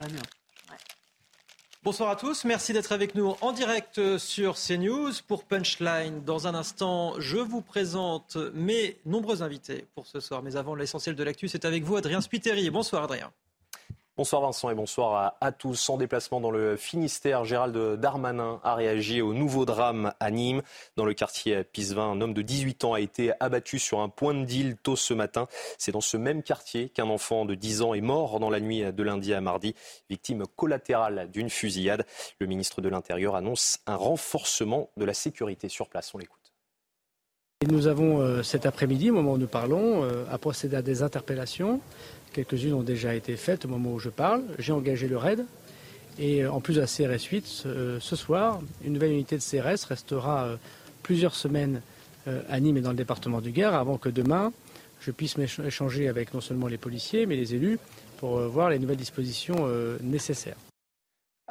Très 0.00 0.08
bien. 0.08 0.22
Bonsoir 1.82 2.08
à 2.08 2.16
tous, 2.16 2.44
merci 2.44 2.72
d'être 2.72 2.92
avec 2.92 3.14
nous 3.14 3.36
en 3.42 3.52
direct 3.52 4.16
sur 4.16 4.54
CNews 4.54 5.12
pour 5.28 5.44
Punchline. 5.44 6.24
Dans 6.24 6.46
un 6.46 6.54
instant, 6.54 7.20
je 7.20 7.36
vous 7.36 7.60
présente 7.60 8.36
mes 8.54 8.98
nombreux 9.04 9.42
invités 9.42 9.86
pour 9.94 10.06
ce 10.06 10.20
soir. 10.20 10.42
Mais 10.42 10.56
avant, 10.56 10.74
l'essentiel 10.74 11.16
de 11.16 11.22
l'actu, 11.22 11.48
c'est 11.48 11.66
avec 11.66 11.84
vous, 11.84 11.96
Adrien 11.96 12.22
Spiteri. 12.22 12.70
Bonsoir 12.70 13.02
Adrien. 13.02 13.30
Bonsoir 14.20 14.42
Vincent 14.42 14.68
et 14.68 14.74
bonsoir 14.74 15.34
à, 15.40 15.50
tous. 15.50 15.88
En 15.88 15.96
déplacement 15.96 16.42
dans 16.42 16.50
le 16.50 16.76
Finistère, 16.76 17.46
Gérald 17.46 17.98
Darmanin 17.98 18.60
a 18.62 18.74
réagi 18.74 19.22
au 19.22 19.32
nouveau 19.32 19.64
drame 19.64 20.12
à 20.20 20.30
Nîmes. 20.30 20.60
Dans 20.96 21.06
le 21.06 21.14
quartier 21.14 21.64
Pisevin, 21.64 22.02
un 22.02 22.20
homme 22.20 22.34
de 22.34 22.42
18 22.42 22.84
ans 22.84 22.92
a 22.92 23.00
été 23.00 23.32
abattu 23.40 23.78
sur 23.78 24.00
un 24.00 24.10
point 24.10 24.34
de 24.34 24.44
deal 24.44 24.76
tôt 24.76 24.94
ce 24.94 25.14
matin. 25.14 25.46
C'est 25.78 25.92
dans 25.92 26.02
ce 26.02 26.18
même 26.18 26.42
quartier 26.42 26.90
qu'un 26.90 27.08
enfant 27.08 27.46
de 27.46 27.54
10 27.54 27.80
ans 27.80 27.94
est 27.94 28.02
mort 28.02 28.40
dans 28.40 28.50
la 28.50 28.60
nuit 28.60 28.82
de 28.92 29.02
lundi 29.02 29.32
à 29.32 29.40
mardi, 29.40 29.74
victime 30.10 30.44
collatérale 30.54 31.30
d'une 31.32 31.48
fusillade. 31.48 32.04
Le 32.40 32.46
ministre 32.46 32.82
de 32.82 32.90
l'Intérieur 32.90 33.36
annonce 33.36 33.78
un 33.86 33.96
renforcement 33.96 34.90
de 34.98 35.06
la 35.06 35.14
sécurité 35.14 35.70
sur 35.70 35.88
place. 35.88 36.14
On 36.14 36.18
l'écoute. 36.18 36.52
Nous 37.68 37.88
avons 37.88 38.22
euh, 38.22 38.42
cet 38.42 38.64
après-midi, 38.64 39.10
au 39.10 39.14
moment 39.14 39.32
où 39.32 39.38
nous 39.38 39.46
parlons, 39.46 40.02
euh, 40.02 40.24
à 40.30 40.38
procéder 40.38 40.76
à 40.76 40.82
des 40.82 41.02
interpellations 41.02 41.80
Quelques-unes 42.32 42.74
ont 42.74 42.82
déjà 42.82 43.14
été 43.14 43.36
faites 43.36 43.64
au 43.64 43.68
moment 43.68 43.92
où 43.92 43.98
je 43.98 44.08
parle. 44.08 44.42
J'ai 44.58 44.72
engagé 44.72 45.08
le 45.08 45.16
RAID. 45.16 45.44
Et 46.18 46.44
euh, 46.44 46.52
en 46.52 46.60
plus 46.60 46.74
de 46.74 46.80
la 46.80 46.86
CRS 46.86 47.24
8, 47.24 47.62
euh, 47.66 47.98
ce 48.00 48.16
soir, 48.16 48.60
une 48.84 48.92
nouvelle 48.92 49.12
unité 49.12 49.36
de 49.36 49.42
CRS 49.42 49.84
restera 49.88 50.44
euh, 50.44 50.56
plusieurs 51.02 51.34
semaines 51.34 51.82
à 52.50 52.60
Nîmes 52.60 52.76
et 52.76 52.80
dans 52.82 52.90
le 52.90 52.96
département 52.96 53.40
du 53.40 53.50
Gard 53.50 53.74
avant 53.74 53.96
que 53.96 54.10
demain, 54.10 54.52
je 55.00 55.10
puisse 55.10 55.36
échanger 55.38 56.06
avec 56.06 56.34
non 56.34 56.42
seulement 56.42 56.68
les 56.68 56.76
policiers, 56.76 57.24
mais 57.24 57.34
les 57.34 57.54
élus 57.54 57.78
pour 58.18 58.38
voir 58.40 58.68
les 58.68 58.78
nouvelles 58.78 58.98
dispositions 58.98 59.66
nécessaires. 60.02 60.58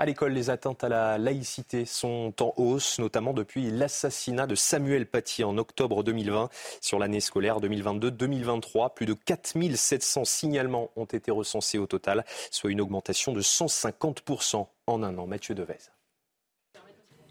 À 0.02 0.06
l'école, 0.06 0.32
les 0.32 0.50
atteintes 0.50 0.86
à 0.86 0.88
la 0.88 1.18
laïcité 1.18 1.84
sont 1.84 2.34
en 2.40 2.54
hausse, 2.56 3.00
notamment 3.00 3.34
depuis 3.34 3.70
l'assassinat 3.70 4.48
de 4.48 4.56
Samuel 4.56 5.06
Paty 5.06 5.44
en 5.44 5.58
octobre 5.58 6.06
2020. 6.06 6.48
Sur 6.80 7.00
l'année 7.00 7.20
scolaire 7.20 7.60
2022-2023, 7.60 8.94
plus 8.94 9.06
de 9.06 9.14
4700 9.14 10.24
signalements 10.24 10.90
ont 10.96 11.04
été 11.04 11.32
recensés 11.32 11.78
au 11.78 11.86
total, 11.86 12.24
soit 12.50 12.72
une 12.72 12.80
augmentation 12.80 13.34
de 13.34 13.42
150% 13.42 14.68
en 14.88 15.04
un 15.04 15.18
an. 15.18 15.28
Mathieu 15.28 15.54
Devez. 15.54 15.76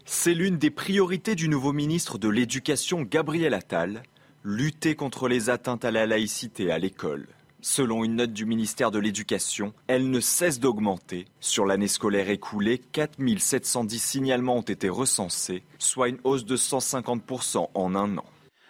C'est 0.05 0.35
l'une 0.35 0.59
des 0.59 0.69
priorités 0.69 1.33
du 1.33 1.49
nouveau 1.49 1.73
ministre 1.73 2.19
de 2.19 2.29
l'Éducation, 2.29 3.01
Gabriel 3.01 3.55
Attal, 3.55 4.03
lutter 4.43 4.93
contre 4.93 5.27
les 5.27 5.49
atteintes 5.49 5.85
à 5.85 5.89
la 5.89 6.05
laïcité 6.05 6.71
à 6.71 6.77
l'école. 6.77 7.25
Selon 7.61 8.05
une 8.05 8.15
note 8.15 8.31
du 8.31 8.45
ministère 8.45 8.89
de 8.89 8.99
l'Éducation, 8.99 9.73
elle 9.87 10.09
ne 10.09 10.21
cesse 10.21 10.61
d'augmenter. 10.61 11.25
Sur 11.41 11.65
l'année 11.65 11.89
scolaire 11.89 12.29
écoulée, 12.29 12.77
4710 12.77 13.99
signalements 14.01 14.55
ont 14.55 14.61
été 14.61 14.87
recensés, 14.87 15.63
soit 15.77 16.07
une 16.07 16.19
hausse 16.23 16.45
de 16.45 16.55
150% 16.55 17.69
en 17.73 17.95
un 17.95 18.17
an. 18.17 18.23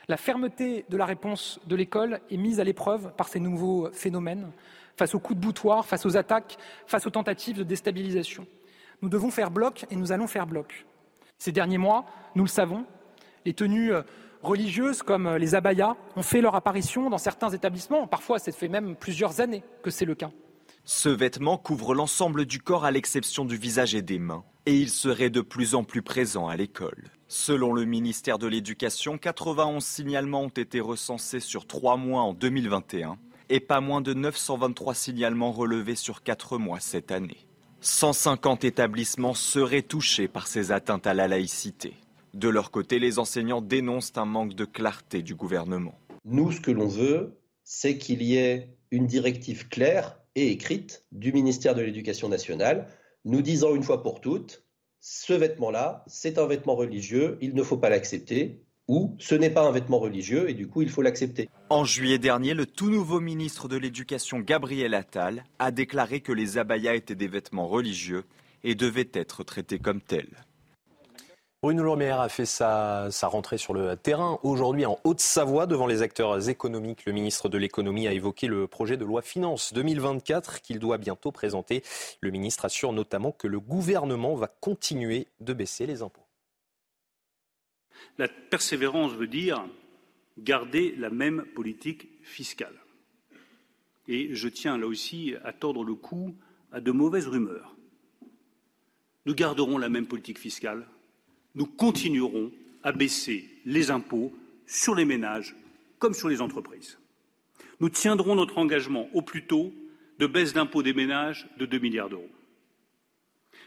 La 0.08 0.18
fermeté 0.18 0.86
de 0.90 0.98
la 0.98 1.06
réponse 1.06 1.60
de 1.68 1.76
l'école 1.76 2.20
est 2.32 2.38
mise 2.38 2.60
à 2.60 2.64
l'épreuve 2.64 3.14
par 3.16 3.28
ces 3.28 3.40
nouveaux 3.40 3.90
phénomènes, 3.94 4.50
face 4.98 5.14
aux 5.14 5.20
coups 5.20 5.40
de 5.40 5.46
boutoir, 5.46 5.86
face 5.86 6.08
aux 6.08 6.18
attaques, 6.18 6.58
face 6.88 7.06
aux 7.06 7.12
tentatives 7.12 7.60
de 7.60 7.64
déstabilisation. 7.64 8.48
Nous 9.04 9.10
devons 9.10 9.30
faire 9.30 9.52
bloc 9.52 9.86
et 9.92 9.96
nous 9.96 10.12
allons 10.12 10.26
faire 10.26 10.48
bloc. 10.48 10.88
Ces 11.38 11.52
derniers 11.52 11.78
mois, 11.78 12.06
nous 12.34 12.44
le 12.44 12.50
savons, 12.50 12.86
les 13.46 13.54
tenues 13.54 13.92
religieuses 14.42 15.04
comme 15.04 15.28
euh, 15.28 15.38
les 15.38 15.56
abayas 15.56 15.96
ont 16.16 16.24
fait 16.24 16.42
leur 16.42 16.56
apparition 16.56 17.10
dans 17.10 17.18
certains 17.18 17.50
établissements. 17.50 18.08
Parfois, 18.08 18.40
ça 18.40 18.52
fait 18.52 18.68
même 18.68 18.96
plusieurs 18.96 19.42
années 19.42 19.64
que 19.84 19.92
c'est 19.92 20.06
le 20.06 20.16
cas. 20.16 20.32
Ce 20.86 21.10
vêtement 21.10 21.58
couvre 21.58 21.94
l'ensemble 21.94 22.46
du 22.46 22.60
corps 22.60 22.86
à 22.86 22.92
l'exception 22.92 23.46
du 23.46 23.58
visage 23.58 23.94
et 23.96 24.02
des 24.02 24.18
mains, 24.18 24.44
et 24.66 24.76
il 24.76 24.90
serait 24.90 25.30
de 25.30 25.42
plus 25.42 25.76
en 25.76 25.84
plus 25.84 26.02
présent 26.02 26.48
à 26.48 26.56
l'école. 26.56 27.12
Selon 27.28 27.74
le 27.74 27.86
ministère 27.86 28.40
de 28.40 28.48
l'Éducation, 28.48 29.20
91 29.20 29.84
signalements 29.84 30.44
ont 30.44 30.50
été 30.50 30.80
recensés 30.80 31.40
sur 31.40 31.68
trois 31.68 31.96
mois 31.96 32.24
en 32.24 32.34
2021 32.34 33.18
et 33.50 33.60
pas 33.60 33.82
moins 33.82 34.02
de 34.02 34.14
923 34.14 34.94
signalements 34.96 35.52
relevés 35.52 35.96
sur 35.96 36.24
quatre 36.24 36.58
mois 36.58 36.80
cette 36.80 37.12
année. 37.12 37.46
150 37.82 38.64
établissements 38.64 39.34
seraient 39.34 39.82
touchés 39.82 40.28
par 40.28 40.48
ces 40.48 40.72
atteintes 40.72 41.08
à 41.08 41.14
la 41.14 41.28
laïcité. 41.28 41.94
De 42.34 42.50
leur 42.50 42.72
côté, 42.72 43.00
les 43.00 43.20
enseignants 43.20 43.62
dénoncent 43.62 44.14
un 44.16 44.26
manque 44.26 44.54
de 44.54 44.66
clarté 44.66 45.22
du 45.22 45.36
gouvernement. 45.36 45.98
Nous, 46.26 46.52
ce 46.52 46.62
que 46.62 46.72
l'on 46.72 46.88
veut, 46.88 47.40
c'est 47.64 47.98
qu'il 47.98 48.22
y 48.22 48.36
ait 48.36 48.76
une 48.92 49.08
directive 49.08 49.68
claire 49.68 50.20
et 50.36 50.52
écrite 50.52 51.06
du 51.12 51.34
ministère 51.34 51.76
de 51.76 51.82
l'Éducation 51.82 52.30
nationale, 52.30 52.88
nous 53.26 53.42
disant 53.42 53.76
une 53.76 53.84
fois 53.84 54.04
pour 54.04 54.22
toutes, 54.22 54.64
ce 55.00 55.34
vêtement-là, 55.34 56.04
c'est 56.08 56.38
un 56.38 56.46
vêtement 56.46 56.76
religieux, 56.76 57.38
il 57.42 57.56
ne 57.56 57.64
faut 57.64 57.78
pas 57.78 57.90
l'accepter, 57.90 58.64
ou 58.88 59.16
ce 59.20 59.36
n'est 59.36 59.52
pas 59.52 59.62
un 59.62 59.72
vêtement 59.72 60.00
religieux 60.00 60.50
et 60.50 60.54
du 60.54 60.68
coup 60.68 60.82
il 60.82 60.90
faut 60.90 61.04
l'accepter. 61.04 61.48
En 61.70 61.86
juillet 61.86 62.18
dernier, 62.18 62.54
le 62.54 62.66
tout 62.66 62.90
nouveau 62.90 63.20
ministre 63.20 63.68
de 63.68 63.78
l'Éducation, 63.78 64.40
Gabriel 64.40 64.96
Attal, 64.96 65.46
a 65.60 65.72
déclaré 65.72 66.22
que 66.22 66.32
les 66.32 66.58
abayas 66.58 66.96
étaient 66.96 67.16
des 67.16 67.28
vêtements 67.28 67.68
religieux 67.68 68.24
et 68.64 68.76
devaient 68.76 69.12
être 69.14 69.44
traités 69.44 69.80
comme 69.80 70.02
tels. 70.02 70.44
Bruno 71.62 71.84
Le 71.84 71.96
Maire 71.98 72.22
a 72.22 72.30
fait 72.30 72.46
sa, 72.46 73.10
rentrée 73.24 73.58
sur 73.58 73.74
le 73.74 73.98
terrain 73.98 74.40
aujourd'hui 74.44 74.86
en 74.86 74.98
Haute-Savoie 75.04 75.66
devant 75.66 75.88
les 75.88 76.02
acteurs 76.02 76.48
économiques. 76.48 77.06
Le 77.06 77.12
ministre 77.12 77.50
de 77.50 77.58
l'économie 77.58 78.08
a 78.08 78.14
évoqué 78.14 78.48
le 78.48 78.66
projet 78.66 78.96
de 78.96 79.04
loi 79.04 79.22
finance 79.22 79.74
2024 79.74 80.62
qu'il 80.62 80.80
doit 80.80 80.98
bientôt 80.98 81.34
présenter. 81.34 81.84
Le 82.22 82.32
ministre 82.32 82.64
assure 82.64 82.94
notamment 82.94 83.34
que 83.34 83.48
le 83.48 83.60
gouvernement 83.60 84.36
va 84.36 84.48
continuer 84.48 85.28
de 85.42 85.52
baisser 85.52 85.86
les 85.86 86.02
impôts. 86.02 86.26
La 88.18 88.30
persévérance 88.30 89.12
veut 89.12 89.28
dire 89.28 89.66
garder 90.38 90.96
la 90.98 91.10
même 91.10 91.44
politique 91.56 92.08
fiscale. 92.24 92.80
Et 94.08 94.34
je 94.34 94.48
tiens 94.48 94.78
là 94.78 94.88
aussi 94.88 95.34
à 95.44 95.52
tordre 95.52 95.84
le 95.84 95.96
cou 95.96 96.38
à 96.72 96.80
de 96.80 96.92
mauvaises 96.94 97.28
rumeurs. 97.28 97.76
Nous 99.26 99.36
garderons 99.36 99.78
la 99.78 99.90
même 99.90 100.08
politique 100.08 100.40
fiscale 100.40 100.88
nous 101.60 101.66
continuerons 101.66 102.52
à 102.84 102.94
baisser 102.94 103.46
les 103.66 103.92
impôts 103.92 104.34
sur 104.66 104.96
les 104.96 105.04
ménages 105.04 105.58
comme 106.00 106.14
sur 106.14 106.30
les 106.30 106.40
entreprises. 106.40 106.98
Nous 107.82 107.90
tiendrons 107.90 108.36
notre 108.36 108.58
engagement 108.58 109.10
au 109.14 109.22
plus 109.22 109.46
tôt 109.46 109.74
de 110.20 110.26
baisse 110.26 110.54
d'impôts 110.54 110.84
des 110.84 110.94
ménages 110.94 111.50
de 111.58 111.66
2 111.66 111.80
milliards 111.80 112.10
d'euros. 112.10 112.30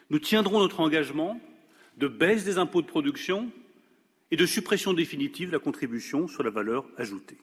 Nous 0.08 0.19
tiendrons 0.19 0.58
notre 0.58 0.81
engagement 0.81 1.38
de 1.98 2.08
baisse 2.08 2.44
des 2.44 2.56
impôts 2.56 2.81
de 2.81 2.86
production 2.86 3.50
et 4.31 4.36
de 4.36 4.47
suppression 4.47 4.94
définitive 4.94 5.48
de 5.48 5.52
la 5.52 5.58
contribution 5.58 6.28
sur 6.28 6.42
la 6.42 6.50
valeur 6.50 6.86
ajoutée. 6.97 7.36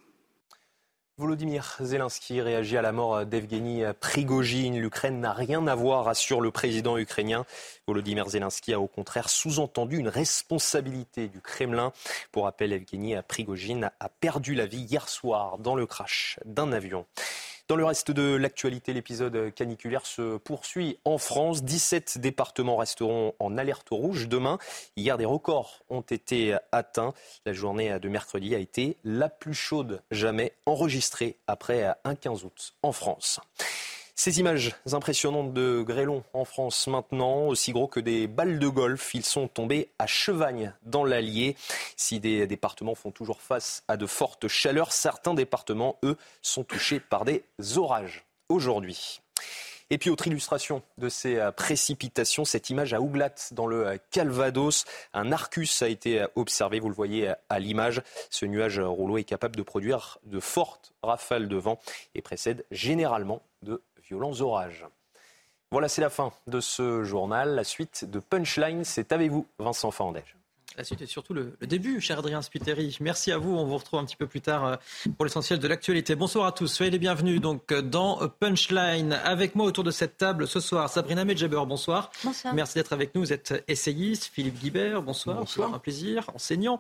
Volodymyr 1.19 1.75
Zelensky 1.81 2.39
réagit 2.39 2.77
à 2.77 2.81
la 2.81 2.93
mort 2.93 3.25
d'Evgeny 3.25 3.83
Prigogine. 3.99 4.79
L'Ukraine 4.79 5.19
n'a 5.19 5.33
rien 5.33 5.67
à 5.67 5.75
voir, 5.75 6.07
assure 6.07 6.39
le 6.39 6.49
président 6.49 6.97
ukrainien. 6.97 7.45
Volodymyr 7.87 8.29
Zelensky 8.29 8.73
a 8.73 8.79
au 8.79 8.87
contraire 8.87 9.27
sous-entendu 9.27 9.97
une 9.97 10.07
responsabilité 10.07 11.27
du 11.27 11.41
Kremlin. 11.41 11.91
Pour 12.31 12.45
rappel, 12.45 12.71
Evgeny 12.71 13.15
Prigogine 13.27 13.91
a 13.99 14.07
perdu 14.07 14.55
la 14.55 14.65
vie 14.65 14.83
hier 14.83 15.09
soir 15.09 15.57
dans 15.57 15.75
le 15.75 15.85
crash 15.85 16.39
d'un 16.45 16.71
avion. 16.71 17.05
Dans 17.69 17.75
le 17.75 17.85
reste 17.85 18.09
de 18.09 18.35
l'actualité, 18.35 18.93
l'épisode 18.93 19.53
caniculaire 19.53 20.07
se 20.07 20.37
poursuit 20.37 20.97
en 21.05 21.19
France. 21.19 21.63
17 21.63 22.17
départements 22.17 22.77
resteront 22.77 23.35
en 23.37 23.59
alerte 23.59 23.89
rouge 23.91 24.27
demain. 24.27 24.57
Hier, 24.95 25.19
des 25.19 25.25
records 25.25 25.83
ont 25.87 26.01
été 26.01 26.57
atteints. 26.71 27.13
La 27.45 27.53
journée 27.53 27.99
de 27.99 28.09
mercredi 28.09 28.55
a 28.55 28.57
été 28.57 28.97
la 29.03 29.29
plus 29.29 29.53
chaude 29.53 30.01
jamais 30.09 30.53
enregistrée 30.65 31.37
après 31.45 31.93
un 32.05 32.15
15 32.15 32.43
août 32.43 32.73
en 32.81 32.91
France. 32.91 33.39
Ces 34.19 34.41
images 34.41 34.75
impressionnantes 34.91 35.53
de 35.53 35.81
grêlons 35.81 36.25
en 36.33 36.43
France 36.43 36.87
maintenant, 36.87 37.47
aussi 37.47 37.71
gros 37.71 37.87
que 37.87 38.01
des 38.01 38.27
balles 38.27 38.59
de 38.59 38.67
golf, 38.67 39.15
ils 39.15 39.23
sont 39.23 39.47
tombés 39.47 39.87
à 39.97 40.07
Chevagne 40.07 40.73
dans 40.83 41.05
l'Allier. 41.05 41.55
Si 41.95 42.19
des 42.19 42.45
départements 42.45 42.95
font 42.95 43.11
toujours 43.11 43.41
face 43.41 43.81
à 43.87 43.95
de 43.95 44.05
fortes 44.05 44.49
chaleurs, 44.49 44.91
certains 44.91 45.33
départements, 45.33 45.95
eux, 46.03 46.17
sont 46.41 46.65
touchés 46.65 46.99
par 46.99 47.23
des 47.23 47.45
orages 47.77 48.25
aujourd'hui. 48.49 49.21
Et 49.89 49.97
puis, 49.97 50.09
autre 50.09 50.27
illustration 50.27 50.83
de 50.97 51.07
ces 51.07 51.39
précipitations, 51.55 52.43
cette 52.43 52.69
image 52.69 52.93
à 52.93 52.99
Ouglat, 52.99 53.33
dans 53.51 53.67
le 53.67 53.97
Calvados. 54.11 54.83
Un 55.13 55.31
arcus 55.31 55.81
a 55.81 55.87
été 55.87 56.25
observé, 56.35 56.81
vous 56.81 56.89
le 56.89 56.93
voyez 56.93 57.31
à 57.47 57.59
l'image. 57.59 58.01
Ce 58.29 58.45
nuage 58.45 58.79
rouleau 58.81 59.17
est 59.17 59.23
capable 59.23 59.55
de 59.55 59.63
produire 59.63 60.19
de 60.25 60.41
fortes 60.41 60.91
rafales 61.03 61.47
de 61.47 61.55
vent 61.55 61.79
et 62.15 62.21
précède 62.21 62.65
généralement 62.69 63.41
de 63.63 63.81
violents 64.09 64.41
orages. 64.41 64.85
Voilà, 65.71 65.87
c'est 65.87 66.01
la 66.01 66.09
fin 66.09 66.31
de 66.47 66.59
ce 66.59 67.03
journal. 67.03 67.53
La 67.53 67.63
suite 67.63 68.05
de 68.09 68.19
Punchline, 68.19 68.83
c'est 68.83 69.11
avec 69.11 69.29
vous, 69.29 69.45
Vincent 69.59 69.91
Fandège. 69.91 70.35
La 70.77 70.83
suite 70.83 71.01
est 71.01 71.07
surtout 71.07 71.33
le, 71.33 71.57
début, 71.61 71.99
cher 71.99 72.19
Adrien 72.19 72.41
Spiteri. 72.41 72.97
Merci 73.01 73.31
à 73.31 73.37
vous. 73.37 73.55
On 73.55 73.65
vous 73.65 73.77
retrouve 73.77 73.99
un 73.99 74.05
petit 74.05 74.15
peu 74.15 74.27
plus 74.27 74.39
tard 74.39 74.65
euh, 74.65 74.75
pour 75.17 75.25
l'essentiel 75.25 75.59
de 75.59 75.67
l'actualité. 75.67 76.15
Bonsoir 76.15 76.45
à 76.45 76.51
tous. 76.51 76.67
Soyez 76.67 76.89
les 76.89 76.99
bienvenus 76.99 77.41
donc 77.41 77.73
dans 77.73 78.27
Punchline. 78.39 79.13
Avec 79.13 79.55
moi 79.55 79.65
autour 79.65 79.83
de 79.83 79.91
cette 79.91 80.17
table 80.17 80.47
ce 80.47 80.59
soir, 80.59 80.89
Sabrina 80.89 81.25
Medjeber. 81.25 81.61
Bonsoir. 81.67 82.11
Bonsoir. 82.23 82.53
Merci 82.53 82.75
d'être 82.75 82.93
avec 82.93 83.13
nous. 83.13 83.21
Vous 83.21 83.33
êtes 83.33 83.63
essayiste. 83.67 84.31
Philippe 84.33 84.57
Guibert. 84.57 85.01
Bonsoir. 85.01 85.37
bonsoir. 85.37 85.73
Un 85.73 85.79
plaisir. 85.79 86.29
Enseignant. 86.33 86.79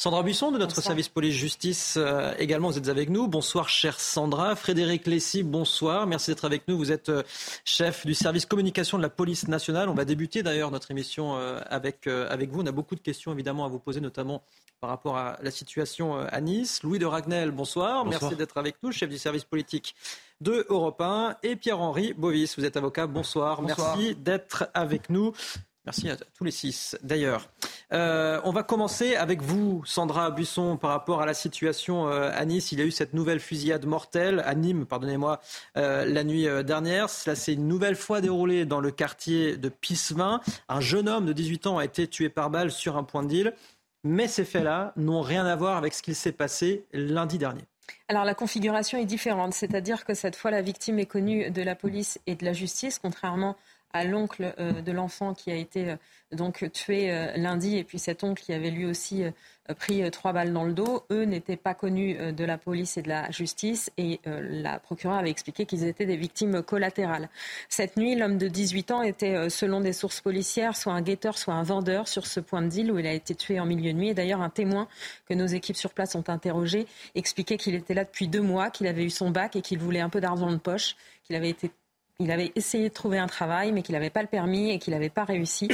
Sandra 0.00 0.22
Buisson 0.22 0.52
de 0.52 0.58
notre 0.58 0.80
service 0.80 1.08
police-justice 1.08 1.96
euh, 1.96 2.32
également, 2.38 2.70
vous 2.70 2.78
êtes 2.78 2.88
avec 2.88 3.10
nous. 3.10 3.26
Bonsoir 3.26 3.68
chère 3.68 3.98
Sandra. 3.98 4.54
Frédéric 4.54 5.08
Lessy, 5.08 5.42
bonsoir. 5.42 6.06
Merci 6.06 6.30
d'être 6.30 6.44
avec 6.44 6.68
nous. 6.68 6.78
Vous 6.78 6.92
êtes 6.92 7.08
euh, 7.08 7.24
chef 7.64 8.06
du 8.06 8.14
service 8.14 8.46
communication 8.46 8.96
de 8.96 9.02
la 9.02 9.08
police 9.08 9.48
nationale. 9.48 9.88
On 9.88 9.94
va 9.94 10.04
débuter 10.04 10.44
d'ailleurs 10.44 10.70
notre 10.70 10.92
émission 10.92 11.36
euh, 11.36 11.58
avec, 11.68 12.06
avec 12.06 12.52
vous. 12.52 12.62
On 12.62 12.66
a 12.66 12.70
beaucoup 12.70 12.94
de 12.94 13.00
questions 13.00 13.32
évidemment 13.32 13.64
à 13.64 13.68
vous 13.68 13.80
poser, 13.80 14.00
notamment 14.00 14.44
par 14.80 14.88
rapport 14.88 15.16
à 15.16 15.36
la 15.42 15.50
situation 15.50 16.16
à 16.16 16.40
Nice. 16.40 16.84
Louis 16.84 17.00
de 17.00 17.06
Ragnel, 17.06 17.50
bonsoir. 17.50 18.04
Merci 18.04 18.36
d'être 18.36 18.56
avec 18.56 18.76
nous, 18.84 18.92
chef 18.92 19.10
du 19.10 19.18
service 19.18 19.42
politique 19.42 19.96
de 20.40 20.64
Europe 20.68 21.00
1. 21.00 21.38
Et 21.42 21.56
Pierre-Henri 21.56 22.14
Bovis, 22.16 22.56
vous 22.56 22.64
êtes 22.64 22.76
avocat. 22.76 23.08
bonsoir. 23.08 23.62
Merci 23.62 24.14
d'être 24.14 24.68
avec 24.74 25.10
nous. 25.10 25.32
Merci 25.88 26.10
à 26.10 26.16
tous 26.16 26.44
les 26.44 26.50
six, 26.50 26.98
d'ailleurs. 27.02 27.48
Euh, 27.94 28.42
on 28.44 28.52
va 28.52 28.62
commencer 28.62 29.16
avec 29.16 29.40
vous, 29.40 29.82
Sandra 29.86 30.30
Buisson, 30.30 30.76
par 30.76 30.90
rapport 30.90 31.22
à 31.22 31.24
la 31.24 31.32
situation 31.32 32.10
euh, 32.10 32.30
à 32.30 32.44
Nice. 32.44 32.72
Il 32.72 32.78
y 32.78 32.82
a 32.82 32.84
eu 32.84 32.90
cette 32.90 33.14
nouvelle 33.14 33.40
fusillade 33.40 33.86
mortelle 33.86 34.42
à 34.44 34.54
Nîmes, 34.54 34.84
pardonnez-moi, 34.84 35.40
euh, 35.78 36.04
la 36.04 36.24
nuit 36.24 36.46
dernière. 36.62 37.08
Cela 37.08 37.34
s'est 37.34 37.54
une 37.54 37.66
nouvelle 37.66 37.96
fois 37.96 38.20
déroulé 38.20 38.66
dans 38.66 38.80
le 38.80 38.90
quartier 38.90 39.56
de 39.56 39.70
Pissevin. 39.70 40.42
Un 40.68 40.80
jeune 40.82 41.08
homme 41.08 41.24
de 41.24 41.32
18 41.32 41.66
ans 41.68 41.78
a 41.78 41.86
été 41.86 42.06
tué 42.06 42.28
par 42.28 42.50
balle 42.50 42.70
sur 42.70 42.98
un 42.98 43.02
point 43.02 43.22
de 43.22 43.28
deal. 43.28 43.54
Mais 44.04 44.28
ces 44.28 44.44
faits-là 44.44 44.92
n'ont 44.96 45.22
rien 45.22 45.46
à 45.46 45.56
voir 45.56 45.78
avec 45.78 45.94
ce 45.94 46.02
qu'il 46.02 46.14
s'est 46.14 46.32
passé 46.32 46.84
lundi 46.92 47.38
dernier. 47.38 47.62
Alors 48.08 48.26
la 48.26 48.34
configuration 48.34 48.98
est 48.98 49.06
différente, 49.06 49.54
c'est-à-dire 49.54 50.04
que 50.04 50.12
cette 50.12 50.36
fois 50.36 50.50
la 50.50 50.60
victime 50.60 50.98
est 50.98 51.06
connue 51.06 51.50
de 51.50 51.62
la 51.62 51.74
police 51.74 52.20
et 52.26 52.34
de 52.34 52.44
la 52.44 52.52
justice, 52.52 52.98
contrairement 52.98 53.56
l'oncle 54.04 54.54
euh, 54.58 54.80
de 54.82 54.92
l'enfant 54.92 55.34
qui 55.34 55.50
a 55.50 55.54
été 55.54 55.90
euh, 55.90 55.96
donc 56.32 56.70
tué 56.72 57.10
euh, 57.10 57.36
lundi 57.36 57.76
et 57.76 57.84
puis 57.84 57.98
cet 57.98 58.22
oncle 58.22 58.42
qui 58.42 58.52
avait 58.52 58.70
lui 58.70 58.84
aussi 58.84 59.24
pris 59.78 60.10
trois 60.10 60.32
balles 60.32 60.52
dans 60.52 60.64
le 60.64 60.72
dos. 60.72 61.04
Eux 61.10 61.24
n'étaient 61.24 61.56
pas 61.56 61.74
connus 61.74 62.16
de 62.32 62.44
la 62.44 62.56
police 62.56 62.96
et 62.96 63.02
de 63.02 63.08
la 63.08 63.30
justice 63.30 63.90
et 63.98 64.18
la 64.24 64.78
procureure 64.78 65.18
avait 65.18 65.28
expliqué 65.28 65.66
qu'ils 65.66 65.84
étaient 65.84 66.06
des 66.06 66.16
victimes 66.16 66.62
collatérales. 66.62 67.28
Cette 67.68 67.98
nuit, 67.98 68.14
l'homme 68.14 68.38
de 68.38 68.48
18 68.48 68.90
ans 68.92 69.02
était, 69.02 69.50
selon 69.50 69.82
des 69.82 69.92
sources 69.92 70.22
policières, 70.22 70.74
soit 70.74 70.94
un 70.94 71.02
guetteur, 71.02 71.36
soit 71.36 71.52
un 71.52 71.64
vendeur 71.64 72.08
sur 72.08 72.26
ce 72.26 72.40
point 72.40 72.62
de 72.62 72.68
deal 72.68 72.90
où 72.90 72.98
il 72.98 73.06
a 73.06 73.12
été 73.12 73.34
tué 73.34 73.60
en 73.60 73.66
milieu 73.66 73.92
de 73.92 73.98
nuit. 73.98 74.08
Et 74.08 74.14
d'ailleurs, 74.14 74.40
un 74.40 74.50
témoin 74.50 74.88
que 75.28 75.34
nos 75.34 75.46
équipes 75.46 75.76
sur 75.76 75.92
place 75.92 76.14
ont 76.14 76.24
interrogé 76.28 76.86
expliquait 77.14 77.58
qu'il 77.58 77.74
était 77.74 77.94
là 77.94 78.04
depuis 78.04 78.28
deux 78.28 78.42
mois, 78.42 78.70
qu'il 78.70 78.86
avait 78.86 79.04
eu 79.04 79.10
son 79.10 79.30
bac 79.30 79.54
et 79.54 79.60
qu'il 79.60 79.78
voulait 79.78 80.00
un 80.00 80.08
peu 80.08 80.20
d'argent 80.22 80.50
de 80.50 80.56
poche, 80.56 80.96
qu'il 81.24 81.36
avait 81.36 81.50
été 81.50 81.70
il 82.20 82.32
avait 82.32 82.50
essayé 82.56 82.88
de 82.88 82.94
trouver 82.94 83.18
un 83.18 83.28
travail, 83.28 83.70
mais 83.70 83.82
qu'il 83.82 83.92
n'avait 83.92 84.10
pas 84.10 84.22
le 84.22 84.28
permis 84.28 84.70
et 84.70 84.78
qu'il 84.78 84.92
n'avait 84.92 85.10
pas 85.10 85.24
réussi. 85.24 85.68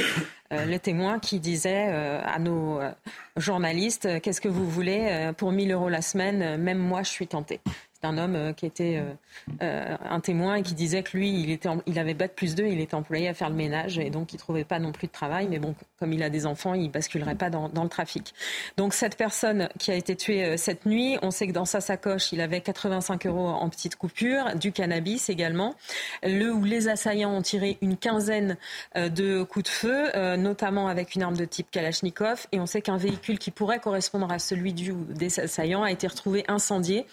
Euh, 0.53 0.65
le 0.65 0.77
témoin 0.77 1.17
qui 1.17 1.39
disait 1.39 1.87
euh, 1.89 2.21
à 2.23 2.37
nos 2.37 2.79
euh, 2.79 2.91
journalistes 3.35 4.21
Qu'est-ce 4.21 4.39
que 4.39 4.47
vous 4.47 4.69
voulez 4.69 5.31
Pour 5.37 5.51
1000 5.51 5.71
euros 5.71 5.89
la 5.89 6.03
semaine, 6.03 6.57
même 6.57 6.77
moi, 6.77 7.01
je 7.01 7.09
suis 7.09 7.25
tenté 7.25 7.61
un 8.05 8.17
homme 8.17 8.35
euh, 8.35 8.53
qui 8.53 8.65
était 8.65 8.97
euh, 8.97 9.13
euh, 9.61 9.97
un 10.09 10.19
témoin 10.19 10.55
et 10.55 10.63
qui 10.63 10.73
disait 10.73 11.03
que 11.03 11.17
lui, 11.17 11.29
il, 11.29 11.51
était 11.51 11.69
il 11.85 11.99
avait 11.99 12.13
bac 12.13 12.33
plus 12.35 12.55
2, 12.55 12.65
il 12.65 12.79
était 12.79 12.95
employé 12.95 13.27
à 13.27 13.33
faire 13.33 13.49
le 13.49 13.55
ménage 13.55 13.99
et 13.99 14.09
donc 14.09 14.33
il 14.33 14.37
trouvait 14.37 14.63
pas 14.63 14.79
non 14.79 14.91
plus 14.91 15.07
de 15.07 15.11
travail. 15.11 15.47
Mais 15.49 15.59
bon, 15.59 15.75
comme 15.99 16.13
il 16.13 16.23
a 16.23 16.29
des 16.29 16.45
enfants, 16.45 16.73
il 16.73 16.89
basculerait 16.89 17.35
pas 17.35 17.49
dans, 17.49 17.67
le 17.67 17.89
trafic. 17.89 18.33
Donc 18.77 18.93
cette 18.93 19.17
personne 19.17 19.69
qui 19.77 19.91
a 19.91 19.95
été 19.95 20.15
tuée 20.15 20.57
cette 20.57 20.85
nuit, 20.85 21.17
on 21.21 21.31
sait 21.31 21.47
que 21.47 21.51
dans 21.51 21.65
sa 21.65 21.81
sacoche, 21.81 22.31
il 22.31 22.41
avait 22.41 22.61
85 22.61 23.25
euros 23.27 23.47
en 23.47 23.69
petites 23.69 23.95
coupures, 23.95 24.55
du 24.55 24.71
cannabis 24.71 25.29
également. 25.29 25.75
Le 26.23 26.51
où 26.51 26.63
les 26.63 26.87
assaillants 26.87 27.35
ont 27.35 27.41
tiré 27.41 27.77
une 27.81 27.97
quinzaine 27.97 28.57
de 28.95 29.43
coups 29.43 29.65
de 29.65 29.69
feu, 29.69 30.35
notamment 30.37 30.87
avec 30.87 31.15
une 31.15 31.23
arme 31.23 31.37
de 31.37 31.45
type 31.45 31.69
Kalachnikov. 31.71 32.47
Et 32.51 32.59
on 32.59 32.65
sait 32.65 32.81
qu'un 32.81 32.97
véhicule 32.97 33.39
qui 33.39 33.51
pourrait 33.51 33.79
correspondre 33.79 34.31
à 34.31 34.39
celui 34.39 34.73
du, 34.73 34.93
des 35.09 35.39
assaillants 35.39 35.83
a 35.83 35.91
été 35.91 36.07
retrouvé 36.07 36.43
incendié. 36.47 37.05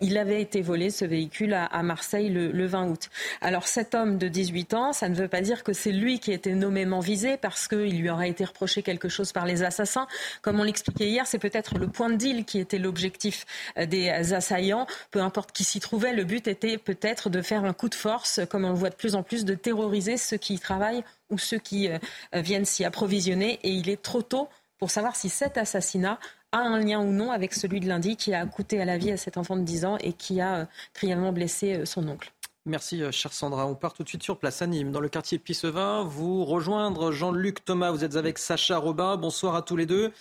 il 0.00 0.18
avait 0.20 0.40
été 0.40 0.62
volé, 0.62 0.90
ce 0.90 1.04
véhicule, 1.04 1.54
à, 1.54 1.82
Marseille 1.82 2.28
le, 2.28 2.66
20 2.66 2.88
août. 2.88 3.10
Alors 3.40 3.66
cet 3.66 3.94
homme 3.94 4.18
de 4.18 4.28
18 4.28 4.74
ans, 4.74 4.92
ça 4.92 5.08
ne 5.08 5.14
veut 5.14 5.28
pas 5.28 5.40
dire 5.40 5.64
que 5.64 5.72
c'est 5.72 5.92
lui 5.92 6.20
qui 6.20 6.30
été 6.32 6.54
nommément 6.54 7.00
visé 7.00 7.36
parce 7.36 7.68
qu'il 7.68 8.00
lui 8.00 8.10
aurait 8.10 8.30
été 8.30 8.44
reproché 8.44 8.82
quelque 8.82 9.08
chose 9.08 9.32
par 9.32 9.46
les 9.46 9.62
assassins. 9.62 10.06
Comme 10.42 10.60
on 10.60 10.62
l'expliquait 10.62 11.08
hier, 11.08 11.26
c'est 11.26 11.38
peut-être 11.38 11.78
le 11.78 11.88
point 11.88 12.10
de 12.10 12.16
deal 12.16 12.44
qui 12.44 12.58
était 12.58 12.78
l'objectif 12.78 13.46
euh, 13.78 13.86
des 13.86 14.10
assaillants. 14.32 14.86
Peu 15.10 15.20
importe 15.20 15.52
qui 15.52 15.64
s'y 15.64 15.80
trouvait, 15.80 16.12
le 16.12 16.24
but 16.24 16.46
était 16.46 16.78
peut-être 16.78 17.30
de 17.30 17.42
faire 17.42 17.64
un 17.64 17.72
coup 17.72 17.88
de 17.88 17.94
force, 17.94 18.40
comme 18.48 18.64
on 18.64 18.70
le 18.70 18.74
voit 18.74 18.90
de 18.90 18.94
plus 18.94 19.14
en 19.14 19.22
plus, 19.22 19.44
de 19.44 19.54
terroriser 19.54 20.16
ceux 20.16 20.36
qui 20.36 20.54
y 20.54 20.58
travaillent 20.58 21.04
ou 21.30 21.38
ceux 21.38 21.58
qui 21.58 21.88
euh, 21.88 21.98
viennent 22.34 22.64
s'y 22.64 22.84
approvisionner. 22.84 23.58
Et 23.62 23.70
il 23.70 23.88
est 23.88 24.00
trop 24.00 24.22
tôt 24.22 24.48
pour 24.78 24.90
savoir 24.90 25.14
si 25.14 25.28
cet 25.28 25.58
assassinat 25.58 26.18
a 26.52 26.58
un 26.58 26.80
lien 26.80 27.00
ou 27.00 27.12
non 27.12 27.30
avec 27.30 27.54
celui 27.54 27.80
de 27.80 27.86
lundi 27.86 28.16
qui 28.16 28.34
a 28.34 28.44
coûté 28.46 28.80
à 28.80 28.84
la 28.84 28.98
vie 28.98 29.10
à 29.10 29.16
cet 29.16 29.36
enfant 29.36 29.56
de 29.56 29.62
10 29.62 29.84
ans 29.84 29.96
et 29.98 30.12
qui 30.12 30.40
a 30.40 30.68
euh, 31.04 31.30
blessé 31.32 31.74
euh, 31.74 31.84
son 31.84 32.08
oncle. 32.08 32.32
Merci, 32.66 33.02
euh, 33.02 33.10
chère 33.10 33.32
Sandra. 33.32 33.66
On 33.66 33.74
part 33.74 33.94
tout 33.94 34.02
de 34.02 34.08
suite 34.08 34.22
sur 34.22 34.38
place 34.38 34.60
à 34.60 34.66
Nîmes, 34.66 34.92
dans 34.92 35.00
le 35.00 35.08
quartier 35.08 35.38
Pissevin. 35.38 36.04
Vous 36.04 36.44
rejoindre 36.44 37.12
Jean-Luc 37.12 37.64
Thomas. 37.64 37.90
Vous 37.90 38.04
êtes 38.04 38.16
avec 38.16 38.38
Sacha 38.38 38.76
Robin. 38.78 39.16
Bonsoir 39.16 39.54
à 39.54 39.62
tous 39.62 39.76
les 39.76 39.86
deux. 39.86 40.12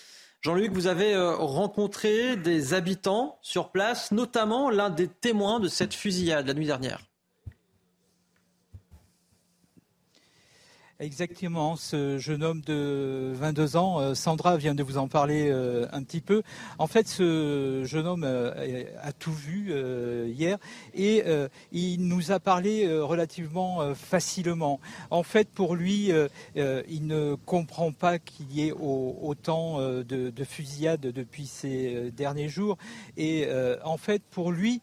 Jean-Luc, 0.41 0.71
vous 0.71 0.87
avez 0.87 1.17
rencontré 1.17 2.37
des 2.37 2.73
habitants 2.73 3.37
sur 3.41 3.71
place, 3.71 4.13
notamment 4.13 4.69
l'un 4.69 4.89
des 4.89 5.09
témoins 5.09 5.59
de 5.59 5.67
cette 5.67 5.93
fusillade 5.93 6.47
la 6.47 6.53
nuit 6.53 6.67
dernière. 6.67 7.08
Exactement, 11.01 11.77
ce 11.77 12.17
jeune 12.17 12.43
homme 12.43 12.59
de 12.59 13.31
22 13.33 13.77
ans, 13.77 14.01
euh, 14.01 14.15
Sandra 14.15 14.57
vient 14.57 14.75
de 14.75 14.83
vous 14.83 14.97
en 14.97 15.07
parler 15.07 15.49
euh, 15.49 15.87
un 15.93 16.03
petit 16.03 16.19
peu. 16.19 16.43
En 16.77 16.87
fait, 16.87 17.07
ce 17.07 17.83
jeune 17.85 18.05
homme 18.05 18.25
euh, 18.25 18.83
a 19.01 19.13
tout 19.13 19.31
vu 19.31 19.73
hier 20.27 20.57
et 20.93 21.23
il 21.71 22.07
nous 22.07 22.33
a 22.33 22.41
parlé 22.41 22.99
relativement 22.99 23.95
facilement. 23.95 24.81
En 25.09 25.23
fait, 25.23 25.47
pour 25.47 25.75
lui, 25.75 26.11
il 26.55 27.07
ne 27.07 27.35
comprend 27.45 27.91
pas 27.93 28.19
qu'il 28.19 28.51
y 28.51 28.67
ait 28.67 28.73
autant 28.73 29.79
de, 29.79 30.03
de 30.03 30.43
fusillades 30.43 31.01
depuis 31.01 31.45
ces 31.45 32.11
derniers 32.11 32.49
jours. 32.49 32.77
Et 33.15 33.47
en 33.83 33.97
fait, 33.97 34.21
pour 34.31 34.51
lui, 34.51 34.81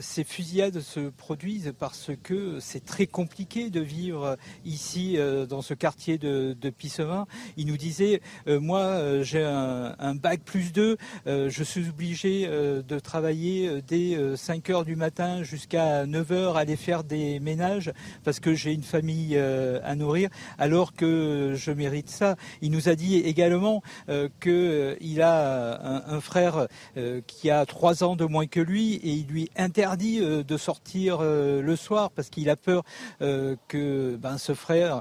ces 0.00 0.24
fusillades 0.24 0.80
se 0.80 1.08
produisent 1.08 1.72
parce 1.78 2.10
que 2.22 2.58
c'est 2.60 2.84
très 2.84 3.06
compliqué 3.06 3.70
de 3.70 3.80
vivre 3.80 4.36
ici 4.64 5.18
dans 5.48 5.62
ce 5.62 5.74
quartier 5.74 6.18
de, 6.18 6.56
de 6.60 6.70
Pissevin. 6.70 7.26
Il 7.56 7.66
nous 7.66 7.76
disait, 7.76 8.20
euh, 8.46 8.60
moi 8.60 8.80
euh, 8.80 9.22
j'ai 9.22 9.42
un, 9.42 10.14
bac 10.14 10.40
plus 10.44 10.72
2, 10.72 10.96
je 11.26 11.62
suis 11.64 11.88
obligé 11.88 12.46
de 12.46 12.98
travailler 12.98 13.82
dès 13.86 14.16
5 14.36 14.70
heures 14.70 14.84
du 14.84 14.94
matin 14.94 15.42
jusqu'à 15.42 16.06
9 16.06 16.32
heures, 16.32 16.56
aller 16.56 16.76
faire 16.76 17.02
des 17.02 17.40
ménages 17.40 17.92
parce 18.24 18.40
que 18.40 18.54
j'ai 18.54 18.72
une 18.72 18.82
famille 18.82 19.36
à 19.38 19.94
nourrir, 19.94 20.28
alors 20.58 20.92
que 20.92 21.54
je 21.56 21.72
mérite 21.72 22.10
ça. 22.10 22.36
Il 22.60 22.70
nous 22.70 22.88
a 22.88 22.94
dit 22.94 23.16
également 23.16 23.82
qu'il 24.40 25.22
a 25.22 26.04
un, 26.06 26.20
frère 26.20 26.68
qui 27.26 27.50
a 27.50 27.66
3 27.66 28.04
ans 28.04 28.16
de 28.16 28.24
moins 28.24 28.46
que 28.46 28.60
lui 28.60 28.94
et 28.96 29.10
il 29.10 29.26
lui 29.26 29.50
interdit 29.56 30.20
de 30.20 30.56
sortir 30.56 31.22
le 31.22 31.76
soir 31.76 32.10
parce 32.10 32.28
qu'il 32.28 32.50
a 32.50 32.56
peur 32.56 32.84
que 33.18 34.16
ben, 34.16 34.38
ce 34.38 34.54
frère 34.54 34.82
euh, 34.92 35.00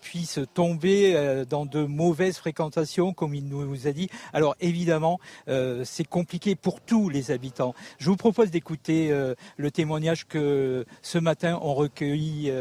puisse 0.00 0.38
tomber 0.54 1.14
euh, 1.14 1.44
dans 1.44 1.66
de 1.66 1.84
mauvaises 1.84 2.36
fréquentations, 2.36 3.12
comme 3.12 3.34
il 3.34 3.46
nous 3.46 3.86
a 3.86 3.92
dit. 3.92 4.08
Alors 4.32 4.56
évidemment, 4.60 5.20
euh, 5.48 5.82
c'est 5.84 6.04
compliqué 6.04 6.54
pour 6.54 6.80
tous 6.80 7.08
les 7.08 7.30
habitants. 7.30 7.74
Je 7.98 8.10
vous 8.10 8.16
propose 8.16 8.50
d'écouter 8.50 9.10
le 9.56 9.70
témoignage 9.70 10.26
que 10.26 10.84
ce 11.02 11.18
matin 11.18 11.58
ont 11.62 11.74
recueilli 11.74 12.52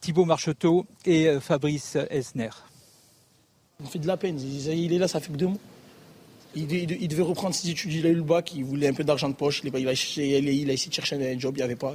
Thibault 0.00 0.24
Marcheteau 0.24 0.86
et 1.04 1.28
Fabrice 1.40 1.96
Esner. 2.10 2.50
On 3.82 3.86
fait 3.86 3.98
de 3.98 4.06
la 4.06 4.16
peine. 4.16 4.40
Il 4.40 4.92
est 4.92 4.98
là, 4.98 5.08
ça 5.08 5.20
fait 5.20 5.32
que 5.32 5.36
deux 5.36 5.48
mois. 5.48 5.58
Il, 6.54 7.08
devait 7.08 7.22
reprendre 7.22 7.54
ses 7.54 7.68
études, 7.68 7.92
il 7.92 8.06
a 8.06 8.08
eu 8.08 8.14
le 8.14 8.22
bac, 8.22 8.54
il 8.54 8.64
voulait 8.64 8.88
un 8.88 8.94
peu 8.94 9.04
d'argent 9.04 9.28
de 9.28 9.34
poche, 9.34 9.60
il 9.62 9.88
a, 9.88 9.92
essayé 9.92 10.40
de 10.40 10.94
chercher 10.94 11.16
un 11.16 11.38
job, 11.38 11.54
il 11.56 11.58
n'y 11.58 11.62
avait 11.62 11.76
pas. 11.76 11.94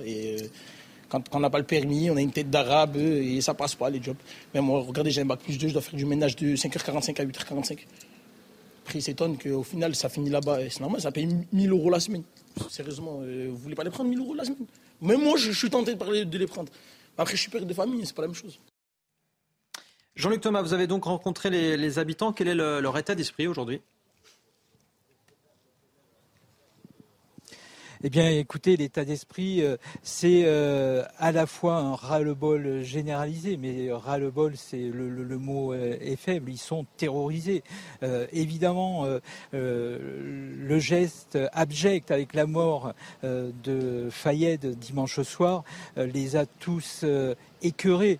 Quand, 1.12 1.24
on 1.36 1.40
n'a 1.42 1.50
pas 1.50 1.60
le 1.60 1.66
permis, 1.66 2.10
on 2.10 2.16
a 2.16 2.22
une 2.22 2.32
tête 2.32 2.50
d'arabe 2.50 2.96
et 2.96 3.42
ça 3.42 3.54
passe 3.54 3.76
pas 3.76 3.90
les 3.90 4.02
jobs. 4.02 4.16
Mais 4.54 4.62
moi, 4.62 4.82
regardez, 4.82 5.12
j'ai 5.12 5.22
un 5.22 5.26
bac 5.26 5.40
plus 5.42 5.58
2, 5.58 5.68
je 5.68 5.74
dois 5.74 5.82
faire 5.82 5.96
du 5.96 6.06
ménage 6.06 6.38
de 6.38 6.56
5h45 6.56 7.22
à 7.22 7.26
8h45. 7.26 7.80
Après, 8.84 9.00
il 9.00 9.02
s'étonne 9.02 9.38
qu'au 9.38 9.64
final, 9.64 9.94
ça 9.94 10.08
finit 10.08 10.30
là-bas. 10.30 10.60
C'est 10.70 10.80
normal, 10.80 11.02
ça 11.02 11.12
paye 11.12 11.28
1000 11.52 11.70
euros 11.72 11.90
la 11.90 12.00
semaine. 12.00 12.24
Sérieusement, 12.70 13.20
euh, 13.24 13.50
vous 13.52 13.58
voulez 13.58 13.76
pas 13.76 13.84
les 13.84 13.90
prendre 13.90 14.10
1000 14.10 14.20
euros 14.20 14.34
la 14.34 14.46
semaine? 14.46 14.66
Même 15.02 15.22
moi, 15.22 15.38
je, 15.38 15.52
suis 15.52 15.70
tenté 15.70 15.94
de, 15.94 15.98
parler, 15.98 16.24
de 16.24 16.38
les 16.38 16.48
prendre. 16.48 16.72
Après, 17.18 17.36
je 17.36 17.42
suis 17.42 17.52
père 17.52 17.66
de 17.66 17.74
famille, 17.74 18.06
c'est 18.06 18.16
pas 18.16 18.22
la 18.22 18.30
même 18.30 18.36
chose. 18.36 18.60
Jean-Luc 20.16 20.42
Thomas, 20.42 20.62
vous 20.62 20.74
avez 20.74 20.88
donc 20.88 21.04
rencontré 21.04 21.50
les, 21.50 22.00
habitants. 22.00 22.32
Quel 22.32 22.48
est 22.48 22.56
leur 22.56 22.98
état 22.98 23.16
d'esprit 23.16 23.48
aujourd'hui? 23.48 23.82
Eh 28.04 28.10
bien, 28.10 28.32
écoutez, 28.32 28.78
l'état 28.78 29.06
d'esprit, 29.06 29.62
euh, 29.62 29.78
c'est 30.02 30.42
euh, 30.46 31.04
à 31.20 31.32
la 31.32 31.46
fois 31.46 31.76
un 31.76 31.94
ras-le-bol 31.94 32.82
généralisé, 32.82 33.58
mais 33.58 33.92
ras-le-bol, 33.92 34.54
c'est 34.56 34.90
le, 34.90 35.38
mot 35.38 35.72
euh, 35.72 35.98
est 36.02 36.16
faible. 36.16 36.50
Ils 36.50 36.58
sont 36.58 36.88
terrorisés. 36.98 37.64
évidemment, 38.34 39.06
le 39.54 40.80
geste 40.80 41.38
abject 41.54 42.10
avec 42.10 42.34
la 42.34 42.48
mort 42.48 42.94
de 43.24 44.08
Fayed 44.10 44.80
dimanche 44.80 45.22
soir 45.22 45.64
les 45.96 46.36
a 46.36 46.46
tous 46.46 47.06
écœurés. 47.62 48.20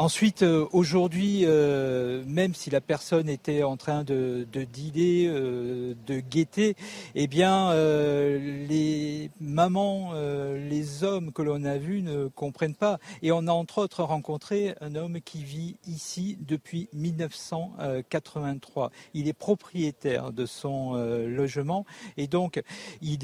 Ensuite, 0.00 0.44
euh, 0.44 0.64
aujourd'hui, 0.70 1.42
euh, 1.44 2.22
même 2.24 2.54
si 2.54 2.70
la 2.70 2.80
personne 2.80 3.28
était 3.28 3.64
en 3.64 3.76
train 3.76 4.04
de, 4.04 4.46
de 4.52 4.64
euh, 4.96 5.94
de 6.06 6.20
guetter, 6.20 6.76
eh 7.16 7.26
bien, 7.26 7.74
les 7.74 9.32
mamans, 9.40 10.12
les 10.54 11.02
hommes 11.02 11.32
que 11.32 11.42
l'on 11.42 11.64
a 11.64 11.78
vus 11.78 12.02
ne 12.02 12.28
comprennent 12.28 12.76
pas. 12.76 13.00
Et 13.22 13.32
on 13.32 13.48
a 13.48 13.50
entre 13.50 13.78
autres 13.78 14.04
rencontré 14.04 14.76
un 14.80 14.94
homme 14.94 15.20
qui 15.20 15.42
vit 15.42 15.78
ici 15.88 16.38
depuis 16.46 16.88
1983. 16.92 18.92
Il 19.14 19.26
est 19.26 19.32
propriétaire 19.32 20.32
de 20.32 20.46
son 20.46 20.94
logement 20.94 21.84
et 22.16 22.28
donc 22.28 22.62
il 23.02 23.18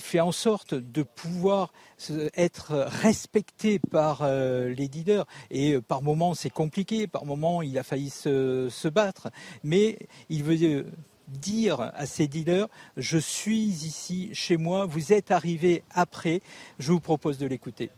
fait 0.00 0.20
en 0.20 0.32
sorte 0.32 0.74
de 0.74 1.02
pouvoir 1.02 1.72
être 2.36 2.86
respecté 3.02 3.78
par 3.78 4.28
les 4.28 4.88
dealers. 4.88 5.24
Et 5.50 5.80
par 5.80 6.02
moments 6.02 6.34
c'est 6.34 6.50
compliqué, 6.50 7.06
par 7.06 7.24
moments 7.24 7.62
il 7.62 7.78
a 7.78 7.82
failli 7.82 8.10
se, 8.10 8.88
battre, 8.88 9.28
mais 9.62 9.98
il 10.28 10.44
veut 10.44 10.84
dire 11.28 11.80
à 11.80 12.06
ses 12.06 12.26
dealers, 12.26 12.68
je 12.96 13.18
suis 13.18 13.66
ici 13.66 14.30
chez 14.32 14.56
moi, 14.56 14.86
vous 14.86 15.12
êtes 15.12 15.30
arrivé 15.30 15.82
après, 15.90 16.40
je 16.78 16.92
vous 16.92 17.00
propose 17.00 17.38
de 17.38 17.46
l'écouter. 17.46 17.90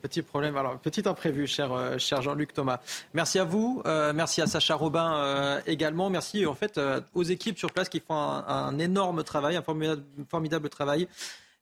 Petit 0.00 0.22
problème, 0.22 0.56
alors 0.56 0.78
petit 0.78 1.08
imprévu, 1.08 1.48
cher, 1.48 1.72
euh, 1.72 1.98
cher 1.98 2.22
Jean-Luc 2.22 2.52
Thomas. 2.52 2.78
Merci 3.14 3.40
à 3.40 3.44
vous, 3.44 3.82
euh, 3.84 4.12
merci 4.12 4.40
à 4.40 4.46
Sacha 4.46 4.76
Robin 4.76 5.16
euh, 5.16 5.60
également, 5.66 6.08
merci 6.08 6.46
en 6.46 6.54
fait 6.54 6.80
aux 7.14 7.24
équipes 7.24 7.58
sur 7.58 7.72
place 7.72 7.88
qui 7.88 7.98
font 7.98 8.14
un, 8.14 8.78
énorme 8.78 9.24
travail, 9.24 9.56
un 9.56 9.62
formidable, 9.62 10.68
travail. 10.68 11.08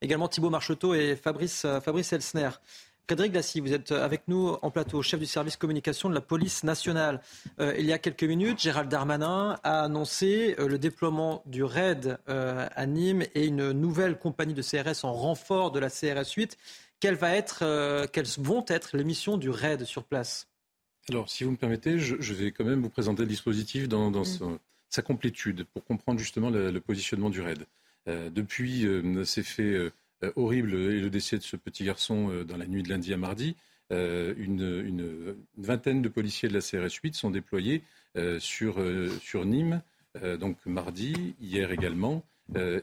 Également 0.02 0.28
Thibault 0.28 0.50
Marcheteau 0.50 0.92
et 0.92 1.16
Fabrice, 1.16 1.66
Fabrice 1.82 2.12
Elsner. 2.12 2.50
Frédéric 3.06 3.32
Dassy, 3.32 3.60
vous 3.60 3.72
êtes 3.72 3.92
avec 3.92 4.22
nous 4.26 4.56
en 4.60 4.70
plateau, 4.70 5.00
chef 5.00 5.20
du 5.20 5.26
service 5.26 5.56
communication 5.56 6.10
de 6.10 6.14
la 6.14 6.20
police 6.20 6.64
nationale. 6.64 7.22
il 7.60 7.86
y 7.86 7.92
a 7.92 7.98
quelques 7.98 8.24
minutes, 8.24 8.60
Gérald 8.60 8.90
Darmanin 8.90 9.56
a 9.62 9.82
annoncé 9.82 10.56
le 10.58 10.76
déploiement 10.76 11.42
du 11.46 11.62
RAID 11.62 12.18
à 12.26 12.86
Nîmes 12.86 13.22
et 13.36 13.46
une 13.46 13.70
nouvelle 13.70 14.18
compagnie 14.18 14.54
de 14.54 14.62
CRS 14.62 15.04
en 15.04 15.12
renfort 15.12 15.70
de 15.70 15.78
la 15.78 15.88
CRS 15.88 16.32
8 16.36 16.58
euh, 17.04 18.06
quelles 18.10 18.26
vont 18.38 18.64
être 18.68 18.96
les 18.96 19.04
missions 19.04 19.36
du 19.36 19.50
RAID 19.50 19.84
sur 19.84 20.04
place? 20.04 20.48
Alors, 21.08 21.30
si 21.30 21.44
vous 21.44 21.52
me 21.52 21.56
permettez, 21.56 21.98
je, 21.98 22.34
vais 22.34 22.50
quand 22.50 22.64
même 22.64 22.82
vous 22.82 22.90
présenter 22.90 23.22
le 23.22 23.28
dispositif 23.28 23.88
dans, 23.88 24.24
sa 24.88 25.02
complétude 25.02 25.64
pour 25.72 25.84
comprendre 25.84 26.18
justement 26.18 26.50
le, 26.50 26.80
positionnement 26.80 27.30
du 27.30 27.40
RAID. 27.40 27.66
Euh, 28.08 28.30
depuis 28.30 28.86
euh, 28.86 29.24
ces 29.24 29.42
faits 29.42 29.92
horribles 30.36 30.74
et 30.74 31.00
le 31.00 31.10
décès 31.10 31.38
de 31.38 31.42
ce 31.42 31.56
petit 31.56 31.84
garçon 31.84 32.44
dans 32.44 32.56
la 32.56 32.66
nuit 32.66 32.82
de 32.82 32.88
lundi 32.88 33.12
à 33.12 33.16
mardi, 33.16 33.54
une, 33.90 35.36
vingtaine 35.58 36.02
de 36.02 36.08
policiers 36.08 36.48
de 36.48 36.54
la 36.54 36.60
CRS 36.60 36.94
8 37.02 37.14
sont 37.14 37.30
déployés 37.30 37.82
sur 38.38 38.80
Nîmes, 39.44 39.82
donc 40.40 40.56
mardi, 40.64 41.34
hier 41.40 41.70
également, 41.70 42.24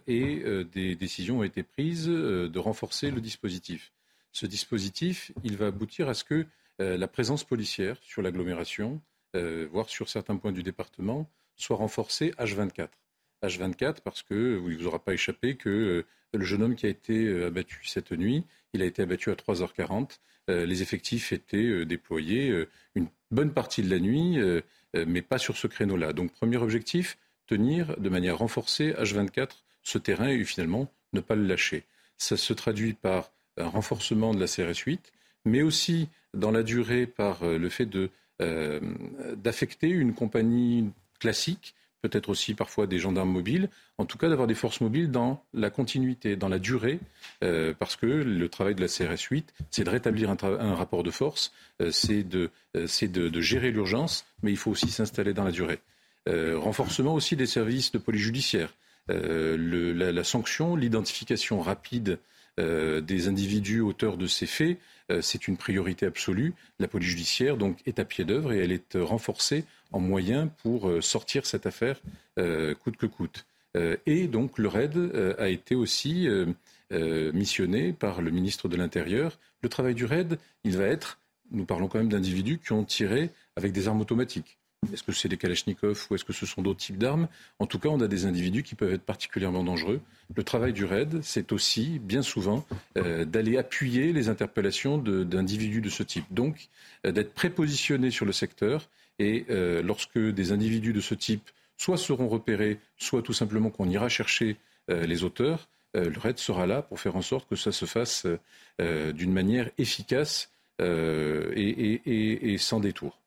et 0.08 0.44
des 0.72 0.96
décisions 0.96 1.40
ont 1.40 1.44
été 1.44 1.64
prises 1.64 2.06
de 2.06 2.60
renforcer 2.60 3.10
le 3.10 3.20
dispositif 3.20 3.92
ce 4.34 4.48
dispositif, 4.48 5.32
il 5.44 5.58
va 5.58 5.68
aboutir 5.68 6.10
à 6.10 6.14
ce 6.14 6.24
que 6.24 6.46
euh, 6.82 6.98
la 6.98 7.08
présence 7.08 7.44
policière 7.44 7.98
sur 8.02 8.22
l'agglomération, 8.22 9.00
euh, 9.36 9.68
voire 9.72 9.90
sur 9.90 10.10
certains 10.10 10.36
points 10.36 10.52
du 10.52 10.64
département, 10.64 11.30
soit 11.56 11.78
renforcée 11.78 12.32
H24. 12.40 12.90
H24 13.44 13.98
parce 14.04 14.24
que 14.24 14.56
vous 14.56 14.70
ne 14.72 14.78
vous 14.78 14.88
aura 14.88 15.00
pas 15.00 15.14
échappé 15.14 15.56
que 15.56 15.70
euh, 15.70 16.06
le 16.34 16.44
jeune 16.44 16.64
homme 16.64 16.76
qui 16.76 16.88
a 16.88 16.90
été 16.90 17.44
abattu 17.44 17.86
cette 17.86 18.12
nuit, 18.12 18.44
il 18.74 18.82
a 18.82 18.86
été 18.86 19.04
abattu 19.04 19.30
à 19.30 19.36
3h40. 19.36 20.18
les 20.48 20.82
effectifs 20.82 21.32
étaient 21.32 21.86
déployés 21.86 22.66
une 22.96 23.08
bonne 23.30 23.54
partie 23.54 23.84
de 23.84 23.90
la 23.92 24.00
nuit, 24.00 24.40
mais 24.96 25.22
pas 25.22 25.38
sur 25.38 25.58
ce 25.58 25.68
créneau-là. 25.68 26.12
Donc 26.12 26.32
premier 26.32 26.58
objectif, 26.58 27.20
tenir 27.46 27.96
de 28.00 28.10
manière 28.10 28.40
renforcée 28.40 28.94
H24 28.94 29.62
ce 29.84 30.00
terrain 30.00 30.30
et 30.30 30.44
finalement 30.44 30.92
ne 31.12 31.20
pas 31.20 31.36
le 31.36 31.46
lâcher. 31.46 31.84
Ça 32.18 32.36
se 32.36 32.52
traduit 32.54 32.94
par 32.94 33.32
un 33.58 33.68
renforcement 33.68 34.34
de 34.34 34.40
la 34.40 34.48
CRS 34.48 34.80
8, 34.86 35.12
mais 35.46 35.62
aussi 35.62 36.08
dans 36.34 36.52
la 36.52 36.64
durée 36.64 37.06
par 37.06 37.44
euh, 37.44 37.58
le 37.58 37.70
fait 37.70 37.88
euh, 38.42 38.80
d'affecter 39.36 39.90
une 39.90 40.14
compagnie 40.14 40.90
classique, 41.20 41.76
peut-être 42.02 42.30
aussi 42.30 42.54
parfois 42.54 42.86
des 42.86 43.00
gendarmes 43.00 43.30
mobiles, 43.30 43.70
en 43.98 44.06
tout 44.06 44.18
cas 44.18 44.28
d'avoir 44.28 44.48
des 44.48 44.56
forces 44.56 44.82
mobiles 44.82 45.10
dans 45.10 45.42
la 45.54 45.70
continuité, 45.70 46.36
dans 46.36 46.50
la 46.50 46.60
durée, 46.60 47.00
euh, 47.44 47.74
parce 47.78 47.96
que 47.96 48.06
le 48.06 48.50
travail 48.50 48.76
de 48.76 48.82
la 48.82 48.88
CRS 48.88 49.22
8, 49.30 49.54
c'est 49.72 49.86
de 49.86 49.90
rétablir 49.90 50.30
un, 50.30 50.76
rapport 50.76 51.04
de 51.04 51.12
force, 51.12 51.54
c'est 51.92 52.24
de, 52.24 52.50
de, 52.74 53.42
gérer 53.42 53.72
l'urgence, 53.72 54.26
mais 54.42 54.52
il 54.52 54.58
faut 54.58 54.72
aussi 54.72 54.90
s'installer 54.90 55.34
dans 55.34 55.46
la 55.46 55.52
durée. 55.52 55.80
renforcement 56.28 57.14
aussi 57.14 57.38
des 57.38 57.46
services 57.46 57.94
de 57.94 58.00
police 58.00 58.22
judiciaire. 58.22 58.74
la, 59.08 60.24
sanction, 60.26 60.76
l'identification 60.76 61.62
rapide 61.62 62.20
des 62.58 63.28
individus 63.28 63.82
auteurs 63.82 64.18
de 64.18 64.28
ces 64.28 64.46
faits, 64.46 64.78
euh, 65.12 65.22
c'est 65.22 65.48
une 65.48 65.58
priorité 65.58 66.06
absolue. 66.06 66.54
La 66.80 66.88
police 66.88 67.10
judiciaire 67.10 67.58
donc 67.58 67.80
est 67.86 68.00
à 68.00 68.06
pied 68.06 68.26
d'œuvre 68.26 68.54
et 68.54 68.60
elle 68.60 68.72
est 68.72 68.96
euh, 68.96 69.04
renforcée 69.04 69.66
en 69.92 70.00
moyens 70.00 70.50
pour 70.62 70.92
sortir 71.02 71.46
cette 71.46 71.68
affaire 71.68 72.02
coûte 72.80 72.98
que 72.98 73.06
coûte. 73.06 73.46
et 74.08 74.28
donc 74.28 74.58
le 74.58 74.68
RAID 74.68 75.36
a 75.38 75.50
été 75.50 75.76
aussi 75.76 76.28
missionné 76.90 77.94
par 77.94 78.24
le 78.24 78.32
ministre 78.32 78.68
de 78.68 78.76
l'Intérieur. 78.76 79.38
Le 79.62 79.70
travail 79.70 79.94
du 79.94 80.06
RAID, 80.06 80.40
il 80.64 80.78
va 80.78 80.86
être, 80.86 81.20
nous 81.52 81.66
parlons 81.66 81.88
quand 81.88 82.00
même 82.00 82.10
d'individus 82.10 82.58
qui 82.58 82.72
ont 82.72 82.84
tiré 82.84 83.30
avec 83.56 83.72
des 83.72 83.88
armes 83.88 84.02
automatiques. 84.02 84.58
Est-ce 84.92 85.04
que 85.04 85.12
c'est 85.12 85.30
des 85.30 85.38
Kalachnikov 85.38 86.08
ou 86.10 86.16
est-ce 86.16 86.26
que 86.26 86.34
ce 86.34 86.46
sont 86.46 86.62
d'autres 86.62 86.80
types 86.80 86.98
d'armes? 86.98 87.28
En 87.60 87.68
tout 87.68 87.80
cas, 87.80 87.90
on 87.90 88.02
a 88.02 88.08
des 88.08 88.26
individus 88.26 88.64
qui 88.64 88.76
peuvent 88.76 88.94
être 88.94 89.04
particulièrement 89.04 89.64
dangereux. 89.64 90.02
Le 90.36 90.44
travail 90.44 90.74
du 90.74 90.86
RAID, 90.86 91.22
c'est 91.22 91.52
aussi, 91.52 92.00
bien 92.00 92.22
souvent, 92.22 92.66
euh, 92.98 93.26
d'aller 93.26 93.58
appuyer 93.58 94.14
les 94.14 94.30
interpellations 94.30 94.98
d'individus 94.98 95.82
de, 95.82 95.90
ce 95.90 96.04
type. 96.04 96.26
Donc, 96.32 96.70
euh, 97.06 97.12
d'être 97.12 97.34
prépositionné 97.34 98.12
sur 98.12 98.26
le 98.26 98.32
secteur 98.32 98.90
et 99.20 99.46
euh, 99.50 99.82
lorsque 99.84 100.18
des 100.18 100.52
individus 100.52 100.94
de 100.94 101.02
ce 101.02 101.14
type 101.14 101.50
soit 101.78 101.98
seront 101.98 102.28
repérés, 102.28 102.80
soit 102.98 103.22
tout 103.22 103.34
simplement 103.34 103.70
qu'on 103.70 103.90
ira 103.90 104.10
chercher 104.10 104.58
les 104.90 105.24
auteurs, 105.24 105.70
le 105.96 106.18
RAID 106.20 106.38
sera 106.38 106.68
là 106.68 106.82
pour 106.82 107.00
faire 107.00 107.16
en 107.16 107.22
sorte 107.22 107.48
que 107.48 107.56
ça 107.56 107.72
se 107.72 107.86
fasse 107.86 108.28
d'une 108.80 109.32
manière 109.32 109.70
efficace 109.78 110.52
et 110.80 112.56
sans 112.60 112.80
détour. 112.80 113.23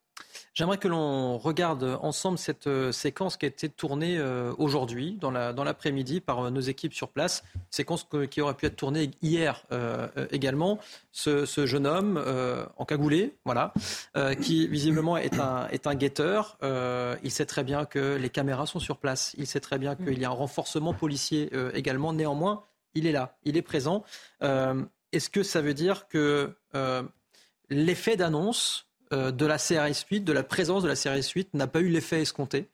J'aimerais 0.53 0.77
que 0.77 0.87
l'on 0.87 1.37
regarde 1.37 1.99
ensemble 2.01 2.37
cette 2.37 2.67
euh, 2.67 2.91
séquence 2.91 3.37
qui 3.37 3.45
a 3.45 3.47
été 3.47 3.69
tournée 3.69 4.17
euh, 4.17 4.53
aujourd'hui, 4.57 5.17
dans 5.21 5.31
l'après-midi, 5.31 6.19
par 6.19 6.45
euh, 6.45 6.49
nos 6.49 6.61
équipes 6.61 6.93
sur 6.93 7.09
place. 7.09 7.43
Séquence 7.69 8.07
qui 8.31 8.41
aurait 8.41 8.55
pu 8.55 8.65
être 8.65 8.75
tournée 8.75 9.11
hier 9.21 9.63
également. 10.31 10.79
Ce, 11.11 11.45
jeune 11.65 11.85
homme 11.85 12.23
en 12.77 12.85
cagoulé, 12.85 13.35
voilà, 13.45 13.73
qui 14.41 14.67
visiblement 14.67 15.17
est 15.17 15.39
un, 15.39 15.67
est 15.69 15.85
un 15.87 15.95
guetteur. 15.95 16.57
il 17.23 17.31
sait 17.31 17.45
très 17.45 17.63
bien 17.63 17.85
que 17.85 18.15
les 18.15 18.29
caméras 18.29 18.65
sont 18.65 18.79
sur 18.79 18.97
place. 18.97 19.35
Il 19.37 19.47
sait 19.47 19.59
très 19.59 19.77
bien 19.77 19.93
mm. 19.93 20.05
qu'il 20.05 20.19
y 20.19 20.25
a 20.25 20.29
un 20.29 20.31
renforcement 20.31 20.93
policier 20.93 21.51
également. 21.73 22.13
Néanmoins, 22.13 22.63
il 22.93 23.05
est 23.05 23.11
là, 23.11 23.37
il 23.43 23.57
est 23.57 23.61
présent. 23.61 24.03
Est-ce 24.41 25.29
que 25.29 25.43
ça 25.43 25.61
veut 25.61 25.73
dire 25.73 26.07
que 26.07 26.55
l'effet 27.69 28.15
d'annonce 28.15 28.86
de 29.11 29.45
la 29.45 29.57
CRS 29.57 30.05
8, 30.09 30.21
de 30.21 30.33
la 30.33 30.43
présence 30.43 30.83
de 30.83 30.87
la 30.87 30.95
CRS 30.95 31.31
8 31.35 31.53
n'a 31.53 31.67
pas 31.67 31.79
eu 31.79 31.89
l'effet 31.89 32.21
escompté 32.21 32.67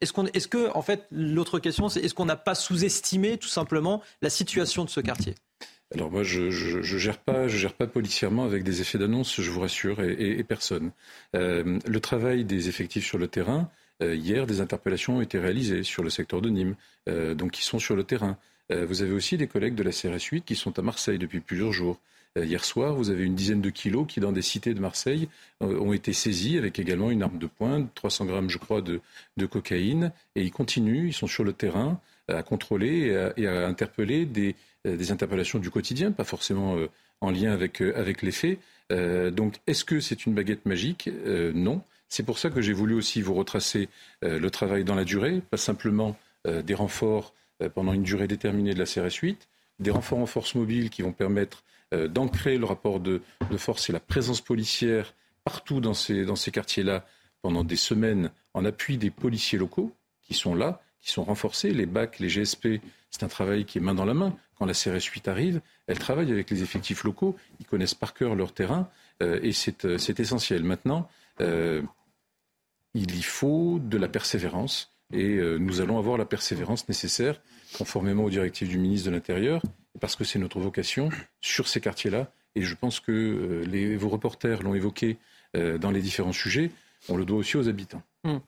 est-ce, 0.00 0.12
qu'on, 0.12 0.26
est-ce 0.26 0.48
que, 0.48 0.70
en 0.74 0.82
fait, 0.82 1.06
l'autre 1.10 1.58
question, 1.58 1.88
c'est 1.88 2.00
est-ce 2.00 2.14
qu'on 2.14 2.24
n'a 2.24 2.36
pas 2.36 2.54
sous-estimé 2.54 3.36
tout 3.36 3.48
simplement 3.48 4.02
la 4.22 4.30
situation 4.30 4.84
de 4.84 4.90
ce 4.90 5.00
quartier? 5.00 5.34
Alors 5.92 6.10
moi, 6.10 6.22
je, 6.22 6.50
je, 6.50 6.98
gère 6.98 7.18
pas, 7.18 7.48
je 7.48 7.56
gère 7.56 7.74
pas 7.74 7.86
policièrement 7.86 8.44
avec 8.44 8.62
des 8.62 8.80
effets 8.80 8.96
d'annonce, 8.96 9.40
je 9.40 9.50
vous 9.50 9.60
rassure, 9.60 10.00
et, 10.00 10.42
personne. 10.44 10.92
Euh, 11.34 11.78
le 11.84 12.00
travail 12.00 12.44
des 12.44 12.68
effectifs 12.68 13.04
sur 13.04 13.18
le 13.18 13.26
terrain, 13.26 13.68
euh, 14.00 14.14
hier, 14.14 14.46
des 14.46 14.60
interpellations 14.60 15.18
ont 15.18 15.20
été 15.20 15.38
réalisées 15.38 15.82
sur 15.82 16.02
le 16.02 16.10
secteur 16.10 16.40
de 16.40 16.48
Nîmes, 16.48 16.76
donc 17.34 17.58
ils 17.58 17.64
sont 17.64 17.80
sur 17.80 17.96
le 17.96 18.04
terrain. 18.04 18.38
vous 18.70 19.02
avez 19.02 19.10
aussi 19.10 19.36
des 19.36 19.48
collègues 19.48 19.74
de 19.74 19.82
la 19.82 19.90
CRS 19.90 20.22
8 20.30 20.44
qui 20.44 20.54
sont 20.54 20.78
à 20.78 20.82
Marseille 20.82 21.18
depuis 21.18 21.40
plusieurs 21.40 21.72
jours. 21.72 21.98
Hier 22.36 22.64
soir, 22.64 22.94
vous 22.94 23.10
avez 23.10 23.24
une 23.24 23.34
dizaine 23.34 23.60
de 23.60 23.70
kilos 23.70 24.06
qui, 24.08 24.20
dans 24.20 24.30
des 24.30 24.42
cités 24.42 24.72
de 24.72 24.80
Marseille, 24.80 25.28
ont 25.60 25.92
été 25.92 26.12
saisis 26.12 26.58
avec 26.58 26.78
également 26.78 27.10
une 27.10 27.22
arme 27.22 27.38
de 27.38 27.46
poing, 27.46 27.88
300 27.94 28.26
grammes, 28.26 28.48
je 28.48 28.58
crois, 28.58 28.82
de, 28.82 29.00
cocaïne. 29.46 30.12
Et 30.36 30.42
ils 30.42 30.52
continuent, 30.52 31.08
ils 31.08 31.12
sont 31.12 31.26
sur 31.26 31.42
le 31.42 31.52
terrain 31.52 32.00
à 32.28 32.44
contrôler 32.44 33.32
et 33.36 33.48
à, 33.48 33.66
interpeller 33.66 34.26
des, 34.26 34.54
interpellations 35.10 35.58
du 35.58 35.70
quotidien, 35.70 36.12
pas 36.12 36.22
forcément 36.22 36.76
en 37.20 37.30
lien 37.32 37.50
avec, 37.50 37.80
avec 37.80 38.22
les 38.22 38.32
faits. 38.32 38.60
donc, 38.90 39.56
est-ce 39.66 39.84
que 39.84 39.98
c'est 39.98 40.24
une 40.24 40.34
baguette 40.34 40.66
magique? 40.66 41.10
Non. 41.52 41.82
C'est 42.10 42.24
pour 42.24 42.38
ça 42.38 42.50
que 42.50 42.60
j'ai 42.60 42.72
voulu 42.72 42.94
aussi 42.94 43.22
vous 43.22 43.34
retracer 43.34 43.88
euh, 44.24 44.38
le 44.40 44.50
travail 44.50 44.82
dans 44.84 44.96
la 44.96 45.04
durée, 45.04 45.40
pas 45.48 45.56
simplement 45.56 46.16
euh, 46.46 46.60
des 46.60 46.74
renforts 46.74 47.32
euh, 47.62 47.68
pendant 47.70 47.92
une 47.92 48.02
durée 48.02 48.26
déterminée 48.26 48.74
de 48.74 48.80
la 48.80 48.84
CRS 48.84 49.14
8, 49.22 49.48
des 49.78 49.92
renforts 49.92 50.18
en 50.18 50.26
force 50.26 50.56
mobile 50.56 50.90
qui 50.90 51.02
vont 51.02 51.12
permettre 51.12 51.62
d'ancrer 51.92 52.56
le 52.56 52.66
rapport 52.66 53.00
de, 53.00 53.22
force 53.56 53.90
et 53.90 53.92
la 53.92 54.00
présence 54.00 54.40
policière 54.40 55.14
partout 55.44 55.80
dans 55.80 55.94
ces, 55.94 56.24
quartiers-là 56.52 57.04
pendant 57.42 57.64
des 57.64 57.76
semaines 57.76 58.30
en 58.54 58.64
appui 58.64 58.96
des 58.96 59.10
policiers 59.10 59.58
locaux 59.58 59.92
qui 60.22 60.34
sont 60.34 60.54
là, 60.54 60.82
qui 61.00 61.10
sont 61.10 61.24
renforcés. 61.24 61.70
Les 61.70 61.86
BAC, 61.86 62.18
les 62.18 62.28
GSP, 62.28 62.80
c'est 63.10 63.24
un 63.24 63.28
travail 63.28 63.64
qui 63.64 63.78
est 63.78 63.80
main 63.80 63.94
dans 63.94 64.04
la 64.04 64.14
main. 64.14 64.36
Quand 64.58 64.66
la 64.66 64.74
CRS 64.74 65.04
8 65.12 65.26
arrive, 65.28 65.60
elle 65.86 65.98
travaille 65.98 66.30
avec 66.30 66.50
les 66.50 66.62
effectifs 66.62 67.02
locaux, 67.02 67.36
ils 67.58 67.66
connaissent 67.66 67.94
par 67.94 68.14
cœur 68.14 68.34
leur 68.34 68.52
terrain 68.52 68.88
et 69.20 69.52
c'est 69.52 70.20
essentiel. 70.20 70.62
Maintenant, 70.62 71.08
il 72.94 73.16
y 73.16 73.22
faut 73.22 73.78
de 73.82 73.98
la 73.98 74.08
persévérance 74.08 74.92
et 75.12 75.36
euh, 75.36 75.58
nous 75.58 75.80
allons 75.80 75.98
avoir 75.98 76.16
la 76.16 76.24
persévérance 76.24 76.88
nécessaire, 76.88 77.40
conformément 77.76 78.24
aux 78.24 78.30
directives 78.30 78.68
du 78.68 78.78
ministre 78.78 79.10
de 79.10 79.14
l'Intérieur, 79.14 79.62
parce 79.98 80.16
que 80.16 80.24
c'est 80.24 80.38
notre 80.38 80.60
vocation 80.60 81.08
sur 81.40 81.68
ces 81.68 81.80
quartiers-là. 81.80 82.30
Et 82.54 82.62
je 82.62 82.74
pense 82.74 83.00
que 83.00 83.12
euh, 83.12 83.64
les, 83.66 83.96
vos 83.96 84.08
reporters 84.08 84.62
l'ont 84.62 84.74
évoqué 84.74 85.18
euh, 85.56 85.78
dans 85.78 85.90
les 85.90 86.00
différents 86.00 86.32
sujets. 86.32 86.70
On 87.08 87.16
le 87.16 87.24
doit 87.24 87.38
aussi 87.38 87.56
aux 87.56 87.68
habitants. 87.68 88.02
Hum. 88.24 88.40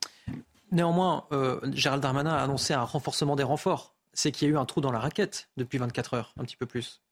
Néanmoins, 0.71 1.27
Gérald 1.75 2.03
Darmanin 2.03 2.33
a 2.33 2.43
annoncé 2.43 2.73
un 2.73 2.83
renforcement 2.83 3.37
des 3.37 3.43
renforts. 3.43 3.95
C'est 4.15 4.33
qu'il 4.33 4.49
y 4.49 4.51
a 4.51 4.55
eu 4.55 4.57
un 4.57 4.65
trou 4.65 4.81
dans 4.81 4.91
la 4.91 5.01
raquette 5.01 5.51
depuis 5.59 5.77
24 5.77 6.15
heures, 6.15 6.35
un 6.39 6.45
petit 6.45 6.57
peu 6.57 6.65
plus. 6.65 7.03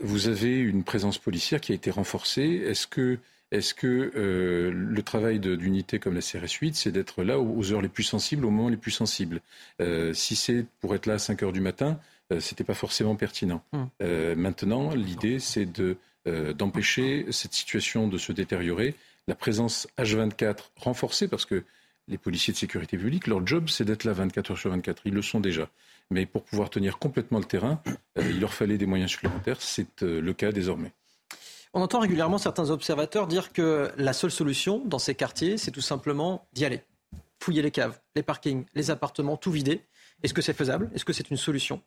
Vous 0.00 0.28
avez 0.28 0.58
une 0.58 0.82
présence 0.82 1.18
policière 1.18 1.60
qui 1.60 1.72
a 1.72 1.74
été 1.74 1.90
renforcée. 1.90 2.62
Est-ce 2.66 2.86
que 2.86 3.18
est-ce 3.52 3.74
que 3.74 4.12
euh, 4.16 4.72
le 4.74 5.02
travail 5.02 5.38
d'unité 5.38 5.98
comme 5.98 6.14
la 6.14 6.22
CRS 6.22 6.54
8, 6.62 6.74
c'est 6.74 6.90
d'être 6.90 7.22
là 7.22 7.38
aux 7.38 7.70
heures 7.70 7.82
les 7.82 7.90
plus 7.90 8.02
sensibles, 8.02 8.46
aux 8.46 8.50
moments 8.50 8.70
les 8.70 8.78
plus 8.78 8.92
sensibles? 8.92 9.42
Euh, 9.80 10.14
Si 10.14 10.36
c'est 10.36 10.64
pour 10.80 10.94
être 10.94 11.04
là 11.04 11.14
à 11.14 11.18
5 11.18 11.42
heures 11.42 11.52
du 11.52 11.60
matin, 11.60 12.00
euh, 12.32 12.40
ce 12.40 12.52
n'était 12.52 12.64
pas 12.64 12.74
forcément 12.74 13.16
pertinent. 13.16 13.62
Hum. 13.72 13.88
maintenant, 14.36 14.94
l'idée, 14.94 15.38
c'est 15.38 15.68
d'empêcher 16.26 17.26
cette 17.30 17.54
situation 17.54 18.08
de 18.08 18.18
se 18.18 18.32
détériorer. 18.32 18.94
La 19.28 19.34
présence 19.34 19.88
H24 19.98 20.70
renforcée, 20.76 21.28
parce 21.28 21.46
que 21.46 21.64
les 22.08 22.18
policiers 22.18 22.52
de 22.52 22.58
sécurité 22.58 22.98
publique, 22.98 23.26
leur 23.28 23.46
job, 23.46 23.68
c'est 23.68 23.84
d'être 23.84 24.04
là 24.04 24.12
24 24.12 24.50
heures 24.50 24.58
sur 24.58 24.70
24. 24.70 25.02
Ils 25.04 25.14
le 25.14 25.22
sont 25.22 25.40
déjà. 25.40 25.68
Mais 26.10 26.26
pour 26.26 26.42
pouvoir 26.42 26.68
tenir 26.68 26.98
complètement 26.98 27.38
le 27.38 27.44
terrain, 27.44 27.80
il 28.16 28.40
leur 28.40 28.52
fallait 28.52 28.78
des 28.78 28.86
moyens 28.86 29.10
supplémentaires. 29.10 29.60
C'est 29.60 30.02
le 30.02 30.32
cas 30.32 30.50
désormais. 30.50 30.92
On 31.74 31.80
entend 31.80 32.00
régulièrement 32.00 32.36
certains 32.36 32.68
observateurs 32.68 33.26
dire 33.26 33.52
que 33.52 33.90
la 33.96 34.12
seule 34.12 34.30
solution 34.30 34.82
dans 34.84 34.98
ces 34.98 35.14
quartiers, 35.14 35.56
c'est 35.56 35.70
tout 35.70 35.80
simplement 35.80 36.46
d'y 36.52 36.66
aller. 36.66 36.82
Fouiller 37.42 37.62
les 37.62 37.70
caves, 37.70 37.98
les 38.14 38.22
parkings, 38.22 38.66
les 38.74 38.90
appartements, 38.90 39.38
tout 39.38 39.50
vider. 39.50 39.80
Est-ce 40.22 40.34
que 40.34 40.42
c'est 40.42 40.52
faisable? 40.52 40.90
Est-ce 40.94 41.04
que 41.06 41.14
c'est 41.14 41.30
une 41.30 41.38
solution? 41.38 41.80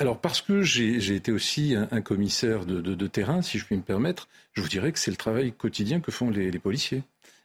Alors 0.00 0.20
parce 0.20 0.40
que 0.42 0.62
j'ai 0.62 1.14
été 1.14 1.30
aussi 1.30 1.74
un, 1.76 2.00
commissaire 2.00 2.66
de, 2.66 3.06
terrain, 3.06 3.42
si 3.42 3.58
je 3.58 3.64
puis 3.64 3.76
me 3.76 3.82
permettre, 3.82 4.28
je 4.52 4.60
vous 4.60 4.68
dirais 4.68 4.90
que 4.92 4.98
c'est 4.98 5.10
le 5.10 5.16
travail 5.16 5.52
quotidien 5.52 6.00
que 6.00 6.10
font 6.10 6.30
les, 6.30 6.58
policiers. 6.58 7.02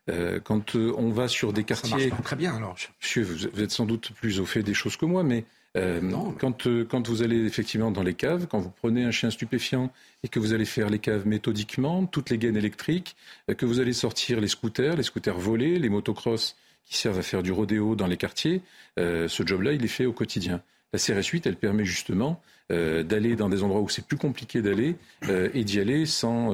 Euh, 0.10 0.40
quand 0.40 0.76
euh, 0.76 0.92
on 0.98 1.10
va 1.10 1.28
sur 1.28 1.54
des 1.54 1.64
quartiers, 1.64 2.12
très 2.24 2.36
bien 2.36 2.56
alors. 2.56 2.76
Monsieur, 3.00 3.24
vous, 3.24 3.62
êtes 3.62 3.70
sans 3.70 3.86
doute 3.86 4.12
plus 4.14 4.40
au 4.40 4.46
fait 4.46 4.64
des 4.64 4.74
choses 4.74 4.98
que 4.98 5.06
moi, 5.06 5.22
mais 5.22 5.46
euh, 5.78 6.02
quand, 6.40 6.68
quand, 6.88 7.08
vous 7.08 7.22
allez 7.22 7.46
effectivement 7.46 7.92
dans 7.92 8.02
les 8.02 8.16
caves, 8.16 8.48
quand 8.48 8.60
vous 8.60 8.72
prenez 8.72 9.04
un 9.04 9.12
chien 9.12 9.30
stupéfiant 9.30 9.92
et 10.24 10.28
que 10.28 10.40
vous 10.40 10.54
allez 10.54 10.66
faire 10.66 10.90
les 10.90 10.98
caves 10.98 11.28
méthodiquement, 11.28 12.08
toutes 12.08 12.32
les 12.32 12.40
gaines 12.40 12.58
électriques, 12.58 13.16
que 13.56 13.68
vous 13.68 13.80
allez 13.80 13.94
sortir 13.94 14.42
les 14.42 14.48
scooters, 14.48 14.96
les 14.96 15.04
scooters 15.04 15.38
volés, 15.38 15.78
les 15.78 15.90
motocross 15.90 16.56
qui 16.86 16.98
servent 16.98 17.20
à 17.20 17.24
faire 17.24 17.44
du 17.44 17.52
rodéo 17.52 17.96
dans 17.96 18.08
les 18.08 18.18
quartiers, 18.18 18.64
ce 18.98 19.44
job-là, 19.46 19.74
il 19.74 19.86
est 19.86 19.90
fait 19.90 20.08
au 20.08 20.14
quotidien. 20.14 20.64
La 20.94 21.00
CRS 21.00 21.28
8, 21.32 21.46
elle 21.46 21.56
permet 21.56 21.86
justement 21.86 22.42
d'aller 22.70 23.36
dans 23.36 23.50
des 23.50 23.64
endroits 23.64 23.82
où 23.82 23.90
c'est 23.90 24.06
plus 24.06 24.18
compliqué 24.18 24.62
d'aller 24.62 24.96
et 25.30 25.64
d'y 25.64 25.80
aller 25.80 26.06
sans, 26.06 26.52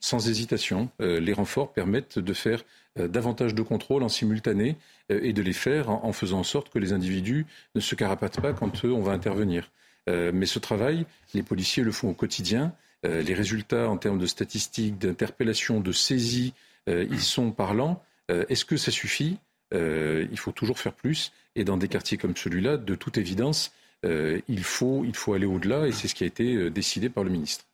sans 0.00 0.28
hésitation. 0.28 0.90
les 0.98 1.32
renforts 1.32 1.72
permettent 1.72 2.18
de 2.18 2.32
faire 2.32 2.64
davantage 2.96 3.54
de 3.54 3.62
contrôles 3.62 4.02
en 4.02 4.08
simultané 4.08 4.76
euh, 5.10 5.20
et 5.22 5.32
de 5.32 5.42
les 5.42 5.52
faire 5.52 5.90
en, 5.90 6.12
faisant 6.12 6.40
en 6.40 6.44
sorte 6.44 6.70
que 6.70 6.78
les 6.78 6.92
individus 6.92 7.46
ne 7.74 7.80
se 7.80 7.94
carapatent 7.94 8.40
pas 8.40 8.52
quand 8.52 8.84
on 8.84 9.00
va 9.00 9.12
intervenir. 9.12 9.70
Euh, 10.08 10.30
mais 10.34 10.46
ce 10.46 10.58
travail, 10.58 11.06
les 11.34 11.42
policiers 11.42 11.82
le 11.82 11.92
font 11.92 12.10
au 12.10 12.14
quotidien. 12.14 12.72
Euh, 13.06 13.22
les 13.22 13.34
résultats 13.34 13.88
en 13.88 13.96
termes 13.96 14.18
de 14.18 14.26
statistiques, 14.26 14.98
d'interpellation, 14.98 15.80
de 15.80 15.92
saisie, 15.92 16.54
ils 16.86 17.20
sont 17.20 17.50
parlants. 17.50 18.02
Est-ce 18.30 18.64
que 18.64 18.78
ça 18.78 18.90
suffit? 18.90 19.36
Il 19.72 20.38
faut 20.38 20.52
toujours 20.52 20.78
faire 20.78 20.94
plus. 20.94 21.32
Et 21.56 21.64
dans 21.64 21.76
des 21.76 21.88
quartiers 21.88 22.18
comme 22.18 22.36
celui-là, 22.36 22.76
de 22.76 22.94
toute 22.94 23.18
évidence, 23.18 23.72
il, 24.04 24.64
faut, 24.64 25.04
il 25.04 25.14
faut 25.14 25.34
aller 25.34 25.46
au-delà 25.46 25.86
et 25.86 25.92
c'est 25.92 26.08
ce 26.08 26.14
qui 26.14 26.24
a 26.24 26.26
été 26.26 26.70
décidé 26.70 27.08
par 27.08 27.24
le 27.24 27.30
ministre. 27.30 27.64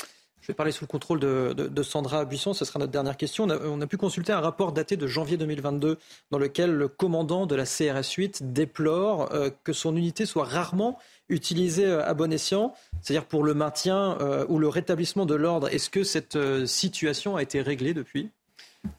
Je 0.44 0.48
vais 0.48 0.54
parler 0.54 0.72
sous 0.72 0.84
le 0.84 0.88
contrôle 0.88 1.20
de, 1.20 1.82
Sandra 1.82 2.26
Buisson. 2.26 2.52
Ce 2.52 2.66
sera 2.66 2.78
notre 2.78 2.92
dernière 2.92 3.16
question. 3.16 3.44
On 3.44 3.80
a, 3.80 3.86
pu 3.86 3.96
consulter 3.96 4.30
un 4.30 4.40
rapport 4.40 4.72
daté 4.72 4.98
de 4.98 5.06
janvier 5.06 5.38
2022 5.38 5.96
dans 6.30 6.38
lequel 6.38 6.70
le 6.70 6.86
commandant 6.86 7.46
de 7.46 7.54
la 7.54 7.64
CRS 7.64 8.12
8 8.14 8.52
déplore 8.52 9.32
euh, 9.32 9.48
que 9.64 9.72
son 9.72 9.96
unité 9.96 10.26
soit 10.26 10.44
rarement 10.44 10.98
utilisée 11.30 11.86
euh, 11.86 12.06
à 12.06 12.12
bon 12.12 12.30
escient, 12.30 12.74
c'est-à-dire 13.00 13.24
pour 13.24 13.42
le 13.42 13.54
maintien 13.54 14.18
euh, 14.20 14.44
ou 14.50 14.58
le 14.58 14.68
rétablissement 14.68 15.24
de 15.24 15.34
l'ordre. 15.34 15.68
Est-ce 15.68 15.88
que 15.88 16.04
cette 16.04 16.36
situation 16.66 17.36
a 17.36 17.42
été 17.42 17.62
réglée 17.62 17.94
depuis? 17.94 18.28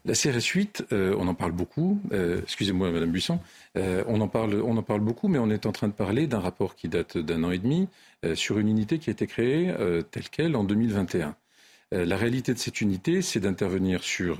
La 0.04 0.14
CRS 0.14 0.44
8, 0.44 0.84
on 0.90 1.28
en 1.28 1.34
parle 1.34 1.52
beaucoup. 1.52 2.00
Excusez-moi, 2.42 2.90
Madame 2.90 3.10
Buisson. 3.10 3.38
on, 3.74 4.20
en 4.20 4.28
parle, 4.28 4.62
on 4.64 4.76
en 4.76 4.82
parle 4.82 5.00
beaucoup, 5.00 5.28
mais 5.28 5.38
on 5.38 5.50
est 5.50 5.66
en 5.66 5.72
train 5.72 5.88
de 5.88 5.92
parler 5.92 6.26
d'un 6.26 6.40
rapport 6.40 6.74
qui 6.74 6.88
date 6.88 7.18
d'un 7.18 7.44
an 7.44 7.50
et 7.50 7.58
demi 7.58 7.88
euh, 8.24 8.34
sur 8.34 8.58
une 8.58 8.68
unité 8.68 8.98
qui 8.98 9.10
a 9.10 9.12
été 9.12 9.26
créée 9.26 9.68
euh, 9.68 10.02
telle 10.02 10.28
qu'elle 10.30 10.56
en 10.56 10.64
2021. 10.64 11.36
Euh, 11.92 12.06
la 12.06 12.16
réalité 12.16 12.54
de 12.54 12.58
cette 12.58 12.80
unité, 12.80 13.20
c'est 13.20 13.40
d'intervenir 13.40 14.02
sur 14.02 14.38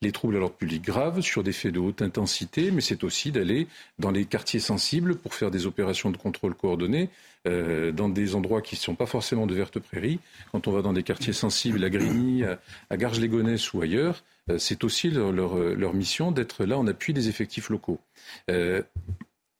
les 0.00 0.12
troubles 0.12 0.36
à 0.36 0.38
l'ordre 0.38 0.54
public 0.54 0.84
graves, 0.84 1.20
sur 1.22 1.42
des 1.42 1.52
faits 1.52 1.72
de 1.72 1.80
haute 1.80 2.02
intensité, 2.02 2.70
mais 2.70 2.80
c'est 2.80 3.02
aussi 3.02 3.32
d'aller 3.32 3.66
dans 3.98 4.10
les 4.10 4.26
quartiers 4.26 4.60
sensibles 4.60 5.16
pour 5.16 5.34
faire 5.34 5.50
des 5.50 5.66
opérations 5.66 6.10
de 6.10 6.16
contrôle 6.16 6.54
coordonnées 6.54 7.08
dans 7.46 8.08
des 8.08 8.34
endroits 8.34 8.60
qui 8.60 8.74
ne 8.74 8.80
sont 8.80 8.96
pas 8.96 9.06
forcément 9.06 9.46
de 9.46 9.54
vertes 9.54 9.78
prairies. 9.78 10.18
Quand 10.50 10.66
on 10.66 10.72
va 10.72 10.82
dans 10.82 10.92
des 10.92 11.04
quartiers 11.04 11.32
sensibles, 11.32 11.82
à 11.84 11.90
Grigny, 11.90 12.42
à, 12.44 12.96
Garges-les-Gonesse 12.96 13.72
ou 13.72 13.80
ailleurs, 13.80 14.22
c'est 14.58 14.84
aussi 14.84 15.10
leur, 15.10 15.94
mission 15.94 16.32
d'être 16.32 16.64
là 16.64 16.78
en 16.78 16.86
appui 16.86 17.12
des 17.12 17.28
effectifs 17.28 17.68
locaux. 17.68 18.00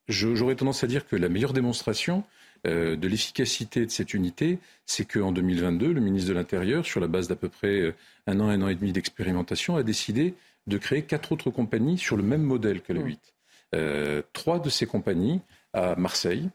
J'aurais 0.07 0.55
tendance 0.55 0.83
à 0.83 0.87
dire 0.87 1.05
que 1.05 1.15
la 1.15 1.29
meilleure 1.29 1.53
démonstration, 1.53 2.23
euh, 2.65 2.95
de 2.95 3.07
l'efficacité 3.07 3.85
de 3.85 3.91
cette 3.91 4.13
unité, 4.13 4.59
c'est 4.85 5.05
qu'en 5.05 5.31
2022, 5.31 5.91
le 5.91 6.01
ministre 6.01 6.29
de 6.29 6.33
l'Intérieur, 6.33 6.85
sur 6.85 6.99
la 6.99 7.07
base 7.07 7.27
d'à 7.27 7.35
peu 7.35 7.49
près 7.49 7.81
euh, 7.81 7.95
un 8.25 8.39
an, 8.39 8.47
un 8.49 8.61
an 8.61 8.67
et 8.67 8.75
demi 8.75 8.91
d'expérimentation, 8.93 9.75
a 9.75 9.83
décidé 9.83 10.33
de 10.65 10.77
créer 10.77 11.03
quatre 11.03 11.31
autres 11.33 11.51
compagnies 11.51 11.97
sur 11.97 12.17
le 12.17 12.23
même 12.23 12.41
modèle 12.41 12.81
que 12.81 12.93
la 12.93 13.01
8. 13.01 13.33
Euh, 13.75 14.21
trois 14.33 14.59
de 14.59 14.69
ces 14.69 14.85
compagnies, 14.85 15.41
à 15.73 15.95
Marseille, 15.95 16.49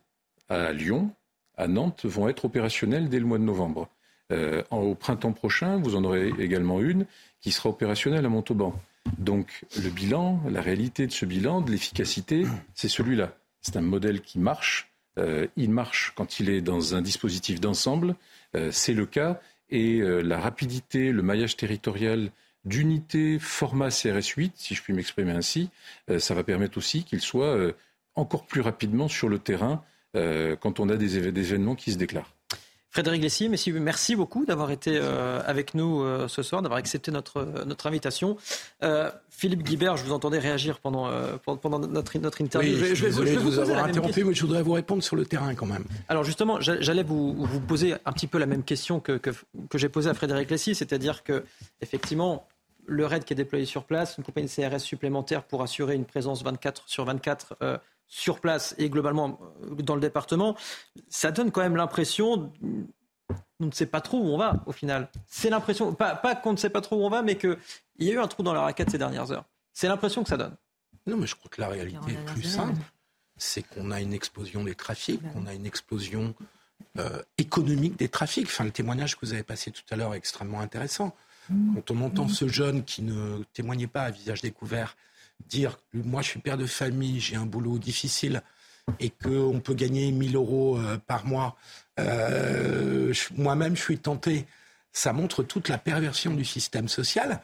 à 0.48 0.72
Lyon, 0.72 1.10
à 1.56 1.68
Nantes, 1.68 2.04
vont 2.04 2.28
être 2.28 2.46
opérationnelles 2.46 3.08
dès 3.08 3.20
le 3.20 3.26
mois 3.26 3.38
de 3.38 3.44
novembre. 3.44 3.88
Au 4.70 4.94
printemps 4.94 5.32
prochain, 5.32 5.76
vous 5.76 5.94
en 5.94 6.04
aurez 6.04 6.32
également 6.38 6.80
une 6.80 7.06
qui 7.40 7.50
sera 7.50 7.68
opérationnelle 7.68 8.24
à 8.24 8.28
Montauban. 8.30 8.74
Donc 9.18 9.64
le 9.76 9.90
bilan, 9.90 10.40
la 10.48 10.60
réalité 10.60 11.06
de 11.06 11.12
ce 11.12 11.26
bilan, 11.26 11.60
de 11.60 11.70
l'efficacité, 11.70 12.44
c'est 12.74 12.88
celui-là. 12.88 13.36
C'est 13.60 13.76
un 13.76 13.82
modèle 13.82 14.20
qui 14.22 14.38
marche, 14.38 14.92
euh, 15.18 15.46
il 15.56 15.70
marche 15.70 16.12
quand 16.16 16.40
il 16.40 16.50
est 16.50 16.60
dans 16.60 16.94
un 16.94 17.02
dispositif 17.02 17.60
d'ensemble. 17.60 18.14
Euh, 18.56 18.70
c'est 18.72 18.94
le 18.94 19.06
cas. 19.06 19.40
Et 19.70 20.00
euh, 20.00 20.20
la 20.20 20.38
rapidité, 20.38 21.12
le 21.12 21.22
maillage 21.22 21.56
territorial 21.56 22.30
d'unité 22.64 23.38
format 23.38 23.88
CRS8, 23.88 24.52
si 24.54 24.74
je 24.74 24.82
puis 24.82 24.92
m'exprimer 24.92 25.32
ainsi, 25.32 25.68
ça 26.18 26.32
va 26.32 26.44
permettre 26.44 26.78
aussi 26.78 27.02
qu'il 27.02 27.20
soit 27.20 27.58
encore 28.14 28.46
plus 28.46 28.60
rapidement 28.60 29.08
sur 29.08 29.28
le 29.28 29.40
terrain 29.40 29.82
quand 30.14 30.78
on 30.78 30.88
a 30.88 30.96
des, 30.96 31.18
événements 31.18 31.74
qui 31.74 31.90
se 31.90 31.98
déclarent. 31.98 32.32
Frédéric 32.92 33.22
Lessy, 33.22 33.48
merci 33.48 34.16
beaucoup 34.16 34.44
d'avoir 34.44 34.70
été 34.70 34.98
euh, 35.00 35.40
avec 35.46 35.72
nous 35.72 36.02
euh, 36.02 36.28
ce 36.28 36.42
soir, 36.42 36.60
d'avoir 36.60 36.78
accepté 36.78 37.10
notre, 37.10 37.64
notre 37.64 37.86
invitation. 37.86 38.36
Euh, 38.82 39.10
Philippe 39.30 39.62
Guibert, 39.62 39.96
je 39.96 40.04
vous 40.04 40.12
entendais 40.12 40.38
réagir 40.38 40.78
pendant, 40.78 41.10
pendant 41.38 41.78
notre, 41.78 42.18
notre 42.18 42.42
interview. 42.42 42.76
je, 42.76 42.94
je, 42.94 43.06
vais, 43.06 43.36
vous, 43.36 43.58
avoir 43.58 43.84
interrompu, 43.84 44.24
mais 44.24 44.34
je 44.34 44.42
voudrais 44.42 44.62
vous 44.62 44.74
répondre 44.74 45.02
sur 45.02 45.16
le 45.16 45.24
terrain 45.24 45.54
quand 45.54 45.64
même. 45.64 45.84
Alors 46.06 46.22
justement, 46.22 46.60
j'allais 46.60 47.02
vous, 47.02 47.32
vous, 47.32 47.60
poser 47.60 47.94
un 48.04 48.12
petit 48.12 48.26
peu 48.26 48.36
la 48.36 48.44
même 48.44 48.62
question 48.62 49.00
que, 49.00 49.12
que, 49.12 49.30
que 49.70 49.78
j'ai 49.78 49.88
posée 49.88 50.10
à 50.10 50.14
Frédéric 50.14 50.50
Lessy, 50.50 50.74
c'est-à-dire 50.74 51.24
que 51.24 51.44
effectivement, 51.80 52.46
le 52.84 53.06
RAID 53.06 53.24
qui 53.24 53.32
est 53.32 53.36
déployé 53.36 53.64
sur 53.64 53.84
place, 53.84 54.18
une 54.18 54.24
compagnie 54.24 54.48
de 54.48 54.52
CRS 54.52 54.80
supplémentaire 54.80 55.44
pour 55.44 55.62
assurer 55.62 55.94
une 55.94 56.04
présence 56.04 56.44
24 56.44 56.82
sur 56.86 57.06
24 57.06 57.56
sur 58.12 58.40
place 58.40 58.74
et 58.76 58.90
globalement 58.90 59.40
euh, 59.62 59.74
dans 59.76 59.94
le 59.94 60.00
département, 60.02 60.54
ça 61.08 61.30
donne 61.32 61.50
quand 61.50 61.62
même 61.62 61.76
l'impression 61.76 62.52
on 63.60 63.66
ne 63.66 63.70
sait 63.70 63.86
pas 63.86 64.02
trop 64.02 64.18
où 64.18 64.26
on 64.26 64.36
va 64.36 64.62
au 64.66 64.72
final. 64.72 65.08
C'est 65.26 65.48
l'impression, 65.48 65.94
pas, 65.94 66.16
qu'on 66.42 66.52
ne 66.52 66.58
sait 66.58 66.68
pas 66.68 66.82
trop 66.82 66.96
où 66.96 67.06
on 67.06 67.08
va, 67.08 67.22
mais 67.22 67.38
qu'il 67.38 67.56
y 68.00 68.10
a 68.10 68.12
eu 68.12 68.18
un 68.18 68.26
trou 68.26 68.42
dans 68.42 68.52
la 68.52 68.60
raquette 68.60 68.90
ces 68.90 68.98
dernières 68.98 69.30
heures. 69.30 69.44
C'est 69.72 69.88
l'impression 69.88 70.22
que 70.22 70.28
ça 70.28 70.36
donne. 70.36 70.56
Non, 71.06 71.16
mais 71.16 71.26
je 71.26 71.36
crois 71.36 71.48
que 71.48 71.60
la 71.60 71.68
réalité 71.68 72.12
est 72.12 72.24
plus 72.32 72.42
simple. 72.42 72.78
C'est 73.36 73.62
qu'on 73.62 73.90
a 73.90 74.00
une 74.00 74.12
explosion 74.12 74.64
des 74.64 74.74
trafics, 74.74 75.22
qu'on 75.32 75.46
a 75.46 75.54
une 75.54 75.64
explosion 75.64 76.34
euh, 76.98 77.22
économique 77.38 77.96
des 77.96 78.08
trafics. 78.08 78.46
Enfin, 78.46 78.64
le 78.64 78.72
témoignage 78.72 79.16
que 79.16 79.24
vous 79.24 79.32
avez 79.32 79.44
passé 79.44 79.70
tout 79.70 79.82
à 79.90 79.96
l'heure 79.96 80.12
est 80.12 80.18
extrêmement 80.18 80.60
intéressant. 80.60 81.14
Quand 81.48 81.90
on 81.90 82.02
entend 82.02 82.28
ce 82.28 82.48
jeune 82.48 82.84
qui 82.84 83.02
ne 83.02 83.42
témoignait 83.52 83.86
pas 83.86 84.02
à 84.02 84.10
visage 84.10 84.42
découvert 84.42 84.96
dire 85.48 85.78
moi 85.92 86.22
je 86.22 86.28
suis 86.28 86.40
père 86.40 86.58
de 86.58 86.66
famille, 86.66 87.20
j'ai 87.20 87.36
un 87.36 87.46
boulot 87.46 87.78
difficile 87.78 88.42
et 89.00 89.10
qu'on 89.10 89.60
peut 89.60 89.74
gagner 89.74 90.10
1000 90.10 90.36
euros 90.36 90.78
euh, 90.78 90.98
par 91.06 91.24
mois, 91.26 91.56
euh, 92.00 93.12
moi-même 93.36 93.76
je 93.76 93.82
suis 93.82 93.98
tenté. 93.98 94.46
Ça 94.92 95.12
montre 95.12 95.42
toute 95.42 95.68
la 95.68 95.78
perversion 95.78 96.34
du 96.34 96.44
système 96.44 96.88
social 96.88 97.40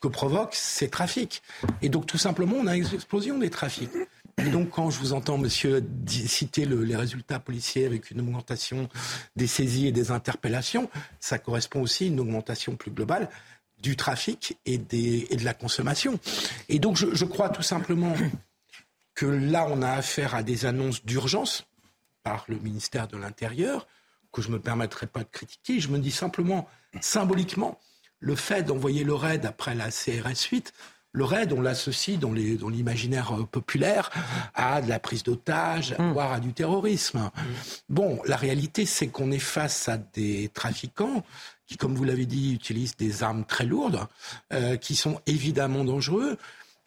que 0.00 0.08
provoquent 0.08 0.54
ces 0.54 0.88
trafics. 0.88 1.42
Et 1.80 1.88
donc 1.88 2.06
tout 2.06 2.18
simplement, 2.18 2.56
on 2.56 2.66
a 2.66 2.76
une 2.76 2.86
explosion 2.94 3.38
des 3.38 3.50
trafics. 3.50 3.90
Et 4.38 4.50
donc 4.50 4.70
quand 4.70 4.90
je 4.90 4.98
vous 4.98 5.12
entends, 5.12 5.38
monsieur, 5.38 5.84
citer 6.06 6.64
les 6.64 6.96
résultats 6.96 7.38
policiers 7.38 7.86
avec 7.86 8.10
une 8.10 8.20
augmentation 8.20 8.88
des 9.36 9.46
saisies 9.46 9.88
et 9.88 9.92
des 9.92 10.10
interpellations, 10.10 10.90
ça 11.20 11.38
correspond 11.38 11.82
aussi 11.82 12.04
à 12.04 12.06
une 12.08 12.20
augmentation 12.20 12.76
plus 12.76 12.90
globale 12.90 13.28
du 13.82 13.96
trafic 13.96 14.58
et, 14.64 14.78
des, 14.78 15.26
et 15.30 15.36
de 15.36 15.44
la 15.44 15.54
consommation. 15.54 16.18
Et 16.68 16.78
donc 16.78 16.96
je, 16.96 17.14
je, 17.14 17.24
crois 17.24 17.48
tout 17.48 17.62
simplement 17.62 18.14
que 19.14 19.26
là, 19.26 19.66
on 19.68 19.82
a 19.82 19.90
affaire 19.90 20.34
à 20.34 20.42
des 20.42 20.64
annonces 20.64 21.04
d'urgence 21.04 21.66
par 22.22 22.44
le 22.48 22.58
ministère 22.58 23.08
de 23.08 23.16
l'Intérieur, 23.16 23.86
que 24.32 24.40
je 24.40 24.48
ne 24.48 24.54
me 24.54 24.60
permettrai 24.60 25.06
pas 25.06 25.20
de 25.20 25.28
critiquer. 25.30 25.80
Je 25.80 25.88
me 25.88 25.98
dis 25.98 26.12
simplement, 26.12 26.68
symboliquement, 27.00 27.78
le 28.20 28.36
fait 28.36 28.62
d'envoyer 28.62 29.04
le 29.04 29.14
RAID 29.14 29.44
après 29.44 29.74
la 29.74 29.90
CRS 29.90 30.48
8, 30.50 30.72
le 31.14 31.24
raid, 31.24 31.52
on 31.52 31.60
l'associe 31.60 32.18
dans, 32.18 32.32
l'imaginaire 32.32 33.38
euh, 33.38 33.44
populaire 33.44 34.10
à 34.54 34.80
de 34.80 34.88
la 34.88 34.98
prise 34.98 35.22
d'otages, 35.22 35.94
mmh. 35.98 36.12
voire 36.12 36.32
à 36.32 36.40
du 36.40 36.54
terrorisme. 36.54 37.18
Mmh. 37.18 37.40
Bon, 37.90 38.18
la 38.24 38.36
réalité, 38.36 38.86
c'est 38.86 39.08
qu'on 39.08 39.30
est 39.30 39.38
face 39.38 39.90
à 39.90 39.98
des 39.98 40.50
trafiquants 40.54 41.22
qui, 41.66 41.76
comme 41.76 41.94
vous 41.94 42.04
l'avez 42.04 42.26
dit, 42.26 42.52
utilisent 42.52 42.96
des 42.96 43.22
armes 43.22 43.44
très 43.44 43.64
lourdes, 43.64 44.06
euh, 44.52 44.76
qui 44.76 44.94
sont 44.94 45.20
évidemment 45.26 45.84
dangereux, 45.84 46.36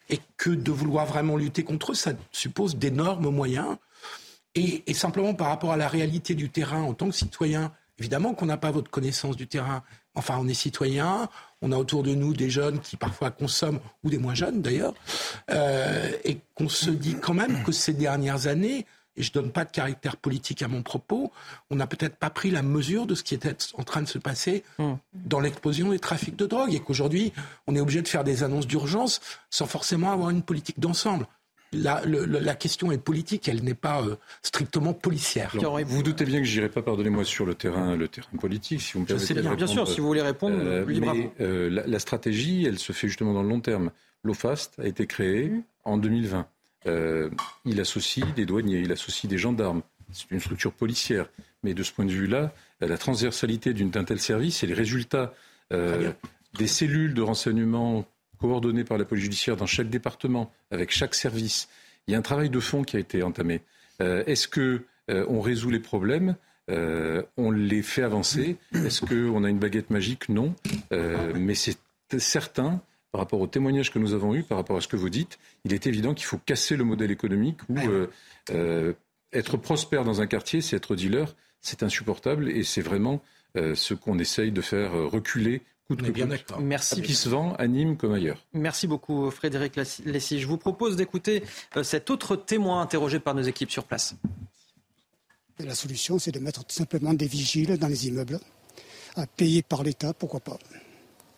et 0.08 0.20
que 0.36 0.50
de 0.50 0.70
vouloir 0.70 1.06
vraiment 1.06 1.36
lutter 1.36 1.64
contre 1.64 1.92
eux, 1.92 1.94
ça 1.94 2.12
suppose 2.30 2.76
d'énormes 2.76 3.30
moyens. 3.30 3.76
Et, 4.54 4.94
simplement 4.94 5.34
par 5.34 5.48
rapport 5.48 5.72
à 5.72 5.76
la 5.76 5.86
réalité 5.86 6.34
du 6.34 6.48
terrain 6.48 6.82
en 6.82 6.94
tant 6.94 7.08
que 7.10 7.14
citoyen, 7.14 7.72
évidemment 7.98 8.32
qu'on 8.32 8.46
n'a 8.46 8.56
pas 8.56 8.70
votre 8.70 8.90
connaissance 8.90 9.36
du 9.36 9.46
terrain. 9.46 9.82
Enfin, 10.14 10.38
on 10.40 10.48
est 10.48 10.54
citoyen, 10.54 11.28
on 11.60 11.72
a 11.72 11.76
autour 11.76 12.02
de 12.02 12.14
nous 12.14 12.32
des 12.32 12.48
jeunes 12.48 12.80
qui 12.80 12.96
parfois 12.96 13.30
consomment, 13.30 13.80
ou 14.02 14.08
des 14.08 14.16
moins 14.16 14.34
jeunes 14.34 14.62
d'ailleurs, 14.62 14.94
euh, 15.50 16.10
et 16.24 16.38
qu'on 16.54 16.70
se 16.70 16.88
dit 16.88 17.16
quand 17.20 17.34
même 17.34 17.64
que 17.64 17.72
ces 17.72 17.92
dernières 17.92 18.46
années, 18.46 18.86
et 19.16 19.22
je 19.22 19.30
ne 19.30 19.34
donne 19.34 19.52
pas 19.52 19.64
de 19.64 19.70
caractère 19.70 20.16
politique 20.16 20.62
à 20.62 20.68
mon 20.68 20.82
propos, 20.82 21.32
on 21.70 21.76
n'a 21.76 21.86
peut-être 21.86 22.16
pas 22.16 22.30
pris 22.30 22.50
la 22.50 22.62
mesure 22.62 23.06
de 23.06 23.14
ce 23.14 23.22
qui 23.22 23.34
était 23.34 23.56
en 23.74 23.82
train 23.82 24.02
de 24.02 24.08
se 24.08 24.18
passer 24.18 24.62
hmm. 24.78 24.94
dans 25.14 25.40
l'explosion 25.40 25.90
des 25.90 25.98
trafics 25.98 26.36
de 26.36 26.46
drogue 26.46 26.74
et 26.74 26.80
qu'aujourd'hui, 26.80 27.32
on 27.66 27.74
est 27.74 27.80
obligé 27.80 28.02
de 28.02 28.08
faire 28.08 28.24
des 28.24 28.42
annonces 28.42 28.66
d'urgence 28.66 29.20
sans 29.50 29.66
forcément 29.66 30.12
avoir 30.12 30.30
une 30.30 30.42
politique 30.42 30.80
d'ensemble. 30.80 31.26
La, 31.72 32.00
la, 32.06 32.54
question 32.54 32.92
est 32.92 32.98
politique, 32.98 33.48
elle 33.48 33.62
n'est 33.62 33.74
pas 33.74 34.00
euh, 34.00 34.16
strictement 34.42 34.94
policière. 34.94 35.50
vous 35.52 35.84
vous 35.84 36.02
doutez 36.02 36.24
bien 36.24 36.38
que 36.38 36.46
je 36.46 36.54
n'irai 36.54 36.68
pas, 36.68 36.80
pardonnez-moi, 36.80 37.24
sur 37.24 37.44
le 37.44 37.54
terrain, 37.54 37.96
le 37.96 38.08
terrain 38.08 38.28
politique. 38.40 38.80
Si 38.80 38.92
vous 38.92 39.00
me 39.00 39.06
permettez 39.06 39.34
bien, 39.34 39.54
bien 39.54 39.66
sûr, 39.66 39.86
si 39.86 40.00
vous 40.00 40.06
voulez 40.06 40.22
répondre, 40.22 40.56
euh, 40.58 40.86
mais, 40.86 41.32
euh, 41.40 41.68
la, 41.68 41.86
la, 41.86 41.98
stratégie, 41.98 42.64
elle 42.64 42.78
se 42.78 42.92
fait 42.92 43.08
justement 43.08 43.34
dans 43.34 43.42
le 43.42 43.48
long 43.48 43.60
terme. 43.60 43.90
L'OFAST 44.22 44.78
a 44.78 44.86
été 44.86 45.06
créé 45.06 45.48
mmh. 45.48 45.62
en 45.84 45.98
2020. 45.98 46.46
Euh, 46.86 47.30
il 47.64 47.80
associe 47.80 48.26
des 48.34 48.46
douaniers, 48.46 48.80
il 48.80 48.92
associe 48.92 49.28
des 49.28 49.38
gendarmes. 49.38 49.82
C'est 50.12 50.30
une 50.30 50.40
structure 50.40 50.72
policière. 50.72 51.28
Mais 51.62 51.74
de 51.74 51.82
ce 51.82 51.92
point 51.92 52.04
de 52.04 52.12
vue-là, 52.12 52.52
la 52.80 52.98
transversalité 52.98 53.74
d'un 53.74 54.04
tel 54.04 54.20
service 54.20 54.62
et 54.62 54.66
les 54.66 54.74
résultats 54.74 55.34
euh, 55.72 56.12
des 56.58 56.66
cellules 56.66 57.14
de 57.14 57.22
renseignement 57.22 58.04
coordonnées 58.38 58.84
par 58.84 58.98
la 58.98 59.04
police 59.04 59.24
judiciaire 59.24 59.56
dans 59.56 59.66
chaque 59.66 59.88
département, 59.88 60.52
avec 60.70 60.90
chaque 60.90 61.14
service, 61.14 61.68
il 62.06 62.12
y 62.12 62.14
a 62.14 62.18
un 62.18 62.22
travail 62.22 62.50
de 62.50 62.60
fond 62.60 62.84
qui 62.84 62.96
a 62.96 63.00
été 63.00 63.22
entamé. 63.22 63.62
Euh, 64.00 64.22
est-ce 64.26 64.46
que 64.48 64.84
on 65.08 65.40
résout 65.40 65.70
les 65.70 65.78
problèmes? 65.78 66.34
On 66.68 67.50
les 67.52 67.82
fait 67.82 68.02
avancer? 68.02 68.56
Est-ce 68.74 69.02
qu'on 69.02 69.44
a 69.44 69.48
une 69.48 69.60
baguette 69.60 69.90
magique? 69.90 70.28
Non. 70.28 70.52
mais 70.90 71.54
c'est 71.54 71.78
certain 72.18 72.80
par 73.12 73.20
rapport 73.20 73.40
aux 73.40 73.46
témoignages 73.46 73.92
que 73.92 73.98
nous 73.98 74.14
avons 74.14 74.34
eus, 74.34 74.42
par 74.42 74.58
rapport 74.58 74.76
à 74.76 74.80
ce 74.80 74.88
que 74.88 74.96
vous 74.96 75.10
dites, 75.10 75.38
il 75.64 75.72
est 75.72 75.86
évident 75.86 76.14
qu'il 76.14 76.26
faut 76.26 76.38
casser 76.38 76.76
le 76.76 76.84
modèle 76.84 77.10
économique 77.10 77.58
où 77.68 77.78
euh, 77.78 78.08
euh, 78.50 78.92
être 79.32 79.56
prospère 79.56 80.04
dans 80.04 80.20
un 80.20 80.26
quartier, 80.26 80.60
c'est 80.60 80.76
être 80.76 80.96
dealer, 80.96 81.34
c'est 81.60 81.82
insupportable 81.82 82.48
et 82.50 82.62
c'est 82.62 82.82
vraiment 82.82 83.22
euh, 83.56 83.74
ce 83.74 83.94
qu'on 83.94 84.18
essaye 84.18 84.52
de 84.52 84.60
faire 84.60 84.92
reculer 84.92 85.62
coûte 85.88 86.02
que 86.02 86.10
bien 86.10 86.26
coûte. 86.26 86.52
Merci. 86.60 87.00
Qui 87.00 87.14
se 87.14 87.28
vend 87.28 87.54
à 87.54 87.66
Nîmes 87.68 87.96
comme 87.96 88.12
ailleurs. 88.12 88.44
Merci 88.52 88.86
beaucoup 88.86 89.30
Frédéric 89.30 89.76
Lessy. 90.04 90.40
Je 90.40 90.46
vous 90.46 90.58
propose 90.58 90.96
d'écouter 90.96 91.42
cet 91.82 92.10
autre 92.10 92.34
témoin 92.36 92.82
interrogé 92.82 93.20
par 93.20 93.34
nos 93.34 93.42
équipes 93.42 93.70
sur 93.70 93.84
place. 93.84 94.16
La 95.60 95.74
solution, 95.74 96.18
c'est 96.18 96.32
de 96.32 96.38
mettre 96.38 96.64
tout 96.64 96.74
simplement 96.74 97.14
des 97.14 97.26
vigiles 97.26 97.78
dans 97.78 97.88
les 97.88 98.08
immeubles, 98.08 98.38
à 99.16 99.26
payer 99.26 99.62
par 99.62 99.82
l'État, 99.84 100.12
pourquoi 100.12 100.40
pas. 100.40 100.58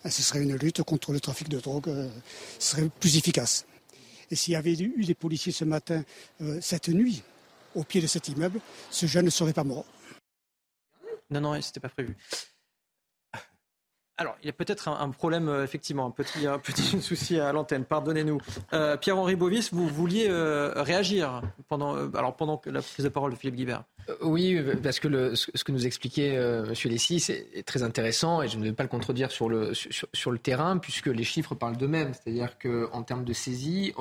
Ah, 0.03 0.09
ce 0.09 0.21
serait 0.21 0.43
une 0.43 0.55
lutte 0.55 0.81
contre 0.83 1.11
le 1.11 1.19
trafic 1.19 1.49
de 1.49 1.59
drogue, 1.59 1.89
euh, 1.89 2.09
ce 2.57 2.71
serait 2.71 2.89
plus 2.99 3.17
efficace. 3.17 3.65
Et 4.31 4.35
s'il 4.35 4.53
y 4.53 4.55
avait 4.55 4.73
eu 4.73 5.03
des 5.03 5.15
policiers 5.15 5.51
ce 5.51 5.65
matin, 5.65 6.03
euh, 6.41 6.59
cette 6.61 6.87
nuit, 6.89 7.23
au 7.75 7.83
pied 7.83 8.01
de 8.01 8.07
cet 8.07 8.29
immeuble, 8.29 8.61
ce 8.89 9.05
jeune 9.05 9.25
ne 9.25 9.29
serait 9.29 9.53
pas 9.53 9.63
mort. 9.63 9.85
Non, 11.29 11.41
non, 11.41 11.61
c'était 11.61 11.79
pas 11.79 11.89
prévu. 11.89 12.15
Alors, 14.19 14.35
il 14.43 14.47
y 14.47 14.49
a 14.49 14.53
peut-être 14.53 14.89
un, 14.89 15.09
problème, 15.11 15.47
euh, 15.47 15.63
effectivement, 15.63 16.05
un 16.05 16.11
petit, 16.11 16.83
souci 17.01 17.39
à 17.39 17.53
l'antenne, 17.53 17.85
pardonnez-nous. 17.85 18.41
Euh, 18.73 18.97
Pierre-Henri 18.97 19.37
Bovis, 19.37 19.71
vous 19.73 19.87
vouliez 19.87 20.27
euh, 20.27 20.73
réagir 20.75 21.41
pendant, 21.69 21.95
la 21.95 22.81
prise 22.81 23.05
de 23.05 23.09
parole 23.09 23.31
de 23.31 23.37
Philippe 23.37 23.55
Guibert 23.55 23.85
Oui, 24.21 24.61
parce 24.83 24.99
que 24.99 25.35
ce 25.35 25.63
que 25.63 25.71
nous 25.71 25.87
expliquait 25.87 26.33
M. 26.33 26.73
Lessy, 26.83 27.21
c'est 27.21 27.63
très 27.65 27.81
intéressant 27.81 28.41
et 28.41 28.49
je 28.49 28.57
ne 28.57 28.65
vais 28.65 28.73
pas 28.73 28.83
le 28.83 28.89
contredire 28.89 29.31
sur 29.31 29.47
le, 29.47 29.71
terrain, 30.37 30.79
puisque 30.79 31.07
les 31.07 31.23
chiffres 31.23 31.55
parlent 31.55 31.77
d'eux-mêmes. 31.77 32.11
C'est-à-dire 32.13 32.59
qu'en 32.59 33.03
termes 33.03 33.23
de 33.23 33.33
saisie 33.33 33.93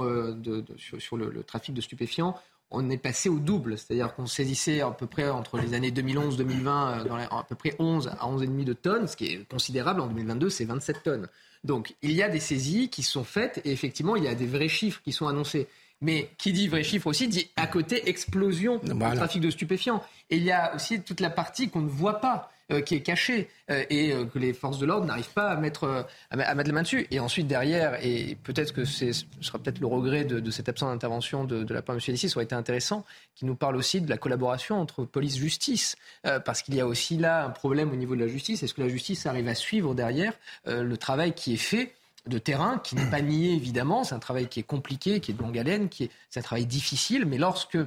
sur, 0.76 1.16
le, 1.16 1.42
trafic 1.44 1.74
de 1.74 1.80
stupéfiants, 1.80 2.34
on 2.70 2.90
est 2.90 2.98
passé 2.98 3.28
au 3.28 3.38
double, 3.38 3.78
c'est-à-dire 3.78 4.14
qu'on 4.14 4.26
saisissait 4.26 4.80
à 4.80 4.90
peu 4.90 5.06
près 5.06 5.28
entre 5.30 5.58
les 5.58 5.74
années 5.74 5.90
2011-2020 5.90 6.66
euh, 6.66 7.26
à 7.30 7.44
peu 7.48 7.54
près 7.54 7.74
11 7.78 8.08
à 8.08 8.26
11,5 8.26 8.64
de 8.64 8.72
tonnes, 8.74 9.08
ce 9.08 9.16
qui 9.16 9.26
est 9.26 9.48
considérable. 9.48 10.00
En 10.00 10.06
2022, 10.06 10.50
c'est 10.50 10.64
27 10.64 11.02
tonnes. 11.02 11.28
Donc 11.64 11.94
il 12.02 12.12
y 12.12 12.22
a 12.22 12.28
des 12.28 12.40
saisies 12.40 12.88
qui 12.90 13.02
sont 13.02 13.24
faites 13.24 13.60
et 13.64 13.72
effectivement, 13.72 14.16
il 14.16 14.24
y 14.24 14.28
a 14.28 14.34
des 14.34 14.46
vrais 14.46 14.68
chiffres 14.68 15.00
qui 15.02 15.12
sont 15.12 15.26
annoncés. 15.26 15.66
Mais 16.00 16.30
qui 16.38 16.52
dit 16.52 16.68
vrais 16.68 16.84
chiffres 16.84 17.08
aussi 17.08 17.26
dit 17.26 17.50
à 17.56 17.66
côté 17.66 18.08
explosion 18.08 18.78
du 18.78 18.96
trafic 18.96 19.40
de 19.40 19.50
stupéfiants. 19.50 20.02
Et 20.30 20.36
il 20.36 20.44
y 20.44 20.52
a 20.52 20.74
aussi 20.74 21.00
toute 21.00 21.20
la 21.20 21.30
partie 21.30 21.70
qu'on 21.70 21.80
ne 21.80 21.88
voit 21.88 22.20
pas. 22.20 22.52
Euh, 22.70 22.82
qui 22.82 22.96
est 22.96 23.00
caché 23.00 23.48
euh, 23.70 23.82
et 23.88 24.12
euh, 24.12 24.26
que 24.26 24.38
les 24.38 24.52
forces 24.52 24.78
de 24.78 24.84
l'ordre 24.84 25.06
n'arrivent 25.06 25.32
pas 25.32 25.48
à 25.48 25.56
mettre, 25.56 26.06
à, 26.30 26.36
mettre 26.36 26.68
la 26.68 26.74
main 26.74 26.82
dessus. 26.82 27.06
Et 27.10 27.18
ensuite, 27.18 27.46
derrière, 27.46 27.98
et 28.04 28.36
peut-être 28.42 28.74
que 28.74 28.84
ce 28.84 29.10
sera 29.40 29.58
peut-être 29.58 29.78
le 29.78 29.86
regret 29.86 30.26
de, 30.26 30.50
cette 30.50 30.68
absence 30.68 30.90
d'intervention 30.90 31.44
de, 31.44 31.72
la 31.72 31.80
part 31.80 31.96
de 31.96 32.02
M. 32.06 32.12
Lissi, 32.12 32.28
ça 32.28 32.36
aurait 32.36 32.44
été 32.44 32.54
intéressant, 32.54 33.06
qui 33.34 33.46
nous 33.46 33.54
parle 33.54 33.74
aussi 33.74 34.02
de 34.02 34.10
la 34.10 34.18
collaboration 34.18 34.78
entre 34.78 35.06
police-justice. 35.06 35.96
parce 36.44 36.60
qu'il 36.60 36.74
y 36.74 36.80
a 36.80 36.86
aussi 36.86 37.16
là 37.16 37.46
un 37.46 37.48
problème 37.48 37.90
au 37.90 37.96
niveau 37.96 38.14
de 38.14 38.20
la 38.20 38.28
justice. 38.28 38.62
Est-ce 38.62 38.74
que 38.74 38.82
la 38.82 38.88
justice 38.88 39.24
arrive 39.24 39.48
à 39.48 39.54
suivre 39.54 39.94
derrière 39.94 40.34
le 40.66 40.96
travail 40.98 41.32
qui 41.32 41.54
est 41.54 41.56
fait 41.56 41.94
de 42.26 42.36
terrain, 42.36 42.78
qui 42.84 42.96
n'est 42.96 43.10
pas 43.10 43.22
nié 43.22 43.54
évidemment, 43.54 44.04
c'est 44.04 44.14
un 44.14 44.18
travail 44.18 44.46
qui 44.46 44.60
est 44.60 44.64
compliqué, 44.64 45.20
qui 45.20 45.30
est 45.30 45.34
de 45.34 45.42
longue 45.42 45.58
haleine, 45.58 45.88
qui 45.88 46.04
est, 46.04 46.10
un 46.36 46.42
travail 46.42 46.66
difficile, 46.66 47.24
mais 47.24 47.38
lorsque 47.38 47.78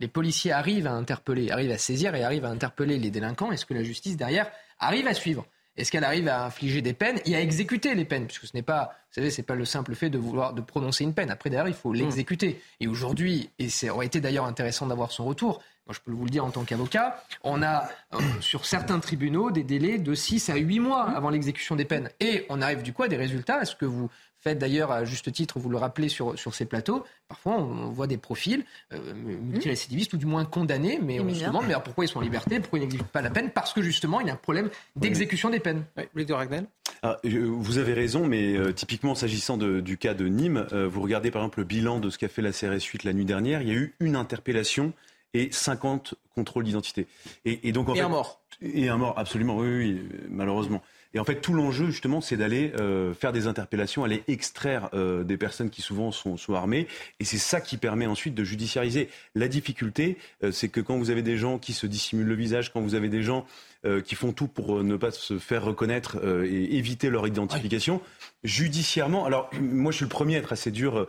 les 0.00 0.08
policiers 0.08 0.50
arrivent 0.50 0.86
à 0.86 0.92
interpeller, 0.92 1.50
arrivent 1.50 1.70
à 1.70 1.78
saisir 1.78 2.14
et 2.14 2.24
arrivent 2.24 2.46
à 2.46 2.50
interpeller 2.50 2.98
les 2.98 3.10
délinquants, 3.10 3.52
est-ce 3.52 3.66
que 3.66 3.74
la 3.74 3.84
justice 3.84 4.16
derrière 4.16 4.50
arrive 4.78 5.06
à 5.06 5.14
suivre? 5.14 5.46
Est-ce 5.76 5.92
qu'elle 5.92 6.04
arrive 6.04 6.28
à 6.28 6.44
infliger 6.44 6.82
des 6.82 6.92
peines 6.92 7.20
et 7.24 7.36
à 7.36 7.40
exécuter 7.40 7.94
les 7.94 8.04
peines? 8.04 8.26
Puisque 8.26 8.46
ce 8.46 8.54
n'est 8.54 8.62
pas, 8.62 8.96
vous 9.08 9.14
savez, 9.14 9.30
c'est 9.30 9.42
pas 9.44 9.54
le 9.54 9.64
simple 9.64 9.94
fait 9.94 10.10
de 10.10 10.18
vouloir 10.18 10.52
de 10.52 10.60
prononcer 10.60 11.04
une 11.04 11.14
peine. 11.14 11.30
Après, 11.30 11.48
d'ailleurs, 11.48 11.68
il 11.68 11.74
faut 11.74 11.92
l'exécuter. 11.92 12.60
Et 12.80 12.88
aujourd'hui, 12.88 13.50
et 13.58 13.68
ça 13.68 13.94
aurait 13.94 14.06
été 14.06 14.20
d'ailleurs 14.20 14.46
intéressant 14.46 14.86
d'avoir 14.86 15.12
son 15.12 15.24
retour, 15.24 15.62
moi 15.86 15.94
je 15.94 16.00
peux 16.00 16.12
vous 16.12 16.24
le 16.24 16.30
dire 16.30 16.44
en 16.44 16.50
tant 16.50 16.64
qu'avocat, 16.64 17.24
on 17.42 17.62
a 17.62 17.88
euh, 18.14 18.18
sur 18.40 18.66
certains 18.66 18.98
tribunaux 19.00 19.50
des 19.50 19.64
délais 19.64 19.98
de 19.98 20.14
6 20.14 20.50
à 20.50 20.56
8 20.56 20.80
mois 20.80 21.08
avant 21.10 21.30
l'exécution 21.30 21.76
des 21.76 21.84
peines. 21.84 22.10
Et 22.20 22.46
on 22.48 22.60
arrive 22.60 22.82
du 22.82 22.92
coup 22.92 23.04
à 23.04 23.08
des 23.08 23.16
résultats? 23.16 23.62
Est-ce 23.62 23.76
que 23.76 23.86
vous 23.86 24.10
faites 24.40 24.58
d'ailleurs 24.58 24.90
à 24.90 25.04
juste 25.04 25.30
titre, 25.32 25.58
vous 25.58 25.68
le 25.68 25.76
rappelez 25.76 26.08
sur, 26.08 26.38
sur 26.38 26.54
ces 26.54 26.64
plateaux, 26.64 27.04
parfois 27.28 27.58
on, 27.58 27.90
voit 27.90 28.06
des 28.06 28.16
profils 28.16 28.64
euh, 28.92 29.14
multirécidivistes 29.14 30.12
ou 30.14 30.16
du 30.16 30.26
moins 30.26 30.44
condamnés, 30.44 30.98
mais 31.02 31.20
on 31.20 31.32
se 31.32 31.44
demande 31.44 31.66
mais 31.68 31.74
pourquoi 31.84 32.04
ils 32.04 32.08
sont 32.08 32.18
en 32.18 32.22
liberté, 32.22 32.60
pourquoi 32.60 32.78
ils 32.78 32.82
n'exécutent 32.82 33.08
pas 33.08 33.22
la 33.22 33.30
peine 33.30 33.50
Parce 33.50 33.72
que 33.72 33.82
justement 33.82 34.20
il 34.20 34.26
y 34.26 34.30
a 34.30 34.34
un 34.34 34.36
problème 34.36 34.70
d'exécution 34.96 35.50
des 35.50 35.60
peines. 35.60 35.84
Oui, 36.14 36.26
Ragnel 36.30 36.66
ah, 37.02 37.18
Vous 37.24 37.78
avez 37.78 37.92
raison, 37.92 38.26
mais 38.26 38.56
euh, 38.56 38.72
typiquement 38.72 39.14
s'agissant 39.14 39.56
du 39.56 39.98
cas 39.98 40.14
de 40.14 40.26
Nîmes, 40.26 40.66
euh, 40.72 40.88
vous 40.88 41.02
regardez 41.02 41.30
par 41.30 41.42
exemple 41.42 41.60
le 41.60 41.64
bilan 41.64 42.00
de 42.00 42.10
ce 42.10 42.18
qu'a 42.18 42.28
fait 42.28 42.42
la 42.42 42.52
CRS 42.52 42.82
8 42.82 43.04
la 43.04 43.12
nuit 43.12 43.24
dernière, 43.24 43.62
il 43.62 43.68
y 43.68 43.72
a 43.72 43.74
eu 43.74 43.94
une 44.00 44.16
interpellation 44.16 44.92
et 45.34 45.48
50 45.52 46.14
contrôles 46.34 46.64
d'identité. 46.64 47.06
Et, 47.44 47.72
donc 47.72 47.94
et 47.94 48.00
un 48.00 48.08
mort. 48.08 48.40
Et 48.60 48.88
un 48.88 48.96
mort, 48.96 49.18
absolument, 49.18 49.56
oui, 49.56 49.68
oui 49.68 50.08
malheureusement. 50.28 50.82
Et 51.12 51.18
en 51.18 51.24
fait, 51.24 51.40
tout 51.40 51.54
l'enjeu, 51.54 51.86
justement, 51.86 52.20
c'est 52.20 52.36
d'aller 52.36 52.72
euh, 52.78 53.14
faire 53.14 53.32
des 53.32 53.46
interpellations, 53.46 54.04
aller 54.04 54.22
extraire 54.28 54.88
euh, 54.94 55.24
des 55.24 55.36
personnes 55.36 55.70
qui 55.70 55.82
souvent 55.82 56.12
sont, 56.12 56.36
sont 56.36 56.54
armées. 56.54 56.86
Et 57.18 57.24
c'est 57.24 57.38
ça 57.38 57.60
qui 57.60 57.76
permet 57.76 58.06
ensuite 58.06 58.34
de 58.34 58.44
judiciariser. 58.44 59.08
La 59.34 59.48
difficulté, 59.48 60.18
euh, 60.44 60.52
c'est 60.52 60.68
que 60.68 60.80
quand 60.80 60.96
vous 60.98 61.10
avez 61.10 61.22
des 61.22 61.36
gens 61.36 61.58
qui 61.58 61.72
se 61.72 61.86
dissimulent 61.86 62.28
le 62.28 62.34
visage, 62.34 62.72
quand 62.72 62.80
vous 62.80 62.94
avez 62.94 63.08
des 63.08 63.22
gens 63.22 63.44
euh, 63.86 64.02
qui 64.02 64.14
font 64.14 64.32
tout 64.32 64.46
pour 64.46 64.76
euh, 64.76 64.82
ne 64.82 64.94
pas 64.98 65.10
se 65.10 65.38
faire 65.38 65.64
reconnaître 65.64 66.18
euh, 66.22 66.44
et 66.44 66.76
éviter 66.76 67.08
leur 67.08 67.26
identification. 67.26 68.02
Judiciairement, 68.44 69.24
alors 69.24 69.48
moi 69.58 69.90
je 69.90 69.96
suis 69.96 70.04
le 70.04 70.10
premier 70.10 70.36
à 70.36 70.40
être 70.40 70.52
assez 70.52 70.70
dur 70.70 71.06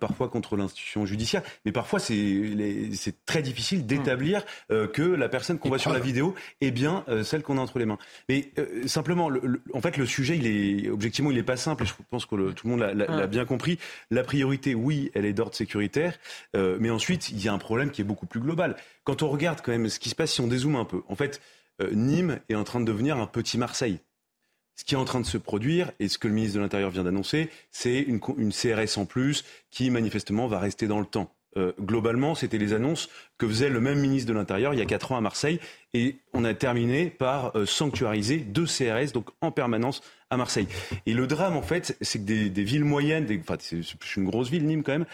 parfois 0.00 0.28
contre 0.28 0.56
l'institution 0.56 1.04
judiciaire, 1.04 1.42
mais 1.66 1.72
parfois 1.72 1.98
c'est 1.98 3.14
très 3.26 3.42
difficile 3.42 3.86
d'établir 3.86 4.44
que 4.68 5.02
la 5.02 5.28
personne 5.28 5.58
qu'on 5.58 5.68
voit 5.68 5.78
sur 5.78 5.92
la 5.92 5.98
vidéo 5.98 6.34
est 6.60 6.70
bien 6.70 7.04
celle 7.22 7.42
qu'on 7.42 7.58
a 7.58 7.60
entre 7.60 7.78
les 7.78 7.86
mains. 7.86 7.98
Mais 8.28 8.52
simplement, 8.86 9.30
en 9.72 9.80
fait, 9.80 9.96
le 9.96 10.06
sujet, 10.06 10.36
il 10.36 10.46
est 10.46 10.90
objectivement, 10.90 11.30
il 11.30 11.36
n'est 11.36 11.42
pas 11.42 11.56
simple. 11.56 11.84
Et 11.84 11.86
je 11.86 11.94
pense 12.10 12.26
que 12.26 12.52
tout 12.52 12.66
le 12.66 12.76
monde 12.76 12.80
l'a 12.80 13.26
bien 13.26 13.44
compris. 13.44 13.78
La 14.10 14.22
priorité, 14.22 14.74
oui, 14.74 15.10
elle 15.14 15.24
est 15.24 15.32
d'ordre 15.32 15.54
sécuritaire, 15.54 16.18
mais 16.54 16.90
ensuite, 16.90 17.30
il 17.30 17.42
y 17.42 17.48
a 17.48 17.52
un 17.52 17.58
problème 17.58 17.90
qui 17.90 18.00
est 18.00 18.04
beaucoup 18.04 18.26
plus 18.26 18.40
global. 18.40 18.76
Quand 19.04 19.22
on 19.22 19.28
regarde 19.28 19.60
quand 19.62 19.72
même 19.72 19.88
ce 19.88 19.98
qui 19.98 20.10
se 20.10 20.14
passe, 20.14 20.32
si 20.32 20.40
on 20.40 20.46
dézoome 20.46 20.76
un 20.76 20.84
peu, 20.84 21.02
en 21.08 21.16
fait, 21.16 21.40
euh, 21.82 21.90
Nîmes 21.92 22.40
est 22.48 22.54
en 22.54 22.64
train 22.64 22.80
de 22.80 22.84
devenir 22.84 23.16
un 23.18 23.26
petit 23.26 23.58
Marseille. 23.58 24.00
Ce 24.76 24.84
qui 24.84 24.94
est 24.94 24.98
en 24.98 25.04
train 25.04 25.20
de 25.20 25.26
se 25.26 25.38
produire, 25.38 25.92
et 26.00 26.08
ce 26.08 26.18
que 26.18 26.28
le 26.28 26.34
ministre 26.34 26.56
de 26.56 26.62
l'Intérieur 26.62 26.90
vient 26.90 27.04
d'annoncer, 27.04 27.48
c'est 27.70 28.00
une, 28.00 28.20
CRS 28.20 28.98
en 28.98 29.06
plus 29.06 29.44
qui 29.70 29.90
manifestement 29.90 30.46
va 30.48 30.58
rester 30.58 30.86
dans 30.86 31.00
le 31.00 31.06
temps. 31.06 31.34
Euh, 31.56 31.72
globalement, 31.80 32.34
c'était 32.34 32.58
les 32.58 32.74
annonces 32.74 33.08
que 33.38 33.48
faisait 33.48 33.70
le 33.70 33.80
même 33.80 33.98
ministre 33.98 34.28
de 34.28 34.34
l'Intérieur 34.34 34.74
il 34.74 34.78
y 34.78 34.82
a 34.82 34.86
quatre 34.86 35.12
ans 35.12 35.16
à 35.16 35.22
Marseille. 35.22 35.58
Et 35.94 36.16
on 36.34 36.44
a 36.44 36.52
terminé 36.52 37.08
par 37.08 37.56
euh, 37.56 37.64
sanctuariser 37.64 38.36
deux 38.36 38.66
CRS, 38.66 39.12
donc 39.12 39.30
en 39.40 39.50
permanence 39.50 40.02
à 40.30 40.36
Marseille. 40.36 40.66
Et 41.06 41.14
le 41.14 41.26
drame, 41.26 41.56
en 41.56 41.62
fait, 41.62 41.96
c'est 42.00 42.18
que 42.18 42.24
des, 42.24 42.64
villes 42.64 42.84
moyennes, 42.84 43.26
des, 43.26 43.38
enfin, 43.38 43.56
c'est 43.60 44.16
une 44.16 44.24
grosse 44.24 44.50
ville, 44.50 44.66
Nîmes 44.66 44.82
quand 44.82 44.92
même, 44.92 45.06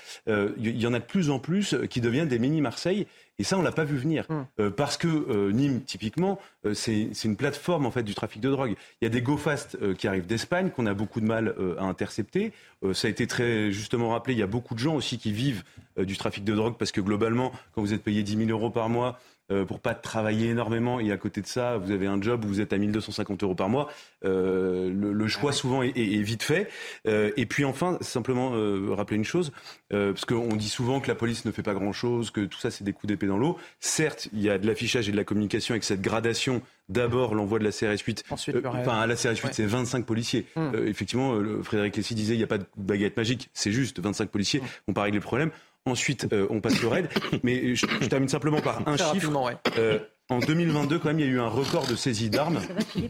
il 0.58 0.80
y 0.80 0.86
en 0.86 0.94
a 0.94 0.98
de 0.98 1.04
plus 1.04 1.30
en 1.30 1.38
plus 1.38 1.76
qui 1.90 2.00
deviennent 2.00 2.28
des 2.28 2.38
mini-Marseille. 2.38 3.06
Et 3.38 3.44
ça, 3.44 3.58
on 3.58 3.62
l'a 3.62 3.72
pas 3.72 3.84
vu 3.84 3.96
venir. 3.96 4.26
Hum. 4.28 4.46
Euh, 4.60 4.70
parce 4.70 4.96
que 4.96 5.08
euh, 5.08 5.50
Nîmes, 5.52 5.82
typiquement, 5.82 6.38
euh, 6.64 6.74
c'est 6.74 7.10
une 7.24 7.36
plateforme 7.36 7.86
en 7.86 7.90
fait 7.90 8.02
du 8.02 8.14
trafic 8.14 8.40
de 8.40 8.50
drogue. 8.50 8.76
Il 9.00 9.04
y 9.04 9.06
a 9.06 9.08
des 9.08 9.22
go 9.22 9.36
fast 9.36 9.76
qui 9.94 10.06
arrivent 10.06 10.26
d'Espagne, 10.26 10.70
qu'on 10.70 10.86
a 10.86 10.94
beaucoup 10.94 11.20
de 11.20 11.26
mal 11.26 11.54
à 11.78 11.84
intercepter. 11.84 12.52
ça 12.92 13.08
a 13.08 13.10
été 13.10 13.26
très 13.26 13.72
justement 13.72 14.10
rappelé, 14.10 14.34
il 14.34 14.38
y 14.38 14.42
a 14.44 14.46
beaucoup 14.46 14.74
de 14.74 14.78
gens 14.78 14.94
aussi 14.94 15.18
qui 15.18 15.32
vivent 15.32 15.64
du 15.96 16.16
trafic 16.16 16.44
de 16.44 16.54
drogue 16.54 16.76
parce 16.78 16.92
que 16.92 17.00
globalement, 17.00 17.52
quand 17.74 17.82
vous 17.82 17.92
êtes 17.92 18.02
payé 18.02 18.22
10 18.22 18.46
000 18.46 18.50
euros 18.50 18.70
par 18.70 18.88
mois, 18.88 19.18
euh, 19.52 19.64
pour 19.64 19.80
pas 19.80 19.94
travailler 19.94 20.50
énormément 20.50 20.98
et 20.98 21.12
à 21.12 21.16
côté 21.16 21.42
de 21.42 21.46
ça, 21.46 21.76
vous 21.76 21.90
avez 21.90 22.06
un 22.06 22.20
job 22.20 22.44
où 22.44 22.48
vous 22.48 22.60
êtes 22.60 22.72
à 22.72 22.78
1250 22.78 23.42
euros 23.42 23.54
par 23.54 23.68
mois, 23.68 23.88
euh, 24.24 24.90
le, 24.92 25.28
choix 25.28 25.52
souvent 25.52 25.82
est, 25.82 25.92
vite 26.22 26.42
fait. 26.42 26.68
Euh, 27.06 27.30
et 27.36 27.46
puis 27.46 27.64
enfin, 27.64 27.98
simplement 28.00 28.52
rappeler 28.94 29.16
une 29.16 29.24
chose, 29.24 29.52
parce 29.90 30.24
qu'on 30.24 30.56
dit 30.56 30.68
souvent 30.68 31.00
que 31.00 31.08
la 31.08 31.14
police 31.14 31.44
ne 31.44 31.52
fait 31.52 31.62
pas 31.62 31.74
grand-chose, 31.74 32.30
que 32.30 32.40
tout 32.40 32.58
ça 32.58 32.70
c'est 32.70 32.84
des 32.84 32.92
coups 32.92 33.08
d'épée 33.08 33.26
dans 33.26 33.38
l'eau. 33.38 33.58
Certes, 33.80 34.28
il 34.32 34.40
y 34.40 34.50
a 34.50 34.58
de 34.58 34.66
l'affichage 34.66 35.08
et 35.08 35.12
de 35.12 35.16
la 35.16 35.24
communication 35.24 35.72
avec 35.72 35.84
cette 35.84 36.02
gradation 36.02 36.62
D'abord, 36.88 37.34
l'envoi 37.34 37.58
de 37.58 37.64
la 37.64 37.70
CRS 37.70 38.04
8. 38.04 38.24
Ensuite, 38.28 38.56
enfin, 38.66 39.00
à 39.00 39.06
la 39.06 39.14
CRS 39.14 39.36
8, 39.36 39.54
c'est 39.54 39.64
25 39.64 40.04
policiers. 40.04 40.46
Hum. 40.56 40.72
effectivement, 40.86 41.38
Frédéric 41.62 41.96
Lessy 41.96 42.14
disait 42.14 42.34
il 42.34 42.38
n'y 42.38 42.44
a 42.44 42.48
pas 42.48 42.58
de 42.58 42.66
baguette 42.76 43.16
magique. 43.16 43.48
C'est 43.54 43.72
juste 43.72 44.00
25 44.00 44.28
policiers. 44.28 44.60
Hum. 44.60 44.66
On 44.88 44.92
pas 44.92 45.02
régler 45.02 45.20
le 45.20 45.24
problème. 45.24 45.50
Ensuite, 45.84 46.32
euh, 46.32 46.46
on 46.50 46.60
passe 46.60 46.80
le 46.80 46.88
raid. 46.88 47.08
Mais 47.42 47.74
je, 47.74 47.86
termine 48.08 48.28
simplement 48.28 48.60
par 48.60 48.86
un 48.86 48.96
chiffre. 48.96 49.30
Euh, 49.78 49.98
en 50.28 50.38
2022, 50.38 50.98
quand 50.98 51.08
même, 51.08 51.18
il 51.18 51.26
y 51.26 51.28
a 51.28 51.32
eu 51.32 51.40
un 51.40 51.48
record 51.48 51.86
de 51.86 51.96
saisie 51.96 52.30
d'armes. 52.30 52.60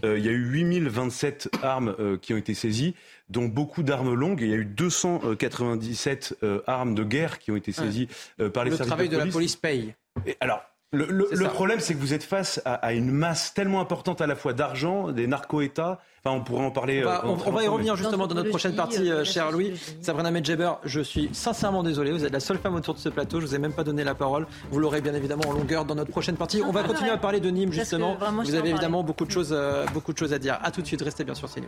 Euh, 0.04 0.18
il 0.18 0.24
y 0.24 0.28
a 0.28 0.32
eu 0.32 0.44
8027 0.44 1.50
armes 1.62 2.18
qui 2.20 2.32
ont 2.32 2.37
été 2.37 2.54
saisies, 2.54 2.94
dont 3.28 3.46
beaucoup 3.46 3.82
d'armes 3.82 4.14
longues. 4.14 4.40
Il 4.40 4.48
y 4.48 4.54
a 4.54 4.56
eu 4.56 4.64
297 4.64 6.37
armes 6.66 6.94
de 6.94 7.04
guerre 7.04 7.38
qui 7.38 7.50
ont 7.50 7.56
été 7.56 7.72
saisies 7.72 8.08
par 8.52 8.64
les 8.64 8.70
services 8.70 8.78
de 8.78 8.78
police. 8.78 8.78
Le 8.78 8.87
travail 8.87 9.08
de 9.08 9.16
la 9.18 9.26
police 9.26 9.56
paye. 9.56 9.94
alors, 10.40 10.62
le, 10.92 11.48
problème, 11.48 11.80
c'est 11.80 11.94
que 11.94 11.98
vous 11.98 12.14
êtes 12.14 12.24
face 12.24 12.61
à, 12.64 12.92
une 12.92 13.11
masse 13.11 13.54
tellement 13.54 13.80
importante 13.80 14.20
à 14.20 14.26
la 14.26 14.37
fois 14.37 14.52
d'argent, 14.52 15.11
des 15.11 15.26
narco-États. 15.26 16.00
Enfin, 16.24 16.37
on 16.37 16.44
pourrait 16.44 16.64
en 16.64 16.70
parler. 16.70 17.02
On 17.24 17.35
va, 17.35 17.61
euh, 17.61 17.64
y 17.64 17.66
revenir 17.66 17.96
justement 17.96 18.28
dans 18.28 18.37
notre 18.37 18.50
prochaine 18.50 18.76
partie, 18.76 19.11
euh, 19.11 19.24
cher 19.24 19.50
Louis. 19.50 19.72
Sabrina 20.02 20.30
Medjeber, 20.30 20.74
je 20.85 21.00
suis 21.00 21.28
sincèrement 21.32 21.82
désolé. 21.82 22.12
Vous 22.12 22.24
êtes 22.24 22.32
la 22.32 22.38
seule 22.38 22.58
femme 22.58 22.76
autour 22.76 22.94
de 22.94 23.00
ce 23.00 23.08
plateau. 23.08 23.40
Je 23.40 23.46
vous 23.46 23.54
ai 23.56 23.58
même 23.58 23.72
pas 23.72 23.82
donné 23.82 24.04
la 24.04 24.14
parole. 24.14 24.46
Vous 24.70 24.78
l'aurez 24.78 25.00
bien 25.00 25.14
évidemment 25.14 25.48
en 25.48 25.52
longueur 25.52 25.85
dans 25.85 25.96
notre 25.96 26.12
prochaine 26.12 26.37
partie. 26.37 26.62
On 26.64 26.70
va 26.70 26.85
continuer 26.85 27.11
à 27.11 27.16
parler 27.16 27.40
de 27.40 27.50
Nîmes 27.50 27.72
justement. 27.72 28.16
Vous 28.44 28.54
avez 28.54 28.70
évidemment 28.70 29.02
beaucoup 29.02 29.24
de 29.24 29.32
choses, 29.32 29.50
euh, 29.52 29.85
beaucoup 29.92 30.12
de 30.12 30.18
choses 30.18 30.32
à 30.32 30.38
dire. 30.38 30.61
À 30.62 30.70
tout 30.70 30.80
de 30.80 30.87
suite. 30.87 31.02
Restez 31.02 31.24
bien 31.24 31.35
sur 31.35 31.48
CNews. 31.52 31.66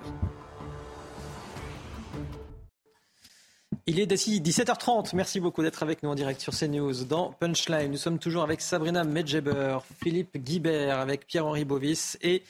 Il 3.87 4.01
est 4.01 4.07
d'ici 4.07 4.41
17h30. 4.41 5.11
Merci 5.15 5.41
beaucoup 5.41 5.63
d'être 5.63 5.83
avec 5.83 6.03
nous 6.03 6.09
en 6.09 6.15
direct 6.15 6.41
sur 6.41 6.55
CNews 6.59 7.05
dans 7.05 7.33
Punchline. 7.39 7.91
Nous 7.91 7.99
sommes 7.99 8.19
toujours 8.19 8.43
avec 8.43 8.63
Sabrina 8.63 9.05
Medjeber, 9.05 9.81
Philippe 10.03 10.39
Guibert, 10.39 11.01
avec 11.01 11.27
Pierre-Henri 11.27 11.67
Bovis 11.67 12.17
et 12.23 12.43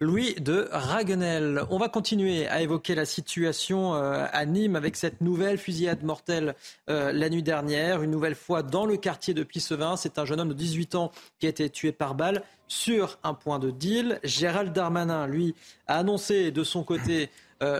Louis 0.00 0.34
de 0.34 0.68
Raguenel. 0.70 1.62
On 1.70 1.78
va 1.78 1.88
continuer 1.88 2.46
à 2.46 2.60
évoquer 2.60 2.94
la 2.94 3.06
situation 3.06 3.94
euh, 3.94 4.26
à 4.30 4.44
Nîmes 4.44 4.76
avec 4.76 4.96
cette 4.96 5.22
nouvelle 5.22 5.56
fusillade 5.56 6.02
mortelle 6.02 6.54
euh, 6.90 7.10
la 7.10 7.30
nuit 7.30 7.42
dernière. 7.42 8.02
Une 8.02 8.10
nouvelle 8.10 8.34
fois 8.34 8.62
dans 8.62 8.84
le 8.84 8.98
quartier 8.98 9.32
de 9.32 9.44
Pissevin. 9.44 9.96
C'est 9.96 10.18
un 10.18 10.26
jeune 10.26 10.40
homme 10.40 10.50
de 10.50 10.54
18 10.54 10.94
ans 10.96 11.10
qui 11.38 11.46
a 11.46 11.48
été 11.48 11.70
tué 11.70 11.92
par 11.92 12.14
balle 12.14 12.42
sur 12.68 13.18
un 13.24 13.32
point 13.32 13.58
de 13.58 13.70
deal. 13.70 14.20
Gérald 14.24 14.74
Darmanin, 14.74 15.26
lui, 15.26 15.54
a 15.86 15.96
annoncé 15.96 16.50
de 16.50 16.64
son 16.64 16.84
côté 16.84 17.30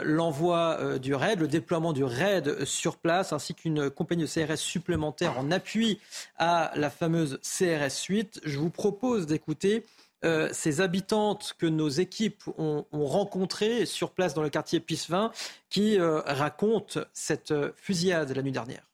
l'envoi 0.04 0.78
euh, 0.80 0.98
du 0.98 1.14
RAID, 1.14 1.40
le 1.40 1.48
déploiement 1.48 1.92
du 1.92 2.04
RAID 2.04 2.64
sur 2.64 2.96
place, 2.96 3.32
ainsi 3.32 3.54
qu'une 3.54 3.90
compagnie 3.90 4.22
de 4.22 4.28
CRS 4.28 4.56
supplémentaire 4.56 5.38
en 5.38 5.50
appui 5.50 5.98
à 6.38 6.72
la 6.76 6.88
fameuse 6.88 7.40
CRS 7.42 8.04
8. 8.08 8.42
Je 8.44 8.58
vous 8.58 8.70
propose 8.70 9.26
d'écouter 9.26 9.84
euh, 10.24 10.48
ces 10.52 10.80
habitantes 10.80 11.54
que 11.58 11.66
nos 11.66 11.88
équipes 11.88 12.44
ont, 12.58 12.84
rencontrées 12.92 13.84
sur 13.86 14.12
place 14.12 14.34
dans 14.34 14.42
le 14.42 14.50
quartier 14.50 14.78
Pissevin 14.78 15.32
qui 15.68 15.98
racontent 15.98 17.00
cette 17.12 17.52
fusillade 17.74 18.30
la 18.30 18.42
nuit 18.42 18.52
dernière. 18.52 18.88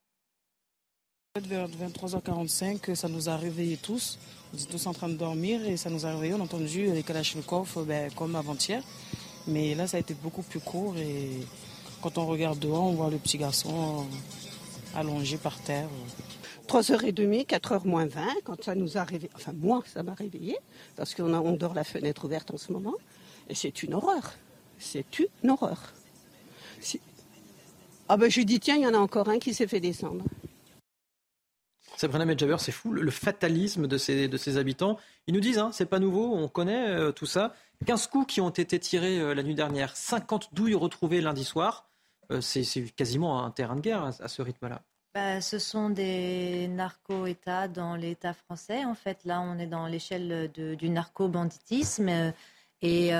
Vers 1.38 1.68
23h45, 1.68 2.94
ça 2.94 3.08
nous 3.08 3.28
a 3.28 3.36
réveillés 3.36 3.76
tous. 3.76 4.18
Nous 4.52 4.60
étions 4.60 4.72
tous 4.72 4.86
en 4.86 4.94
train 4.94 5.08
de 5.08 5.14
dormir 5.14 5.64
et 5.66 5.76
ça 5.76 5.90
nous 5.90 6.06
a 6.06 6.12
réveillés. 6.12 6.34
On 6.34 6.40
a 6.40 6.44
entendu 6.44 6.90
les 6.90 7.02
Kalachnikov 7.02 7.84
ben, 7.86 8.10
comme 8.12 8.34
avant-hier. 8.34 8.82
Mais 9.48 9.74
là, 9.74 9.86
ça 9.86 9.96
a 9.96 10.00
été 10.00 10.14
beaucoup 10.14 10.42
plus 10.42 10.60
court 10.60 10.96
et 10.98 11.30
quand 12.02 12.18
on 12.18 12.26
regarde 12.26 12.58
dehors, 12.58 12.84
on 12.84 12.92
voit 12.92 13.10
le 13.10 13.16
petit 13.16 13.38
garçon 13.38 14.06
allongé 14.94 15.38
par 15.38 15.58
terre. 15.58 15.88
3h30, 16.68 17.46
4h 17.46 17.86
moins 17.86 18.06
20, 18.06 18.20
quand 18.44 18.62
ça 18.62 18.74
nous 18.74 18.98
a 18.98 19.04
réveillé, 19.04 19.30
enfin 19.34 19.52
moi, 19.56 19.82
ça 19.86 20.02
m'a 20.02 20.12
réveillé, 20.12 20.58
parce 20.96 21.14
qu'on 21.14 21.32
on 21.32 21.52
dort 21.52 21.72
la 21.72 21.82
fenêtre 21.82 22.26
ouverte 22.26 22.50
en 22.50 22.58
ce 22.58 22.72
moment, 22.72 22.94
et 23.48 23.54
c'est 23.54 23.82
une 23.82 23.94
horreur. 23.94 24.34
C'est 24.78 25.18
une 25.18 25.50
horreur. 25.50 25.94
Ah 28.10 28.18
ben 28.18 28.30
je 28.30 28.42
dis, 28.42 28.60
tiens, 28.60 28.76
il 28.76 28.82
y 28.82 28.86
en 28.86 28.94
a 28.94 28.98
encore 28.98 29.30
un 29.30 29.38
qui 29.38 29.54
s'est 29.54 29.66
fait 29.66 29.80
descendre. 29.80 30.24
Sabrina 31.98 32.24
Medjaber, 32.24 32.56
c'est 32.60 32.70
fou 32.70 32.92
le 32.92 33.10
fatalisme 33.10 33.88
de 33.88 33.98
ces, 33.98 34.28
de 34.28 34.36
ces 34.36 34.56
habitants. 34.56 34.98
Ils 35.26 35.34
nous 35.34 35.40
disent, 35.40 35.58
hein, 35.58 35.70
c'est 35.72 35.86
pas 35.86 35.98
nouveau, 35.98 36.32
on 36.32 36.46
connaît 36.46 36.90
euh, 36.90 37.10
tout 37.10 37.26
ça. 37.26 37.52
15 37.86 38.06
coups 38.06 38.34
qui 38.34 38.40
ont 38.40 38.50
été 38.50 38.78
tirés 38.78 39.18
euh, 39.18 39.34
la 39.34 39.42
nuit 39.42 39.56
dernière, 39.56 39.96
50 39.96 40.54
douilles 40.54 40.76
retrouvées 40.76 41.20
lundi 41.20 41.42
soir. 41.42 41.88
Euh, 42.30 42.40
c'est 42.40 42.62
quasiment 42.94 43.44
un 43.44 43.50
terrain 43.50 43.74
de 43.74 43.80
guerre 43.80 44.04
à, 44.04 44.28
ce 44.28 44.42
rythme-là. 44.42 44.82
bah, 45.12 45.40
ce 45.40 45.58
sont 45.58 45.90
des 45.90 46.68
narco-États 46.68 47.66
dans 47.66 47.96
l'État 47.96 48.32
français. 48.32 48.84
En 48.84 48.94
fait, 48.94 49.24
là, 49.24 49.40
on 49.40 49.58
est 49.58 49.66
dans 49.66 49.88
l'échelle 49.88 50.52
du 50.52 50.90
narco-banditisme. 50.90 52.32
Et, 52.80 53.12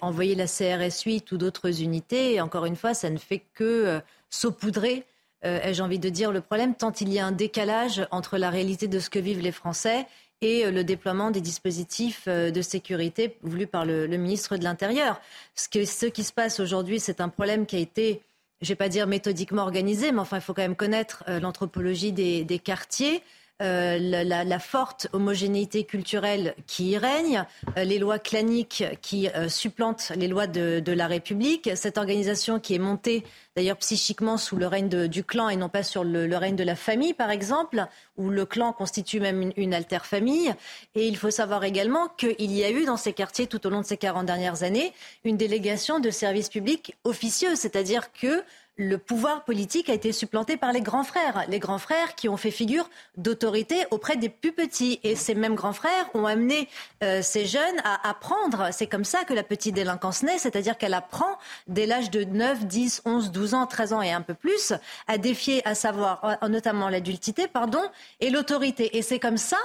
envoyer 0.00 0.34
la 0.34 0.46
CRS 0.48 1.02
8 1.06 1.30
ou 1.30 1.36
d'autres 1.36 1.80
unités, 1.80 2.40
encore 2.40 2.64
une 2.64 2.74
fois, 2.74 2.92
ça 2.92 3.08
ne 3.08 3.18
fait 3.18 3.44
que 3.54 4.00
saupoudrer, 4.30 5.06
euh, 5.44 5.60
ai-je 5.62 5.82
envie 5.82 5.98
de 5.98 6.08
dire, 6.08 6.32
le 6.32 6.40
problème, 6.40 6.74
tant 6.74 6.92
il 7.00 7.12
y 7.12 7.18
a 7.18 7.26
un 7.26 7.32
décalage 7.32 8.06
entre 8.10 8.38
la 8.38 8.50
réalité 8.50 8.88
de 8.88 8.98
ce 8.98 9.10
que 9.10 9.18
vivent 9.18 9.40
les 9.40 9.52
Français 9.52 10.06
et 10.40 10.70
le 10.70 10.84
déploiement 10.84 11.30
des 11.30 11.40
dispositifs 11.40 12.28
de 12.28 12.60
sécurité 12.60 13.38
voulus 13.42 13.66
par 13.66 13.86
le, 13.86 14.06
ministre 14.08 14.58
de 14.58 14.64
l'Intérieur. 14.64 15.20
Ce, 15.54 15.68
qui 15.68 16.24
se 16.24 16.32
passe 16.32 16.60
aujourd'hui, 16.60 17.00
c'est 17.00 17.22
un 17.22 17.30
problème 17.30 17.64
qui 17.64 17.76
a 17.76 17.78
été 17.78 18.20
je 18.60 18.66
ne 18.66 18.70
vais 18.70 18.76
pas 18.76 18.88
dire 18.88 19.06
méthodiquement 19.06 19.62
organisé, 19.62 20.10
mais 20.12 20.20
enfin, 20.20 20.38
il 20.38 20.42
faut 20.42 20.54
quand 20.54 20.62
même 20.62 20.76
connaître 20.76 21.22
euh, 21.28 21.38
l'anthropologie 21.38 22.12
des, 22.12 22.60
quartiers. 22.62 23.22
Euh, 23.62 23.98
la, 24.00 24.58
forte 24.58 25.06
homogénéité 25.12 25.84
culturelle 25.84 26.56
qui 26.66 26.90
y 26.90 26.98
règne, 26.98 27.44
euh, 27.76 27.84
les 27.84 28.00
lois 28.00 28.18
claniques 28.18 28.82
qui 29.00 29.28
supplantent 29.48 30.10
les 30.16 30.26
lois 30.26 30.48
de, 30.48 30.92
la 30.92 31.06
République, 31.06 31.70
cette 31.76 31.96
organisation 31.96 32.58
qui 32.58 32.74
est 32.74 32.78
montée 32.78 33.22
d'ailleurs 33.54 33.76
psychiquement 33.76 34.38
sous 34.38 34.56
le 34.56 34.66
règne 34.66 34.88
du 35.06 35.22
clan 35.22 35.48
et 35.48 35.56
non 35.56 35.68
pas 35.68 35.84
sur 35.84 36.02
le, 36.02 36.36
règne 36.36 36.56
de 36.56 36.64
la 36.64 36.74
famille, 36.74 37.14
par 37.14 37.30
exemple, 37.30 37.86
où 38.16 38.28
le 38.28 38.44
clan 38.44 38.72
constitue 38.72 39.20
même 39.20 39.40
une, 39.40 39.52
une 39.56 39.74
alter-famille. 39.74 40.52
Et 40.96 41.06
il 41.06 41.16
faut 41.16 41.30
savoir 41.30 41.62
également 41.62 42.08
qu'il 42.08 42.52
y 42.52 42.64
a 42.64 42.70
eu 42.70 42.84
dans 42.84 42.96
ces 42.96 43.12
quartiers, 43.12 43.46
tout 43.46 43.64
au 43.66 43.70
long 43.70 43.82
de 43.82 43.86
ces 43.86 43.96
40 43.96 44.26
dernières 44.26 44.64
années, 44.64 44.92
une 45.24 45.36
délégation 45.36 46.00
de 46.00 46.10
services 46.10 46.48
publics 46.48 46.96
officieux, 47.04 47.54
c'est-à-dire 47.54 48.12
que 48.12 48.42
le 48.76 48.98
pouvoir 48.98 49.44
politique 49.44 49.88
a 49.88 49.94
été 49.94 50.12
supplanté 50.12 50.56
par 50.56 50.72
les 50.72 50.80
grands 50.80 51.04
frères. 51.04 51.44
Les 51.48 51.60
grands 51.60 51.78
frères 51.78 52.14
qui 52.16 52.28
ont 52.28 52.36
fait 52.36 52.50
figure 52.50 52.90
d'autorité 53.16 53.86
auprès 53.90 54.16
des 54.16 54.28
plus 54.28 54.52
petits. 54.52 54.98
Et 55.04 55.14
ces 55.14 55.34
mêmes 55.34 55.54
grands 55.54 55.72
frères 55.72 56.08
ont 56.14 56.26
amené 56.26 56.68
euh, 57.02 57.22
ces 57.22 57.46
jeunes 57.46 57.80
à 57.84 58.08
apprendre. 58.08 58.68
C'est 58.72 58.88
comme 58.88 59.04
ça 59.04 59.24
que 59.24 59.32
la 59.32 59.44
petite 59.44 59.74
délinquance 59.74 60.22
naît, 60.22 60.38
c'est-à-dire 60.38 60.76
qu'elle 60.76 60.94
apprend 60.94 61.38
dès 61.68 61.86
l'âge 61.86 62.10
de 62.10 62.24
9, 62.24 62.66
10, 62.66 63.02
11, 63.04 63.30
12 63.30 63.54
ans, 63.54 63.66
13 63.66 63.92
ans 63.92 64.02
et 64.02 64.12
un 64.12 64.22
peu 64.22 64.34
plus 64.34 64.72
à 65.06 65.18
défier, 65.18 65.66
à 65.66 65.74
savoir 65.74 66.38
euh, 66.42 66.48
notamment 66.48 66.88
l'adultité, 66.88 67.46
pardon, 67.46 67.82
et 68.20 68.30
l'autorité. 68.30 68.96
Et 68.96 69.02
c'est 69.02 69.20
comme 69.20 69.38
ça 69.38 69.58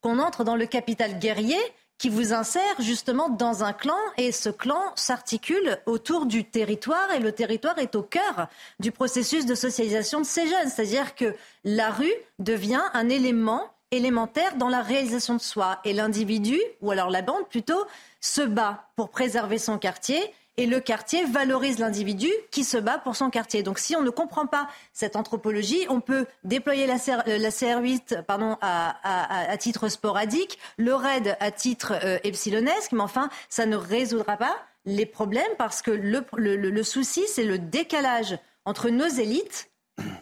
qu'on 0.00 0.18
entre 0.18 0.44
dans 0.44 0.56
le 0.56 0.66
capital 0.66 1.18
guerrier 1.18 1.58
qui 1.98 2.08
vous 2.08 2.32
insère 2.32 2.62
justement 2.80 3.28
dans 3.28 3.64
un 3.64 3.72
clan 3.72 3.96
et 4.18 4.32
ce 4.32 4.48
clan 4.48 4.82
s'articule 4.96 5.78
autour 5.86 6.26
du 6.26 6.44
territoire 6.44 7.12
et 7.12 7.20
le 7.20 7.32
territoire 7.32 7.78
est 7.78 7.94
au 7.94 8.02
cœur 8.02 8.48
du 8.80 8.90
processus 8.90 9.46
de 9.46 9.54
socialisation 9.54 10.20
de 10.20 10.26
ces 10.26 10.46
jeunes. 10.48 10.68
C'est-à-dire 10.68 11.14
que 11.14 11.34
la 11.64 11.90
rue 11.90 12.12
devient 12.38 12.82
un 12.92 13.08
élément 13.08 13.70
élémentaire 13.90 14.56
dans 14.56 14.68
la 14.68 14.82
réalisation 14.82 15.34
de 15.34 15.40
soi 15.40 15.78
et 15.84 15.92
l'individu, 15.92 16.60
ou 16.80 16.90
alors 16.90 17.10
la 17.10 17.22
bande 17.22 17.48
plutôt, 17.48 17.86
se 18.20 18.42
bat 18.42 18.88
pour 18.96 19.10
préserver 19.10 19.58
son 19.58 19.78
quartier 19.78 20.20
et 20.56 20.66
le 20.66 20.80
quartier 20.80 21.24
valorise 21.24 21.78
l'individu 21.78 22.30
qui 22.50 22.64
se 22.64 22.76
bat 22.76 22.98
pour 22.98 23.16
son 23.16 23.30
quartier. 23.30 23.62
Donc 23.62 23.78
si 23.78 23.96
on 23.96 24.02
ne 24.02 24.10
comprend 24.10 24.46
pas 24.46 24.68
cette 24.92 25.16
anthropologie, 25.16 25.86
on 25.88 26.00
peut 26.00 26.26
déployer 26.44 26.86
la, 26.86 26.98
CR, 26.98 27.80
8 27.80 28.12
euh, 28.12 28.22
pardon, 28.22 28.56
à, 28.60 29.56
titre 29.58 29.88
sporadique, 29.88 30.58
le 30.76 30.94
RAID 30.94 31.36
à 31.40 31.50
titre 31.50 31.94
euh, 32.04 32.18
epsilonesque, 32.24 32.92
mais 32.92 33.00
enfin, 33.00 33.28
ça 33.48 33.66
ne 33.66 33.76
résoudra 33.76 34.36
pas 34.36 34.56
les 34.84 35.06
problèmes 35.06 35.44
parce 35.58 35.82
que 35.82 35.90
le 35.90 36.82
souci, 36.82 37.24
c'est 37.26 37.44
le 37.44 37.58
décalage 37.58 38.38
entre 38.64 38.90
nos 38.90 39.06
élites 39.06 39.70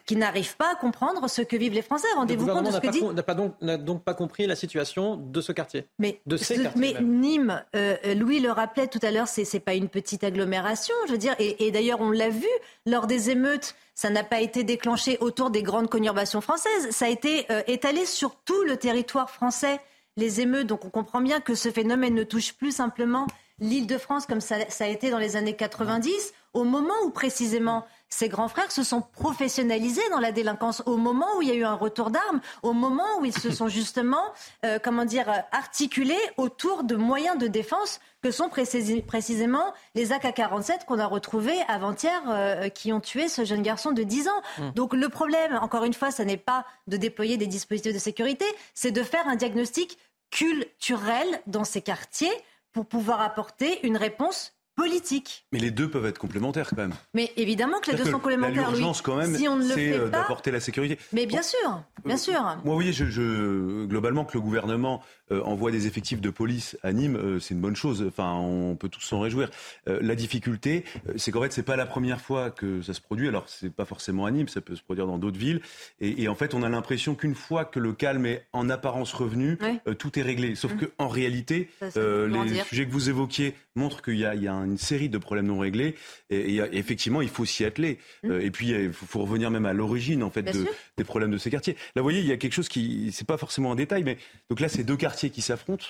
qui 0.06 0.16
n'arrivent 0.16 0.56
pas 0.56 0.72
à 0.72 0.74
comprendre 0.74 1.28
ce 1.28 1.42
que 1.42 1.56
vivent 1.56 1.72
les 1.72 1.82
Français. 1.82 2.06
Rendez-vous 2.16 2.46
compte 2.46 2.66
de 2.66 2.70
ce 2.70 2.78
que 2.78 2.88
dit. 2.88 3.02
N'a 3.02 3.22
donc, 3.34 3.84
donc 3.84 4.04
pas 4.04 4.14
compris 4.14 4.46
la 4.46 4.56
situation 4.56 5.16
de 5.16 5.40
ce 5.40 5.52
quartier. 5.52 5.86
Mais, 5.98 6.20
de 6.26 6.36
ces 6.36 6.68
mais 6.76 6.94
Nîmes, 7.00 7.62
euh, 7.74 7.96
Louis 8.14 8.40
le 8.40 8.50
rappelait 8.50 8.88
tout 8.88 8.98
à 9.02 9.10
l'heure, 9.10 9.28
c'est 9.28 9.50
n'est 9.52 9.60
pas 9.60 9.74
une 9.74 9.88
petite 9.88 10.24
agglomération, 10.24 10.94
je 11.06 11.12
veux 11.12 11.18
dire. 11.18 11.34
Et, 11.38 11.70
d'ailleurs, 11.70 12.00
on 12.00 12.10
l'a 12.10 12.28
vu 12.28 12.48
lors 12.86 13.06
des 13.06 13.30
émeutes. 13.30 13.74
Ça 13.94 14.10
n'a 14.10 14.24
pas 14.24 14.40
été 14.40 14.64
déclenché 14.64 15.18
autour 15.20 15.50
des 15.50 15.62
grandes 15.62 15.88
conurbations 15.88 16.40
françaises. 16.40 16.90
Ça 16.90 17.06
a 17.06 17.08
été 17.08 17.46
euh, 17.50 17.62
étalé 17.66 18.06
sur 18.06 18.36
tout 18.36 18.62
le 18.64 18.76
territoire 18.76 19.30
français. 19.30 19.80
Les 20.16 20.40
émeutes, 20.40 20.66
donc 20.66 20.84
on 20.84 20.90
comprend 20.90 21.20
bien 21.20 21.40
que 21.40 21.54
ce 21.54 21.70
phénomène 21.70 22.14
ne 22.14 22.24
touche 22.24 22.52
plus 22.52 22.72
simplement 22.72 23.26
l'île 23.62 23.86
de 23.86 23.96
France 23.96 24.26
comme 24.26 24.40
ça, 24.40 24.56
ça 24.68 24.84
a 24.84 24.88
été 24.88 25.10
dans 25.10 25.18
les 25.18 25.36
années 25.36 25.56
90, 25.56 26.34
au 26.52 26.64
moment 26.64 26.94
où 27.04 27.10
précisément 27.10 27.86
ces 28.12 28.28
grands 28.28 28.48
frères 28.48 28.70
se 28.70 28.82
sont 28.82 29.00
professionnalisés 29.00 30.06
dans 30.10 30.20
la 30.20 30.32
délinquance 30.32 30.82
au 30.84 30.98
moment 30.98 31.26
où 31.38 31.42
il 31.42 31.48
y 31.48 31.50
a 31.50 31.54
eu 31.54 31.64
un 31.64 31.74
retour 31.74 32.10
d'armes, 32.10 32.42
au 32.62 32.74
moment 32.74 33.18
où 33.18 33.24
ils 33.24 33.36
se 33.36 33.50
sont 33.50 33.68
justement, 33.68 34.34
euh, 34.66 34.78
comment 34.78 35.06
dire, 35.06 35.30
articulés 35.50 36.20
autour 36.36 36.84
de 36.84 36.94
moyens 36.94 37.38
de 37.38 37.46
défense 37.46 38.00
que 38.22 38.30
sont 38.30 38.50
précisément 38.50 39.72
les 39.94 40.12
AK-47 40.12 40.84
qu'on 40.84 40.98
a 40.98 41.06
retrouvés 41.06 41.58
avant-hier, 41.68 42.20
euh, 42.28 42.68
qui 42.68 42.92
ont 42.92 43.00
tué 43.00 43.28
ce 43.28 43.46
jeune 43.46 43.62
garçon 43.62 43.92
de 43.92 44.02
10 44.02 44.28
ans. 44.28 44.42
Mmh. 44.58 44.70
Donc 44.72 44.92
le 44.92 45.08
problème, 45.08 45.58
encore 45.62 45.84
une 45.84 45.94
fois, 45.94 46.10
ce 46.10 46.20
n'est 46.20 46.36
pas 46.36 46.66
de 46.88 46.98
déployer 46.98 47.38
des 47.38 47.46
dispositifs 47.46 47.94
de 47.94 47.98
sécurité, 47.98 48.44
c'est 48.74 48.92
de 48.92 49.02
faire 49.02 49.26
un 49.26 49.36
diagnostic 49.36 49.96
culturel 50.30 51.26
dans 51.46 51.64
ces 51.64 51.80
quartiers 51.80 52.32
pour 52.72 52.84
pouvoir 52.84 53.22
apporter 53.22 53.86
une 53.86 53.96
réponse 53.96 54.52
politique. 54.74 55.46
Mais 55.52 55.58
les 55.58 55.70
deux 55.70 55.90
peuvent 55.90 56.06
être 56.06 56.18
complémentaires 56.18 56.70
quand 56.70 56.76
même. 56.76 56.94
Mais 57.14 57.32
évidemment 57.36 57.78
que 57.80 57.90
les 57.90 57.96
deux 57.96 58.04
sont 58.04 58.12
complémentaires. 58.12 58.70
L'urgence 58.70 59.02
quand 59.02 59.16
même, 59.16 59.36
si 59.36 59.48
on 59.48 59.56
ne 59.56 59.68
le 59.68 59.74
c'est 59.74 59.92
euh, 59.92 60.08
d'apporter 60.08 60.50
la 60.50 60.60
sécurité. 60.60 60.98
Mais 61.12 61.26
bien 61.26 61.42
sûr, 61.42 61.82
bien 62.04 62.16
sûr. 62.16 62.40
Moi, 62.40 62.60
vous 62.64 62.74
voyez, 62.74 62.92
je, 62.92 63.06
je, 63.06 63.84
globalement, 63.86 64.24
que 64.24 64.34
le 64.34 64.40
gouvernement 64.40 65.02
euh, 65.32 65.40
envoie 65.42 65.70
des 65.70 65.86
effectifs 65.86 66.20
de 66.20 66.30
police 66.30 66.76
à 66.82 66.92
Nîmes, 66.92 67.16
euh, 67.16 67.40
c'est 67.40 67.54
une 67.54 67.60
bonne 67.60 67.76
chose. 67.76 68.04
Enfin, 68.06 68.34
on 68.34 68.76
peut 68.76 68.88
tous 68.88 69.00
s'en 69.00 69.20
réjouir. 69.20 69.50
Euh, 69.88 69.98
la 70.02 70.14
difficulté, 70.14 70.84
c'est 71.16 71.30
qu'en 71.30 71.40
fait, 71.42 71.52
c'est 71.52 71.62
pas 71.62 71.76
la 71.76 71.86
première 71.86 72.20
fois 72.20 72.50
que 72.50 72.82
ça 72.82 72.92
se 72.92 73.00
produit. 73.00 73.28
Alors, 73.28 73.48
c'est 73.48 73.72
pas 73.72 73.84
forcément 73.84 74.26
à 74.26 74.30
Nîmes, 74.30 74.48
ça 74.48 74.60
peut 74.60 74.76
se 74.76 74.82
produire 74.82 75.06
dans 75.06 75.18
d'autres 75.18 75.38
villes. 75.38 75.60
Et, 76.00 76.22
et, 76.22 76.28
en 76.28 76.34
fait, 76.34 76.54
on 76.54 76.62
a 76.62 76.68
l'impression 76.68 77.14
qu'une 77.14 77.34
fois 77.34 77.64
que 77.64 77.78
le 77.78 77.92
calme 77.92 78.26
est 78.26 78.46
en 78.52 78.68
apparence 78.68 79.12
revenu, 79.12 79.58
tout 79.98 80.18
est 80.18 80.22
réglé. 80.22 80.54
Sauf 80.54 80.74
mmh. 80.74 80.78
que 80.78 80.86
en 80.98 81.08
réalité, 81.08 81.70
les 81.96 82.62
sujets 82.64 82.86
que 82.86 82.92
vous 82.92 83.08
évoquiez 83.08 83.54
montrent 83.74 84.02
qu'il 84.02 84.16
y, 84.16 84.18
y, 84.18 84.48
a 84.48 84.61
une 84.64 84.78
série 84.78 85.08
de 85.08 85.18
problèmes 85.18 85.46
non 85.46 85.58
réglés. 85.58 85.94
Et, 86.30 86.56
et 86.56 86.76
effectivement, 86.76 87.22
il 87.22 87.28
faut 87.28 87.44
s'y 87.44 87.64
atteler. 87.64 87.98
Mmh. 88.22 88.40
et 88.40 88.50
puis, 88.50 88.70
il 88.70 88.92
faut, 88.92 89.06
faut, 89.06 89.20
revenir 89.20 89.50
même 89.50 89.66
à 89.66 89.72
l'origine 89.72 90.22
en 90.22 90.30
fait 90.30 90.42
de, 90.42 90.66
des 90.96 91.04
problèmes 91.04 91.30
de 91.30 91.38
ces 91.38 91.50
quartiers. 91.50 91.74
Là, 91.94 92.02
vous 92.02 92.04
voyez, 92.04 92.20
il 92.20 92.26
y 92.26 92.32
a 92.32 92.36
quelque 92.36 92.54
chose 92.54 92.68
qui, 92.68 93.10
c'est 93.12 93.26
pas 93.26 93.36
forcément 93.36 93.72
un 93.72 93.76
détail, 93.76 94.04
mais 94.04 94.18
donc 94.50 94.60
là, 94.60 94.68
c'est 94.68 94.84
deux 94.84 94.96
quartiers 94.96 95.30
qui 95.30 95.42
s'affrontent. 95.42 95.86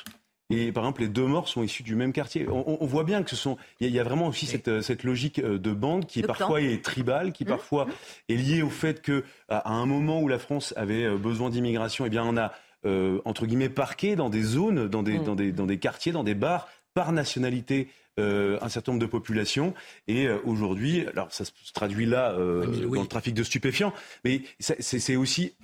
Et 0.52 0.70
par 0.70 0.85
exemple, 0.85 1.00
les 1.00 1.08
deux 1.08 1.26
morts 1.26 1.48
sont 1.48 1.62
issus 1.62 1.82
du 1.82 1.94
même 1.94 2.12
quartier. 2.12 2.46
On, 2.48 2.85
voit 2.87 3.04
bien 3.04 3.22
que 3.22 3.30
ce 3.30 3.37
sont. 3.37 3.56
Il 3.80 3.88
y, 3.88 3.98
a 3.98 4.04
vraiment 4.04 4.26
aussi 4.26 4.46
cette, 4.46 4.82
cette, 4.82 5.02
logique 5.02 5.38
euh, 5.38 5.58
de 5.58 5.72
bande 5.72 6.06
qui 6.06 6.20
est 6.20 6.26
parfois 6.26 6.61
est 6.61 6.85
tribale, 6.85 7.32
qui 7.32 7.44
mmh. 7.44 7.48
parfois 7.48 7.87
est 8.28 8.35
liée 8.35 8.62
au 8.62 8.68
fait 8.68 9.00
que 9.00 9.24
à 9.48 9.72
un 9.72 9.87
moment 9.87 10.20
où 10.20 10.28
la 10.28 10.38
France 10.38 10.74
avait 10.76 11.04
euh, 11.04 11.16
besoin 11.16 11.48
d'immigration, 11.48 12.04
eh 12.04 12.11
bien 12.11 12.24
on 12.24 12.37
a 12.37 12.52
euh, 12.85 13.20
entre 13.24 13.46
guillemets 13.46 13.70
parqué 13.70 14.14
dans 14.14 14.28
des 14.28 14.42
zones, 14.42 14.88
dans 14.88 15.02
des, 15.02 15.18
mmh. 15.18 15.24
dans 15.24 15.35
des, 15.35 15.52
dans 15.52 15.66
des 15.66 15.78
quartiers, 15.78 16.12
dans 16.12 16.24
des 16.24 16.35
bars 16.35 16.68
par 16.92 17.12
nationalité 17.12 17.88
un 18.18 18.68
certain 18.68 18.92
nombre 18.92 19.03
de 19.03 19.11
populations. 19.11 19.75
Et 20.09 20.29
aujourd'hui, 20.44 21.07
alors 21.09 21.33
ça 21.33 21.44
se 21.44 21.53
traduit 21.72 22.07
là 22.07 22.33
dans 22.33 23.03
le 23.03 23.07
trafic 23.07 23.35
de 23.35 23.42
stupéfiants, 23.42 23.92
mais 24.25 24.42
c'est 24.59 25.16
aussi 25.16 25.55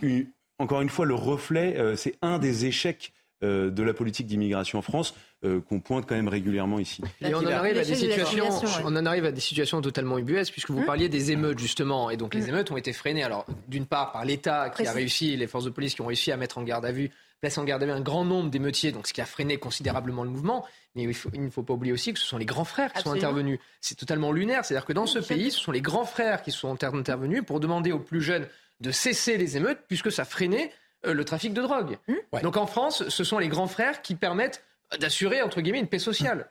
encore 0.59 0.81
une 0.81 0.89
fois 0.89 1.07
le 1.07 1.15
reflet, 1.15 1.77
c'est 1.97 2.17
un 2.23 2.39
des 2.39 2.67
échecs 2.67 3.13
euh, 3.45 3.71
de 3.71 3.85
la 3.85 3.95
politique 3.95 4.27
d'immigration 4.27 4.81
en 4.81 4.83
France 4.83 5.15
euh, 5.45 5.61
qu'on 5.61 5.79
pointe 5.79 6.07
quand 6.09 6.17
même 6.17 6.27
régulièrement 6.27 6.81
ici. 6.81 7.03
Et 7.21 7.33
on 7.37 7.39
en, 7.39 7.47
arrive 7.47 7.79
à 7.79 7.85
des 7.85 7.95
situations, 7.95 8.49
on 8.85 8.97
en 8.97 9.07
arrive 9.07 9.27
à 9.27 9.31
des 9.31 9.41
situations 9.41 9.81
totalement 9.81 10.19
ubuesques, 10.19 10.51
puisque 10.51 10.73
vous 10.73 10.81
hum. 10.81 10.85
parliez 10.85 11.09
des 11.09 11.31
émeutes, 11.31 11.61
justement. 11.61 12.11
Et 12.11 12.17
donc, 12.17 12.35
les 12.35 12.43
hum. 12.43 12.49
émeutes 12.49 12.73
ont 12.73 12.77
été 12.77 12.93
freinées, 12.93 13.23
alors, 13.23 13.47
d'une 13.69 13.87
part, 13.87 14.11
par 14.11 14.25
l'État 14.25 14.71
qui 14.71 14.85
a 14.85 14.93
réussi, 14.93 15.37
les 15.37 15.47
forces 15.47 15.67
de 15.67 15.71
police 15.71 15.95
qui 15.95 16.01
ont 16.01 16.07
réussi 16.07 16.33
à 16.33 16.37
mettre 16.37 16.59
en 16.59 16.65
garde 16.65 16.85
à 16.85 16.91
vue, 16.91 17.13
placer 17.41 17.61
en 17.61 17.65
garde 17.65 17.83
à 17.83 17.87
vue 17.87 17.93
un 17.93 18.01
grand 18.01 18.25
nombre 18.25 18.51
d'émeutiers, 18.51 18.93
donc 18.93 19.07
ce 19.07 19.13
qui 19.13 19.21
a 19.21 19.27
freiné 19.27 19.59
considérablement 19.59 20.25
le 20.25 20.31
mouvement. 20.31 20.67
Mais 20.95 21.05
il, 21.05 21.43
ne 21.43 21.51
faut 21.51 21.63
pas 21.63 21.75
oublier 21.75 21.93
aussi 21.93 22.13
que 22.13 22.19
ce 22.19 22.27
sont 22.27 22.39
les 22.39 22.45
grands 22.45 22.65
frères 22.65 22.93
qui 22.93 23.03
sont 23.03 23.13
intervenus. 23.13 23.61
C'est 23.81 23.97
totalement 23.97 24.33
lunaire. 24.33 24.65
C'est-à-dire 24.65 24.87
que 24.87 24.93
dans 24.93 25.07
ce 25.07 25.21
pays, 25.21 25.51
ce 25.51 25.61
sont 25.61 25.73
les 25.73 25.81
grands 25.81 26.05
frères 26.05 26.43
qui 26.43 26.51
sont 26.51 26.77
intervenus 26.83 27.45
pour 27.45 27.61
demander 27.61 27.93
aux 27.93 28.01
plus 28.01 28.21
jeunes 28.21 28.49
de 28.81 28.91
cesser 28.91 29.37
les 29.39 29.57
émeutes, 29.57 29.81
puisque 29.87 30.11
ça 30.11 30.25
freinait 30.25 30.73
euh, 31.07 31.15
le 31.15 31.25
trafic 31.25 31.53
de 31.53 31.63
drogue. 31.63 31.99
Hmm 32.09 32.41
Donc 32.43 32.57
en 32.57 32.67
France, 32.67 33.09
ce 33.09 33.25
sont 33.25 33.39
les 33.39 33.49
grands 33.49 33.67
frères 33.67 34.03
qui 34.03 34.15
permettent 34.15 34.65
d'assurer, 34.99 35.43
entre 35.43 35.61
guillemets, 35.61 35.81
une 35.81 35.89
paix 35.89 35.99
sociale. 35.99 36.49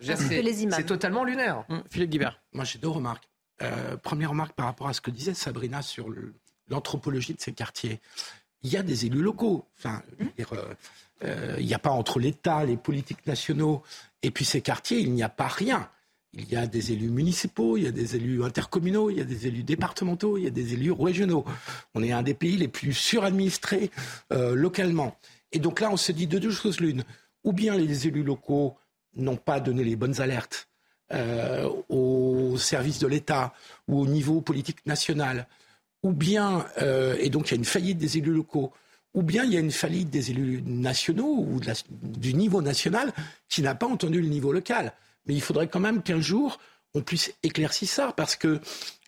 C'est 0.75 0.85
totalement 0.85 1.23
lunaire. 1.23 1.65
Hmm. 1.69 1.79
Philippe 1.89 2.11
Guibert. 2.11 2.39
Moi, 2.53 2.63
j'ai 2.63 2.79
deux 2.79 2.87
remarques. 2.87 3.27
Euh, 3.61 3.97
première 3.97 4.29
remarque 4.29 4.53
par 4.53 4.67
rapport 4.67 4.87
à 4.87 4.93
ce 4.93 5.01
que 5.01 5.09
disait 5.09 5.33
Sabrina 5.33 5.81
sur 5.81 6.07
l'anthropologie 6.69 7.33
de 7.33 7.41
ces 7.41 7.53
quartiers. 7.53 7.99
Il 8.63 8.71
y 8.71 8.77
a 8.77 8.83
des 8.83 9.05
élus 9.05 9.21
locaux. 9.21 9.65
Enfin, 9.77 10.01
hmm 10.19 10.43
euh, 11.23 11.55
il 11.57 11.65
n'y 11.65 11.73
a 11.73 11.79
pas 11.79 11.89
entre 11.89 12.19
l'État, 12.19 12.63
les 12.63 12.77
politiques 12.77 13.25
nationaux 13.25 13.81
et 14.21 14.31
puis 14.31 14.45
ces 14.45 14.61
quartiers, 14.61 14.99
il 14.99 15.11
n'y 15.13 15.23
a 15.23 15.29
pas 15.29 15.47
rien. 15.47 15.89
il 16.33 16.47
y 16.47 16.55
a 16.55 16.67
des 16.67 16.91
élus 16.91 17.09
municipaux, 17.09 17.77
il 17.77 17.83
y 17.83 17.87
a 17.87 17.91
des 17.91 18.15
élus 18.15 18.43
intercommunaux, 18.43 19.09
il 19.09 19.17
y 19.17 19.21
a 19.21 19.23
des 19.23 19.47
élus 19.47 19.63
départementaux, 19.63 20.37
il 20.37 20.43
y 20.43 20.47
a 20.47 20.51
des 20.51 20.73
élus 20.73 20.91
régionaux. 20.91 21.45
On 21.95 22.03
est 22.03 22.11
un 22.11 22.21
des 22.21 22.35
pays 22.35 22.57
les 22.57 22.67
plus 22.67 22.93
suradministrés 22.93 23.89
euh, 24.31 24.53
localement. 24.53 25.17
Et 25.51 25.59
donc 25.59 25.79
là, 25.79 25.89
on 25.91 25.97
se 25.97 26.11
dit 26.11 26.27
de 26.27 26.37
deux 26.37 26.51
choses 26.51 26.79
l'une. 26.79 27.03
Ou 27.43 27.53
bien 27.53 27.75
les 27.75 28.07
élus 28.07 28.23
locaux 28.23 28.75
n'ont 29.15 29.37
pas 29.37 29.59
donné 29.59 29.83
les 29.83 29.95
bonnes 29.95 30.21
alertes 30.21 30.67
euh, 31.13 31.69
au 31.89 32.57
service 32.57 32.99
de 32.99 33.07
l'État 33.07 33.53
ou 33.87 34.01
au 34.01 34.07
niveau 34.07 34.41
politique 34.41 34.85
national, 34.85 35.47
ou 36.03 36.11
bien, 36.11 36.65
euh, 36.81 37.15
et 37.19 37.29
donc 37.29 37.47
il 37.49 37.51
y 37.51 37.53
a 37.55 37.57
une 37.57 37.65
faillite 37.65 37.97
des 37.97 38.17
élus 38.17 38.33
locaux, 38.33 38.71
ou 39.13 39.23
bien 39.23 39.43
il 39.43 39.53
y 39.53 39.57
a 39.57 39.59
une 39.59 39.71
faillite 39.71 40.09
des 40.09 40.31
élus 40.31 40.61
nationaux 40.65 41.35
ou 41.39 41.59
du 42.01 42.33
niveau 42.33 42.61
national 42.61 43.11
qui 43.49 43.61
n'a 43.61 43.73
pas 43.75 43.87
entendu 43.87 44.21
le 44.21 44.27
niveau 44.27 44.51
local. 44.51 44.93
Mais 45.25 45.33
il 45.33 45.41
faudrait 45.41 45.67
quand 45.67 45.79
même 45.79 46.03
qu'un 46.03 46.21
jour, 46.21 46.59
on 46.93 47.01
puisse 47.01 47.33
éclaircir 47.43 47.87
ça, 47.87 48.13
parce 48.15 48.35
que 48.35 48.59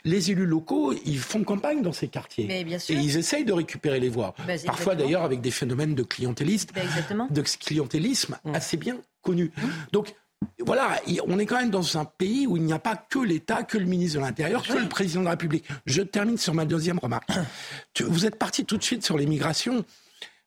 les 0.05 0.31
élus 0.31 0.45
locaux, 0.45 0.93
ils 1.05 1.19
font 1.19 1.43
campagne 1.43 1.81
dans 1.81 1.91
ces 1.91 2.07
quartiers. 2.07 2.45
Mais 2.47 2.63
bien 2.63 2.79
sûr. 2.79 2.97
Et 2.97 3.01
ils 3.01 3.17
essayent 3.17 3.45
de 3.45 3.53
récupérer 3.53 3.99
les 3.99 4.09
voix. 4.09 4.33
Bah, 4.47 4.53
Parfois 4.65 4.95
d'ailleurs 4.95 5.23
avec 5.23 5.41
des 5.41 5.51
phénomènes 5.51 5.95
de 5.95 6.03
clientélisme, 6.03 6.69
de 7.29 7.41
clientélisme 7.41 8.37
Mmh. 8.43 8.55
assez 8.55 8.77
bien 8.77 8.97
connus. 9.21 9.51
Donc 9.91 10.15
voilà, 10.65 10.99
il- 11.07 11.21
on 11.27 11.39
est 11.39 11.45
quand 11.45 11.57
même 11.59 11.69
dans 11.69 11.97
un 11.97 12.05
pays 12.05 12.45
où 12.47 12.57
il 12.57 12.63
n'y 12.63 12.73
a 12.73 12.79
pas 12.79 12.95
que 12.95 13.19
l'État, 13.19 13.63
que 13.63 13.77
le 13.77 13.85
ministre 13.85 14.19
de 14.19 14.23
l'Intérieur, 14.25 14.63
que 14.63 14.73
le 14.73 14.87
président 14.89 15.21
de 15.21 15.25
la 15.25 15.31
République. 15.31 15.65
Je 15.85 16.01
termine 16.01 16.37
sur 16.37 16.53
ma 16.53 16.65
deuxième 16.65 16.99
remarque. 16.99 17.29
Tu- 17.93 18.03
vous 18.03 18.25
êtes 18.25 18.37
parti 18.37 18.65
tout 18.65 18.77
de 18.77 18.83
suite 18.83 19.03
sur 19.03 19.17
l'immigration. 19.17 19.83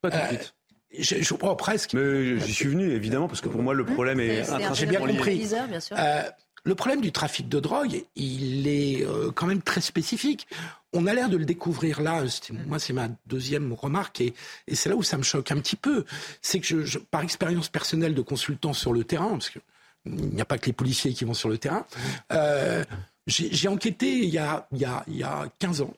Pas 0.01 0.11
tout 0.11 0.17
de 0.17 0.23
Euh, 0.23 0.29
suite. 0.29 0.55
Je, 0.99 1.23
je 1.23 1.35
crois 1.35 1.57
presque. 1.57 1.95
Mais 1.95 2.39
j'y 2.41 2.53
suis 2.53 2.69
venu, 2.69 2.93
évidemment, 2.93 3.27
parce 3.27 3.41
que 3.41 3.49
pour 3.49 3.63
moi, 3.63 3.73
le 3.75 3.85
problème 3.85 4.21
est, 4.21 4.49
un 4.51 4.75
J'ai 4.75 4.87
bien 4.87 5.01
compris. 5.01 5.35
diviseur, 5.37 5.67
bien 5.67 5.81
sûr. 5.81 5.97
Euh, 5.99 6.23
le 6.65 6.75
problème 6.75 7.01
du 7.01 7.11
trafic 7.13 7.49
de 7.49 7.59
drogue, 7.61 8.05
il 8.15 8.69
est 8.69 9.05
euh, 9.05 9.31
quand 9.35 9.47
même 9.47 9.63
très 9.63 9.81
spécifique. 9.81 10.47
On 10.93 11.07
a 11.07 11.15
l'air 11.15 11.29
de 11.31 11.37
le 11.39 11.47
découvrir 11.47 12.03
là. 12.03 12.23
Moi, 12.67 12.79
c'est 12.79 12.93
ma 12.93 13.09
deuxième 13.27 13.73
remarque 13.73 14.21
et, 14.21 14.35
et 14.69 14.75
c'est 14.77 14.91
là 14.91 14.97
où 14.97 15.03
ça 15.03 15.17
me 15.17 15.23
choque 15.23 15.51
un 15.51 15.57
petit 15.59 15.77
peu. 15.77 16.05
C'est 16.43 16.61
que, 16.61 16.67
je, 16.67 16.85
je- 16.85 16.99
par 16.99 17.23
expérience 17.23 17.69
personnelle 17.71 18.15
de 18.15 18.23
consultant 18.23 18.75
sur 18.75 18.93
le 18.93 19.03
terrain, 19.03 19.31
parce 19.31 19.51
qu'il 20.03 20.35
n'y 20.35 20.41
a 20.41 20.45
pas 20.45 20.59
que 20.59 20.67
les 20.67 20.73
policiers 20.73 21.13
qui 21.13 21.25
vont 21.25 21.35
sur 21.35 21.49
le 21.49 21.59
terrain, 21.59 21.87
euh, 22.33 22.85
j'ai 23.27 23.69
enquêté 23.69 24.19
il 24.19 24.31
y, 24.31 24.39
a, 24.39 24.67
il, 24.73 24.79
y 24.79 24.85
a, 24.85 25.05
il 25.07 25.17
y 25.17 25.23
a 25.23 25.49
15 25.59 25.83
ans 25.83 25.95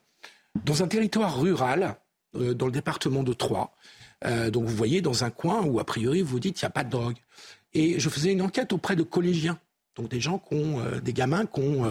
dans 0.63 0.83
un 0.83 0.87
territoire 0.87 1.39
rural, 1.39 1.97
euh, 2.35 2.53
dans 2.53 2.67
le 2.67 2.71
département 2.71 3.23
de 3.23 3.33
Troyes. 3.33 3.71
Euh, 4.23 4.49
donc 4.49 4.65
vous 4.65 4.75
voyez, 4.75 5.01
dans 5.01 5.23
un 5.23 5.29
coin 5.29 5.63
où, 5.63 5.79
a 5.79 5.83
priori, 5.83 6.21
vous 6.21 6.39
dites 6.39 6.55
qu'il 6.55 6.65
n'y 6.65 6.69
a 6.69 6.71
pas 6.71 6.83
de 6.83 6.89
drogue. 6.89 7.17
Et 7.73 7.99
je 7.99 8.09
faisais 8.09 8.31
une 8.31 8.41
enquête 8.41 8.71
auprès 8.71 8.95
de 8.95 9.03
collégiens. 9.03 9.59
Donc 9.95 10.09
des 10.09 10.21
gens 10.21 10.39
qui 10.39 10.55
ont, 10.55 10.81
des 11.03 11.13
gamins 11.13 11.45
qui 11.45 11.61
ont 11.61 11.89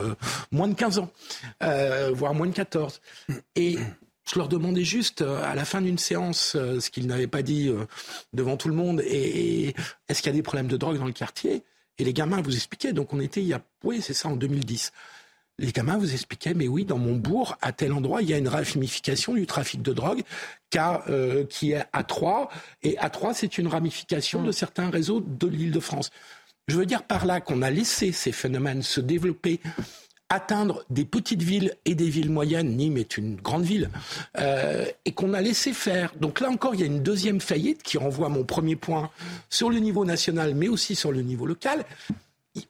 moins 0.52 0.68
de 0.68 0.74
15 0.74 0.98
ans, 0.98 1.10
voire 2.12 2.34
moins 2.34 2.46
de 2.46 2.52
14. 2.52 3.00
Et 3.56 3.78
je 4.30 4.38
leur 4.38 4.48
demandais 4.48 4.84
juste, 4.84 5.22
à 5.22 5.54
la 5.54 5.64
fin 5.64 5.80
d'une 5.80 5.96
séance, 5.96 6.50
ce 6.52 6.90
qu'ils 6.90 7.06
n'avaient 7.06 7.26
pas 7.26 7.40
dit 7.40 7.70
devant 8.34 8.58
tout 8.58 8.68
le 8.68 8.74
monde, 8.74 9.00
et 9.06 9.74
est-ce 10.08 10.20
qu'il 10.20 10.30
y 10.30 10.34
a 10.34 10.36
des 10.36 10.42
problèmes 10.42 10.68
de 10.68 10.76
drogue 10.76 10.98
dans 10.98 11.06
le 11.06 11.12
quartier? 11.12 11.64
Et 11.98 12.04
les 12.04 12.12
gamins 12.12 12.42
vous 12.42 12.54
expliquaient, 12.54 12.92
donc 12.92 13.12
on 13.12 13.20
était 13.20 13.40
il 13.40 13.48
y 13.48 13.52
a, 13.52 13.62
oui 13.84 14.00
c'est 14.02 14.14
ça, 14.14 14.28
en 14.28 14.36
2010. 14.36 14.92
Les 15.58 15.70
gamins 15.70 15.96
vous 15.96 16.12
expliquaient, 16.12 16.54
mais 16.54 16.66
oui, 16.66 16.84
dans 16.84 16.98
mon 16.98 17.14
bourg, 17.14 17.56
à 17.62 17.70
tel 17.70 17.92
endroit, 17.92 18.22
il 18.22 18.28
y 18.28 18.34
a 18.34 18.38
une 18.38 18.48
ramification 18.48 19.34
du 19.34 19.46
trafic 19.46 19.82
de 19.82 19.92
drogue 19.92 20.22
car, 20.70 21.04
euh, 21.08 21.44
qui 21.44 21.72
est 21.72 21.84
à 21.92 22.02
Troyes. 22.02 22.48
Et 22.82 22.98
à 22.98 23.08
Troyes, 23.08 23.34
c'est 23.34 23.56
une 23.56 23.68
ramification 23.68 24.42
de 24.42 24.50
certains 24.50 24.90
réseaux 24.90 25.20
de 25.20 25.46
l'île 25.46 25.70
de 25.70 25.78
France. 25.78 26.10
Je 26.66 26.76
veux 26.76 26.86
dire 26.86 27.04
par 27.04 27.24
là 27.24 27.40
qu'on 27.40 27.62
a 27.62 27.70
laissé 27.70 28.10
ces 28.10 28.32
phénomènes 28.32 28.82
se 28.82 29.00
développer, 29.00 29.60
atteindre 30.30 30.84
des 30.90 31.04
petites 31.04 31.42
villes 31.42 31.74
et 31.84 31.94
des 31.94 32.08
villes 32.08 32.30
moyennes. 32.30 32.76
Nîmes 32.76 32.96
est 32.96 33.16
une 33.18 33.36
grande 33.36 33.62
ville. 33.64 33.90
euh, 34.38 34.86
et 35.04 35.12
qu'on 35.12 35.34
a 35.34 35.40
laissé 35.40 35.72
faire. 35.72 36.12
Donc 36.20 36.40
là 36.40 36.50
encore, 36.50 36.74
il 36.74 36.80
y 36.80 36.84
a 36.84 36.86
une 36.86 37.02
deuxième 37.02 37.40
faillite 37.40 37.82
qui 37.82 37.98
renvoie 37.98 38.26
à 38.26 38.30
mon 38.30 38.44
premier 38.44 38.76
point 38.76 39.10
sur 39.50 39.70
le 39.70 39.78
niveau 39.78 40.04
national, 40.04 40.54
mais 40.54 40.68
aussi 40.68 40.94
sur 40.94 41.12
le 41.12 41.22
niveau 41.22 41.46
local. 41.46 41.84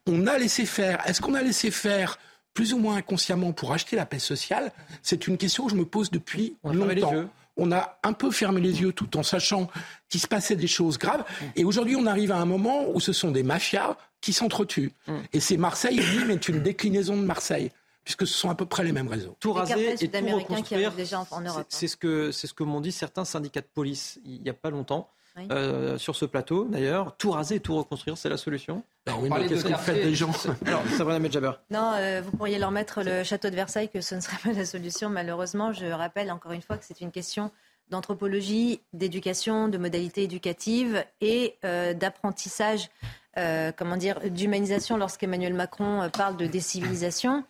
On 0.07 0.27
a 0.27 0.39
laissé 0.39 0.67
faire. 0.67 0.99
Est-ce 1.07 1.21
qu'on 1.21 1.35
a 1.35 1.43
laissé 1.43 1.71
faire 1.71 2.19
plus 2.55 2.73
ou 2.73 2.79
moins 2.79 2.97
inconsciemment 2.97 3.53
pour 3.53 3.73
acheter 3.73 3.97
la 3.97 4.07
paix 4.07 4.19
sociale? 4.19 4.73
C'est 5.03 5.27
une 5.27 5.37
question 5.39 5.65
que 5.67 5.71
je 5.73 5.77
me 5.77 5.85
pose 5.85 6.11
depuis 6.11 6.57
longtemps. 6.65 7.13
On 7.57 7.71
a 7.73 7.99
un 8.03 8.13
peu 8.13 8.31
fermé 8.31 8.61
les 8.61 8.81
yeux 8.81 8.93
tout 8.93 9.17
en 9.17 9.23
sachant 9.23 9.69
qu'il 10.09 10.21
se 10.21 10.27
passait 10.27 10.57
des 10.57 10.67
choses 10.67 10.99
graves. 10.99 11.25
Et 11.55 11.65
aujourd'hui, 11.65 11.95
on 11.97 12.07
arrive 12.07 12.33
à 12.33 12.37
un 12.39 12.47
moment 12.47 12.89
où 12.93 13.01
ce 13.01 13.13
sont 13.13 13.31
des 13.31 13.43
mafias 13.45 13.97
qui 14.21 14.33
s'entretuent. 14.33 14.93
Et 15.33 15.41
c'est 15.41 15.57
Marseille, 15.57 16.01
Nîmes 16.17 16.31
est 16.33 16.49
une 16.49 16.63
déclinaison 16.63 17.17
de 17.17 17.23
Marseille, 17.23 17.71
puisque 18.03 18.27
ce 18.27 18.35
sont 18.35 18.51
à 18.51 18.55
peu 18.57 18.67
près 18.67 18.83
les 18.83 18.91
mêmes 18.93 19.09
réseaux. 19.09 19.37
Tout 19.39 19.53
Les 19.55 19.61
raser 19.61 19.89
et 19.89 19.93
tout 19.93 19.99
sud-américains 19.99 20.47
qui 20.47 20.53
reconstruire. 20.55 20.87
arrivent 20.89 20.97
déjà 20.99 21.21
en- 21.21 21.27
en 21.31 21.41
Europe, 21.43 21.67
c'est- 21.69 21.79
C'est 21.81 21.89
ce 21.89 21.97
que 21.97 22.33
c'est 22.33 22.47
ce 22.49 22.55
que 22.55 22.65
m'ont 22.65 22.81
dit 22.81 22.91
certains 22.93 23.25
syndicats 23.25 23.61
de 23.61 23.69
police 23.73 24.19
il 24.25 24.43
n'y 24.43 24.51
a 24.51 24.55
pas 24.55 24.71
longtemps. 24.71 25.09
Oui. 25.37 25.49
euh, 25.51 25.99
sur 25.99 26.15
ce 26.15 26.25
plateau 26.25 26.67
d'ailleurs, 26.69 27.17
tout 27.17 27.33
raser 27.33 27.59
tout 27.59 27.77
reconstruire, 27.77 28.17
c'est 28.17 28.29
la 28.29 28.37
solution. 28.37 28.85
Alors, 29.07 29.21
oui, 29.21 29.29
mais 29.33 29.47
qu'est-ce 29.47 29.65
de 29.65 29.69
que 29.69 29.75
vous 29.75 29.81
faites 29.81 29.95
quartier. 29.97 30.05
des 30.05 30.15
gens 30.15 30.33
Alors, 30.67 30.83
Sabrina 30.97 31.19
Medjaber. 31.19 31.53
Non, 31.71 31.93
euh, 31.97 32.23
vous 32.25 32.37
pourriez 32.37 32.59
leur 32.59 32.71
mettre 32.71 33.03
le 33.03 33.25
château 33.25 33.51
de 33.51 33.57
Versailles, 33.57 33.89
que 33.89 34.01
ce 34.01 34.15
ne 34.15 34.21
serait 34.21 34.37
pas 34.43 34.53
la 34.53 34.65
solution, 34.65 35.11
malheureusement. 35.11 35.73
Je 35.73 35.87
rappelle 35.87 36.31
encore 36.31 36.53
une 36.53 36.63
fois 36.63 36.77
que 36.77 36.85
c'est 36.85 37.01
une 37.01 37.11
question 37.11 37.51
d'anthropologie, 37.91 38.81
d'éducation, 38.93 39.69
de 39.69 39.77
modalités 39.77 40.23
éducatives 40.23 41.05
et 41.21 41.57
euh, 41.65 41.95
d'apprentissage, 41.95 42.89
euh, 43.37 43.73
comment 43.77 43.97
dire, 43.97 44.21
d'humanisation. 44.31 44.97
Lorsqu'Emmanuel 44.97 45.53
Macron 45.55 46.09
parle 46.17 46.37
de 46.37 46.47
décivilisation, 46.47 47.45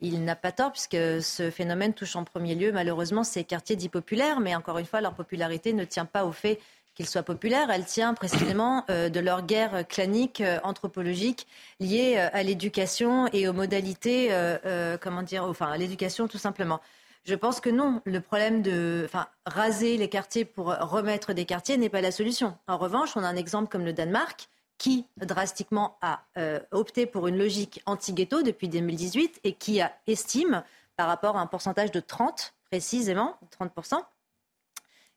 il 0.00 0.24
n'a 0.24 0.36
pas 0.36 0.52
tort, 0.52 0.72
puisque 0.72 1.22
ce 1.22 1.50
phénomène 1.50 1.94
touche 1.94 2.16
en 2.16 2.24
premier 2.24 2.54
lieu, 2.54 2.72
malheureusement, 2.72 3.24
ces 3.24 3.44
quartiers 3.44 3.76
dits 3.76 3.88
populaires. 3.88 4.40
Mais 4.40 4.54
encore 4.54 4.78
une 4.78 4.86
fois, 4.86 5.00
leur 5.00 5.14
popularité 5.14 5.72
ne 5.72 5.84
tient 5.84 6.04
pas 6.04 6.24
au 6.24 6.32
fait 6.32 6.58
qu'ils 6.96 7.06
soient 7.06 7.22
populaires, 7.22 7.70
elle 7.70 7.84
tient 7.84 8.14
précisément 8.14 8.84
euh, 8.90 9.08
de 9.08 9.20
leur 9.20 9.42
guerre 9.42 9.86
clanique, 9.86 10.40
euh, 10.40 10.58
anthropologique, 10.64 11.46
liée 11.78 12.14
euh, 12.16 12.28
à 12.32 12.42
l'éducation 12.42 13.28
et 13.32 13.46
aux 13.46 13.52
modalités, 13.52 14.28
euh, 14.30 14.96
comment 14.98 15.22
dire, 15.22 15.44
enfin 15.44 15.70
à 15.70 15.76
l'éducation 15.76 16.26
tout 16.26 16.38
simplement. 16.38 16.80
Je 17.24 17.34
pense 17.34 17.60
que 17.60 17.68
non, 17.68 18.00
le 18.04 18.20
problème 18.20 18.62
de 18.62 19.02
enfin, 19.04 19.26
raser 19.44 19.96
les 19.96 20.08
quartiers 20.08 20.44
pour 20.44 20.66
remettre 20.66 21.32
des 21.32 21.44
quartiers 21.44 21.76
n'est 21.76 21.88
pas 21.88 22.00
la 22.00 22.12
solution. 22.12 22.56
En 22.66 22.78
revanche, 22.78 23.16
on 23.16 23.22
a 23.22 23.28
un 23.28 23.36
exemple 23.36 23.68
comme 23.68 23.84
le 23.84 23.92
Danemark 23.92 24.48
qui 24.78 25.06
drastiquement 25.16 25.98
a 26.02 26.20
opté 26.70 27.06
pour 27.06 27.26
une 27.26 27.36
logique 27.36 27.82
anti-ghetto 27.86 28.42
depuis 28.42 28.68
2018 28.68 29.40
et 29.42 29.54
qui 29.54 29.80
estime, 30.06 30.62
par 30.96 31.08
rapport 31.08 31.36
à 31.36 31.40
un 31.40 31.46
pourcentage 31.46 31.90
de 31.90 31.98
30 31.98 32.54
précisément, 32.70 33.36
30%, 33.58 34.00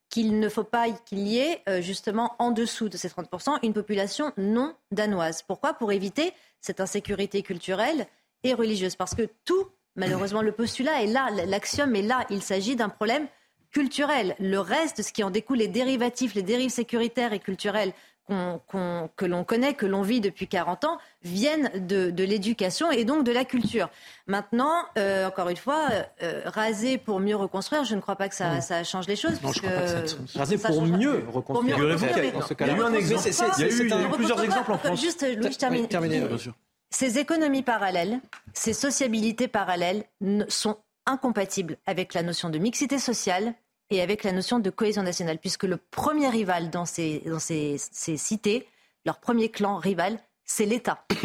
qu'il 0.10 0.40
ne 0.40 0.50
faut 0.50 0.64
pas 0.64 0.90
qu'il 0.90 1.28
y 1.28 1.38
ait 1.38 1.62
euh, 1.70 1.82
justement 1.82 2.36
en 2.40 2.52
dessous 2.52 2.90
de 2.90 2.98
ces 2.98 3.10
30% 3.10 3.60
une 3.64 3.74
population 3.74 4.34
non 4.38 4.76
danoise. 4.92 5.44
Pourquoi? 5.44 5.74
Pour 5.74 5.92
éviter 5.92 6.34
cette 6.62 6.80
insécurité 6.80 7.42
culturelle 7.42 8.08
et 8.44 8.54
religieuse. 8.54 8.96
Parce 8.96 9.16
que 9.16 9.28
tout, 9.46 9.68
malheureusement, 9.96 10.42
le 10.42 10.52
postulat 10.52 11.04
est 11.04 11.08
là, 11.08 11.30
l'axiome 11.46 11.96
est 11.96 12.02
là. 12.02 12.26
Il 12.30 12.42
s'agit 12.42 12.76
d'un 12.76 12.90
problème 12.90 13.28
culturel. 13.72 14.36
Le 14.40 14.60
reste 14.60 15.04
ce 15.04 15.14
qui 15.14 15.24
en 15.24 15.30
découle, 15.30 15.60
les 15.60 15.68
dérivatifs, 15.68 16.34
les 16.34 16.44
dérives 16.44 16.72
sécuritaires 16.72 17.34
et 17.34 17.40
culturelles 17.40 17.94
qu'on- 18.30 18.62
qu'on- 18.68 19.10
que 19.16 19.26
l'on 19.26 19.44
connaît, 19.44 19.74
que 19.74 19.86
l'on 19.86 20.02
vit 20.04 20.22
depuis 20.22 20.48
40 20.48 20.86
ans, 20.86 20.98
viennent 21.24 21.70
de, 21.88 22.12
de 22.12 22.24
l'éducation 22.24 22.92
et 22.92 23.04
donc 23.04 23.24
de 23.26 23.32
la 23.32 23.44
culture. 23.44 23.90
Maintenant, 24.28 24.72
euh, 24.98 25.28
encore 25.28 25.50
une 25.50 25.58
fois, 25.58 25.88
euh, 26.24 26.42
raser 26.46 26.98
pour 26.98 27.20
mieux 27.20 27.36
reconstruire, 27.36 27.84
je 27.84 27.96
ne 27.96 28.02
crois 28.02 28.16
pas 28.16 28.30
que 28.30 28.36
ça, 28.36 28.62
ça 28.62 28.84
change 28.84 29.08
les 29.08 29.16
choses. 29.16 29.42
Non, 29.42 29.52
je 29.52 29.60
puisque 29.60 29.66
crois 29.66 29.80
pas 29.80 29.82
que 30.02 30.08
ça 30.08 30.18
change. 30.18 30.36
Raser 30.38 30.58
pour 30.58 30.82
mieux 30.84 31.20
pour 31.22 31.64
mieux 31.64 31.76
reconstruire. 31.76 31.78
reconstruire. 31.78 32.34
Dans 32.34 32.42
ce 32.42 32.54
Il 32.60 32.68
y 32.68 32.70
a 32.70 32.74
eu 32.78 32.82
un 32.84 32.94
exemple. 32.94 33.22
C'est- 33.24 33.32
c'est 33.32 33.46
il 33.58 33.90
y 33.90 33.94
a 33.94 34.02
eu 34.02 34.10
plusieurs 34.12 34.44
exemples 34.44 34.72
en 34.72 34.76
Encore 34.76 34.86
France. 34.86 35.02
Juste, 35.02 35.22
Louis, 35.38 35.52
je 35.52 35.58
termine. 35.58 35.82
Oui, 35.82 35.88
terminez, 35.88 36.22
bien 36.22 36.38
sûr. 36.38 36.54
Ces 36.92 37.18
économies 37.20 37.64
parallèles, 37.64 38.20
ces 38.54 38.74
sociabilités 38.74 39.48
parallèles 39.48 40.06
sont 40.48 40.78
incompatibles 41.06 41.78
avec 41.86 42.14
la 42.14 42.24
notion 42.24 42.50
de 42.50 42.58
mixité 42.60 43.00
sociale 43.00 43.54
et 43.90 44.02
avec 44.02 44.24
la 44.24 44.32
notion 44.32 44.60
de 44.60 44.70
cohésion 44.70 45.04
nationale, 45.04 45.38
puisque 45.40 45.64
le 45.64 45.78
premier 45.78 46.30
rival 46.30 46.70
dans 46.70 46.86
ces, 46.86 47.22
dans 47.26 47.40
ces, 47.40 47.76
ces 47.80 48.18
cités, 48.18 48.68
leur 49.06 49.20
premier 49.20 49.50
clan 49.50 49.78
rival, 49.78 50.20
c'est 50.46 50.66
l'État. 50.66 51.06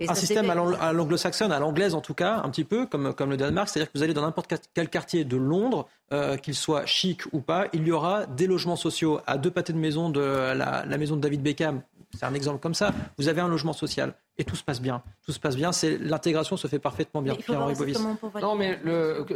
Un 0.00 0.14
système 0.14 0.48
à 0.48 0.54
l'ang- 0.54 0.78
à 0.80 0.92
l'anglo-saxonne, 0.92 1.50
à 1.50 1.58
l'anglaise 1.58 1.92
en 1.96 2.00
tout 2.00 2.14
cas, 2.14 2.36
un 2.44 2.50
petit 2.50 2.62
peu 2.62 2.86
comme, 2.86 3.12
comme 3.14 3.30
le 3.30 3.36
Danemark, 3.36 3.68
c'est-à-dire 3.68 3.90
que 3.90 3.98
vous 3.98 4.04
allez 4.04 4.14
dans 4.14 4.22
n'importe 4.22 4.54
quel 4.72 4.88
quartier 4.88 5.24
de 5.24 5.36
Londres, 5.36 5.88
euh, 6.12 6.36
qu'il 6.36 6.54
soit 6.54 6.86
chic 6.86 7.22
ou 7.32 7.40
pas, 7.40 7.66
il 7.72 7.84
y 7.84 7.90
aura 7.90 8.26
des 8.26 8.46
logements 8.46 8.76
sociaux 8.76 9.20
à 9.26 9.38
deux 9.38 9.50
pâtés 9.50 9.72
de 9.72 9.78
maison 9.78 10.08
de 10.08 10.20
la, 10.20 10.84
la 10.86 10.98
maison 10.98 11.16
de 11.16 11.20
David 11.20 11.42
Beckham, 11.42 11.82
c'est 12.16 12.24
un 12.24 12.34
exemple 12.34 12.60
comme 12.60 12.74
ça. 12.74 12.94
Vous 13.18 13.26
avez 13.26 13.40
un 13.40 13.48
logement 13.48 13.72
social 13.72 14.14
et 14.38 14.44
tout 14.44 14.56
se 14.56 14.62
passe 14.62 14.80
bien. 14.80 15.02
Tout 15.26 15.32
se 15.32 15.40
passe 15.40 15.56
bien, 15.56 15.72
c'est 15.72 15.98
l'intégration 15.98 16.56
se 16.56 16.68
fait 16.68 16.78
parfaitement 16.78 17.22
bien. 17.22 17.36
Non, 18.40 18.54
mais 18.54 18.78
le, 18.84 19.26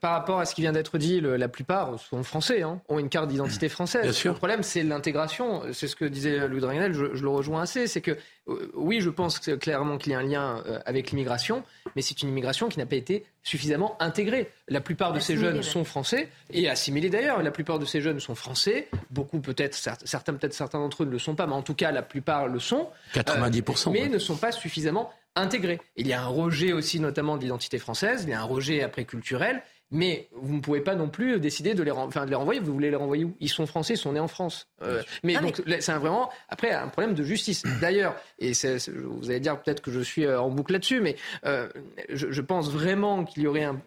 par 0.00 0.12
rapport 0.12 0.38
à 0.38 0.46
ce 0.46 0.54
qui 0.54 0.60
vient 0.60 0.72
d'être 0.72 0.96
dit, 0.98 1.20
la 1.20 1.48
plupart 1.48 1.98
sont 1.98 2.22
français, 2.22 2.62
hein, 2.62 2.80
ont 2.88 2.98
une 2.98 3.08
carte 3.08 3.28
d'identité 3.28 3.68
française. 3.68 4.24
Le 4.24 4.32
problème, 4.32 4.62
c'est 4.62 4.82
l'intégration. 4.82 5.62
C'est 5.72 5.88
ce 5.88 5.96
que 5.96 6.04
disait 6.04 6.46
Louis 6.48 6.60
Dragnel, 6.60 6.92
je, 6.92 7.14
je, 7.14 7.22
le 7.22 7.28
rejoins 7.28 7.62
assez. 7.62 7.86
C'est 7.86 8.00
que 8.00 8.16
euh, 8.48 8.70
oui, 8.74 9.00
je 9.00 9.10
pense 9.10 9.38
clairement 9.38 9.96
qu'il 9.96 10.12
y 10.12 10.14
a 10.14 10.18
un 10.18 10.22
lien 10.22 10.62
euh, 10.66 10.78
avec 10.84 11.10
l'immigration, 11.10 11.62
mais 11.96 12.02
c'est 12.02 12.22
une 12.22 12.28
immigration 12.28 12.68
qui 12.68 12.78
n'a 12.78 12.86
pas 12.86 12.96
été 12.96 13.24
suffisamment 13.42 13.96
intégrée. 14.00 14.50
La 14.68 14.80
plupart 14.80 15.12
de 15.12 15.20
ces 15.20 15.36
jeunes 15.36 15.62
sont 15.62 15.84
français 15.84 16.30
et 16.50 16.68
assimilés 16.68 17.10
d'ailleurs. 17.10 17.42
La 17.42 17.50
plupart 17.50 17.78
de 17.78 17.84
ces 17.84 18.00
jeunes 18.00 18.20
sont 18.20 18.34
français. 18.34 18.88
Beaucoup 19.10 19.40
peut-être, 19.40 19.74
certains 19.74 20.34
peut-être 20.34 20.54
certains 20.54 20.78
d'entre 20.78 21.02
eux 21.02 21.06
ne 21.06 21.10
le 21.10 21.18
sont 21.18 21.34
pas, 21.34 21.46
mais 21.46 21.52
en 21.52 21.62
tout 21.62 21.74
cas 21.74 21.90
la 21.90 22.02
plupart 22.02 22.48
le 22.48 22.58
sont. 22.58 22.88
90%. 23.14 23.88
Euh, 23.88 23.92
mais 23.92 24.08
ne 24.08 24.18
sont 24.18 24.36
pas 24.36 24.43
suffisamment 24.52 25.10
intégrés. 25.36 25.80
Il 25.96 26.06
y 26.06 26.12
a 26.12 26.22
un 26.22 26.28
rejet 26.28 26.72
aussi 26.72 27.00
notamment 27.00 27.36
de 27.36 27.42
l'identité 27.42 27.78
française. 27.78 28.24
Il 28.24 28.30
y 28.30 28.32
a 28.34 28.40
un 28.40 28.44
rejet 28.44 28.82
après 28.82 29.04
culturel. 29.04 29.62
Mais 29.90 30.28
vous 30.32 30.54
ne 30.54 30.60
pouvez 30.60 30.80
pas 30.80 30.96
non 30.96 31.08
plus 31.08 31.38
décider 31.38 31.74
de 31.74 31.82
les, 31.82 31.92
de 31.92 32.30
les 32.30 32.34
renvoyer. 32.34 32.60
Vous 32.60 32.72
voulez 32.72 32.90
les 32.90 32.96
renvoyer 32.96 33.24
où? 33.24 33.36
Ils 33.38 33.48
sont 33.48 33.66
français, 33.66 33.94
ils 33.94 33.98
sont 33.98 34.12
nés 34.12 34.20
en 34.20 34.28
France. 34.28 34.66
Euh, 34.82 35.02
mais 35.22 35.36
donc, 35.36 35.62
c'est 35.78 35.92
vraiment, 35.92 36.30
après, 36.48 36.72
un 36.72 36.88
problème 36.88 37.14
de 37.14 37.22
justice. 37.22 37.62
D'ailleurs, 37.80 38.16
et 38.38 38.52
vous 38.88 39.30
allez 39.30 39.40
dire 39.40 39.60
peut-être 39.60 39.82
que 39.82 39.92
je 39.92 40.00
suis 40.00 40.24
euh, 40.24 40.40
en 40.40 40.50
boucle 40.50 40.72
là-dessus, 40.72 41.00
mais 41.00 41.16
euh, 41.44 41.68
je, 42.08 42.40
pense 42.40 42.70
vraiment 42.70 43.24
qu'il 43.24 43.44
y 43.44 43.46
aurait 43.46 43.64
un, 43.64 43.78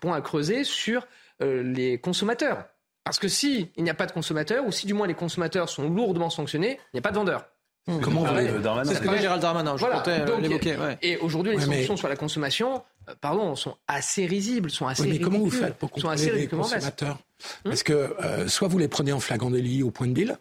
point 0.00 0.16
à 0.16 0.20
creuser 0.20 0.64
sur 0.64 1.06
les 1.40 1.98
consommateurs. 1.98 2.64
Parce 3.04 3.18
que 3.18 3.28
s'il 3.28 3.68
n'y 3.78 3.90
a 3.90 3.94
pas 3.94 4.06
de 4.06 4.12
consommateurs, 4.12 4.66
ou 4.66 4.72
si 4.72 4.86
du 4.86 4.94
moins 4.94 5.06
les 5.06 5.14
consommateurs 5.14 5.68
sont 5.68 5.88
lourdement 5.88 6.30
sanctionnés, 6.30 6.78
il 6.92 6.96
n'y 6.96 6.98
a 6.98 7.02
pas 7.02 7.10
de 7.10 7.16
vendeurs. 7.16 7.46
Comment 8.02 8.24
vous 8.24 8.84
C'est 8.84 8.94
ce 8.94 9.00
que 9.00 9.08
dit 9.08 9.20
Gérald 9.20 9.42
Darmanin, 9.42 9.76
je 9.76 9.84
voilà. 9.84 10.38
l'évoquer. 10.38 10.76
Et 11.02 11.16
aujourd'hui, 11.18 11.56
les 11.56 11.60
sanctions 11.60 11.96
sur 11.96 12.08
la 12.08 12.16
consommation, 12.16 12.82
euh, 13.08 13.14
pardon, 13.20 13.56
sont 13.56 13.76
assez 13.88 14.26
risibles, 14.26 14.70
sont 14.70 14.86
assez 14.86 15.02
oui, 15.02 15.12
mais 15.12 15.18
comment 15.20 15.38
vous 15.38 15.50
faites 15.50 15.74
pour 15.76 15.90
contrôler 15.90 16.30
les 16.32 16.46
consommateurs 16.46 17.18
Parce 17.64 17.82
que 17.82 17.92
euh, 17.92 18.48
soit 18.48 18.68
vous 18.68 18.78
les 18.78 18.88
prenez 18.88 19.12
en 19.12 19.20
flagrant 19.20 19.50
délit 19.50 19.82
au 19.82 19.90
point 19.90 20.06
de 20.06 20.12
deal, 20.12 20.38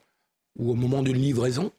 ou 0.58 0.72
au 0.72 0.76
moment 0.76 1.02
d'une 1.02 1.18
livraison, 1.18 1.72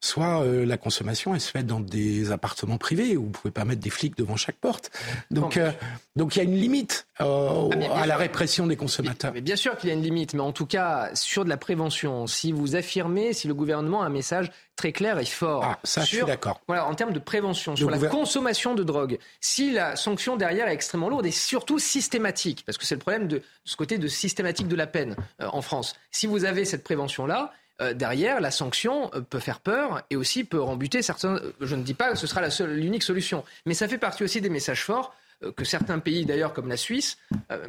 soit 0.00 0.42
euh, 0.42 0.64
la 0.66 0.76
consommation 0.76 1.34
elle 1.34 1.40
se 1.40 1.50
fait 1.50 1.62
dans 1.62 1.80
des 1.80 2.30
appartements 2.30 2.78
privés 2.78 3.16
où 3.16 3.24
vous 3.24 3.30
pouvez 3.30 3.50
pas 3.50 3.64
mettre 3.64 3.80
des 3.80 3.90
flics 3.90 4.16
devant 4.16 4.36
chaque 4.36 4.56
porte. 4.56 4.90
Donc 5.30 5.56
euh, 5.56 5.70
donc 6.16 6.34
il 6.34 6.38
y 6.38 6.42
a 6.42 6.44
une 6.44 6.56
limite 6.56 7.06
euh, 7.20 7.68
ah, 7.92 8.02
à 8.02 8.06
la 8.06 8.16
répression 8.16 8.66
des 8.66 8.76
consommateurs. 8.76 9.32
Mais 9.32 9.40
bien 9.40 9.56
sûr 9.56 9.76
qu'il 9.76 9.88
y 9.88 9.92
a 9.92 9.94
une 9.94 10.02
limite, 10.02 10.34
mais 10.34 10.40
en 10.40 10.52
tout 10.52 10.66
cas 10.66 11.10
sur 11.14 11.44
de 11.44 11.48
la 11.48 11.56
prévention, 11.56 12.26
si 12.26 12.52
vous 12.52 12.76
affirmez, 12.76 13.32
si 13.32 13.48
le 13.48 13.54
gouvernement 13.54 14.02
a 14.02 14.06
un 14.06 14.10
message 14.10 14.50
très 14.76 14.92
clair 14.92 15.18
et 15.18 15.24
fort, 15.24 15.64
ah, 15.64 15.78
ça 15.84 16.02
je 16.02 16.16
suis 16.16 16.24
d'accord. 16.24 16.60
Voilà, 16.66 16.86
en 16.86 16.94
termes 16.94 17.12
de 17.12 17.18
prévention 17.18 17.76
sur 17.76 17.90
la 17.90 17.98
consommation 17.98 18.74
de 18.74 18.82
drogue, 18.82 19.18
si 19.40 19.72
la 19.72 19.96
sanction 19.96 20.36
derrière 20.36 20.68
est 20.68 20.74
extrêmement 20.74 21.08
lourde 21.08 21.26
et 21.26 21.32
surtout 21.32 21.78
systématique, 21.78 22.64
parce 22.66 22.78
que 22.78 22.84
c'est 22.84 22.94
le 22.94 23.00
problème 23.00 23.28
de 23.28 23.42
ce 23.64 23.76
côté 23.76 23.98
de 23.98 24.08
systématique 24.08 24.68
de 24.68 24.76
la 24.76 24.86
peine 24.86 25.16
en 25.40 25.62
France. 25.62 25.96
Si 26.10 26.26
vous 26.26 26.44
avez 26.44 26.64
cette 26.64 26.84
prévention 26.84 27.26
là 27.26 27.52
euh, 27.80 27.94
derrière, 27.94 28.40
la 28.40 28.50
sanction 28.50 29.10
euh, 29.14 29.20
peut 29.20 29.38
faire 29.38 29.60
peur 29.60 30.02
et 30.10 30.16
aussi 30.16 30.44
peut 30.44 30.60
rembuter 30.60 31.02
certains. 31.02 31.36
Euh, 31.36 31.52
je 31.60 31.74
ne 31.76 31.82
dis 31.82 31.94
pas 31.94 32.10
que 32.10 32.18
ce 32.18 32.26
sera 32.26 32.42
l'unique 32.66 33.02
solution, 33.02 33.44
mais 33.66 33.74
ça 33.74 33.86
fait 33.86 33.98
partie 33.98 34.24
aussi 34.24 34.40
des 34.40 34.50
messages 34.50 34.84
forts 34.84 35.14
que 35.54 35.64
certains 35.64 36.00
pays, 36.00 36.26
d'ailleurs, 36.26 36.52
comme 36.52 36.68
la 36.68 36.76
Suisse, 36.76 37.16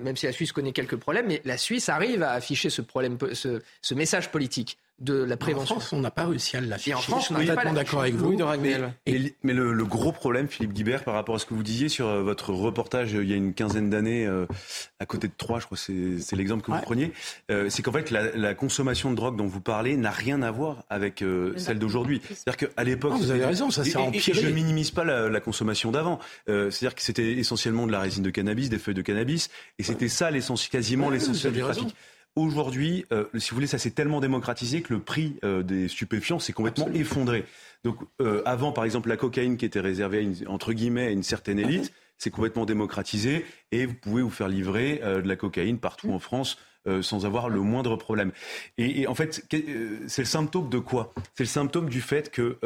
même 0.02 0.18
si 0.18 0.26
la 0.26 0.32
Suisse 0.32 0.52
connaît 0.52 0.72
quelques 0.72 0.96
problèmes, 0.96 1.28
mais 1.28 1.40
la 1.46 1.56
Suisse 1.56 1.88
arrive 1.88 2.24
à 2.24 2.32
afficher 2.32 2.72
ce, 2.72 2.82
problème, 2.82 3.20
ce 3.32 3.94
message 3.94 4.32
politique 4.32 4.80
de 5.00 5.14
la 5.14 5.38
prévention. 5.38 5.76
En 5.76 5.80
France, 5.80 5.94
on 5.94 6.00
n'a 6.00 6.12
pas 6.12 6.26
réussi 6.26 6.58
à 6.58 6.62
l'afficher. 6.62 6.94
En 6.94 7.00
France, 7.00 7.32
on 7.32 7.38
n'est 7.38 7.46
pas 7.46 7.66
d'accord 7.66 8.02
avec 8.02 8.16
vous. 8.16 8.36
mais, 8.60 9.34
mais 9.44 9.54
le, 9.54 9.86
gros 9.86 10.12
problème, 10.12 10.48
Philippe 10.48 10.74
Guibert, 10.74 11.04
par 11.04 11.14
rapport 11.14 11.36
à 11.36 11.40
ce 11.40 11.46
que 11.46 11.54
vous 11.54 11.64
disiez 11.64 11.90
sur 11.90 12.08
euh, 12.08 12.22
votre 12.22 12.52
reportage 12.52 13.16
euh, 13.16 13.24
il 13.24 13.30
y 13.30 13.34
a 13.34 13.36
une 13.36 13.54
quinzaine 13.54 13.90
d'années 13.90 14.28
euh, 14.28 14.46
à 15.00 15.06
côté 15.06 15.28
de 15.28 15.34
Troyes, 15.36 15.60
je 15.60 15.66
crois 15.66 15.78
que 15.78 16.20
c'est 16.20 16.36
l'exemple 16.36 16.64
que 16.64 16.72
vous 16.72 16.82
preniez, 16.82 17.12
c'est 17.70 17.82
qu'en 17.82 17.92
fait 17.92 18.12
la, 18.12 18.54
consommation 18.54 19.12
de 19.12 19.16
drogue 19.16 19.38
dont 19.38 19.48
vous 19.48 19.62
parlez 19.62 19.96
n'a 19.96 20.12
rien 20.12 20.42
à 20.42 20.52
voir 20.52 20.84
avec 20.90 21.24
celle 21.58 21.80
d'aujourd'hui. 21.80 22.22
C'est-à-dire 22.28 22.70
qu'à 22.70 22.84
l'époque, 22.84 23.14
vous 23.14 23.32
avez 23.32 23.46
raison, 23.46 23.72
ça 23.72 23.84
s'est 23.84 23.98
empiré. 23.98 24.42
Je 24.42 24.48
ne 24.48 24.52
minimise 24.52 24.92
pas 24.92 25.04
la, 25.04 25.40
consommation 25.40 25.92
d'avant. 25.92 26.20
C'est-à-dire 26.48 26.96
que 26.96 27.02
c'était 27.02 27.34
essentiellement 27.34 27.88
de 27.88 27.92
la 27.92 28.00
résine 28.00 28.24
de 28.24 28.30
cannabis, 28.30 28.70
des 28.70 28.80
feuilles 28.80 28.94
de 28.94 29.02
cannabis, 29.02 29.50
et 29.78 29.84
c'était 29.84 30.10
ça 30.10 30.30
l'essentiel, 30.32 30.70
quasiment 30.72 31.10
l'essentiel 31.10 31.54
du 31.54 31.62
trafic. 31.62 31.96
Aujourd'hui, 32.40 33.04
euh, 33.12 33.26
si 33.38 33.50
vous 33.50 33.56
voulez, 33.56 33.68
ça 33.68 33.78
s'est 33.78 33.92
tellement 33.92 34.22
démocratisé 34.22 34.82
que 34.82 34.94
le 34.94 35.02
prix 35.02 35.36
euh, 35.44 35.62
des 35.62 35.90
stupéfiants 35.90 36.40
s'est 36.40 36.54
complètement 36.54 36.88
effondré. 36.94 37.44
Donc, 37.84 37.98
euh, 38.22 38.42
avant, 38.46 38.72
par 38.72 38.86
exemple, 38.86 39.10
la 39.10 39.18
cocaïne 39.18 39.58
qui 39.58 39.66
était 39.66 39.82
réservée, 39.82 40.20
à 40.20 40.22
une, 40.22 40.36
entre 40.48 40.72
guillemets, 40.72 41.08
à 41.08 41.10
une 41.10 41.22
certaine 41.22 41.60
élite, 41.60 41.92
c'est 42.18 42.30
complètement 42.30 42.64
démocratisé 42.64 43.46
et 43.74 43.86
vous 43.86 43.94
pouvez 43.94 44.22
vous 44.22 44.30
faire 44.30 44.48
livrer 44.48 45.02
de 45.04 45.28
la 45.28 45.36
cocaïne 45.36 45.80
partout 45.80 46.12
en 46.14 46.20
France 46.20 46.58
sans 47.02 47.26
avoir 47.26 47.50
le 47.50 47.60
moindre 47.60 47.98
problème. 47.98 48.32
Et, 48.78 49.08
en 49.08 49.16
fait, 49.16 49.46
c'est 50.08 50.22
le 50.22 50.26
symptôme 50.26 50.70
de 50.70 50.80
quoi? 50.80 51.14
C'est 51.36 51.44
le 51.44 51.50
symptôme 51.50 51.90
du 51.90 52.02
fait 52.02 52.30
que, 52.30 52.58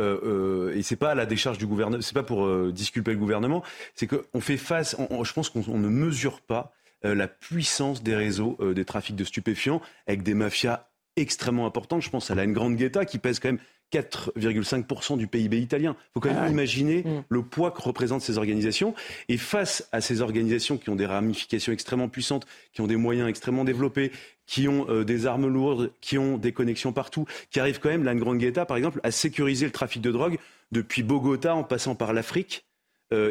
et 0.75 0.81
c'est 0.81 0.95
pas 0.95 1.11
à 1.11 1.15
la 1.15 1.27
décharge 1.27 1.59
du 1.59 1.67
gouvernement, 1.67 2.01
c'est 2.01 2.15
pas 2.15 2.23
pour 2.23 2.71
disculper 2.71 3.11
le 3.11 3.17
gouvernement, 3.17 3.63
c'est 3.93 4.07
qu'on 4.07 4.41
fait 4.41 4.57
face, 4.57 4.95
je 4.99 5.33
pense 5.33 5.49
qu'on 5.49 5.77
ne 5.77 5.89
mesure 5.89 6.41
pas 6.41 6.73
la 7.03 7.27
puissance 7.27 8.03
des 8.03 8.15
réseaux 8.15 8.57
euh, 8.59 8.73
des 8.73 8.85
trafics 8.85 9.15
de 9.15 9.23
stupéfiants 9.23 9.81
avec 10.07 10.23
des 10.23 10.33
mafias 10.33 10.87
extrêmement 11.15 11.65
importantes. 11.65 12.01
Je 12.01 12.09
pense 12.09 12.31
à 12.31 12.35
la 12.35 12.47
Grande 12.47 12.77
qui 13.05 13.19
pèse 13.19 13.39
quand 13.39 13.49
même 13.49 13.59
4,5% 13.93 15.17
du 15.17 15.27
PIB 15.27 15.59
italien. 15.59 15.95
Il 15.99 16.11
faut 16.13 16.19
quand 16.19 16.29
même 16.29 16.43
ah 16.43 16.49
imaginer 16.49 17.03
mm. 17.03 17.23
le 17.29 17.43
poids 17.43 17.71
que 17.71 17.81
représentent 17.81 18.23
ces 18.23 18.37
organisations. 18.39 18.95
Et 19.29 19.37
face 19.37 19.87
à 19.91 20.01
ces 20.01 20.21
organisations 20.21 20.77
qui 20.77 20.89
ont 20.89 20.95
des 20.95 21.05
ramifications 21.05 21.71
extrêmement 21.71 22.09
puissantes, 22.09 22.47
qui 22.71 22.81
ont 22.81 22.87
des 22.87 22.95
moyens 22.95 23.29
extrêmement 23.29 23.63
développés, 23.63 24.11
qui 24.47 24.67
ont 24.67 24.89
euh, 24.89 25.03
des 25.03 25.27
armes 25.27 25.47
lourdes, 25.47 25.91
qui 26.01 26.17
ont 26.17 26.37
des 26.37 26.51
connexions 26.51 26.91
partout, 26.91 27.25
qui 27.51 27.59
arrivent 27.59 27.79
quand 27.79 27.89
même, 27.89 28.03
la 28.03 28.15
Grande 28.15 28.43
par 28.67 28.77
exemple, 28.77 28.99
à 29.03 29.11
sécuriser 29.11 29.65
le 29.65 29.71
trafic 29.71 30.01
de 30.01 30.11
drogue 30.11 30.37
depuis 30.71 31.03
Bogota 31.03 31.55
en 31.55 31.63
passant 31.63 31.93
par 31.93 32.13
l'Afrique 32.13 32.65
euh, 32.65 32.72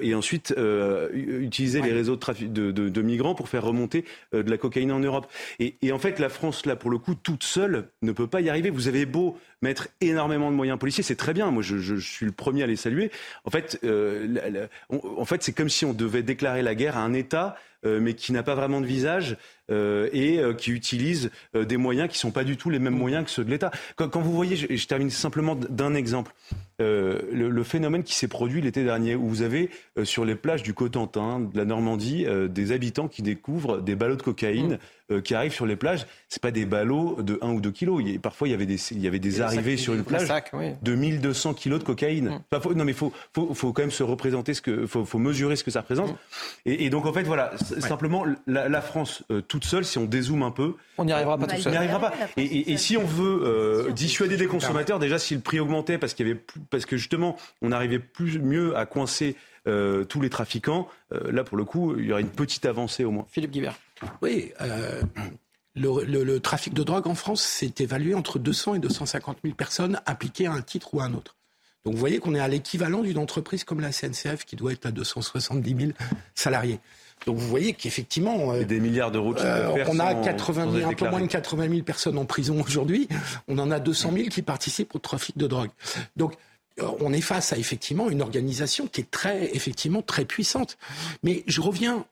et 0.03 0.15
ensuite 0.15 0.55
euh, 0.57 1.09
utiliser 1.13 1.81
les 1.83 1.93
réseaux 1.93 2.15
de, 2.15 2.21
trafic, 2.21 2.53
de, 2.53 3.03
migrants 3.03 3.35
pour 3.35 3.49
faire 3.49 3.65
remonter 3.65 4.05
euh, 4.35 4.43
de 4.43 4.51
la 4.51 4.59
cocaïne 4.59 4.93
en 4.93 5.01
Europe. 5.01 5.27
Et, 5.59 5.93
en 5.93 5.99
fait, 5.99 6.19
la 6.19 6.29
France, 6.29 6.67
là, 6.67 6.77
pour 6.77 6.91
le 6.91 6.99
coup, 6.99 7.15
toute 7.15 7.45
seule, 7.45 7.89
ne 8.03 8.13
peut 8.13 8.27
pas 8.27 8.41
y 8.41 8.49
arriver. 8.49 8.71
Vous 8.71 8.89
avez 8.89 9.07
beau 9.07 9.39
mettre 9.63 9.89
énormément 10.01 10.51
de 10.51 10.57
moyens 10.57 10.79
policiers, 10.79 11.03
c'est 11.03 11.17
très 11.17 11.33
bien. 11.33 11.51
Moi, 11.51 11.63
je, 11.63 11.97
suis 11.97 12.27
le 12.27 12.33
premier 12.33 12.63
à 12.63 12.67
les 12.67 12.77
saluer. 12.77 13.11
En 13.45 13.51
fait, 13.51 13.81
en 14.91 15.25
fait, 15.25 15.43
c'est 15.43 15.53
comme 15.53 15.69
si 15.69 15.85
on 15.85 15.93
devait 15.93 16.23
déclarer 16.23 16.63
la 16.63 16.75
guerre 16.75 16.97
à 16.97 17.01
un 17.01 17.13
État 17.13 17.57
euh, 17.85 17.99
mais 18.01 18.15
qui 18.15 18.31
n'a 18.33 18.45
pas 18.45 18.55
vraiment 18.55 18.81
de 18.81 18.87
visage 18.87 19.37
euh, 19.73 20.09
et 20.13 20.39
euh, 20.39 20.55
qui 20.55 20.71
utilise 20.71 21.33
des 21.53 21.77
moyens 21.77 22.09
qui 22.09 22.15
ne 22.15 22.21
sont 22.21 22.31
pas 22.31 22.45
du 22.45 22.57
tout 22.57 22.71
les 22.71 22.79
mêmes 22.79 22.95
moyens 22.95 23.25
que 23.25 23.31
ceux 23.31 23.45
de 23.45 23.51
l'État. 23.51 23.73
Quand, 23.97 24.21
vous 24.21 24.33
voyez, 24.33 24.55
je, 24.55 24.87
termine 24.87 25.11
simplement 25.11 25.57
d'un 25.57 25.95
exemple, 25.95 26.33
le, 26.79 27.63
phénomène 27.65 28.05
qui 28.05 28.15
s'est 28.15 28.29
produit 28.29 28.61
l'été 28.61 28.85
dernier, 28.85 29.17
où 29.17 29.27
vous 29.27 29.43
avez 29.43 29.71
sur 30.05 30.25
les 30.25 30.35
plages 30.35 30.63
du 30.63 30.75
Cotentin, 30.75 31.41
de 31.41 31.57
la 31.57 31.65
Normandie, 31.65 32.27
des 32.49 32.73
habitants 32.73 33.09
qui 33.09 33.23
découvrent 33.23 33.81
des 33.81 33.95
ballots 33.95 34.17
de 34.17 34.23
cocaïne. 34.23 34.79
Qui 35.21 35.35
arrivent 35.35 35.53
sur 35.53 35.67
les 35.67 35.77
plages, 35.77 36.07
c'est 36.29 36.43
pas 36.43 36.51
des 36.51 36.65
ballots 36.65 37.19
de 37.21 37.39
1 37.43 37.49
ou 37.51 37.61
2 37.61 37.71
kilos. 37.71 38.03
parfois, 38.21 38.49
il 38.49 38.53
y 38.53 38.55
avait 38.55 38.67
des, 38.67 38.79
il 38.93 39.01
y 39.01 39.07
avait 39.07 39.19
des 39.19 39.41
arrivées 39.41 39.77
sur 39.77 39.95
une 39.95 40.05
plage 40.05 40.29
de 40.83 40.95
1200 40.95 41.55
kilos 41.55 41.81
de 41.81 41.85
cocaïne. 41.85 42.41
Mm. 42.53 42.75
non, 42.75 42.85
mais 42.85 42.93
il 42.93 42.99
faut, 42.99 43.13
faut, 43.35 43.55
faut, 43.55 43.73
quand 43.73 43.83
même 43.83 43.91
se 43.91 44.03
représenter 44.03 44.55
ce 44.55 44.63
que, 44.63 44.87
faut, 44.87 45.05
faut 45.05 45.19
mesurer 45.19 45.57
ce 45.57 45.65
que 45.65 45.71
ça 45.71 45.81
représente. 45.81 46.13
Mm. 46.13 46.17
Et, 46.67 46.85
et, 46.85 46.91
donc, 46.91 47.07
en 47.07 47.13
fait, 47.13 47.23
voilà, 47.23 47.53
Simplement, 47.81 48.25
la, 48.47 48.81
France 48.81 49.23
euh, 49.31 49.41
toute 49.41 49.65
seule, 49.65 49.85
si 49.85 49.99
on 49.99 50.05
dézoome 50.05 50.43
un 50.43 50.51
peu, 50.51 50.75
on 50.99 51.05
n'y 51.05 51.13
arrivera 51.13 51.39
pas 51.39 51.47
tout 51.47 51.61
seul. 51.61 51.69
On 51.69 51.71
n'y 51.71 51.77
arrivera 51.77 52.01
pas. 52.01 52.13
Et, 52.37 52.77
si 52.77 52.97
on 52.97 53.05
veut 53.05 53.43
euh, 53.45 53.93
dissuader 53.93 54.37
des 54.37 54.47
consommateurs, 54.47 54.99
déjà 54.99 55.19
si 55.19 55.35
le 55.35 55.41
prix 55.41 55.61
augmentait 55.61 55.99
parce 55.99 56.15
qu'il 56.15 56.27
y 56.27 56.31
avait 56.31 56.41
parce 56.71 56.87
que 56.87 56.97
justement 56.97 57.37
on 57.61 57.73
arrivait 57.73 57.99
plus 57.99 58.39
mieux 58.39 58.77
à 58.77 58.87
coincer 58.87 59.37
euh, 59.67 60.05
tous 60.05 60.21
les 60.21 60.31
trafiquants, 60.31 60.89
là 61.11 61.45
pour 61.45 61.57
le 61.57 61.65
coup, 61.65 61.95
il 61.99 62.07
y 62.07 62.13
aurait 62.13 62.23
une 62.23 62.29
petite 62.29 62.67
avancée 62.67 63.05
au 63.05 63.11
moins. 63.11 63.27
Philippe 63.31 63.51
Guibert. 63.51 63.75
Oui. 64.21 64.53
Le, 65.75 66.39
trafic 66.39 66.75
de 66.75 66.83
drogue 66.83 67.07
en 67.07 67.15
France 67.15 67.43
s'est 67.43 67.75
évalué 67.79 68.15
entre 68.15 68.39
200 68.39 68.75
et 68.75 68.79
250 68.79 69.39
000 69.43 69.55
personnes 69.55 70.01
impliquées 70.07 70.47
à 70.47 70.53
un 70.53 70.63
titre 70.63 70.95
ou 70.95 71.01
à 71.01 71.05
un 71.05 71.15
autre. 71.15 71.37
Donc 71.85 71.95
vous 71.95 72.01
voyez 72.01 72.19
qu'on 72.19 72.35
est 72.35 72.41
à 72.41 72.49
l'équivalent 72.49 73.01
d'une 73.01 73.19
entreprise 73.19 73.65
comme 73.65 73.81
la 73.81 73.91
CNCF 73.91 74.45
qui 74.45 74.55
doit 74.55 74.73
être 74.73 74.87
à 74.87 74.93
270 74.93 75.77
000 75.77 75.93
salariés. 76.35 76.79
Donc 77.27 77.37
vous 77.37 77.49
voyez 77.49 77.73
qu'effectivement, 77.73 78.53
euh, 78.53 78.65
des 78.65 78.81
milliards 78.81 79.11
d'euros. 79.11 79.35
Euh, 79.39 79.85
on 79.89 79.99
a 79.99 80.15
80 80.15 80.73
000, 80.73 80.91
un 80.91 80.95
peu 80.95 81.09
moins 81.09 81.21
de 81.21 81.27
80 81.27 81.69
000 81.69 81.83
personnes 81.83 82.19
en 82.19 82.25
prison 82.25 82.61
aujourd'hui. 82.61 83.09
On 83.49 83.59
en 83.59 83.71
a 83.71 83.81
200 83.81 84.13
000 84.13 84.29
qui 84.29 84.43
participent 84.43 84.95
au 84.95 84.99
trafic 84.99 85.37
de 85.39 85.47
drogue. 85.47 85.71
Donc 86.17 86.33
euh, 86.33 86.37
on 86.79 87.13
est 87.13 87.21
face 87.21 87.53
à 87.53 87.59
effectivement 87.59 88.11
une 88.11 88.23
organisation 88.23 88.87
qui 88.87 89.03
est 89.03 89.11
très 89.11 89.55
effectivement 89.55 90.03
très 90.03 90.25
puissante. 90.25 90.79
Mais 91.23 91.45
je 91.47 91.61
reviens 91.61 92.07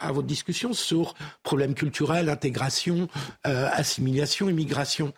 à 0.00 0.12
votre 0.12 0.26
discussion 0.26 0.72
sur 0.72 1.14
problèmes 1.42 1.74
culturels, 1.74 2.28
intégration, 2.28 3.08
assimilation, 3.42 4.48
immigration. 4.48 5.12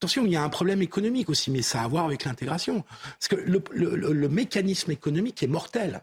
Attention, 0.00 0.24
il 0.24 0.32
y 0.32 0.36
a 0.36 0.42
un 0.42 0.48
problème 0.48 0.80
économique 0.80 1.28
aussi, 1.28 1.50
mais 1.50 1.60
ça 1.60 1.82
a 1.82 1.84
à 1.84 1.88
voir 1.88 2.06
avec 2.06 2.24
l'intégration. 2.24 2.84
Parce 3.18 3.28
que 3.28 3.36
le, 3.36 3.62
le, 3.70 3.94
le, 3.94 4.28
mécanisme 4.30 4.90
économique 4.90 5.42
est 5.42 5.46
mortel. 5.46 6.00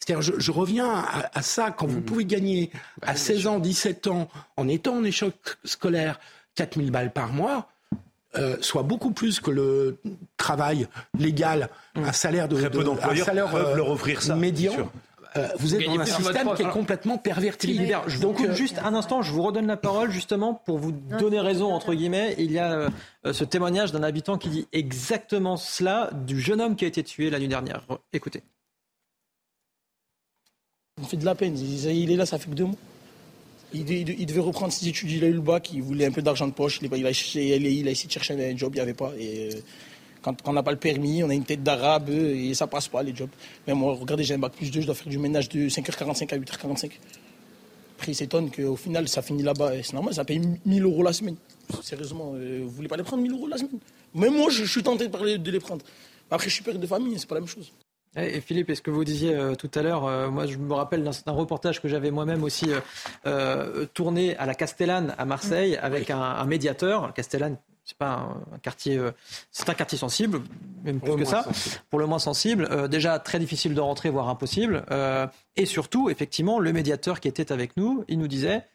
C'est-à-dire, 0.00 0.22
je, 0.22 0.40
je, 0.40 0.50
reviens 0.50 0.90
à, 0.90 1.30
à 1.32 1.42
ça, 1.42 1.70
quand 1.70 1.86
vous 1.86 2.00
mmh. 2.00 2.04
pouvez 2.04 2.24
gagner 2.24 2.70
bah 3.00 3.10
à 3.10 3.16
16 3.16 3.46
ans, 3.46 3.58
17 3.60 4.08
ans, 4.08 4.28
en 4.56 4.66
étant 4.66 4.96
en 4.96 5.04
échec 5.04 5.34
scolaire, 5.64 6.18
4000 6.56 6.90
balles 6.90 7.12
par 7.12 7.32
mois, 7.32 7.70
euh, 8.36 8.56
soit 8.60 8.82
beaucoup 8.82 9.10
plus 9.10 9.40
que 9.40 9.50
le 9.50 9.98
travail 10.36 10.86
légal, 11.18 11.70
mmh. 11.94 12.04
un 12.04 12.12
salaire 12.12 12.48
de, 12.48 12.56
Très 12.56 12.70
peu 12.70 12.84
d'employeurs 12.84 13.24
salaire 13.24 13.50
peuvent 13.50 13.76
leur 13.76 13.88
offrir 13.88 14.20
ça, 14.20 14.34
médian. 14.34 14.72
Euh, 15.36 15.48
vous 15.58 15.74
êtes 15.74 15.86
dans 15.86 15.98
un 15.98 16.04
système 16.04 16.54
qui 16.54 16.62
est 16.62 16.68
complètement 16.68 17.16
perverti. 17.16 17.78
je 18.06 18.18
vous 18.18 18.32
coupe 18.32 18.48
euh, 18.48 18.54
juste 18.54 18.78
un 18.84 18.94
instant, 18.94 19.22
je 19.22 19.32
vous 19.32 19.42
redonne 19.42 19.66
la 19.66 19.76
parole 19.78 20.10
justement 20.10 20.52
pour 20.52 20.78
vous 20.78 20.92
donner 20.92 21.40
raison, 21.40 21.72
entre 21.72 21.94
guillemets. 21.94 22.34
Il 22.38 22.52
y 22.52 22.58
a 22.58 22.88
ce 23.24 23.44
témoignage 23.44 23.92
d'un 23.92 24.02
habitant 24.02 24.36
qui 24.36 24.50
dit 24.50 24.68
exactement 24.72 25.56
cela 25.56 26.10
du 26.12 26.40
jeune 26.40 26.60
homme 26.60 26.76
qui 26.76 26.84
a 26.84 26.88
été 26.88 27.02
tué 27.02 27.30
la 27.30 27.38
nuit 27.38 27.48
dernière. 27.48 27.82
Écoutez. 28.12 28.42
Il 31.00 31.06
fait 31.06 31.16
de 31.16 31.24
la 31.24 31.34
peine. 31.34 31.56
Il 31.58 32.10
est 32.10 32.16
là, 32.16 32.26
ça 32.26 32.38
fait 32.38 32.50
que 32.50 32.54
deux 32.54 32.64
mois. 32.64 32.76
Il, 33.72 34.26
devait 34.26 34.40
reprendre 34.40 34.72
ses 34.72 34.88
études, 34.88 35.10
il 35.10 35.24
a 35.24 35.26
eu 35.26 35.34
le 35.34 35.40
bac, 35.40 35.70
il 35.72 35.82
voulait 35.82 36.06
un 36.06 36.10
peu 36.10 36.22
d'argent 36.22 36.46
de 36.46 36.52
poche, 36.52 36.80
il 36.80 37.06
a, 37.06 37.10
essayé 37.10 37.58
de 37.58 38.10
chercher 38.10 38.34
un 38.34 38.56
job, 38.56 38.72
il 38.72 38.76
n'y 38.76 38.80
avait 38.80 38.94
pas. 38.94 39.12
Et 39.18 39.50
euh, 39.52 39.60
quand, 40.22 40.36
on 40.46 40.54
n'a 40.54 40.62
pas 40.62 40.70
le 40.70 40.78
permis, 40.78 41.22
on 41.22 41.28
a 41.28 41.34
une 41.34 41.44
tête 41.44 41.62
d'arabe 41.62 42.08
et 42.08 42.54
ça 42.54 42.66
passe 42.66 42.88
pas 42.88 43.02
les 43.02 43.14
jobs. 43.14 43.28
Mais 43.66 43.74
moi, 43.74 43.94
regardez, 43.94 44.24
j'ai 44.24 44.34
un 44.34 44.38
bac 44.38 44.52
plus 44.52 44.70
2, 44.70 44.80
je 44.80 44.86
dois 44.86 44.94
faire 44.94 45.08
du 45.08 45.18
ménage 45.18 45.50
de 45.50 45.68
5h45 45.68 46.34
à 46.34 46.38
8h45. 46.38 46.90
Après, 47.96 48.12
il 48.12 48.14
s'étonne 48.14 48.50
qu'au 48.50 48.76
final, 48.76 49.06
ça 49.08 49.20
finit 49.20 49.42
là-bas. 49.42 49.72
C'est 49.82 49.92
normal, 49.92 50.14
ça 50.14 50.24
paye 50.24 50.40
1000 50.64 50.84
euros 50.84 51.02
la 51.02 51.12
semaine. 51.12 51.36
Sérieusement, 51.82 52.32
euh, 52.36 52.60
vous 52.62 52.70
voulez 52.70 52.88
pas 52.88 52.96
les 52.96 53.02
prendre 53.02 53.22
1000 53.22 53.32
euros 53.32 53.48
la 53.48 53.58
semaine? 53.58 53.80
Même 54.14 54.34
moi, 54.34 54.50
je, 54.50 54.64
suis 54.64 54.82
tenté 54.82 55.08
de, 55.08 55.36
de 55.36 55.50
les 55.50 55.60
prendre. 55.60 55.84
Après, 56.30 56.48
je 56.48 56.54
suis 56.54 56.62
père 56.62 56.78
de 56.78 56.86
famille, 56.86 57.18
c'est 57.18 57.28
pas 57.28 57.34
la 57.34 57.42
même 57.42 57.48
chose. 57.48 57.70
Et 58.20 58.40
Philippe, 58.40 58.70
est-ce 58.70 58.82
que 58.82 58.90
vous 58.90 59.04
disiez 59.04 59.34
euh, 59.34 59.54
tout 59.54 59.70
à 59.74 59.82
l'heure, 59.82 60.04
euh, 60.04 60.28
moi 60.30 60.46
je 60.46 60.56
me 60.58 60.74
rappelle 60.74 61.04
d'un 61.04 61.32
reportage 61.32 61.80
que 61.80 61.88
j'avais 61.88 62.10
moi-même 62.10 62.42
aussi 62.42 62.70
euh, 63.26 63.86
tourné 63.94 64.36
à 64.36 64.46
la 64.46 64.54
Castellane 64.54 65.14
à 65.18 65.24
Marseille 65.24 65.76
mm. 65.76 65.84
avec 65.84 66.10
un, 66.10 66.44
médiateur. 66.44 67.12
Castellane, 67.14 67.58
c'est 67.84 67.96
pas 67.96 68.34
un, 68.52 68.58
quartier, 68.58 69.00
c'est 69.50 69.68
un 69.68 69.74
quartier 69.74 69.98
sensible, 69.98 70.40
même 70.84 71.00
plus 71.00 71.16
que 71.16 71.24
ça, 71.24 71.44
pour 71.90 71.98
le 71.98 72.06
moins 72.06 72.18
sensible. 72.18 72.88
déjà 72.88 73.18
très 73.18 73.38
difficile 73.38 73.74
de 73.74 73.80
rentrer, 73.80 74.10
voire 74.10 74.28
impossible. 74.28 74.84
et 75.56 75.66
surtout, 75.66 76.10
effectivement, 76.10 76.58
le 76.58 76.72
médiateur 76.72 77.20
qui 77.20 77.28
était 77.28 77.52
avec 77.52 77.76
nous, 77.76 78.04
il 78.08 78.18
nous 78.18 78.28
disait, 78.28 78.66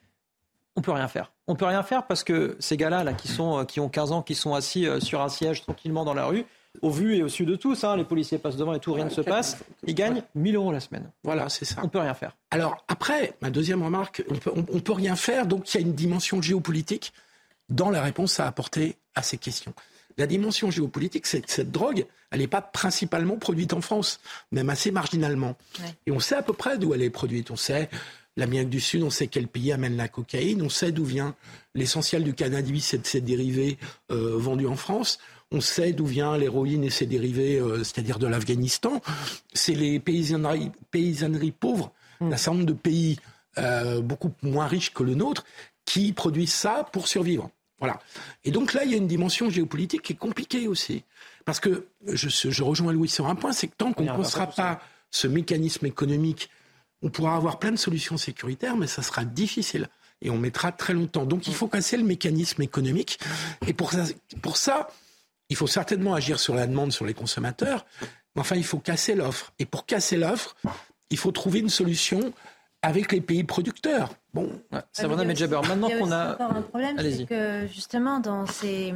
on 0.75 0.81
peut 0.81 0.91
rien 0.91 1.07
faire. 1.07 1.31
On 1.47 1.55
peut 1.55 1.65
rien 1.65 1.83
faire 1.83 2.07
parce 2.07 2.23
que 2.23 2.55
ces 2.59 2.77
gars-là, 2.77 3.03
là, 3.03 3.13
qui 3.13 3.27
sont, 3.27 3.65
qui 3.65 3.79
ont 3.79 3.89
15 3.89 4.11
ans, 4.13 4.21
qui 4.23 4.33
sont 4.33 4.55
assis 4.55 4.87
sur 4.99 5.21
un 5.21 5.29
siège 5.29 5.61
tranquillement 5.61 6.05
dans 6.05 6.15
la 6.15 6.25
rue 6.25 6.45
au 6.81 6.89
vu 6.89 7.15
et 7.15 7.23
au 7.23 7.29
su 7.29 7.45
de 7.45 7.55
tous, 7.55 7.83
hein, 7.83 7.95
les 7.95 8.03
policiers 8.03 8.37
passent 8.37 8.57
devant 8.57 8.73
et 8.73 8.79
tout, 8.79 8.93
rien 8.93 9.05
ne 9.05 9.09
se 9.09 9.21
passe. 9.21 9.57
Ils 9.85 9.93
gagnent 9.93 10.23
1000 10.35 10.55
euros 10.55 10.71
la 10.71 10.79
semaine. 10.79 11.09
Voilà, 11.23 11.49
c'est 11.49 11.65
ça. 11.65 11.81
On 11.83 11.89
peut 11.89 11.99
rien 11.99 12.13
faire. 12.13 12.35
Alors 12.51 12.83
après, 12.87 13.35
ma 13.41 13.49
deuxième 13.49 13.83
remarque, 13.83 14.23
on 14.29 14.35
peut, 14.35 14.51
on, 14.55 14.79
peut 14.79 14.93
rien 14.93 15.15
faire, 15.15 15.45
donc 15.45 15.73
il 15.73 15.81
y 15.81 15.83
a 15.83 15.85
une 15.85 15.93
dimension 15.93 16.41
géopolitique 16.41 17.13
dans 17.69 17.89
la 17.89 18.01
réponse 18.01 18.39
à 18.39 18.47
apporter 18.47 18.97
à 19.15 19.21
ces 19.21 19.37
questions. 19.37 19.73
La 20.17 20.27
dimension 20.27 20.69
géopolitique, 20.69 21.25
c'est 21.25 21.41
que 21.41 21.51
cette 21.51 21.71
drogue, 21.71 22.05
elle 22.31 22.39
n'est 22.39 22.47
pas 22.47 22.61
principalement 22.61 23.37
produite 23.37 23.73
en 23.73 23.81
France, 23.81 24.19
même 24.51 24.69
assez 24.69 24.91
marginalement. 24.91 25.55
Et 26.05 26.11
on 26.11 26.19
sait 26.19 26.35
à 26.35 26.43
peu 26.43 26.53
près 26.53 26.77
d'où 26.77 26.93
elle 26.93 27.01
est 27.01 27.09
produite. 27.09 27.49
On 27.49 27.55
sait 27.55 27.89
l'Amérique 28.37 28.69
du 28.69 28.79
Sud, 28.79 29.03
on 29.03 29.09
sait 29.09 29.27
quel 29.27 29.47
pays 29.47 29.71
amène 29.71 29.95
la 29.95 30.07
cocaïne, 30.07 30.61
on 30.61 30.69
sait 30.69 30.91
d'où 30.91 31.05
vient 31.05 31.35
l'essentiel 31.75 32.23
du 32.23 32.33
cannabis 32.33 32.93
et 32.93 32.97
de 32.97 33.05
ses 33.05 33.21
dérivés 33.21 33.77
euh, 34.11 34.37
vendus 34.37 34.67
en 34.67 34.75
France. 34.75 35.19
On 35.53 35.61
sait 35.61 35.93
d'où 35.93 36.05
vient 36.05 36.35
l'héroïne 36.35 36.83
et 36.83 36.89
ses 36.89 37.05
dérivés, 37.05 37.59
euh, 37.59 37.83
c'est-à-dire 37.83 38.19
de 38.19 38.27
l'Afghanistan. 38.27 39.01
C'est 39.53 39.75
les 39.75 39.99
paysanneries, 39.99 40.71
paysanneries 40.91 41.51
pauvres 41.51 41.93
d'un 42.19 42.37
certain 42.37 42.57
nombre 42.57 42.67
de 42.67 42.73
pays 42.73 43.19
euh, 43.57 44.01
beaucoup 44.01 44.31
moins 44.41 44.67
riches 44.67 44.93
que 44.93 45.03
le 45.03 45.13
nôtre 45.13 45.45
qui 45.85 46.11
produisent 46.11 46.53
ça 46.53 46.87
pour 46.91 47.07
survivre. 47.07 47.49
Voilà. 47.79 47.99
Et 48.45 48.51
donc 48.51 48.73
là, 48.73 48.83
il 48.83 48.91
y 48.91 48.93
a 48.93 48.97
une 48.97 49.07
dimension 49.07 49.49
géopolitique 49.49 50.01
qui 50.01 50.13
est 50.13 50.17
compliquée 50.17 50.67
aussi. 50.67 51.03
Parce 51.45 51.59
que 51.59 51.87
je, 52.07 52.29
je 52.29 52.63
rejoins 52.63 52.93
Louis 52.93 53.09
sur 53.09 53.27
un 53.27 53.35
point, 53.35 53.51
c'est 53.51 53.67
que 53.67 53.75
tant 53.77 53.93
qu'on 53.93 54.03
ne 54.03 54.11
pensera 54.11 54.47
pas 54.47 54.81
ce 55.11 55.27
mécanisme 55.27 55.85
économique, 55.85 56.49
on 57.03 57.09
pourra 57.09 57.35
avoir 57.35 57.59
plein 57.59 57.71
de 57.71 57.77
solutions 57.77 58.17
sécuritaires, 58.17 58.77
mais 58.77 58.87
ça 58.87 59.01
sera 59.01 59.25
difficile. 59.25 59.89
Et 60.21 60.29
on 60.29 60.37
mettra 60.37 60.71
très 60.71 60.93
longtemps. 60.93 61.25
Donc 61.25 61.47
il 61.47 61.53
faut 61.53 61.67
casser 61.67 61.97
le 61.97 62.03
mécanisme 62.03 62.61
économique. 62.61 63.19
Et 63.67 63.73
pour 63.73 63.91
ça, 63.91 64.05
pour 64.41 64.55
ça 64.55 64.87
il 65.49 65.55
faut 65.55 65.67
certainement 65.67 66.13
agir 66.13 66.39
sur 66.39 66.55
la 66.55 66.67
demande, 66.67 66.91
sur 66.91 67.05
les 67.05 67.13
consommateurs, 67.13 67.85
mais 68.35 68.41
enfin, 68.41 68.55
il 68.55 68.63
faut 68.63 68.79
casser 68.79 69.15
l'offre. 69.15 69.53
Et 69.59 69.65
pour 69.65 69.85
casser 69.85 70.17
l'offre, 70.17 70.55
il 71.09 71.17
faut 71.17 71.31
trouver 71.31 71.59
une 71.59 71.69
solution 71.69 72.33
avec 72.81 73.11
les 73.11 73.21
pays 73.21 73.43
producteurs. 73.43 74.09
Bon, 74.33 74.49
c'est 74.91 75.07
vrai, 75.07 75.25
mais 75.25 75.35
Maintenant 75.35 75.89
qu'on 75.89 76.11
a, 76.11 76.33
encore 76.33 76.55
un 76.55 76.61
problème, 76.61 76.97
c'est 76.99 77.25
que 77.25 77.67
justement 77.67 78.19
dans 78.19 78.45
ces 78.45 78.93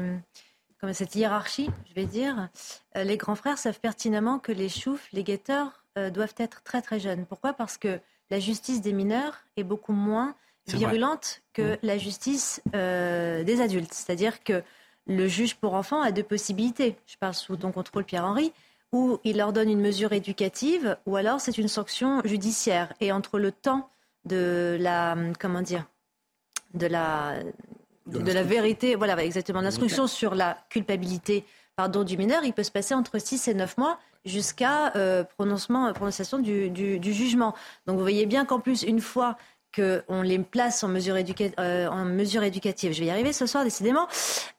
comme 0.79 0.93
cette 0.93 1.15
hiérarchie, 1.15 1.69
je 1.89 1.93
vais 1.95 2.05
dire, 2.05 2.49
euh, 2.95 3.03
les 3.03 3.17
grands 3.17 3.35
frères 3.35 3.57
savent 3.57 3.79
pertinemment 3.79 4.37
que 4.37 4.51
les 4.51 4.69
choufs, 4.69 5.07
les 5.11 5.23
guetteurs, 5.23 5.83
euh, 5.97 6.11
doivent 6.11 6.35
être 6.37 6.61
très 6.61 6.81
très 6.81 6.99
jeunes. 6.99 7.25
Pourquoi? 7.25 7.53
Parce 7.53 7.77
que 7.77 7.99
la 8.29 8.39
justice 8.39 8.81
des 8.81 8.93
mineurs 8.93 9.39
est 9.55 9.63
beaucoup 9.63 9.93
moins 9.93 10.35
virulente 10.67 11.41
que 11.53 11.73
mmh. 11.73 11.77
la 11.81 11.97
justice 11.97 12.61
euh, 12.75 13.43
des 13.43 13.61
adultes. 13.61 13.93
C'est-à-dire 13.93 14.43
que 14.43 14.61
le 15.07 15.27
juge 15.27 15.55
pour 15.55 15.73
enfants 15.73 16.01
a 16.01 16.11
deux 16.11 16.23
possibilités. 16.23 16.95
Je 17.05 17.17
parle 17.17 17.33
sous 17.33 17.55
ton 17.55 17.71
contrôle, 17.71 18.03
Pierre-Henri, 18.03 18.51
ou 18.91 19.19
il 19.23 19.37
leur 19.37 19.53
donne 19.53 19.69
une 19.69 19.81
mesure 19.81 20.13
éducative, 20.13 20.97
ou 21.05 21.15
alors 21.15 21.41
c'est 21.41 21.57
une 21.57 21.67
sanction 21.67 22.21
judiciaire. 22.25 22.93
Et 23.01 23.11
entre 23.11 23.39
le 23.39 23.51
temps 23.51 23.89
de 24.25 24.77
la, 24.79 25.15
comment 25.39 25.61
dire, 25.61 25.85
de 26.73 26.87
la, 26.87 27.35
de, 28.05 28.31
la 28.31 28.43
vérité, 28.43 28.95
voilà, 28.95 29.23
exactement, 29.23 29.61
l'instruction 29.61 30.07
sur 30.07 30.35
la 30.35 30.57
culpabilité, 30.69 31.45
pardon, 31.75 32.03
du 32.03 32.17
mineur, 32.17 32.43
il 32.43 32.53
peut 32.53 32.63
se 32.63 32.71
passer 32.71 32.93
entre 32.93 33.19
6 33.19 33.47
et 33.47 33.53
9 33.53 33.77
mois 33.77 33.99
jusqu'à 34.25 34.95
euh, 34.95 35.23
prononcement, 35.23 35.91
prononciation 35.93 36.39
du, 36.39 36.69
du, 36.69 37.13
jugement. 37.13 37.55
Donc 37.85 37.95
vous 37.95 38.01
voyez 38.01 38.25
bien 38.25 38.45
qu'en 38.45 38.59
plus, 38.59 38.83
une 38.83 38.99
fois 38.99 39.37
qu'on 39.77 40.21
les 40.21 40.39
place 40.39 40.83
en 40.83 40.87
mesure, 40.87 41.15
euh, 41.59 41.87
en 41.87 42.05
mesure 42.05 42.43
éducative. 42.43 42.93
Je 42.93 42.99
vais 42.99 43.05
y 43.05 43.09
arriver 43.09 43.33
ce 43.33 43.45
soir, 43.45 43.63
décidément. 43.63 44.07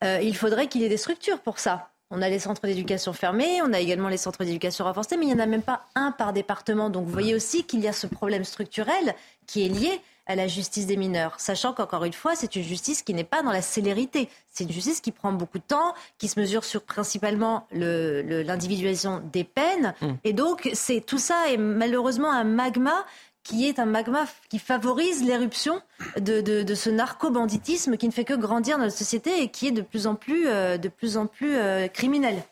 Euh, 0.05 0.21
il 0.23 0.37
faudrait 0.37 0.69
qu'il 0.69 0.83
y 0.83 0.85
ait 0.85 0.89
des 0.89 0.97
structures 0.97 1.41
pour 1.41 1.59
ça. 1.59 1.91
On 2.11 2.23
a 2.23 2.29
les 2.29 2.39
centres 2.39 2.63
d'éducation 2.63 3.13
fermés, 3.13 3.61
on 3.63 3.73
a 3.75 3.81
également 3.81 4.09
les 4.09 4.17
centres 4.17 4.43
d'éducation 4.43 4.85
renforcés, 4.85 5.19
mais 5.19 5.27
il 5.27 5.29
n'y 5.29 5.35
en 5.35 5.41
a 5.41 5.47
même 5.47 5.63
pas 5.63 5.83
un 5.95 6.11
par 6.11 6.33
département. 6.33 6.89
Donc 6.89 7.05
vous 7.05 7.13
voyez 7.13 7.35
aussi 7.35 7.65
qu'il 7.65 7.81
y 7.81 7.89
a 7.89 7.93
ce 7.93 8.07
problème 8.07 8.45
structurel 8.45 9.15
qui 9.47 9.67
est 9.67 9.69
lié 9.69 10.01
à 10.29 10.37
la 10.37 10.47
justice 10.47 10.87
des 10.87 10.99
mineurs, 10.99 11.35
sachant 11.39 11.73
qu'encore 11.73 12.05
une 12.05 12.13
fois, 12.13 12.35
c'est 12.37 12.55
une 12.55 12.63
justice 12.63 13.03
qui 13.03 13.15
n'est 13.15 13.25
pas 13.25 13.43
dans 13.43 13.51
la 13.51 13.63
célérité. 13.63 14.29
C'est 14.51 14.65
une 14.65 14.73
justice 14.73 15.01
qui 15.01 15.11
prend 15.11 15.33
beaucoup 15.33 15.59
de 15.59 15.65
temps, 15.65 15.95
qui 16.19 16.29
se 16.29 16.39
mesure 16.39 16.65
sur 16.65 16.83
principalement 16.83 17.67
l'individualisation 17.73 19.23
des 19.33 19.45
peines. 19.45 19.95
Mmh. 20.03 20.07
Et 20.25 20.35
donc, 20.35 20.69
c'est 20.75 21.01
tout 21.01 21.19
ça 21.19 21.51
est 21.51 21.57
malheureusement 21.57 22.31
un 22.31 22.45
magma 22.45 23.07
qui 23.49 23.67
est 23.67 23.79
un 23.79 23.87
magma 23.87 24.27
qui 24.51 24.59
favorise 24.59 25.25
l'éruption 25.25 25.81
de, 26.21 26.43
de, 26.43 26.75
ce 26.75 26.91
narco-banditisme 26.91 27.97
qui 27.97 28.07
ne 28.07 28.13
fait 28.13 28.25
que 28.25 28.35
grandir 28.35 28.77
dans 28.77 28.85
la 28.85 28.91
société 28.91 29.43
et 29.43 29.49
qui 29.49 29.69
est 29.69 29.73
de 29.73 29.81
plus 29.81 30.07
en 30.07 30.17
plus, 30.17 30.47
euh, 30.47 30.77
de 30.77 30.89
plus, 30.89 31.17
en 31.17 31.27
plus 31.27 31.57
euh, 31.57 31.89
criminel. 31.89 32.43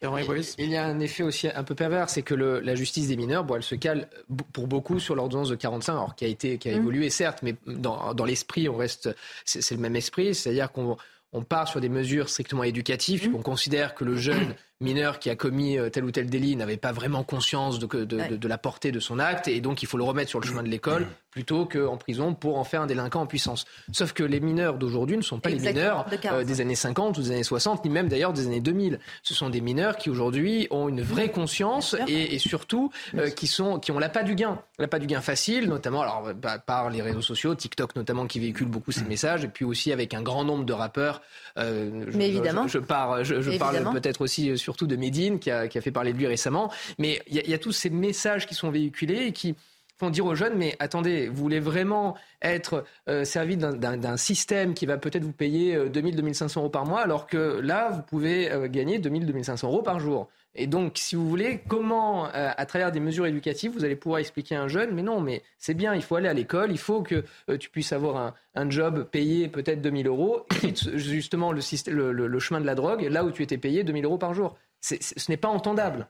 Il 0.00 0.70
y 0.70 0.76
a 0.76 0.86
un 0.86 1.00
effet 1.00 1.22
aussi 1.22 1.48
un 1.48 1.64
peu 1.64 1.74
pervers, 1.74 2.08
c'est 2.08 2.22
que 2.22 2.34
la 2.34 2.74
justice 2.74 3.08
des 3.08 3.16
mineurs, 3.16 3.44
bon, 3.44 3.56
elle 3.56 3.62
se 3.62 3.74
cale 3.74 4.08
pour 4.52 4.66
beaucoup 4.66 4.98
sur 4.98 5.14
l'ordonnance 5.14 5.48
de 5.48 5.56
45, 5.56 5.92
alors 5.92 6.14
qui 6.14 6.24
a 6.24 6.28
été, 6.28 6.58
qui 6.58 6.68
a 6.68 6.72
mmh. 6.72 6.76
évolué 6.76 7.10
certes, 7.10 7.40
mais 7.42 7.56
dans, 7.66 8.14
dans 8.14 8.24
l'esprit, 8.24 8.68
on 8.68 8.76
reste, 8.76 9.14
c'est 9.44 9.74
le 9.74 9.80
même 9.80 9.96
esprit, 9.96 10.34
c'est-à-dire 10.34 10.70
qu'on 10.72 10.96
on 11.32 11.42
part 11.42 11.68
sur 11.68 11.80
des 11.80 11.88
mesures 11.88 12.28
strictement 12.28 12.62
éducatives, 12.62 13.30
mmh. 13.30 13.34
on 13.34 13.42
considère 13.42 13.94
que 13.94 14.04
le 14.04 14.16
jeune 14.16 14.54
mineur 14.80 15.18
qui 15.18 15.30
a 15.30 15.36
commis 15.36 15.78
euh, 15.78 15.88
tel 15.88 16.04
ou 16.04 16.10
tel 16.10 16.28
délit 16.28 16.56
n'avait 16.56 16.76
pas 16.76 16.92
vraiment 16.92 17.24
conscience 17.24 17.78
de, 17.78 18.04
de, 18.04 18.48
la 18.48 18.58
portée 18.58 18.92
de 18.92 19.00
son 19.00 19.18
acte, 19.18 19.48
et 19.48 19.60
donc 19.60 19.82
il 19.82 19.86
faut 19.86 19.96
le 19.96 20.04
remettre 20.04 20.30
sur 20.30 20.40
le 20.40 20.46
chemin 20.46 20.62
de 20.62 20.68
l'école 20.68 21.06
plutôt 21.36 21.66
qu'en 21.66 21.98
prison 21.98 22.32
pour 22.32 22.56
en 22.56 22.64
faire 22.64 22.80
un 22.80 22.86
délinquant 22.86 23.20
en 23.20 23.26
puissance. 23.26 23.66
Sauf 23.92 24.14
que 24.14 24.22
les 24.22 24.40
mineurs 24.40 24.78
d'aujourd'hui 24.78 25.18
ne 25.18 25.22
sont 25.22 25.38
pas 25.38 25.50
les 25.50 25.58
mineurs 25.58 26.06
euh, 26.24 26.44
des 26.44 26.62
années 26.62 26.74
50 26.74 27.18
ou 27.18 27.20
des 27.20 27.30
années 27.30 27.42
60, 27.42 27.84
ni 27.84 27.90
même 27.90 28.08
d'ailleurs 28.08 28.32
des 28.32 28.46
années 28.46 28.60
2000. 28.60 28.98
Ce 29.22 29.34
sont 29.34 29.50
des 29.50 29.60
mineurs 29.60 29.98
qui 29.98 30.08
aujourd'hui 30.08 30.66
ont 30.70 30.88
une 30.88 31.02
vraie 31.02 31.30
conscience 31.30 31.94
et, 32.08 32.38
surtout 32.38 32.90
euh, 33.16 33.28
qui, 33.28 33.48
sont, 33.48 33.78
qui 33.78 33.92
ont 33.92 33.98
l'appât 33.98 34.22
du 34.22 34.34
gain. 34.34 34.62
L'appât 34.78 34.98
du 34.98 35.06
gain 35.06 35.20
facile, 35.20 35.68
notamment 35.68 36.00
alors, 36.00 36.32
bah, 36.34 36.58
par 36.58 36.88
les 36.88 37.02
réseaux 37.02 37.20
sociaux, 37.20 37.54
TikTok 37.54 37.96
notamment 37.96 38.26
qui 38.26 38.40
véhicule 38.40 38.68
beaucoup 38.68 38.92
ces 38.92 39.04
messages, 39.04 39.44
et 39.44 39.48
puis 39.48 39.66
aussi 39.66 39.92
avec 39.92 40.14
un 40.14 40.22
grand 40.22 40.44
nombre 40.44 40.64
de 40.64 40.72
rappeurs. 40.72 41.20
Euh, 41.58 42.04
Mais 42.14 42.28
évidemment. 42.28 42.68
Je, 42.68 42.78
pars, 42.78 43.24
je, 43.24 43.58
parle 43.58 43.82
peut-être 43.92 44.20
aussi 44.20 44.56
surtout 44.58 44.86
de 44.86 44.96
Medine 44.96 45.38
qui 45.38 45.50
a, 45.50 45.68
qui 45.68 45.78
a, 45.78 45.80
fait 45.80 45.90
parler 45.90 46.12
de 46.12 46.18
lui 46.18 46.26
récemment. 46.26 46.70
Mais 46.98 47.22
il 47.28 47.36
y, 47.36 47.50
y, 47.50 47.54
a 47.54 47.58
tous 47.58 47.72
ces 47.72 47.90
messages 47.90 48.46
qui 48.46 48.54
sont 48.54 48.70
véhiculés 48.70 49.26
et 49.26 49.32
qui 49.32 49.54
font 49.96 50.10
dire 50.10 50.26
aux 50.26 50.34
jeunes, 50.34 50.54
mais 50.56 50.76
attendez, 50.78 51.28
vous 51.28 51.42
voulez 51.42 51.60
vraiment 51.60 52.16
être 52.42 52.84
euh, 53.08 53.24
servi 53.24 53.56
d'un 53.56 54.16
système 54.16 54.74
qui 54.74 54.86
va 54.86 54.98
peut-être 54.98 55.24
vous 55.24 55.32
payer 55.32 55.76
2000, 55.88 56.14
euh, 56.14 56.16
2500 56.16 56.60
euros 56.60 56.70
par 56.70 56.84
mois, 56.84 57.00
alors 57.00 57.26
que 57.26 57.60
là, 57.60 57.90
vous 57.90 58.02
pouvez 58.02 58.52
euh, 58.52 58.68
gagner 58.68 58.98
2000, 58.98 59.26
2500 59.26 59.68
euros 59.68 59.82
par 59.82 59.98
jour. 59.98 60.28
Et 60.54 60.66
donc, 60.66 60.92
si 60.96 61.16
vous 61.16 61.28
voulez, 61.28 61.60
comment, 61.68 62.24
à 62.32 62.64
travers 62.64 62.90
des 62.90 62.98
mesures 62.98 63.26
éducatives, 63.26 63.72
vous 63.72 63.84
allez 63.84 63.94
pouvoir 63.94 64.20
expliquer 64.20 64.56
à 64.56 64.62
un 64.62 64.68
jeune, 64.68 64.94
mais 64.94 65.02
non, 65.02 65.20
mais 65.20 65.42
c'est 65.58 65.74
bien, 65.74 65.94
il 65.94 66.00
faut 66.00 66.16
aller 66.16 66.30
à 66.30 66.32
l'école, 66.32 66.70
il 66.70 66.78
faut 66.78 67.02
que 67.02 67.24
tu 67.58 67.68
puisses 67.68 67.92
avoir 67.92 68.32
un, 68.54 68.70
job 68.70 69.04
payé 69.04 69.48
peut-être 69.48 69.82
2000 69.82 70.06
euros, 70.06 70.46
et 70.64 70.72
justement 70.94 71.52
le, 71.52 71.60
chemin 71.60 72.62
de 72.62 72.64
la 72.64 72.74
drogue, 72.74 73.02
là 73.02 73.22
où 73.22 73.30
tu 73.30 73.42
étais 73.42 73.58
payé 73.58 73.84
2000 73.84 74.06
euros 74.06 74.16
par 74.16 74.32
jour. 74.32 74.56
ce 74.80 74.96
n'est 75.30 75.36
pas 75.36 75.48
entendable. 75.48 76.08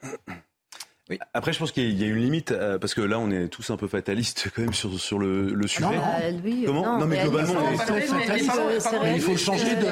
Après, 1.34 1.52
je 1.52 1.59
pense 1.59 1.70
qu'il 1.70 2.00
y 2.00 2.04
a 2.04 2.09
une 2.09 2.16
limite, 2.16 2.50
euh, 2.50 2.78
parce 2.78 2.92
que 2.92 3.00
là, 3.00 3.20
on 3.20 3.30
est 3.30 3.46
tous 3.48 3.70
un 3.70 3.76
peu 3.76 3.86
fatalistes 3.86 4.50
quand 4.54 4.62
même 4.62 4.74
sur, 4.74 4.98
sur 4.98 5.18
le, 5.18 5.54
le 5.54 5.66
sujet. 5.68 5.86
Non, 5.86 6.02
Comment 6.66 6.98
non, 6.98 7.07
mais 7.07 7.22
globalement, 7.22 7.54
il 9.14 9.20
faut 9.20 9.36
changer 9.36 9.76
de. 9.76 9.86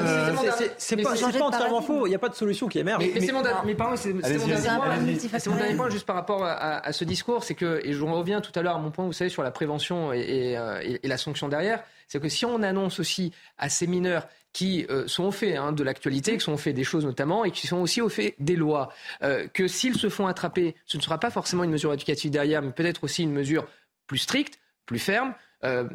C'est 0.77 0.97
pas, 0.97 1.15
pas 1.15 1.41
entièrement 1.41 1.81
faux. 1.81 2.05
Il 2.05 2.09
n'y 2.09 2.15
a 2.15 2.19
pas 2.19 2.29
de 2.29 2.35
solution 2.35 2.67
qui 2.67 2.79
émerge. 2.79 3.05
Mais, 3.13 3.21
c'est 3.21 3.31
mon, 3.31 3.41
dernier 3.41 3.75
point. 3.75 3.95
C'est 3.95 4.13
mon 4.13 5.55
dernier 5.55 5.75
point 5.75 5.89
juste 5.89 6.05
par 6.05 6.17
rapport 6.17 6.43
à, 6.43 6.91
ce 6.91 7.05
discours, 7.05 7.43
c'est 7.43 7.55
que 7.55 7.81
et 7.83 7.93
je 7.93 8.03
reviens 8.03 8.41
tout 8.41 8.51
à 8.55 8.61
l'heure 8.61 8.75
à 8.75 8.79
mon 8.79 8.91
point, 8.91 9.05
vous 9.05 9.13
savez, 9.13 9.29
sur 9.29 9.43
la 9.43 9.51
prévention 9.51 10.11
et, 10.13 10.57
et 11.01 11.07
la 11.07 11.17
sanction 11.17 11.47
derrière. 11.47 11.83
C'est 12.07 12.21
que 12.21 12.29
si 12.29 12.45
on 12.45 12.61
annonce 12.61 12.99
aussi 12.99 13.31
à 13.57 13.69
ces 13.69 13.87
mineurs 13.87 14.27
qui 14.55 14.85
euh, 14.89 15.05
sont 15.05 15.25
au 15.25 15.31
fait 15.31 15.57
hein, 15.57 15.73
de 15.73 15.83
l'actualité, 15.83 16.37
qui 16.37 16.39
sont 16.39 16.53
au 16.53 16.57
fait 16.57 16.71
des 16.71 16.85
choses 16.85 17.03
notamment, 17.03 17.43
et 17.43 17.51
qui 17.51 17.67
sont 17.67 17.79
aussi 17.79 17.99
au 17.99 18.07
fait 18.07 18.35
des 18.39 18.55
lois. 18.55 18.87
Euh, 19.21 19.49
que 19.49 19.67
s'ils 19.67 19.97
se 19.97 20.07
font 20.07 20.27
attraper, 20.27 20.75
ce 20.85 20.95
ne 20.95 21.01
sera 21.01 21.19
pas 21.19 21.29
forcément 21.29 21.65
une 21.65 21.71
mesure 21.71 21.91
éducative 21.91 22.31
derrière, 22.31 22.61
mais 22.61 22.71
peut-être 22.71 23.03
aussi 23.03 23.23
une 23.23 23.33
mesure 23.33 23.67
plus 24.07 24.17
stricte, 24.17 24.57
plus 24.85 24.97
ferme. 24.97 25.35
Euh, 25.65 25.89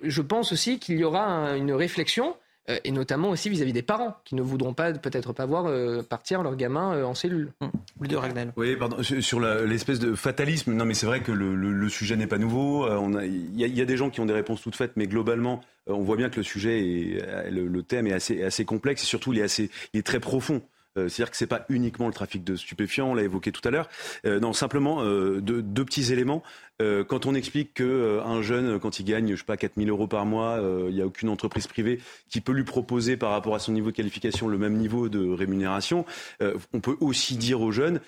je 0.00 0.22
pense 0.22 0.52
aussi 0.52 0.78
qu'il 0.78 0.96
y 0.96 1.02
aura 1.02 1.56
une 1.56 1.72
réflexion 1.72 2.36
euh, 2.70 2.78
et 2.84 2.92
notamment 2.92 3.30
aussi 3.30 3.50
vis-à-vis 3.50 3.74
des 3.74 3.82
parents 3.82 4.16
qui 4.24 4.34
ne 4.34 4.42
voudront 4.42 4.72
pas 4.72 4.92
peut-être 4.92 5.34
pas 5.34 5.44
voir 5.44 5.66
euh, 5.66 6.02
partir 6.02 6.42
leur 6.42 6.56
gamin 6.56 6.94
euh, 6.94 7.04
en 7.04 7.14
cellule. 7.14 7.52
de 8.00 8.16
Ragnel. 8.16 8.52
Oui, 8.56 8.74
pardon, 8.76 9.02
sur 9.02 9.40
l'espèce 9.40 9.98
de 9.98 10.14
fatalisme. 10.14 10.72
Non, 10.72 10.84
mais 10.84 10.94
c'est 10.94 11.06
vrai 11.06 11.20
que 11.20 11.32
le, 11.32 11.88
sujet 11.88 12.16
n'est 12.16 12.26
pas 12.26 12.38
nouveau. 12.38 12.88
Il 13.10 13.60
y, 13.60 13.80
a 13.80 13.84
des 13.84 13.96
gens 13.96 14.10
qui 14.10 14.20
ont 14.20 14.26
des 14.26 14.32
réponses 14.32 14.62
toutes 14.62 14.76
faites, 14.76 14.92
mais 14.96 15.06
globalement, 15.06 15.60
on 15.86 16.02
voit 16.02 16.16
bien 16.16 16.30
que 16.30 16.36
le 16.36 16.42
sujet, 16.42 16.80
est, 16.80 17.50
le, 17.50 17.82
thème 17.82 18.06
est 18.06 18.12
assez, 18.12 18.42
assez 18.42 18.64
complexe 18.64 19.02
et 19.02 19.06
surtout 19.06 19.32
il 19.32 19.38
est, 19.38 19.42
assez, 19.42 19.70
il 19.92 20.00
est 20.00 20.02
très 20.02 20.20
profond. 20.20 20.62
Euh, 20.96 21.08
c'est-à-dire 21.08 21.30
que 21.30 21.36
c'est 21.36 21.46
pas 21.46 21.64
uniquement 21.68 22.06
le 22.06 22.12
trafic 22.12 22.44
de 22.44 22.56
stupéfiants, 22.56 23.10
on 23.10 23.14
l'a 23.14 23.22
évoqué 23.22 23.52
tout 23.52 23.66
à 23.66 23.70
l'heure. 23.70 23.88
Euh, 24.26 24.40
non, 24.40 24.52
simplement 24.52 25.02
euh, 25.02 25.40
deux, 25.40 25.84
petits 25.84 26.12
éléments. 26.12 26.42
quand 26.80 27.26
on 27.26 27.34
explique 27.34 27.74
qu'un 27.74 28.42
jeune, 28.42 28.78
quand 28.80 28.98
il 28.98 29.04
gagne, 29.04 29.32
je 29.32 29.36
sais 29.36 29.44
pas, 29.44 29.56
4000 29.56 29.90
euros 29.90 30.06
par 30.06 30.24
mois, 30.26 30.58
il 30.88 30.94
n'y 30.94 31.02
a 31.02 31.06
aucune 31.06 31.28
entreprise 31.28 31.66
privée 31.66 32.00
qui 32.28 32.40
peut 32.40 32.52
lui 32.52 32.64
proposer 32.64 33.16
par 33.16 33.30
rapport 33.30 33.54
à 33.54 33.58
son 33.58 33.72
niveau 33.72 33.90
de 33.90 33.96
qualification 33.96 34.48
le 34.48 34.58
même 34.58 34.76
niveau 34.76 35.08
de 35.08 35.30
rémunération, 35.30 36.04
on 36.40 36.80
peut 36.80 36.96
aussi 37.00 37.36
dire 37.36 37.60
aux 37.60 37.70
jeunes, 37.70 38.00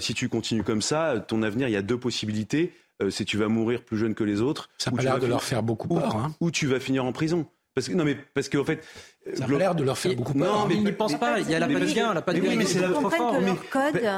si 0.00 0.14
tu 0.14 0.28
continues 0.28 0.62
comme 0.62 0.82
ça, 0.82 1.24
ton 1.26 1.42
avenir, 1.42 1.68
il 1.68 1.72
y 1.72 1.76
a 1.76 1.82
deux 1.82 1.98
possibilités. 1.98 2.72
c'est 3.10 3.24
tu 3.24 3.36
vas 3.36 3.48
mourir 3.48 3.82
plus 3.82 3.98
jeune 3.98 4.14
que 4.14 4.24
les 4.24 4.40
autres. 4.40 4.70
Ça 4.78 4.90
a 4.96 5.02
l'air 5.02 5.18
de 5.18 5.26
leur 5.26 5.42
faire 5.42 5.62
beaucoup 5.62 5.88
peur. 5.88 6.16
Hein. 6.16 6.34
Ou 6.40 6.50
tu 6.50 6.66
vas 6.66 6.80
finir 6.80 7.04
en 7.04 7.12
prison. 7.12 7.46
Parce 7.74 7.88
que, 7.88 7.94
non, 7.94 8.04
mais 8.04 8.16
parce 8.34 8.48
qu'en 8.48 8.64
fait. 8.64 8.82
Ça 9.34 9.44
a 9.44 9.48
l'air 9.48 9.74
de 9.74 9.82
leur 9.82 9.98
faire 9.98 10.14
beaucoup 10.14 10.34
peur. 10.34 10.54
Non, 10.54 10.66
mais 10.66 10.74
ils 10.74 10.84
n'y 10.84 10.92
pensent 10.92 11.18
pas. 11.18 11.40
Il 11.40 11.50
y 11.50 11.54
a 11.54 11.58
la 11.58 11.66
pas 11.66 11.80
de 11.80 11.86
gain, 11.86 12.14
la 12.14 12.22
pas 12.22 12.32
de 12.32 12.40
gain. 12.40 12.54
mais 12.56 12.64
c'est 12.64 12.80
la 12.80 12.90
fort. 12.90 13.10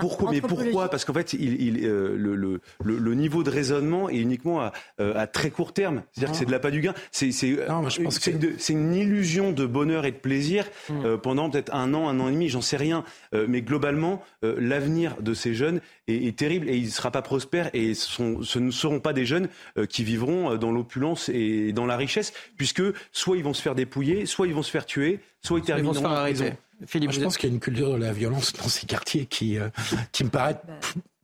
pourquoi, 0.00 0.30
mais 0.30 0.40
pourquoi 0.40 0.88
Parce 0.88 1.04
qu'en 1.04 1.14
fait, 1.14 1.32
il, 1.32 1.60
il, 1.62 1.86
euh, 1.86 2.14
le, 2.16 2.34
le, 2.34 2.60
le, 2.84 3.14
niveau 3.14 3.42
de 3.42 3.50
raisonnement 3.50 4.08
est 4.08 4.16
uniquement 4.16 4.60
à, 4.60 4.72
euh, 5.00 5.14
à 5.16 5.26
très 5.26 5.50
court 5.50 5.72
terme. 5.72 6.02
C'est-à-dire 6.12 6.32
que 6.32 6.38
c'est 6.38 6.44
de 6.44 6.50
la 6.50 6.58
pas 6.58 6.70
du 6.70 6.80
gain. 6.80 6.94
C'est 7.10 7.32
c'est 7.32 8.72
une 8.72 8.94
illusion 8.94 9.52
de 9.52 9.66
bonheur 9.66 10.04
et 10.04 10.12
de 10.12 10.16
plaisir 10.16 10.66
hmm. 10.88 11.04
euh, 11.04 11.16
pendant 11.16 11.48
peut-être 11.50 11.74
un 11.74 11.94
an, 11.94 12.08
un 12.08 12.20
an 12.20 12.28
et 12.28 12.32
demi, 12.32 12.48
j'en 12.48 12.60
sais 12.60 12.76
rien. 12.76 13.04
mais 13.32 13.62
globalement, 13.62 14.22
l'avenir 14.42 15.16
de 15.20 15.34
ces 15.34 15.54
jeunes 15.54 15.80
est, 16.06 16.26
est, 16.26 16.36
terrible 16.36 16.68
et 16.68 16.76
il 16.76 16.84
ne 16.84 16.90
sera 16.90 17.10
pas 17.10 17.22
prospère 17.22 17.70
et 17.72 17.94
sont, 17.94 18.42
ce 18.42 18.58
ne 18.58 18.70
seront 18.70 19.00
pas 19.00 19.12
des 19.12 19.24
jeunes 19.24 19.48
qui 19.88 20.04
vivront 20.04 20.56
dans 20.56 20.72
l'opulence 20.72 21.28
et 21.28 21.72
dans 21.72 21.86
la 21.86 21.96
richesse, 21.96 22.32
puisque 22.56 22.82
soit 23.12 23.36
ils 23.36 23.44
vont 23.44 23.54
se 23.54 23.62
faire 23.62 23.74
dépouiller, 23.74 24.26
soit 24.26 24.46
ils 24.46 24.54
vont 24.54 24.62
se 24.62 24.70
faire 24.70 24.86
tuer, 24.86 24.97
soit 25.42 25.58
ils 25.58 25.64
termineront 25.64 26.04
en 26.04 26.22
prison. 26.22 26.56
Philippe, 26.86 27.12
je 27.12 27.20
pense 27.20 27.36
qu'il 27.36 27.48
y 27.48 27.52
a 27.52 27.54
une 27.54 27.60
culture 27.60 27.92
de 27.92 27.98
la 27.98 28.12
violence 28.12 28.52
dans 28.52 28.68
ces 28.68 28.86
quartiers 28.86 29.26
qui, 29.26 29.58
euh, 29.58 29.68
qui 30.12 30.24
me 30.24 30.28
paraît 30.28 30.60
bah. 30.66 30.74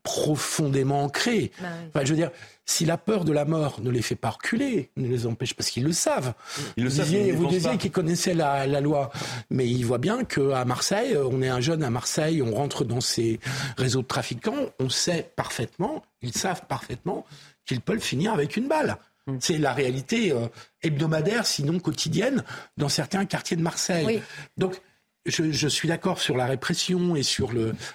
profondément 0.03 1.05
ancrée. 1.05 1.53
Bah 1.95 2.05
je 2.05 2.11
veux 2.11 2.17
dire, 2.17 2.31
si 2.67 2.85
la 2.85 2.99
peur 2.99 3.25
de 3.25 3.33
la 3.33 3.45
mort 3.45 3.81
ne 3.81 3.91
les 3.91 4.03
fait 4.03 4.17
pas 4.17 4.31
reculer, 4.31 4.91
ne 4.97 5.07
les 5.07 5.27
empêche, 5.27 5.55
parce 5.55 5.71
qu'ils 5.71 5.85
le 5.85 5.93
savent. 5.93 6.35
Ils 6.77 6.85
le 6.85 6.91
vous 6.91 6.97
savent, 6.97 7.07
disiez, 7.07 7.33
vous 7.33 7.47
disiez 7.47 7.77
qu'ils 7.77 7.93
connaissaient 7.93 8.35
la, 8.35 8.67
la, 8.67 8.81
loi, 8.81 9.11
mais 9.51 9.69
ils 9.69 9.87
voient 9.87 9.99
bien 9.99 10.25
qu'à 10.25 10.65
Marseille, 10.65 11.17
on 11.17 11.41
est 11.41 11.49
un 11.49 11.61
jeune 11.61 11.85
à 11.85 11.91
Marseille, 11.91 12.43
on 12.43 12.55
rentre 12.55 12.85
dans 12.85 13.01
ces 13.01 13.39
réseaux 13.77 14.03
de 14.03 14.07
trafiquants, 14.07 14.71
on 14.81 14.89
sait 14.89 15.31
parfaitement, 15.37 16.03
ils 16.23 16.33
savent 16.33 16.63
parfaitement 16.67 17.25
qu'ils 17.65 17.81
peuvent 17.81 18.01
finir 18.01 18.33
avec 18.33 18.57
une 18.57 18.67
balle. 18.67 18.99
Mm. 19.27 19.37
C'est 19.41 19.59
la 19.59 19.73
réalité 19.73 20.33
euh, 20.33 20.49
hebdomadaire, 20.83 21.47
sinon 21.47 21.79
quotidienne, 21.79 22.45
dans 22.77 22.89
certains 22.89 23.25
quartiers 23.25 23.57
de 23.57 23.63
Marseille. 23.63 24.23
Donc, 24.57 24.81
je, 25.27 25.69
suis 25.69 25.89
d'accord 25.89 26.21
sur 26.21 26.37
la 26.37 26.47
répression 26.47 27.17
et 27.17 27.23
sur 27.23 27.51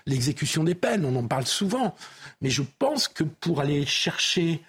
l'exécution 0.08 0.64
des 0.64 0.76
peines, 0.76 1.06
on 1.06 1.16
en 1.16 1.28
parle 1.28 1.46
souvent, 1.46 1.96
mais 2.42 2.50
je 2.50 2.64
pense 2.80 3.08
que 3.08 3.24
pour 3.24 3.62
aller 3.62 3.86
chercher 3.86 4.64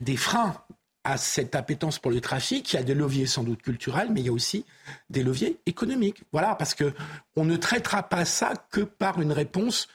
des 0.00 0.16
freins 0.16 0.56
à 1.04 1.18
cette 1.18 1.54
appétence 1.54 1.98
pour 1.98 2.10
le 2.10 2.20
trafic, 2.20 2.72
il 2.72 2.76
y 2.76 2.78
a 2.78 2.82
des 2.82 2.94
leviers 2.94 3.26
sans 3.26 3.42
doute 3.42 3.60
culturels, 3.60 4.08
mais 4.10 4.20
il 4.20 4.26
y 4.26 4.28
a 4.30 4.32
aussi 4.32 4.64
des 5.10 5.22
leviers 5.22 5.58
économiques. 5.66 6.22
Voilà, 6.32 6.54
parce 6.54 6.74
que 6.74 6.94
on 7.36 7.44
ne 7.44 7.56
traitera 7.56 8.04
pas 8.04 8.24
ça 8.24 8.54
que 8.70 8.80
par 8.80 9.20
une 9.20 9.32
réponse 9.32 9.88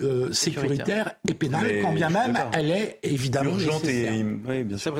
euh, 0.00 0.32
sécuritaire 0.32 1.12
et 1.28 1.34
pénale, 1.34 1.82
quand 1.82 1.92
bien 1.92 2.08
même 2.08 2.38
elle 2.54 2.70
est 2.70 2.98
évidemment 3.02 3.52
urgente 3.52 3.84
et 3.84 4.24
oui, 4.48 4.64
bien 4.64 4.78
sûr. 4.78 4.96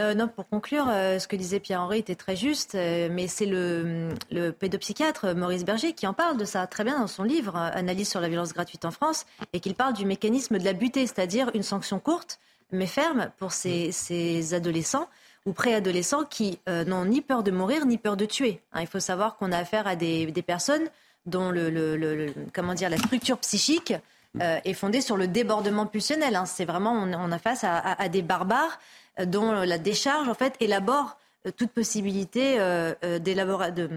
Euh, 0.00 0.14
non, 0.14 0.26
pour 0.26 0.48
conclure, 0.48 0.86
euh, 0.88 1.18
ce 1.18 1.28
que 1.28 1.36
disait 1.36 1.60
Pierre-Henri 1.60 1.98
était 1.98 2.14
très 2.14 2.34
juste, 2.34 2.74
mais 2.74 3.28
c'est 3.28 3.44
le, 3.44 4.08
le, 4.30 4.52
pédopsychiatre 4.52 5.34
Maurice 5.34 5.66
Berger 5.66 5.92
qui 5.92 6.06
en 6.06 6.14
parle 6.14 6.38
de 6.38 6.46
ça 6.46 6.66
très 6.66 6.82
bien 6.82 6.98
dans 6.98 7.06
son 7.06 7.24
livre 7.24 7.56
Analyse 7.56 8.08
sur 8.08 8.20
la 8.20 8.28
violence 8.28 8.54
gratuite 8.54 8.86
en 8.86 8.90
France, 8.90 9.26
et 9.52 9.60
qu'il 9.60 9.74
parle 9.74 9.92
du 9.92 10.06
mécanisme 10.06 10.58
de 10.58 10.64
la 10.64 10.72
butée, 10.72 11.06
c'est-à-dire 11.06 11.50
une 11.54 11.62
sanction 11.62 11.98
courte 11.98 12.40
mais 12.72 12.86
ferme 12.86 13.30
pour 13.38 13.52
ces, 13.52 13.92
ces 13.92 14.54
adolescents 14.54 15.08
ou 15.44 15.52
préadolescents 15.52 16.24
qui 16.24 16.58
n'ont 16.66 17.04
ni 17.04 17.20
peur 17.20 17.42
de 17.42 17.50
mourir 17.50 17.86
ni 17.86 17.96
peur 17.96 18.16
de 18.16 18.24
tuer. 18.24 18.60
Hein, 18.72 18.80
il 18.80 18.88
faut 18.88 18.98
savoir 18.98 19.36
qu'on 19.36 19.52
a 19.52 19.58
affaire 19.58 19.86
à 19.86 19.94
des, 19.94 20.26
des 20.26 20.42
personnes 20.42 20.88
dont 21.26 21.50
le, 21.50 22.32
comment 22.54 22.74
dire, 22.74 22.88
la 22.88 22.98
structure 22.98 23.38
psychique 23.38 23.92
euh, 24.40 24.58
est 24.64 24.74
fondée 24.74 25.00
sur 25.00 25.16
le 25.16 25.28
débordement 25.28 25.86
pulsionnel. 25.86 26.36
Hein. 26.36 26.46
C'est 26.46 26.64
vraiment, 26.64 26.92
on, 26.92 27.32
a 27.32 27.38
face 27.38 27.64
à, 27.64 28.08
des 28.08 28.22
barbares 28.22 28.78
euh, 29.18 29.24
dont 29.24 29.52
la 29.52 29.78
décharge, 29.78 30.28
en 30.28 30.34
fait, 30.34 30.54
élabore 30.60 31.18
euh, 31.46 31.50
toute 31.56 31.70
possibilité 31.70 32.58
d'élaboration, 33.20 33.88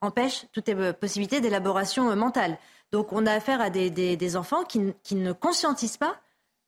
empêche 0.00 0.46
toute 0.52 0.72
possibilité 0.92 1.40
d'élaboration 1.40 2.14
mentale. 2.16 2.58
Donc, 2.92 3.12
on 3.12 3.26
a 3.26 3.32
affaire 3.32 3.60
à 3.60 3.70
des, 3.70 4.36
enfants 4.36 4.64
qui, 4.64 4.94
qui, 5.02 5.14
ne 5.14 5.32
conscientisent 5.32 5.98
pas 5.98 6.16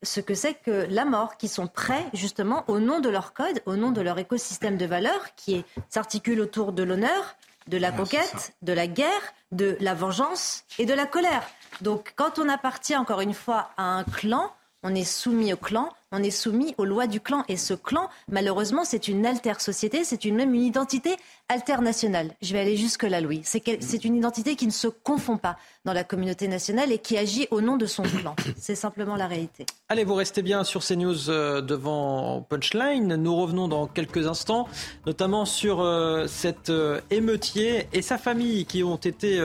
ce 0.03 0.21
que 0.21 0.35
c'est 0.35 0.55
que 0.55 0.87
la 0.91 1.05
mort, 1.05 1.37
qui 1.37 1.49
sont 1.49 1.67
prêts, 1.67 2.05
justement, 2.15 2.65
au 2.69 2.79
nom 2.79 3.01
de 3.01 3.09
leur 3.09 3.33
code, 3.33 3.61
au 3.67 3.77
nom 3.77 3.91
de 3.91 4.01
leur 4.01 4.19
écosystème 4.19 4.77
de 4.77 4.87
valeurs, 4.87 5.35
qui 5.37 5.65
s'articule 5.89 6.41
autour 6.41 6.73
de 6.73 6.83
l'honneur, 6.83 7.37
de 7.69 7.77
la 7.77 7.93
conquête, 7.93 8.53
de 8.63 8.73
la 8.73 8.87
guerre, 8.87 9.35
de 9.53 9.77
la 9.81 9.95
vengeance 9.95 10.65
et 10.79 10.87
de 10.87 10.95
la 10.95 11.07
colère. 11.07 11.43
Donc 11.81 12.13
quand 12.17 12.39
on 12.39 12.49
appartient 12.49 12.97
encore 12.97 13.21
une 13.21 13.35
fois 13.35 13.71
à 13.77 13.83
un 13.83 14.05
clan, 14.05 14.53
on 14.83 14.95
est 14.95 15.05
soumis 15.05 15.53
au 15.53 15.57
clan, 15.57 15.91
on 16.13 16.23
est 16.23 16.31
soumis 16.31 16.75
aux 16.79 16.85
lois 16.85 17.07
du 17.07 17.21
clan. 17.21 17.45
Et 17.49 17.57
ce 17.57 17.75
clan, 17.75 18.09
malheureusement, 18.29 18.85
c'est 18.85 19.09
une 19.09 19.27
alter-société, 19.27 20.05
c'est 20.05 20.25
une, 20.25 20.37
même 20.37 20.55
une 20.55 20.63
identité 20.63 21.17
alternationale. 21.49 22.33
Je 22.41 22.53
vais 22.53 22.61
aller 22.61 22.77
jusque-là, 22.77 23.21
Louis. 23.21 23.43
C'est 23.45 24.05
une 24.05 24.17
identité 24.17 24.57
qui 24.57 24.67
ne 24.67 24.73
se 24.73 24.89
confond 24.89 25.37
pas 25.37 25.57
dans 25.85 25.93
la 25.93 26.05
communauté 26.05 26.49
nationale 26.49 26.93
et 26.93 26.99
qui 26.99 27.19
agit 27.19 27.47
au 27.51 27.61
nom 27.61 27.77
de 27.77 27.87
son 27.87 28.03
clan. 28.03 28.35
C'est 28.57 28.75
simplement 28.75 29.17
la 29.17 29.27
réalité. 29.27 29.67
Allez, 29.89 30.05
vous 30.05 30.15
restez 30.15 30.43
bien 30.43 30.65
sur 30.65 30.83
CNews 30.83 31.29
euh, 31.29 31.61
devant 31.61 32.43
Punchline. 32.49 33.17
Nous 33.17 33.37
revenons 33.37 33.69
dans 33.69 33.87
quelques 33.87 34.27
instants, 34.27 34.67
notamment 35.07 35.45
sur 35.45 35.81
euh, 35.81 36.27
cet 36.27 36.71
euh, 36.71 37.01
émeutier 37.11 37.89
et 37.93 38.03
sa 38.03 38.19
famille 38.19 38.65
qui 38.67 38.83
ont 38.83 38.97
été 38.97 39.41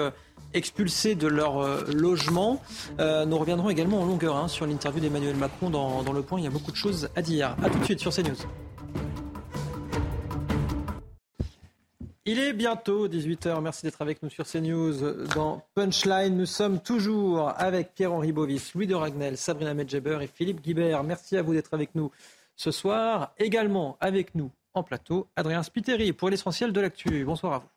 expulsés 0.55 1.15
de 1.15 1.27
leur 1.27 1.59
euh, 1.59 1.83
logement. 1.93 2.61
Euh, 2.99 3.25
nous 3.25 3.37
reviendrons 3.37 3.69
également 3.69 4.01
en 4.01 4.05
longueur 4.05 4.37
hein, 4.37 4.47
sur 4.47 4.65
l'interview 4.65 5.01
d'Emmanuel 5.01 5.35
Macron 5.35 5.69
dans, 5.69 6.11
Le 6.11 6.21
Point. 6.21 6.39
Il 6.39 6.45
y 6.45 6.47
a 6.47 6.51
beaucoup 6.51 6.71
de 6.71 6.77
choses 6.77 7.09
à 7.15 7.21
dire. 7.21 7.55
A 7.61 7.69
tout 7.69 7.77
de 7.77 7.83
suite 7.83 7.99
sur 7.99 8.13
CNews. 8.13 8.35
Il 12.25 12.39
est 12.39 12.53
bientôt 12.53 13.07
18h. 13.07 13.61
Merci 13.61 13.85
d'être 13.85 14.01
avec 14.01 14.23
nous 14.23 14.29
sur 14.29 14.47
CNews. 14.47 15.27
Dans 15.35 15.61
Punchline, 15.75 16.35
nous 16.35 16.47
sommes 16.47 16.79
toujours 16.79 17.53
avec 17.55 17.93
Pierre-Henri 17.93 18.31
Bovis, 18.31 18.73
Louis 18.73 18.87
de 18.87 18.95
Ragnel, 18.95 19.37
Sabrina 19.37 19.75
Medjeber 19.75 20.17
et 20.21 20.27
Philippe 20.27 20.61
Guibert. 20.61 21.03
Merci 21.03 21.37
à 21.37 21.43
vous 21.43 21.53
d'être 21.53 21.73
avec 21.73 21.93
nous 21.93 22.09
ce 22.55 22.71
soir. 22.71 23.33
Également 23.37 23.97
avec 23.99 24.33
nous 24.33 24.49
en 24.73 24.83
plateau, 24.83 25.27
Adrien 25.35 25.61
Spiteri 25.63 26.13
pour 26.13 26.29
l'essentiel 26.29 26.73
de 26.73 26.81
l'actu. 26.81 27.25
Bonsoir 27.25 27.53
à 27.53 27.59
vous. 27.59 27.67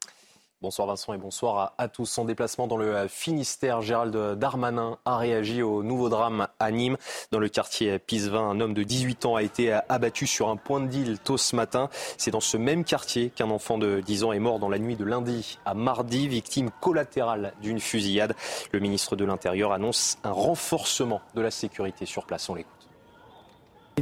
Bonsoir 0.61 0.89
Vincent 0.89 1.15
et 1.15 1.19
bonsoir 1.19 1.75
à, 1.79 1.87
tous. 1.87 2.19
En 2.19 2.25
déplacement 2.25 2.67
dans 2.67 2.77
le 2.77 3.07
Finistère, 3.07 3.81
Gérald 3.81 4.37
Darmanin 4.41 4.99
a 5.05 5.17
réagi 5.17 5.63
au 5.63 5.85
nouveau 5.85 6.09
drame 6.09 6.49
à 6.59 6.73
Nîmes. 6.73 6.97
Dans 7.31 7.39
le 7.39 7.49
quartier 7.49 8.01
Pisevin, 8.01 8.41
un 8.41 8.61
homme 8.61 8.75
de 8.75 8.83
18 8.83 9.25
ans 9.25 9.37
a 9.37 9.45
été 9.45 9.79
abattu 9.89 10.27
sur 10.27 10.49
un 10.49 10.57
point 10.57 10.81
de 10.81 10.89
deal 10.89 11.21
tôt 11.21 11.37
ce 11.37 11.55
matin. 11.55 11.91
C'est 12.17 12.33
dans 12.33 12.41
ce 12.41 12.57
même 12.57 12.83
quartier 12.83 13.31
qu'un 13.31 13.51
enfant 13.51 13.79
de 13.79 14.01
10 14.01 14.25
ans 14.25 14.33
est 14.33 14.41
mort 14.41 14.59
dans 14.59 14.69
la 14.69 14.81
nuit 14.81 14.97
de 14.97 15.05
lundi 15.05 15.61
à 15.65 15.75
mardi, 15.75 16.27
victime 16.27 16.71
collatérale 16.81 17.53
d'une 17.63 17.79
fusillade. 17.79 18.35
Le 18.73 18.81
ministre 18.81 19.15
de 19.15 19.25
l'Intérieur 19.25 19.71
annonce 19.71 20.19
un 20.25 20.33
renforcement 20.33 21.21
de 21.37 21.41
la 21.41 21.53
sécurité 21.53 22.05
sur 22.05 22.27
place. 22.27 22.49
On 22.49 22.57
l'écoute. 22.57 22.73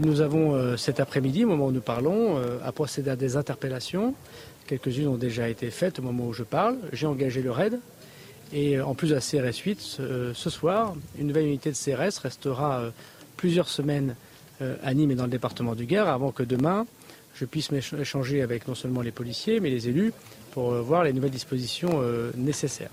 Nous 0.03 0.23
avons 0.23 0.55
euh, 0.55 0.79
cet 0.79 1.01
après-midi, 1.01 1.45
au 1.45 1.49
moment 1.49 1.67
où 1.67 1.73
nous 1.73 1.81
parlons, 1.83 2.39
euh, 2.39 2.59
à 2.65 2.73
procéder 2.73 3.11
à 3.11 3.17
des 3.17 3.37
interpellations 3.37 4.15
Quelques-unes 4.67 5.09
ont 5.09 5.17
déjà 5.17 5.49
été 5.49 5.71
faites 5.71 5.99
au 5.99 6.03
moment 6.03 6.27
où 6.27 6.33
je 6.33 6.43
parle. 6.43 6.77
J'ai 6.93 7.07
engagé 7.07 7.43
le 7.43 7.51
RAID. 7.51 7.79
Et 8.53 8.79
euh, 8.79 8.85
en 8.85 8.95
plus 8.95 9.09
de 9.09 9.15
la 9.15 9.21
CRS 9.21 9.59
8, 9.59 9.97
euh, 10.01 10.33
ce 10.35 10.51
soir, 10.51 10.95
une 11.19 11.29
nouvelle 11.29 11.47
unité 11.47 11.71
de 11.71 11.77
CRS 11.77 12.19
restera 12.19 12.81
euh, 12.81 12.91
plusieurs 13.37 13.69
semaines 13.69 14.17
à 14.83 14.95
Nîmes 14.95 15.11
et 15.11 15.15
dans 15.15 15.25
le 15.25 15.31
département 15.31 15.75
du 15.75 15.85
Gard 15.85 16.09
avant 16.09 16.33
que 16.33 16.43
demain, 16.43 16.87
je 17.35 17.45
puisse 17.45 17.71
échanger 17.71 18.41
avec 18.41 18.67
non 18.67 18.75
seulement 18.75 19.03
les 19.03 19.11
policiers, 19.11 19.61
mais 19.61 19.69
les 19.69 19.91
élus 19.91 20.15
pour 20.53 20.71
voir 20.77 21.05
les 21.05 21.13
nouvelles 21.13 21.31
dispositions 21.31 22.01
nécessaires. 22.35 22.89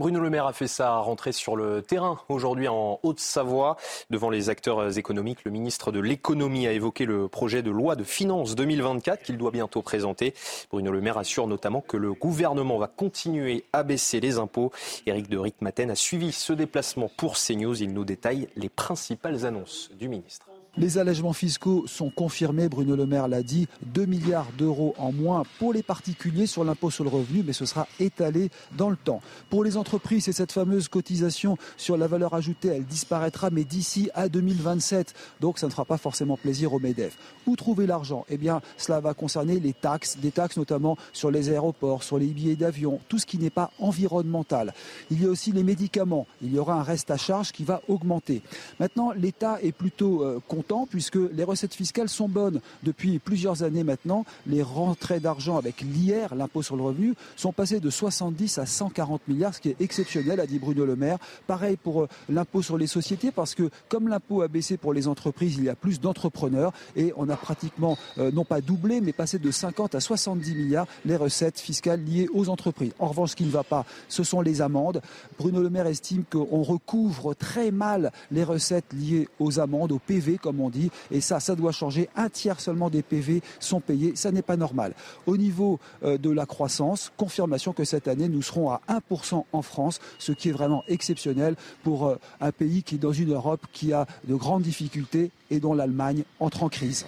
Bruno 0.00 0.18
Le 0.18 0.30
Maire 0.30 0.46
a 0.46 0.54
fait 0.54 0.66
sa 0.66 0.96
rentrée 0.96 1.30
sur 1.30 1.56
le 1.56 1.82
terrain 1.82 2.18
aujourd'hui 2.30 2.68
en 2.68 2.98
Haute-Savoie. 3.02 3.76
Devant 4.08 4.30
les 4.30 4.48
acteurs 4.48 4.96
économiques, 4.96 5.44
le 5.44 5.50
ministre 5.50 5.92
de 5.92 6.00
l'économie 6.00 6.66
a 6.66 6.72
évoqué 6.72 7.04
le 7.04 7.28
projet 7.28 7.62
de 7.62 7.70
loi 7.70 7.96
de 7.96 8.02
finances 8.02 8.54
2024 8.54 9.22
qu'il 9.22 9.36
doit 9.36 9.50
bientôt 9.50 9.82
présenter. 9.82 10.32
Bruno 10.70 10.90
Le 10.90 11.02
Maire 11.02 11.18
assure 11.18 11.46
notamment 11.46 11.82
que 11.82 11.98
le 11.98 12.14
gouvernement 12.14 12.78
va 12.78 12.86
continuer 12.86 13.66
à 13.74 13.82
baisser 13.82 14.20
les 14.20 14.38
impôts. 14.38 14.72
Éric 15.04 15.28
de 15.28 15.36
Ritmaten 15.36 15.90
a 15.90 15.94
suivi 15.94 16.32
ce 16.32 16.54
déplacement 16.54 17.10
pour 17.18 17.34
CNews. 17.36 17.82
Il 17.82 17.92
nous 17.92 18.06
détaille 18.06 18.48
les 18.56 18.70
principales 18.70 19.44
annonces 19.44 19.90
du 19.98 20.08
ministre. 20.08 20.49
Les 20.76 20.98
allègements 20.98 21.32
fiscaux 21.32 21.84
sont 21.88 22.10
confirmés, 22.10 22.68
Bruno 22.68 22.94
Le 22.94 23.04
Maire 23.04 23.26
l'a 23.26 23.42
dit, 23.42 23.66
2 23.86 24.06
milliards 24.06 24.52
d'euros 24.56 24.94
en 24.98 25.10
moins 25.10 25.42
pour 25.58 25.72
les 25.72 25.82
particuliers 25.82 26.46
sur 26.46 26.62
l'impôt 26.62 26.90
sur 26.90 27.02
le 27.02 27.10
revenu, 27.10 27.42
mais 27.44 27.52
ce 27.52 27.66
sera 27.66 27.88
étalé 27.98 28.50
dans 28.76 28.88
le 28.88 28.96
temps. 28.96 29.20
Pour 29.50 29.64
les 29.64 29.76
entreprises, 29.76 30.24
c'est 30.24 30.32
cette 30.32 30.52
fameuse 30.52 30.86
cotisation 30.86 31.58
sur 31.76 31.96
la 31.96 32.06
valeur 32.06 32.34
ajoutée, 32.34 32.68
elle 32.68 32.84
disparaîtra, 32.84 33.50
mais 33.50 33.64
d'ici 33.64 34.10
à 34.14 34.28
2027. 34.28 35.12
Donc 35.40 35.58
ça 35.58 35.66
ne 35.66 35.72
fera 35.72 35.84
pas 35.84 35.98
forcément 35.98 36.36
plaisir 36.36 36.72
aux 36.72 36.78
MEDEF. 36.78 37.18
Où 37.48 37.56
trouver 37.56 37.88
l'argent? 37.88 38.24
Eh 38.28 38.36
bien, 38.36 38.60
cela 38.76 39.00
va 39.00 39.12
concerner 39.12 39.58
les 39.58 39.72
taxes, 39.72 40.18
des 40.18 40.30
taxes 40.30 40.56
notamment 40.56 40.96
sur 41.12 41.32
les 41.32 41.50
aéroports, 41.50 42.04
sur 42.04 42.16
les 42.16 42.26
billets 42.26 42.56
d'avion, 42.56 43.00
tout 43.08 43.18
ce 43.18 43.26
qui 43.26 43.38
n'est 43.38 43.50
pas 43.50 43.72
environnemental. 43.80 44.72
Il 45.10 45.20
y 45.20 45.26
a 45.26 45.30
aussi 45.30 45.50
les 45.50 45.64
médicaments. 45.64 46.28
Il 46.42 46.54
y 46.54 46.58
aura 46.60 46.74
un 46.74 46.84
reste 46.84 47.10
à 47.10 47.16
charge 47.16 47.50
qui 47.50 47.64
va 47.64 47.82
augmenter. 47.88 48.42
Maintenant, 48.78 49.10
l'État 49.10 49.58
est 49.62 49.72
plutôt 49.72 50.22
euh, 50.22 50.40
puisque 50.88 51.18
les 51.32 51.44
recettes 51.44 51.74
fiscales 51.74 52.08
sont 52.08 52.28
bonnes 52.28 52.60
depuis 52.82 53.18
plusieurs 53.18 53.62
années 53.62 53.84
maintenant. 53.84 54.24
Les 54.46 54.62
rentrées 54.62 55.20
d'argent 55.20 55.56
avec 55.56 55.80
l'IR, 55.80 56.34
l'impôt 56.34 56.62
sur 56.62 56.76
le 56.76 56.82
revenu, 56.82 57.14
sont 57.36 57.52
passées 57.52 57.80
de 57.80 57.90
70 57.90 58.58
à 58.58 58.66
140 58.66 59.28
milliards, 59.28 59.54
ce 59.54 59.60
qui 59.60 59.70
est 59.70 59.80
exceptionnel, 59.80 60.40
a 60.40 60.46
dit 60.46 60.58
Bruno 60.58 60.84
Le 60.84 60.96
Maire. 60.96 61.18
Pareil 61.46 61.76
pour 61.76 62.02
euh, 62.02 62.08
l'impôt 62.28 62.62
sur 62.62 62.78
les 62.78 62.86
sociétés, 62.86 63.30
parce 63.30 63.54
que 63.54 63.70
comme 63.88 64.08
l'impôt 64.08 64.42
a 64.42 64.48
baissé 64.48 64.76
pour 64.76 64.92
les 64.92 65.08
entreprises, 65.08 65.56
il 65.56 65.64
y 65.64 65.68
a 65.68 65.74
plus 65.74 66.00
d'entrepreneurs 66.00 66.72
et 66.96 67.12
on 67.16 67.28
a 67.28 67.36
pratiquement, 67.36 67.96
euh, 68.18 68.30
non 68.30 68.44
pas 68.44 68.60
doublé, 68.60 69.00
mais 69.00 69.12
passé 69.12 69.38
de 69.38 69.50
50 69.50 69.94
à 69.94 70.00
70 70.00 70.54
milliards 70.54 70.86
les 71.04 71.16
recettes 71.16 71.58
fiscales 71.58 72.02
liées 72.04 72.28
aux 72.32 72.48
entreprises. 72.48 72.92
En 72.98 73.08
revanche, 73.08 73.30
ce 73.30 73.36
qui 73.36 73.44
ne 73.44 73.50
va 73.50 73.64
pas, 73.64 73.84
ce 74.08 74.24
sont 74.24 74.40
les 74.40 74.62
amendes. 74.62 75.00
Bruno 75.38 75.62
Le 75.62 75.70
Maire 75.70 75.86
estime 75.86 76.24
qu'on 76.30 76.62
recouvre 76.62 77.34
très 77.34 77.70
mal 77.70 78.12
les 78.30 78.44
recettes 78.44 78.92
liées 78.92 79.28
aux 79.38 79.58
amendes, 79.58 79.92
aux 79.92 79.98
PV, 79.98 80.38
comme 80.38 80.49
on 80.58 80.70
dit. 80.70 80.90
Et 81.10 81.20
ça, 81.20 81.38
ça 81.38 81.54
doit 81.54 81.72
changer. 81.72 82.08
Un 82.16 82.28
tiers 82.28 82.60
seulement 82.60 82.90
des 82.90 83.02
PV 83.02 83.42
sont 83.58 83.80
payés. 83.80 84.12
Ça 84.16 84.32
n'est 84.32 84.42
pas 84.42 84.56
normal. 84.56 84.94
Au 85.26 85.36
niveau 85.36 85.78
euh, 86.02 86.18
de 86.18 86.30
la 86.30 86.46
croissance, 86.46 87.12
confirmation 87.16 87.72
que 87.72 87.84
cette 87.84 88.08
année, 88.08 88.28
nous 88.28 88.42
serons 88.42 88.70
à 88.70 88.80
1% 88.88 89.44
en 89.52 89.62
France, 89.62 90.00
ce 90.18 90.32
qui 90.32 90.48
est 90.48 90.52
vraiment 90.52 90.84
exceptionnel 90.88 91.56
pour 91.82 92.06
euh, 92.06 92.16
un 92.40 92.52
pays 92.52 92.82
qui 92.82 92.96
est 92.96 92.98
dans 92.98 93.12
une 93.12 93.32
Europe 93.32 93.66
qui 93.72 93.92
a 93.92 94.06
de 94.26 94.34
grandes 94.34 94.62
difficultés 94.62 95.30
et 95.50 95.60
dont 95.60 95.74
l'Allemagne 95.74 96.24
entre 96.40 96.62
en 96.62 96.68
crise. 96.68 97.06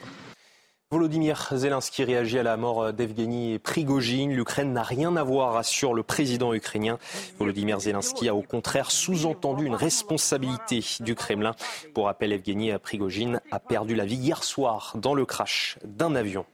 Volodymyr 0.93 1.49
Zelensky 1.55 2.05
réagit 2.05 2.39
à 2.39 2.43
la 2.43 2.59
mort 2.59 2.93
d'Evgeny 2.93 3.59
Prigogine. 3.59 4.31
L'Ukraine 4.31 4.75
n'a 4.75 4.83
rien 4.83 5.17
à 5.17 5.25
voir, 5.25 5.57
assure 5.57 5.95
le 5.95 6.03
président 6.03 6.53
ukrainien. 6.53 6.99
Volodymyr 7.39 7.81
Zelensky 7.81 8.29
a 8.29 8.35
au 8.35 8.43
contraire 8.43 8.91
sous-entendu 8.91 9.65
une 9.65 9.75
responsabilité 9.75 10.85
du 11.01 11.15
Kremlin. 11.15 11.55
Pour 11.95 12.05
rappel, 12.05 12.31
Evgeny 12.31 12.73
Prigogine 12.79 13.41
a 13.51 13.59
perdu 13.59 13.95
la 13.95 14.05
vie 14.05 14.17
hier 14.17 14.45
soir 14.45 14.93
dans 14.97 15.15
le 15.15 15.25
crash 15.25 15.79
d'un 15.83 16.15
avion. 16.15 16.45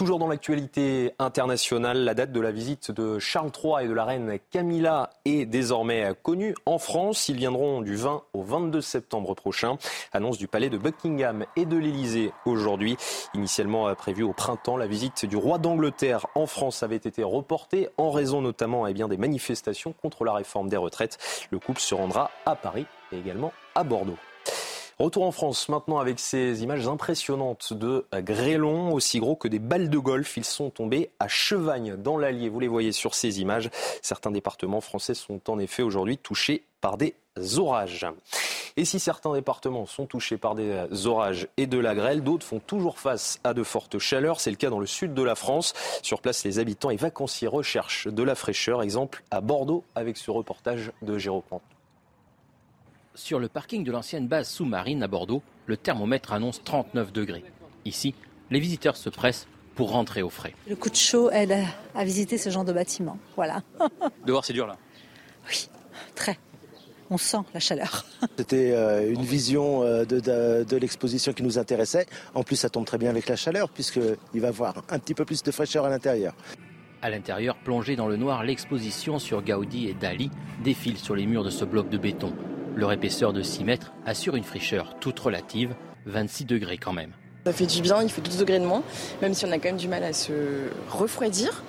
Toujours 0.00 0.18
dans 0.18 0.28
l'actualité 0.28 1.12
internationale, 1.18 2.04
la 2.04 2.14
date 2.14 2.32
de 2.32 2.40
la 2.40 2.52
visite 2.52 2.90
de 2.90 3.18
Charles 3.18 3.50
III 3.62 3.84
et 3.84 3.86
de 3.86 3.92
la 3.92 4.06
reine 4.06 4.38
Camilla 4.50 5.10
est 5.26 5.44
désormais 5.44 6.14
connue. 6.22 6.54
En 6.64 6.78
France, 6.78 7.28
ils 7.28 7.36
viendront 7.36 7.82
du 7.82 7.96
20 7.96 8.22
au 8.32 8.42
22 8.42 8.80
septembre 8.80 9.34
prochain. 9.34 9.76
Annonce 10.12 10.38
du 10.38 10.48
palais 10.48 10.70
de 10.70 10.78
Buckingham 10.78 11.44
et 11.54 11.66
de 11.66 11.76
l'Élysée 11.76 12.32
aujourd'hui. 12.46 12.96
Initialement 13.34 13.69
prévue 13.96 14.22
au 14.22 14.32
printemps, 14.32 14.76
la 14.76 14.86
visite 14.86 15.24
du 15.24 15.36
roi 15.36 15.58
d'Angleterre 15.58 16.26
en 16.34 16.46
France 16.46 16.82
avait 16.82 16.96
été 16.96 17.22
reportée 17.22 17.88
en 17.98 18.10
raison 18.10 18.40
notamment 18.40 18.86
eh 18.86 18.92
bien, 18.92 19.08
des 19.08 19.16
manifestations 19.16 19.92
contre 19.92 20.24
la 20.24 20.32
réforme 20.32 20.68
des 20.68 20.76
retraites. 20.76 21.18
Le 21.50 21.58
couple 21.58 21.80
se 21.80 21.94
rendra 21.94 22.30
à 22.46 22.56
Paris 22.56 22.86
et 23.12 23.18
également 23.18 23.52
à 23.74 23.84
Bordeaux. 23.84 24.16
Retour 24.98 25.24
en 25.24 25.32
France 25.32 25.70
maintenant 25.70 25.98
avec 25.98 26.18
ces 26.18 26.62
images 26.62 26.86
impressionnantes 26.86 27.72
de 27.72 28.04
grêlons, 28.16 28.92
aussi 28.92 29.18
gros 29.18 29.34
que 29.34 29.48
des 29.48 29.58
balles 29.58 29.88
de 29.88 29.98
golf. 29.98 30.36
Ils 30.36 30.44
sont 30.44 30.68
tombés 30.68 31.10
à 31.18 31.26
Chevagne 31.26 31.96
dans 31.96 32.18
l'Allier. 32.18 32.50
Vous 32.50 32.60
les 32.60 32.68
voyez 32.68 32.92
sur 32.92 33.14
ces 33.14 33.40
images. 33.40 33.70
Certains 34.02 34.30
départements 34.30 34.82
français 34.82 35.14
sont 35.14 35.40
en 35.48 35.58
effet 35.58 35.82
aujourd'hui 35.82 36.18
touchés 36.18 36.64
par 36.80 36.96
des 36.96 37.14
orages. 37.56 38.06
Et 38.76 38.84
si 38.84 39.00
certains 39.00 39.32
départements 39.32 39.86
sont 39.86 40.06
touchés 40.06 40.38
par 40.38 40.54
des 40.54 41.06
orages 41.06 41.48
et 41.56 41.66
de 41.66 41.78
la 41.78 41.94
grêle, 41.94 42.22
d'autres 42.22 42.46
font 42.46 42.60
toujours 42.60 42.98
face 42.98 43.40
à 43.44 43.52
de 43.52 43.62
fortes 43.62 43.98
chaleurs. 43.98 44.40
C'est 44.40 44.50
le 44.50 44.56
cas 44.56 44.70
dans 44.70 44.78
le 44.78 44.86
sud 44.86 45.12
de 45.12 45.22
la 45.22 45.34
France. 45.34 45.74
Sur 46.02 46.20
place, 46.20 46.44
les 46.44 46.58
habitants 46.58 46.90
et 46.90 46.96
vacanciers 46.96 47.48
recherchent 47.48 48.06
de 48.08 48.22
la 48.22 48.34
fraîcheur. 48.34 48.82
Exemple 48.82 49.22
à 49.30 49.40
Bordeaux 49.40 49.84
avec 49.94 50.16
ce 50.16 50.30
reportage 50.30 50.92
de 51.02 51.18
Jérôme 51.18 51.42
sur 53.14 53.38
le 53.38 53.48
parking 53.48 53.84
de 53.84 53.92
l'ancienne 53.92 54.26
base 54.26 54.48
sous-marine 54.48 55.02
à 55.02 55.08
Bordeaux, 55.08 55.42
le 55.66 55.76
thermomètre 55.76 56.32
annonce 56.32 56.62
39 56.64 57.12
degrés. 57.12 57.44
Ici, 57.84 58.14
les 58.50 58.60
visiteurs 58.60 58.96
se 58.96 59.08
pressent 59.08 59.46
pour 59.74 59.92
rentrer 59.92 60.22
au 60.22 60.30
frais. 60.30 60.54
Le 60.68 60.76
coup 60.76 60.90
de 60.90 60.96
chaud 60.96 61.30
aide 61.30 61.56
à 61.94 62.04
visiter 62.04 62.38
ce 62.38 62.50
genre 62.50 62.64
de 62.64 62.72
bâtiment. 62.72 63.18
Voilà. 63.36 63.62
Dehors, 64.26 64.44
c'est 64.44 64.52
dur 64.52 64.66
là 64.66 64.76
Oui, 65.48 65.68
très. 66.14 66.38
On 67.10 67.18
sent 67.18 67.38
la 67.52 67.60
chaleur. 67.60 68.04
C'était 68.38 68.72
euh, 68.72 69.12
une 69.12 69.22
vision 69.22 69.82
euh, 69.82 70.04
de, 70.04 70.76
l'exposition 70.76 71.32
qui 71.32 71.42
nous 71.42 71.58
intéressait. 71.58 72.06
En 72.34 72.44
plus, 72.44 72.56
ça 72.56 72.70
tombe 72.70 72.84
très 72.84 72.98
bien 72.98 73.10
avec 73.10 73.28
la 73.28 73.36
chaleur, 73.36 73.68
puisqu'il 73.68 74.40
va 74.40 74.46
y 74.46 74.50
avoir 74.50 74.84
un 74.88 74.98
petit 74.98 75.14
peu 75.14 75.24
plus 75.24 75.42
de 75.42 75.50
fraîcheur 75.50 75.84
à 75.84 75.90
l'intérieur. 75.90 76.34
À 77.02 77.10
l'intérieur, 77.10 77.56
plongée 77.56 77.96
dans 77.96 78.08
le 78.08 78.16
noir, 78.16 78.44
l'exposition 78.44 79.18
sur 79.18 79.42
Gaudi 79.42 79.88
et 79.88 79.94
Dali 79.94 80.30
défile 80.62 80.98
sur 80.98 81.16
les 81.16 81.26
murs 81.26 81.44
de 81.44 81.50
ce 81.50 81.64
bloc 81.64 81.88
de 81.88 81.98
béton. 81.98 82.32
Leur 82.76 82.92
épaisseur 82.92 83.32
de 83.32 83.42
6 83.42 83.64
mètres 83.64 83.92
assure 84.06 84.36
une 84.36 84.44
fraîcheur 84.44 84.98
toute 85.00 85.18
relative, 85.18 85.74
26 86.06 86.44
degrés 86.44 86.78
quand 86.78 86.92
même. 86.92 87.12
Ça 87.46 87.54
fait 87.54 87.66
du 87.66 87.80
bien, 87.80 88.02
il 88.02 88.10
fait 88.10 88.20
12 88.20 88.36
degrés 88.36 88.58
de 88.58 88.66
moins, 88.66 88.82
même 89.22 89.32
si 89.32 89.46
on 89.46 89.50
a 89.50 89.54
quand 89.54 89.68
même 89.68 89.78
du 89.78 89.88
mal 89.88 90.04
à 90.04 90.12
se 90.12 90.32
refroidir. 90.90 91.64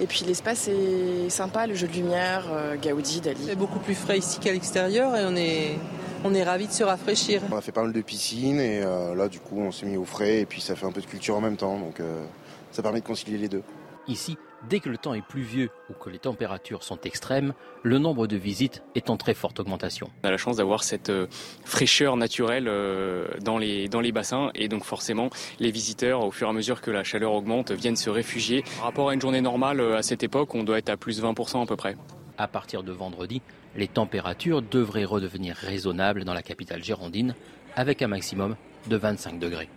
Et 0.00 0.06
puis 0.06 0.24
l'espace 0.26 0.66
est 0.66 1.28
sympa, 1.28 1.68
le 1.68 1.74
jeu 1.74 1.86
de 1.86 1.92
lumière, 1.92 2.46
euh, 2.50 2.74
Gaudi, 2.76 3.20
Dali. 3.20 3.44
C'est 3.46 3.54
beaucoup 3.54 3.78
plus 3.78 3.94
frais 3.94 4.18
ici 4.18 4.40
qu'à 4.40 4.52
l'extérieur 4.52 5.16
et 5.16 5.24
on 5.24 5.36
est, 5.36 5.78
on 6.24 6.34
est 6.34 6.42
ravis 6.42 6.66
de 6.66 6.72
se 6.72 6.82
rafraîchir. 6.82 7.40
On 7.52 7.56
a 7.56 7.60
fait 7.60 7.70
pas 7.70 7.82
mal 7.82 7.92
de 7.92 8.00
piscines 8.00 8.58
et 8.58 8.82
euh, 8.82 9.14
là 9.14 9.28
du 9.28 9.38
coup 9.38 9.60
on 9.60 9.70
s'est 9.70 9.86
mis 9.86 9.96
au 9.96 10.04
frais 10.04 10.40
et 10.40 10.46
puis 10.46 10.60
ça 10.60 10.74
fait 10.74 10.86
un 10.86 10.92
peu 10.92 11.00
de 11.00 11.06
culture 11.06 11.36
en 11.36 11.40
même 11.40 11.56
temps, 11.56 11.78
donc 11.78 12.00
euh, 12.00 12.24
ça 12.72 12.82
permet 12.82 13.00
de 13.00 13.06
concilier 13.06 13.38
les 13.38 13.48
deux. 13.48 13.62
Ici, 14.08 14.36
dès 14.68 14.80
que 14.80 14.88
le 14.88 14.98
temps 14.98 15.14
est 15.14 15.26
pluvieux 15.26 15.70
ou 15.90 15.94
que 15.94 16.10
les 16.10 16.18
températures 16.18 16.82
sont 16.82 17.00
extrêmes, 17.02 17.54
le 17.82 17.98
nombre 17.98 18.26
de 18.26 18.36
visites 18.36 18.82
est 18.94 19.10
en 19.10 19.16
très 19.16 19.34
forte 19.34 19.60
augmentation. 19.60 20.10
On 20.22 20.28
a 20.28 20.30
la 20.30 20.36
chance 20.36 20.56
d'avoir 20.56 20.84
cette 20.84 21.10
euh, 21.10 21.26
fraîcheur 21.64 22.16
naturelle 22.16 22.68
euh, 22.68 23.26
dans 23.40 23.58
les, 23.58 23.88
dans 23.88 24.00
les 24.00 24.12
bassins 24.12 24.50
et 24.54 24.68
donc 24.68 24.84
forcément 24.84 25.30
les 25.58 25.70
visiteurs, 25.70 26.24
au 26.24 26.30
fur 26.30 26.46
et 26.46 26.50
à 26.50 26.52
mesure 26.52 26.80
que 26.80 26.90
la 26.90 27.04
chaleur 27.04 27.32
augmente, 27.32 27.72
viennent 27.72 27.96
se 27.96 28.10
réfugier. 28.10 28.62
Par 28.76 28.84
rapport 28.84 29.10
à 29.10 29.14
une 29.14 29.20
journée 29.20 29.40
normale, 29.40 29.80
euh, 29.80 29.96
à 29.96 30.02
cette 30.02 30.22
époque, 30.22 30.54
on 30.54 30.64
doit 30.64 30.78
être 30.78 30.90
à 30.90 30.96
plus 30.96 31.22
20% 31.22 31.62
à 31.62 31.66
peu 31.66 31.76
près. 31.76 31.96
À 32.38 32.48
partir 32.48 32.82
de 32.82 32.92
vendredi, 32.92 33.42
les 33.76 33.88
températures 33.88 34.62
devraient 34.62 35.04
redevenir 35.04 35.56
raisonnables 35.56 36.24
dans 36.24 36.34
la 36.34 36.42
capitale 36.42 36.82
girondine 36.82 37.34
avec 37.76 38.02
un 38.02 38.08
maximum 38.08 38.56
de 38.88 38.96
25 38.96 39.38
degrés. 39.38 39.68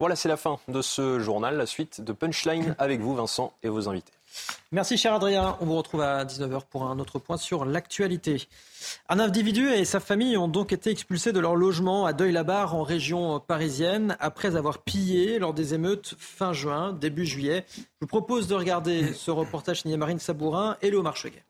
Voilà, 0.00 0.16
c'est 0.16 0.28
la 0.28 0.36
fin 0.36 0.58
de 0.68 0.82
ce 0.82 1.20
journal. 1.20 1.56
La 1.56 1.66
suite 1.66 2.00
de 2.00 2.12
Punchline 2.12 2.74
avec 2.78 3.00
vous, 3.00 3.14
Vincent, 3.14 3.52
et 3.62 3.68
vos 3.68 3.88
invités. 3.88 4.12
Merci 4.72 4.96
cher 4.96 5.14
Adrien. 5.14 5.56
On 5.60 5.66
vous 5.66 5.76
retrouve 5.76 6.00
à 6.00 6.24
19h 6.24 6.62
pour 6.68 6.84
un 6.84 6.98
autre 6.98 7.20
point 7.20 7.36
sur 7.36 7.64
l'actualité. 7.64 8.48
Un 9.08 9.20
individu 9.20 9.70
et 9.70 9.84
sa 9.84 10.00
famille 10.00 10.36
ont 10.36 10.48
donc 10.48 10.72
été 10.72 10.90
expulsés 10.90 11.32
de 11.32 11.38
leur 11.38 11.54
logement 11.54 12.06
à 12.06 12.12
Deuil-la-Barre 12.12 12.74
en 12.74 12.82
région 12.82 13.38
parisienne 13.38 14.16
après 14.18 14.56
avoir 14.56 14.78
pillé 14.78 15.38
lors 15.38 15.54
des 15.54 15.74
émeutes 15.74 16.16
fin 16.18 16.52
juin, 16.52 16.92
début 16.92 17.26
juillet. 17.26 17.64
Je 17.76 17.82
vous 18.00 18.06
propose 18.08 18.48
de 18.48 18.54
regarder 18.54 19.12
ce 19.12 19.30
reportage 19.30 19.82
signé 19.82 19.96
Marine 19.96 20.18
Sabourin 20.18 20.76
et 20.82 20.90
Léo 20.90 21.02
Marcheguet. 21.02 21.44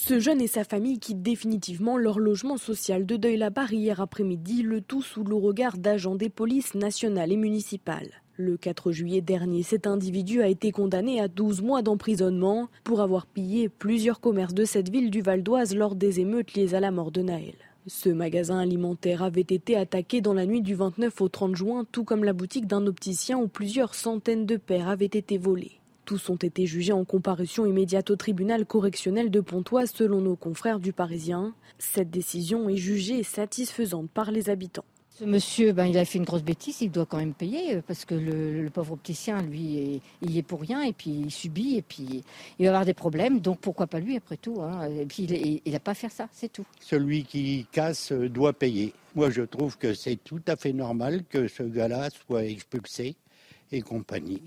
Ce 0.00 0.20
jeune 0.20 0.40
et 0.40 0.46
sa 0.46 0.62
famille 0.62 1.00
quittent 1.00 1.24
définitivement 1.24 1.98
leur 1.98 2.20
logement 2.20 2.56
social 2.56 3.04
de 3.04 3.16
Deuil-la-Barre 3.16 3.72
hier 3.72 4.00
après-midi, 4.00 4.62
le 4.62 4.80
tout 4.80 5.02
sous 5.02 5.24
le 5.24 5.34
regard 5.34 5.76
d'agents 5.76 6.14
des 6.14 6.28
polices 6.28 6.76
nationales 6.76 7.32
et 7.32 7.36
municipales. 7.36 8.22
Le 8.36 8.56
4 8.56 8.92
juillet 8.92 9.22
dernier, 9.22 9.64
cet 9.64 9.88
individu 9.88 10.40
a 10.40 10.46
été 10.46 10.70
condamné 10.70 11.20
à 11.20 11.26
12 11.26 11.62
mois 11.62 11.82
d'emprisonnement 11.82 12.68
pour 12.84 13.00
avoir 13.00 13.26
pillé 13.26 13.68
plusieurs 13.68 14.20
commerces 14.20 14.54
de 14.54 14.64
cette 14.64 14.88
ville 14.88 15.10
du 15.10 15.20
Val 15.20 15.42
d'Oise 15.42 15.74
lors 15.74 15.96
des 15.96 16.20
émeutes 16.20 16.54
liées 16.54 16.74
à 16.74 16.80
la 16.80 16.92
mort 16.92 17.10
de 17.10 17.22
Naël. 17.22 17.56
Ce 17.88 18.08
magasin 18.08 18.60
alimentaire 18.60 19.24
avait 19.24 19.40
été 19.40 19.76
attaqué 19.76 20.20
dans 20.20 20.34
la 20.34 20.46
nuit 20.46 20.62
du 20.62 20.76
29 20.76 21.20
au 21.20 21.28
30 21.28 21.56
juin, 21.56 21.84
tout 21.90 22.04
comme 22.04 22.22
la 22.22 22.32
boutique 22.32 22.68
d'un 22.68 22.86
opticien 22.86 23.36
où 23.36 23.48
plusieurs 23.48 23.96
centaines 23.96 24.46
de 24.46 24.58
paires 24.58 24.88
avaient 24.88 25.06
été 25.06 25.38
volées. 25.38 25.77
Tous 26.08 26.30
ont 26.30 26.36
été 26.36 26.64
jugés 26.64 26.94
en 26.94 27.04
comparution 27.04 27.66
immédiate 27.66 28.08
au 28.08 28.16
tribunal 28.16 28.64
correctionnel 28.64 29.30
de 29.30 29.40
Pontoise 29.40 29.92
selon 29.94 30.22
nos 30.22 30.36
confrères 30.36 30.80
du 30.80 30.94
Parisien. 30.94 31.52
Cette 31.78 32.08
décision 32.08 32.70
est 32.70 32.78
jugée 32.78 33.22
satisfaisante 33.22 34.08
par 34.08 34.30
les 34.30 34.48
habitants. 34.48 34.86
Ce 35.10 35.26
monsieur, 35.26 35.72
ben, 35.72 35.84
il 35.84 35.98
a 35.98 36.06
fait 36.06 36.16
une 36.16 36.24
grosse 36.24 36.42
bêtise, 36.42 36.80
il 36.80 36.90
doit 36.90 37.04
quand 37.04 37.18
même 37.18 37.34
payer 37.34 37.74
euh, 37.74 37.82
parce 37.86 38.06
que 38.06 38.14
le, 38.14 38.70
pauvre 38.70 38.94
opticien, 38.94 39.42
lui, 39.42 40.00
il 40.22 40.30
y 40.30 40.38
est 40.38 40.42
pour 40.42 40.62
rien 40.62 40.80
et 40.80 40.94
puis 40.94 41.10
il 41.10 41.30
subit 41.30 41.76
et 41.76 41.82
puis 41.82 42.24
il 42.58 42.64
va 42.64 42.70
avoir 42.70 42.86
des 42.86 42.94
problèmes. 42.94 43.40
Donc 43.40 43.60
pourquoi 43.60 43.86
pas 43.86 44.00
lui 44.00 44.16
après 44.16 44.38
tout 44.38 44.62
hein. 44.62 44.88
Et 44.88 45.04
puis 45.04 45.24
il 45.62 45.70
n'a 45.70 45.78
pas 45.78 45.90
à 45.90 45.94
faire 45.94 46.10
ça, 46.10 46.26
c'est 46.32 46.50
tout. 46.50 46.64
Celui 46.80 47.24
qui 47.24 47.66
casse 47.70 48.12
euh, 48.12 48.30
doit 48.30 48.54
payer. 48.54 48.94
Moi, 49.14 49.28
je 49.28 49.42
trouve 49.42 49.76
que 49.76 49.92
c'est 49.92 50.16
tout 50.16 50.40
à 50.46 50.56
fait 50.56 50.72
normal 50.72 51.24
que 51.28 51.48
ce 51.48 51.64
gars-là 51.64 52.08
soit 52.26 52.44
expulsé 52.44 53.14
et 53.72 53.82
compagnie. 53.82 54.40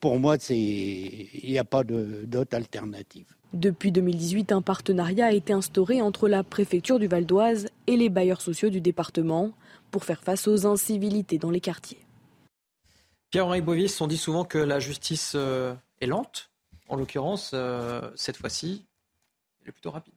Pour 0.00 0.18
moi, 0.18 0.36
il 0.50 1.28
n'y 1.44 1.58
a 1.58 1.64
pas 1.64 1.84
d'autre 1.84 2.56
alternative. 2.56 3.26
Depuis 3.52 3.92
2018, 3.92 4.52
un 4.52 4.60
partenariat 4.60 5.26
a 5.26 5.32
été 5.32 5.52
instauré 5.52 6.02
entre 6.02 6.28
la 6.28 6.44
préfecture 6.44 6.98
du 6.98 7.06
Val 7.06 7.24
d'Oise 7.24 7.68
et 7.86 7.96
les 7.96 8.10
bailleurs 8.10 8.42
sociaux 8.42 8.68
du 8.68 8.80
département 8.80 9.52
pour 9.90 10.04
faire 10.04 10.22
face 10.22 10.46
aux 10.46 10.66
incivilités 10.66 11.38
dans 11.38 11.50
les 11.50 11.60
quartiers. 11.60 11.98
Pierre-Henri 13.30 13.62
Bovis, 13.62 14.00
on 14.00 14.06
dit 14.06 14.18
souvent 14.18 14.44
que 14.44 14.58
la 14.58 14.80
justice 14.80 15.32
euh, 15.34 15.74
est 16.00 16.06
lente. 16.06 16.50
En 16.88 16.96
l'occurrence, 16.96 17.52
euh, 17.54 18.02
cette 18.16 18.36
fois-ci, 18.36 18.84
elle 19.62 19.70
est 19.70 19.72
plutôt 19.72 19.90
rapide. 19.90 20.14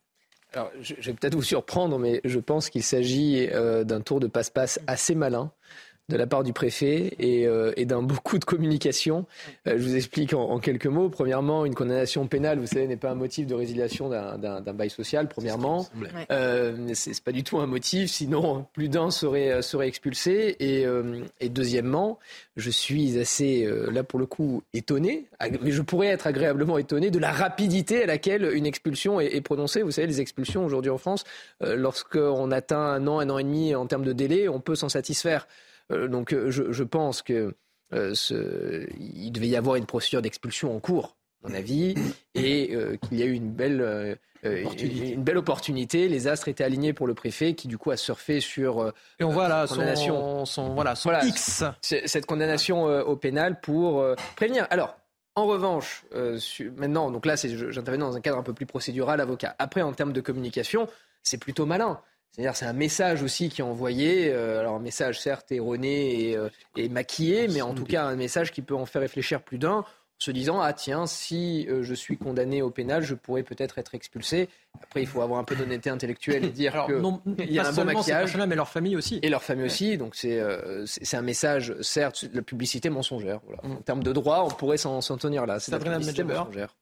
Alors, 0.53 0.71
je, 0.81 0.95
vais 0.95 1.13
peut-être 1.13 1.35
vous 1.35 1.41
surprendre, 1.41 1.97
mais 1.97 2.19
je 2.25 2.39
pense 2.39 2.69
qu'il 2.69 2.83
s'agit 2.83 3.47
euh, 3.51 3.85
d'un 3.85 4.01
tour 4.01 4.19
de 4.19 4.27
passe-passe 4.27 4.79
assez 4.87 5.15
malin 5.15 5.51
de 6.09 6.17
la 6.17 6.27
part 6.27 6.43
du 6.43 6.53
préfet 6.53 7.13
et, 7.19 7.47
euh, 7.47 7.73
d'un 7.85 8.01
beaucoup 8.01 8.37
de 8.37 8.45
communication. 8.45 9.25
Euh, 9.67 9.77
je 9.77 9.83
vous 9.83 9.95
explique 9.95 10.33
en, 10.33 10.59
quelques 10.59 10.87
mots. 10.87 11.09
Premièrement, 11.09 11.65
une 11.65 11.73
condamnation 11.73 12.27
pénale, 12.27 12.59
vous 12.59 12.67
savez, 12.67 12.87
n'est 12.87 12.97
pas 12.97 13.11
un 13.11 13.15
motif 13.15 13.47
de 13.47 13.55
résiliation 13.55 14.09
d'un 14.09 14.73
bail 14.73 14.89
social. 14.89 15.27
Premièrement, 15.27 15.87
euh, 16.31 16.89
c'est 16.93 17.19
pas 17.23 17.31
du 17.31 17.43
tout 17.43 17.59
un 17.59 17.65
motif, 17.65 18.11
sinon 18.11 18.65
plus 18.73 18.89
d'un 18.89 19.09
serait, 19.09 19.61
serait 19.61 19.87
expulsé. 19.87 20.55
Et, 20.59 20.85
et, 21.39 21.49
deuxièmement, 21.49 22.19
je 22.57 22.69
suis 22.69 23.17
assez, 23.17 23.67
là 23.91 24.03
pour 24.03 24.19
le 24.19 24.25
coup, 24.25 24.63
étonné, 24.73 25.25
mais 25.61 25.71
je 25.71 25.81
pourrais 25.81 26.07
être 26.07 26.27
agréablement 26.27 26.77
étonné 26.77 27.09
de 27.09 27.19
la 27.19 27.31
rapidité 27.31 28.03
à 28.03 28.05
laquelle 28.05 28.49
une 28.53 28.65
expulsion 28.65 29.19
est, 29.19 29.35
est 29.35 29.41
prononcée. 29.41 29.81
Vous 29.81 29.91
savez, 29.91 30.07
les 30.07 30.21
expulsions 30.21 30.65
aujourd'hui 30.65 30.91
en 30.91 30.97
France, 30.97 31.23
lorsqu'on 31.61 32.51
atteint 32.51 32.79
un 32.79 33.07
an, 33.07 33.19
un 33.19 33.29
an 33.29 33.37
et 33.37 33.43
demi 33.43 33.75
en 33.75 33.85
termes 33.87 34.05
de 34.05 34.13
délai, 34.13 34.49
on 34.49 34.59
peut 34.59 34.75
s'en 34.75 34.89
satisfaire. 34.89 35.47
Euh, 35.91 36.07
donc 36.07 36.33
euh, 36.33 36.49
je, 36.49 36.83
pense 36.83 37.21
que 37.21 37.55
euh, 37.93 38.85
il 38.99 39.31
devait 39.31 39.47
y 39.47 39.55
avoir 39.55 39.75
une 39.75 39.85
procédure 39.85 40.21
d'expulsion 40.21 40.75
en 40.75 40.79
cours, 40.79 41.17
à 41.43 41.49
mon 41.49 41.55
avis, 41.55 41.95
et 42.35 42.75
qu'il 43.03 43.19
y 43.19 43.23
a 43.23 43.25
eu 43.25 43.33
une 43.33 43.51
belle, 43.51 44.17
une 44.43 45.23
belle 45.23 45.37
opportunité. 45.37 46.07
Les 46.07 46.27
astres 46.27 46.47
étaient 46.47 46.63
alignés 46.63 46.93
pour 46.93 47.07
le 47.07 47.13
préfet, 47.13 47.53
qui 47.53 47.67
du 47.67 47.77
coup 47.77 47.91
a 47.91 47.97
surfé 47.97 48.39
sur 48.39 48.93
et 49.19 49.23
on 49.23 49.29
voit 49.29 49.47
là 49.47 49.67
condamnation, 49.67 50.45
son, 50.45 50.73
voilà, 50.73 50.95
son 50.95 51.11
X, 51.23 51.63
cette 51.81 52.25
condamnation 52.25 52.83
au 52.83 53.15
pénal 53.15 53.59
pour 53.59 54.05
prévenir. 54.35 54.67
Alors. 54.69 54.97
En 55.33 55.45
revanche, 55.45 56.03
maintenant, 56.75 57.09
donc 57.09 57.25
là, 57.25 57.35
j'interviens 57.37 58.05
dans 58.05 58.17
un 58.17 58.19
cadre 58.19 58.37
un 58.37 58.43
peu 58.43 58.51
plus 58.51 58.65
procédural, 58.65 59.21
avocat. 59.21 59.55
Après, 59.59 59.81
en 59.81 59.93
termes 59.93 60.11
de 60.11 60.19
communication, 60.19 60.89
c'est 61.23 61.37
plutôt 61.37 61.65
malin. 61.65 62.01
C'est-à-dire 62.31 62.55
c'est 62.55 62.65
un 62.65 62.73
message 62.73 63.23
aussi 63.23 63.49
qui 63.49 63.61
est 63.61 63.63
envoyé, 63.63 64.31
euh, 64.31 64.61
alors 64.61 64.75
un 64.75 64.79
message 64.79 65.19
certes 65.19 65.51
erroné 65.51 66.29
et, 66.29 66.37
euh, 66.37 66.49
et 66.77 66.87
maquillé, 66.87 67.49
mais 67.49 67.61
en 67.61 67.73
tout 67.73 67.83
cas 67.83 68.05
un 68.05 68.15
message 68.15 68.51
qui 68.51 68.61
peut 68.61 68.75
en 68.75 68.85
faire 68.85 69.01
réfléchir 69.01 69.41
plus 69.41 69.57
d'un, 69.57 69.79
en 69.79 69.85
se 70.17 70.31
disant 70.31 70.61
ah 70.61 70.71
tiens 70.71 71.07
si 71.07 71.67
euh, 71.67 71.83
je 71.83 71.93
suis 71.93 72.17
condamné 72.17 72.61
au 72.61 72.69
pénal, 72.69 73.03
je 73.03 73.15
pourrais 73.15 73.43
peut-être 73.43 73.79
être 73.79 73.95
expulsé. 73.95 74.47
Après 74.81 75.01
il 75.01 75.07
faut 75.07 75.21
avoir 75.21 75.39
un 75.39 75.43
peu 75.43 75.55
d'honnêteté 75.55 75.89
intellectuelle 75.89 76.45
et 76.45 76.49
dire 76.49 76.85
qu'il 76.85 76.95
il 77.45 77.51
y 77.51 77.59
a 77.59 77.67
un 77.67 77.73
bon 77.73 77.83
maquillage. 77.83 78.37
mais 78.37 78.55
leur 78.55 78.69
famille 78.69 78.95
aussi. 78.95 79.19
Et 79.23 79.29
leur 79.29 79.43
famille 79.43 79.65
aussi, 79.65 79.97
donc 79.97 80.15
c'est 80.15 80.41
c'est 80.85 81.17
un 81.17 81.21
message 81.21 81.75
certes 81.81 82.29
la 82.33 82.43
publicité 82.43 82.89
mensongère. 82.89 83.41
Voilà. 83.45 83.61
Mm. 83.63 83.71
En 83.79 83.81
termes 83.81 84.03
de 84.03 84.13
droit, 84.13 84.47
on 84.49 84.53
pourrait 84.53 84.77
s'en 84.77 85.01
tenir 85.01 85.45
là. 85.45 85.59
C'est 85.59 85.71
la 85.71 85.79
publicité 85.79 86.23
mensongère. 86.23 86.73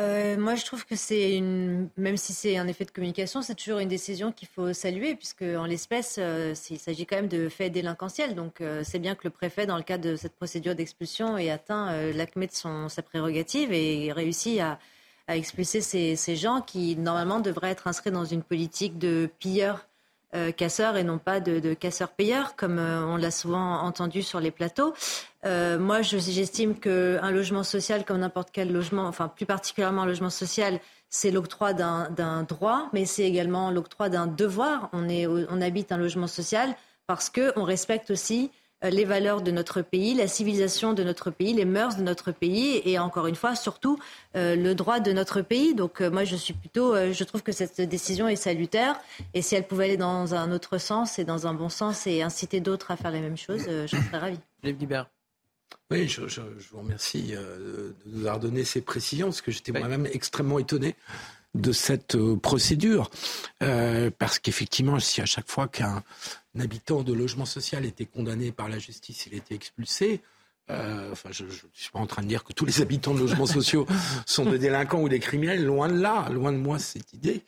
Euh, 0.00 0.38
moi, 0.38 0.54
je 0.54 0.64
trouve 0.64 0.86
que 0.86 0.96
c'est 0.96 1.34
une, 1.34 1.90
même 1.98 2.16
si 2.16 2.32
c'est 2.32 2.56
un 2.56 2.66
effet 2.68 2.86
de 2.86 2.90
communication, 2.90 3.42
c'est 3.42 3.54
toujours 3.54 3.80
une 3.80 3.88
décision 3.88 4.32
qu'il 4.32 4.48
faut 4.48 4.72
saluer, 4.72 5.14
puisque 5.14 5.42
en 5.42 5.66
l'espèce, 5.66 6.16
euh, 6.18 6.54
il 6.70 6.78
s'agit 6.78 7.04
quand 7.04 7.16
même 7.16 7.28
de 7.28 7.50
faits 7.50 7.70
délinquentiels. 7.72 8.34
Donc, 8.34 8.60
euh, 8.60 8.82
c'est 8.82 8.98
bien 8.98 9.14
que 9.14 9.22
le 9.24 9.30
préfet, 9.30 9.66
dans 9.66 9.76
le 9.76 9.82
cadre 9.82 10.08
de 10.10 10.16
cette 10.16 10.34
procédure 10.36 10.74
d'expulsion, 10.74 11.36
ait 11.36 11.50
atteint 11.50 12.12
l'acmé 12.12 12.46
de 12.46 12.52
son, 12.52 12.88
sa 12.88 13.02
prérogative 13.02 13.72
et 13.72 14.10
réussi 14.12 14.60
à, 14.60 14.78
à 15.26 15.36
expulser 15.36 15.82
ces, 15.82 16.16
ces, 16.16 16.36
gens 16.36 16.62
qui, 16.62 16.96
normalement, 16.96 17.40
devraient 17.40 17.70
être 17.70 17.86
inscrits 17.86 18.10
dans 18.10 18.24
une 18.24 18.42
politique 18.42 18.98
de 18.98 19.28
pilleurs 19.38 19.86
euh, 20.36 20.52
casseurs 20.52 20.96
et 20.96 21.02
non 21.02 21.18
pas 21.18 21.40
de, 21.40 21.74
casseurs-payeurs, 21.74 22.54
comme 22.54 22.78
euh, 22.78 23.04
on 23.04 23.16
l'a 23.16 23.32
souvent 23.32 23.80
entendu 23.80 24.22
sur 24.22 24.38
les 24.38 24.52
plateaux. 24.52 24.94
Euh, 25.44 25.76
moi, 25.76 26.02
j'estime 26.02 26.78
qu'un 26.78 27.30
logement 27.32 27.64
social, 27.64 28.04
comme 28.04 28.18
n'importe 28.18 28.50
quel 28.52 28.72
logement, 28.72 29.06
enfin 29.06 29.26
plus 29.26 29.46
particulièrement 29.46 30.02
un 30.02 30.06
logement 30.06 30.30
social, 30.30 30.78
c'est 31.08 31.32
l'octroi 31.32 31.72
d'un 31.72 32.44
droit, 32.44 32.88
mais 32.92 33.06
c'est 33.06 33.24
également 33.24 33.72
l'octroi 33.72 34.08
d'un 34.08 34.28
devoir. 34.28 34.88
On, 34.92 35.08
est, 35.08 35.26
on 35.26 35.60
habite 35.60 35.90
un 35.90 35.96
logement 35.96 36.28
social 36.28 36.76
parce 37.08 37.28
qu'on 37.28 37.64
respecte 37.64 38.12
aussi 38.12 38.52
les 38.82 39.04
valeurs 39.04 39.42
de 39.42 39.50
notre 39.50 39.82
pays, 39.82 40.14
la 40.14 40.28
civilisation 40.28 40.94
de 40.94 41.02
notre 41.02 41.30
pays, 41.30 41.52
les 41.52 41.64
mœurs 41.64 41.96
de 41.96 42.02
notre 42.02 42.32
pays 42.32 42.80
et 42.84 42.98
encore 42.98 43.26
une 43.26 43.34
fois 43.34 43.54
surtout 43.54 43.98
euh, 44.36 44.56
le 44.56 44.74
droit 44.74 45.00
de 45.00 45.12
notre 45.12 45.42
pays. 45.42 45.74
Donc 45.74 46.00
euh, 46.00 46.10
moi 46.10 46.24
je 46.24 46.36
suis 46.36 46.54
plutôt, 46.54 46.94
je 46.94 47.24
trouve 47.24 47.42
que 47.42 47.52
cette 47.52 47.80
décision 47.80 48.28
est 48.28 48.36
salutaire 48.36 48.98
et 49.34 49.42
si 49.42 49.54
elle 49.54 49.66
pouvait 49.66 49.84
aller 49.84 49.96
dans 49.96 50.34
un 50.34 50.50
autre 50.52 50.78
sens 50.78 51.18
et 51.18 51.24
dans 51.24 51.46
un 51.46 51.54
bon 51.54 51.68
sens 51.68 52.06
et 52.06 52.22
inciter 52.22 52.60
d'autres 52.60 52.90
à 52.90 52.96
faire 52.96 53.10
les 53.10 53.20
mêmes 53.20 53.36
choses, 53.36 53.68
j'en 53.86 54.02
serais 54.02 54.18
ravi. 54.18 54.38
Oui, 55.90 56.08
je, 56.08 56.20
vous 56.70 56.78
remercie 56.78 57.32
de 57.32 57.94
nous 58.06 58.20
avoir 58.20 58.40
donné 58.40 58.64
ces 58.64 58.80
précisions 58.80 59.26
parce 59.26 59.40
que 59.40 59.50
j'étais 59.50 59.72
moi-même 59.72 60.06
extrêmement 60.12 60.58
étonné 60.58 60.94
de 61.54 61.72
cette 61.72 62.16
procédure 62.36 63.10
parce 63.58 64.38
qu'effectivement, 64.38 64.98
si 65.00 65.20
à 65.20 65.26
chaque 65.26 65.48
fois 65.48 65.68
qu'un 65.68 65.88
un 65.96 66.02
habitant 66.58 67.02
de 67.02 67.12
logement 67.12 67.44
social 67.44 67.84
était 67.84 68.06
condamné 68.06 68.52
par 68.52 68.68
la 68.68 68.78
justice, 68.78 69.26
il 69.26 69.34
était 69.34 69.54
expulsé. 69.54 70.22
Euh, 70.70 71.12
enfin, 71.12 71.30
je 71.32 71.44
ne 71.44 71.50
suis 71.72 71.90
pas 71.92 71.98
en 71.98 72.06
train 72.06 72.22
de 72.22 72.28
dire 72.28 72.44
que 72.44 72.52
tous 72.52 72.64
les 72.64 72.80
habitants 72.80 73.14
de 73.14 73.20
logements 73.20 73.46
sociaux 73.46 73.86
sont 74.26 74.44
des 74.44 74.58
délinquants 74.58 75.02
ou 75.02 75.08
des 75.08 75.18
criminels, 75.18 75.64
loin 75.64 75.88
de 75.88 76.00
là, 76.00 76.28
loin 76.30 76.52
de 76.52 76.58
moi 76.58 76.78
cette 76.78 77.12
idée. 77.12 77.44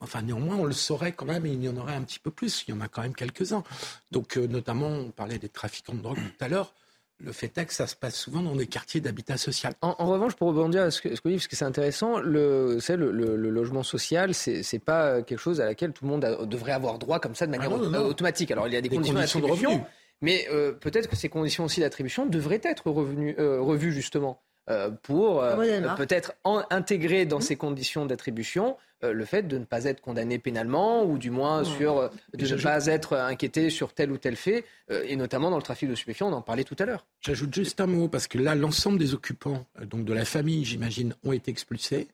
Enfin, 0.00 0.22
néanmoins, 0.22 0.56
on 0.56 0.64
le 0.64 0.72
saurait 0.72 1.12
quand 1.12 1.26
même 1.26 1.46
et 1.46 1.52
il 1.52 1.62
y 1.62 1.68
en 1.68 1.76
aurait 1.76 1.94
un 1.94 2.02
petit 2.02 2.18
peu 2.18 2.30
plus. 2.30 2.64
Il 2.66 2.72
y 2.72 2.74
en 2.74 2.80
a 2.80 2.88
quand 2.88 3.02
même 3.02 3.14
quelques-uns. 3.14 3.62
Donc, 4.10 4.36
euh, 4.36 4.46
notamment, 4.46 4.88
on 4.88 5.10
parlait 5.10 5.38
des 5.38 5.48
trafiquants 5.48 5.94
de 5.94 6.02
drogue 6.02 6.18
tout 6.18 6.44
à 6.44 6.48
l'heure 6.48 6.74
le 7.22 7.32
fait 7.32 7.56
est 7.56 7.66
que 7.66 7.72
ça 7.72 7.86
se 7.86 7.94
passe 7.94 8.16
souvent 8.16 8.42
dans 8.42 8.56
des 8.56 8.66
quartiers 8.66 9.00
d'habitat 9.00 9.36
social. 9.36 9.74
En, 9.80 9.94
revanche, 10.10 10.34
pour 10.34 10.48
rebondir 10.48 10.82
à 10.82 10.90
ce 10.90 11.00
que, 11.00 11.14
ce 11.14 11.20
que 11.20 11.28
vous 11.28 11.30
dites, 11.30 11.40
parce 11.40 11.48
que 11.48 11.56
c'est 11.56 11.64
intéressant, 11.64 12.18
le, 12.18 12.78
le, 12.88 13.36
le, 13.36 13.50
logement 13.50 13.82
social, 13.82 14.34
c'est 14.34 14.62
n'est 14.72 14.78
pas 14.78 15.22
quelque 15.22 15.38
chose 15.38 15.60
à 15.60 15.66
laquelle 15.66 15.92
tout 15.92 16.04
le 16.04 16.10
monde 16.10 16.38
devrait 16.48 16.72
avoir 16.72 16.98
droit 16.98 17.20
comme 17.20 17.34
ça 17.34 17.46
de 17.46 17.52
manière 17.52 17.70
ah 17.70 18.02
automatique. 18.02 18.50
Alors 18.50 18.66
il 18.66 18.74
y 18.74 18.76
a 18.76 18.80
des, 18.80 18.88
conditions, 18.88 19.40
de 19.40 19.46
revenu, 19.46 19.80
mais 20.20 20.46
euh, 20.50 20.72
peut-être 20.72 21.08
que 21.08 21.16
ces 21.16 21.28
conditions 21.28 21.64
aussi 21.64 21.80
d'attribution 21.80 22.26
devraient 22.26 22.60
être 22.64 22.90
revenues, 22.90 23.36
euh, 23.38 23.60
revues 23.60 23.92
justement. 23.92 24.42
Pour 25.02 25.44
peut-être 25.96 26.34
intégrer 26.70 27.26
dans 27.26 27.40
ces 27.40 27.56
conditions 27.56 28.06
d'attribution 28.06 28.76
le 29.02 29.24
fait 29.24 29.42
de 29.42 29.58
ne 29.58 29.64
pas 29.64 29.84
être 29.84 30.00
condamné 30.00 30.38
pénalement 30.38 31.04
ou 31.04 31.18
du 31.18 31.30
moins 31.30 31.64
sur 31.64 32.10
de 32.32 32.46
ne 32.46 32.62
pas 32.62 32.86
être 32.86 33.16
inquiété 33.16 33.70
sur 33.70 33.92
tel 33.92 34.12
ou 34.12 34.18
tel 34.18 34.36
fait 34.36 34.64
et 34.88 35.16
notamment 35.16 35.50
dans 35.50 35.56
le 35.56 35.62
trafic 35.62 35.88
de 35.88 35.96
stupéfiants, 35.96 36.28
on 36.28 36.32
en 36.32 36.42
parlait 36.42 36.64
tout 36.64 36.76
à 36.78 36.86
l'heure. 36.86 37.04
J'ajoute 37.20 37.52
juste 37.52 37.80
un 37.80 37.88
mot 37.88 38.06
parce 38.06 38.28
que 38.28 38.38
là 38.38 38.54
l'ensemble 38.54 38.98
des 38.98 39.14
occupants 39.14 39.66
donc 39.82 40.04
de 40.04 40.12
la 40.12 40.24
famille, 40.24 40.64
j'imagine, 40.64 41.14
ont 41.24 41.32
été 41.32 41.50
expulsés. 41.50 42.08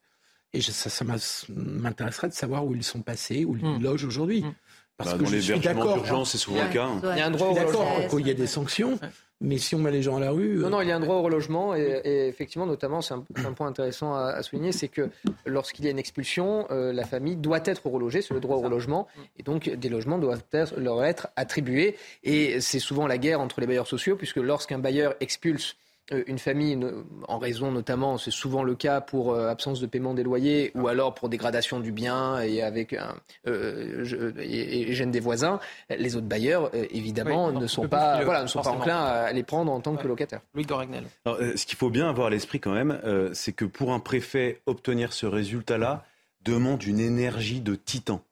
Et 0.52 0.62
ça, 0.62 0.88
ça 0.88 1.04
m'intéresserait 1.48 2.28
de 2.28 2.32
savoir 2.32 2.64
où 2.64 2.74
ils 2.74 2.82
sont 2.82 3.02
passés, 3.02 3.44
où 3.44 3.56
ils 3.56 3.64
hmm. 3.64 3.82
logent 3.82 4.04
aujourd'hui. 4.04 4.42
Hmm. 4.42 4.54
Parce 4.96 5.12
bah, 5.12 5.18
que 5.18 5.24
dans 5.24 5.30
je 5.30 5.38
suis 5.38 5.60
d'accord. 5.60 6.04
Hein. 6.10 6.24
c'est 6.24 6.38
souvent 6.38 6.64
le 6.64 6.72
cas. 6.72 6.88
Il 7.02 7.18
y 7.18 7.20
a 7.20 7.26
un 7.26 7.30
droit 7.30 7.48
au 7.48 7.54
relogement. 7.54 8.08
qu'il 8.08 8.26
y 8.26 8.30
a 8.30 8.34
des 8.34 8.46
sanctions. 8.46 8.98
Mais 9.40 9.58
si 9.58 9.76
on 9.76 9.78
met 9.78 9.92
les 9.92 10.02
gens 10.02 10.16
à 10.16 10.20
la 10.20 10.30
rue. 10.30 10.56
Non, 10.56 10.66
euh, 10.66 10.70
non, 10.70 10.80
il 10.80 10.88
y 10.88 10.92
a 10.92 10.96
un 10.96 11.00
droit 11.00 11.16
au 11.16 11.22
relogement. 11.22 11.74
Et, 11.74 12.26
effectivement, 12.28 12.66
notamment, 12.66 13.00
c'est 13.02 13.14
un, 13.14 13.52
point 13.52 13.68
intéressant 13.68 14.14
à, 14.14 14.42
souligner 14.42 14.72
c'est 14.72 14.88
que 14.88 15.10
lorsqu'il 15.46 15.84
y 15.84 15.88
a 15.88 15.90
une 15.92 15.98
expulsion, 15.98 16.66
euh, 16.70 16.92
la 16.92 17.04
famille 17.04 17.36
doit 17.36 17.60
être 17.64 17.86
relogée, 17.86 18.20
c'est 18.20 18.34
le 18.34 18.40
droit 18.40 18.56
au 18.56 18.60
relogement. 18.60 19.06
Et 19.38 19.44
donc, 19.44 19.68
des 19.68 19.88
logements 19.88 20.18
doivent 20.18 20.42
être, 20.52 20.78
leur 20.78 21.04
être 21.04 21.28
attribués. 21.36 21.96
Et 22.24 22.60
c'est 22.60 22.80
souvent 22.80 23.06
la 23.06 23.18
guerre 23.18 23.40
entre 23.40 23.60
les 23.60 23.66
bailleurs 23.66 23.86
sociaux, 23.86 24.16
puisque 24.16 24.36
lorsqu'un 24.38 24.78
bailleur 24.78 25.14
expulse 25.20 25.76
euh, 25.76 25.87
une 26.26 26.38
famille, 26.38 26.78
en 27.26 27.38
raison 27.38 27.70
notamment, 27.70 28.18
c'est 28.18 28.30
souvent 28.30 28.62
le 28.62 28.74
cas 28.74 29.00
pour 29.00 29.32
euh, 29.32 29.48
absence 29.48 29.80
de 29.80 29.86
paiement 29.86 30.14
des 30.14 30.22
loyers 30.22 30.70
ou 30.74 30.88
alors 30.88 31.14
pour 31.14 31.28
dégradation 31.28 31.80
du 31.80 31.92
bien 31.92 32.40
et 32.40 32.62
avec 32.62 32.92
un, 32.94 33.14
euh, 33.46 34.32
et, 34.38 34.92
gêne 34.94 35.10
des 35.10 35.20
voisins, 35.20 35.60
les 35.90 36.16
autres 36.16 36.26
bailleurs, 36.26 36.70
évidemment, 36.74 37.52
ne 37.52 37.66
sont 37.66 37.88
pas, 37.88 38.24
voilà, 38.24 38.42
ne 38.42 38.48
sont 38.48 38.62
pas 38.62 38.70
enclins 38.70 39.04
à 39.04 39.32
les 39.32 39.42
prendre 39.42 39.70
en 39.72 39.80
tant 39.80 39.96
que 39.96 40.06
locataires. 40.06 40.40
Louis 40.54 40.64
Goragnel. 40.64 41.04
ce 41.26 41.66
qu'il 41.66 41.76
faut 41.76 41.90
bien 41.90 42.08
avoir 42.08 42.28
à 42.28 42.30
l'esprit 42.30 42.60
quand 42.60 42.72
même, 42.72 43.00
c'est 43.32 43.52
que 43.52 43.64
pour 43.64 43.92
un 43.92 44.00
préfet, 44.00 44.60
obtenir 44.66 45.12
ce 45.12 45.26
résultat-là 45.26 46.04
demande 46.44 46.82
une 46.84 47.00
énergie 47.00 47.60
de 47.60 47.74
titan. 47.74 48.22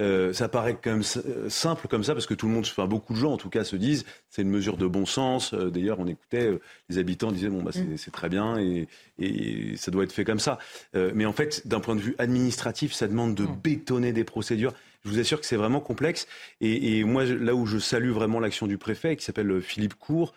Euh, 0.00 0.32
ça 0.32 0.48
paraît 0.48 0.76
quand 0.82 0.92
même 0.92 1.02
euh, 1.16 1.48
simple 1.48 1.86
comme 1.88 2.04
ça 2.04 2.14
parce 2.14 2.26
que 2.26 2.34
tout 2.34 2.46
le 2.46 2.54
monde, 2.54 2.64
enfin 2.66 2.86
beaucoup 2.86 3.12
de 3.12 3.18
gens 3.18 3.32
en 3.32 3.36
tout 3.36 3.50
cas, 3.50 3.64
se 3.64 3.76
disent 3.76 4.06
c'est 4.30 4.42
une 4.42 4.48
mesure 4.48 4.76
de 4.76 4.86
bon 4.86 5.04
sens. 5.04 5.52
Euh, 5.52 5.70
d'ailleurs, 5.70 6.00
on 6.00 6.06
écoutait 6.06 6.58
les 6.88 6.98
habitants 6.98 7.30
disaient 7.32 7.48
bon 7.48 7.62
bah 7.62 7.72
c'est 7.72 7.82
mm. 7.84 8.10
très 8.12 8.28
bien 8.28 8.58
et, 8.58 8.88
et, 9.18 9.76
ça 9.76 9.90
doit 9.90 10.04
être 10.04 10.12
fait 10.12 10.24
comme 10.24 10.38
ça. 10.38 10.58
mais 10.94 11.26
en 11.26 11.32
fait, 11.32 11.66
d'un 11.66 11.80
point 11.80 11.96
de 11.96 12.00
vue 12.00 12.14
administratif, 12.18 12.92
ça 12.92 13.08
demande 13.08 13.34
de 13.34 13.44
mm. 13.44 13.56
bétonner 13.62 14.12
des 14.12 14.24
procédures. 14.24 14.72
Je 15.04 15.10
vous 15.10 15.18
assure 15.18 15.40
que 15.40 15.46
c'est 15.46 15.56
vraiment 15.56 15.80
complexe. 15.80 16.26
Et, 16.60 16.98
et, 16.98 17.04
moi, 17.04 17.24
là 17.24 17.54
où 17.54 17.66
je 17.66 17.78
salue 17.78 18.10
vraiment 18.10 18.38
l'action 18.38 18.66
du 18.66 18.76
préfet, 18.76 19.16
qui 19.16 19.24
s'appelle 19.24 19.60
Philippe 19.60 19.94
Cour, 19.94 20.34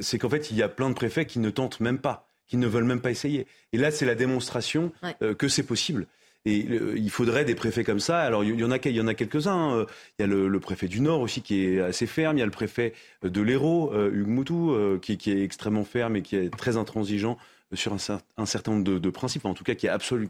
c'est 0.00 0.18
qu'en 0.18 0.28
fait, 0.30 0.50
il 0.50 0.56
y 0.56 0.62
a 0.62 0.68
plein 0.68 0.88
de 0.88 0.94
préfets 0.94 1.26
qui 1.26 1.40
ne 1.40 1.50
tentent 1.50 1.80
même 1.80 1.98
pas, 1.98 2.28
qui 2.46 2.56
ne 2.56 2.66
veulent 2.66 2.84
même 2.84 3.00
pas 3.00 3.10
essayer. 3.10 3.46
Et 3.72 3.78
là, 3.78 3.90
c'est 3.90 4.06
la 4.06 4.14
démonstration 4.14 4.92
que 5.38 5.48
c'est 5.48 5.64
possible. 5.64 6.06
Et 6.44 6.66
il 6.96 7.10
faudrait 7.10 7.44
des 7.44 7.54
préfets 7.54 7.84
comme 7.84 8.00
ça. 8.00 8.20
Alors 8.20 8.44
il 8.44 8.58
y 8.58 8.64
en 8.64 8.70
a, 8.70 8.78
y 8.88 9.00
en 9.00 9.06
a 9.06 9.14
quelques-uns. 9.14 9.80
Hein. 9.80 9.86
Il 10.18 10.22
y 10.22 10.24
a 10.24 10.26
le, 10.26 10.60
préfet 10.60 10.88
du 10.88 11.00
Nord 11.00 11.20
aussi 11.20 11.42
qui 11.42 11.64
est 11.64 11.80
assez 11.80 12.06
ferme. 12.06 12.36
Il 12.36 12.40
y 12.40 12.42
a 12.42 12.46
le 12.46 12.50
préfet 12.50 12.94
de 13.22 13.42
l'Hérault, 13.42 13.92
euh, 13.92 14.10
Hugues 14.12 14.28
Moutou, 14.28 14.72
euh, 14.72 14.98
qui, 14.98 15.12
est 15.30 15.42
extrêmement 15.42 15.84
ferme 15.84 16.16
et 16.16 16.22
qui 16.22 16.36
est 16.36 16.50
très 16.50 16.76
intransigeant 16.76 17.38
sur 17.74 17.92
un, 17.92 18.46
certain 18.46 18.72
nombre 18.72 18.98
de, 18.98 19.10
principes, 19.10 19.44
en 19.44 19.54
tout 19.54 19.64
cas 19.64 19.74
qui, 19.74 19.86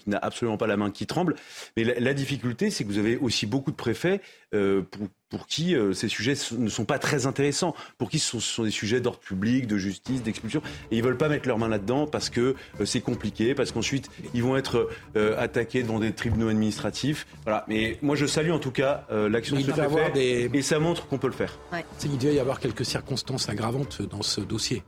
n'a 0.06 0.18
absolument 0.18 0.56
pas 0.56 0.66
la 0.66 0.76
main 0.76 0.90
qui 0.90 1.06
tremble. 1.06 1.36
Mais 1.76 1.84
la, 1.84 2.14
difficulté, 2.14 2.70
c'est 2.70 2.84
que 2.84 2.88
vous 2.88 2.98
avez 2.98 3.16
aussi 3.16 3.46
beaucoup 3.46 3.70
de 3.70 3.76
préfets 3.76 4.20
euh, 4.54 4.82
pour, 5.28 5.46
qui 5.46 5.76
euh, 5.76 5.92
ces 5.92 6.08
sujets 6.08 6.34
ne 6.56 6.68
sont 6.68 6.84
pas 6.84 6.98
très 6.98 7.26
intéressants, 7.26 7.74
pour 7.96 8.10
qui 8.10 8.18
ce 8.18 8.40
sont, 8.40 8.64
des 8.64 8.70
sujets 8.70 9.00
d'ordre 9.00 9.20
public, 9.20 9.66
de 9.68 9.78
justice, 9.78 10.22
d'expulsion, 10.22 10.62
et 10.90 10.96
ils 10.96 11.02
veulent 11.02 11.16
pas 11.16 11.28
mettre 11.28 11.46
leurs 11.46 11.58
mains 11.58 11.68
là-dedans 11.68 12.06
parce 12.06 12.28
que 12.28 12.56
euh, 12.80 12.84
c'est 12.84 13.00
compliqué, 13.00 13.54
parce 13.54 13.70
qu'ensuite 13.70 14.10
ils 14.34 14.42
vont 14.42 14.56
être 14.56 14.88
attaqués 15.36 15.82
devant 15.82 16.00
des 16.00 16.12
tribunaux 16.12 16.48
administratifs. 16.48 17.26
Voilà. 17.44 17.64
Mais 17.68 17.98
moi, 18.02 18.16
je 18.16 18.26
salue 18.26 18.50
en 18.50 18.58
tout 18.58 18.70
cas 18.70 19.06
l'action 19.10 19.56
de 19.56 19.62
ce 19.62 19.70
préfet, 19.70 20.48
et 20.52 20.62
ça 20.62 20.78
montre 20.78 21.06
qu'on 21.06 21.18
peut 21.18 21.28
le 21.28 21.32
faire. 21.32 21.58
Il 22.04 22.18
devait 22.18 22.34
y 22.34 22.40
avoir 22.40 22.58
quelques 22.58 22.84
circonstances 22.84 23.48
aggravantes 23.48 24.02
dans 24.02 24.22
ce 24.22 24.40
dossier. 24.40 24.82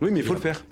Oui, 0.00 0.10
mais 0.10 0.20
il 0.20 0.24
faut 0.24 0.34
le 0.34 0.40
faire. 0.40 0.64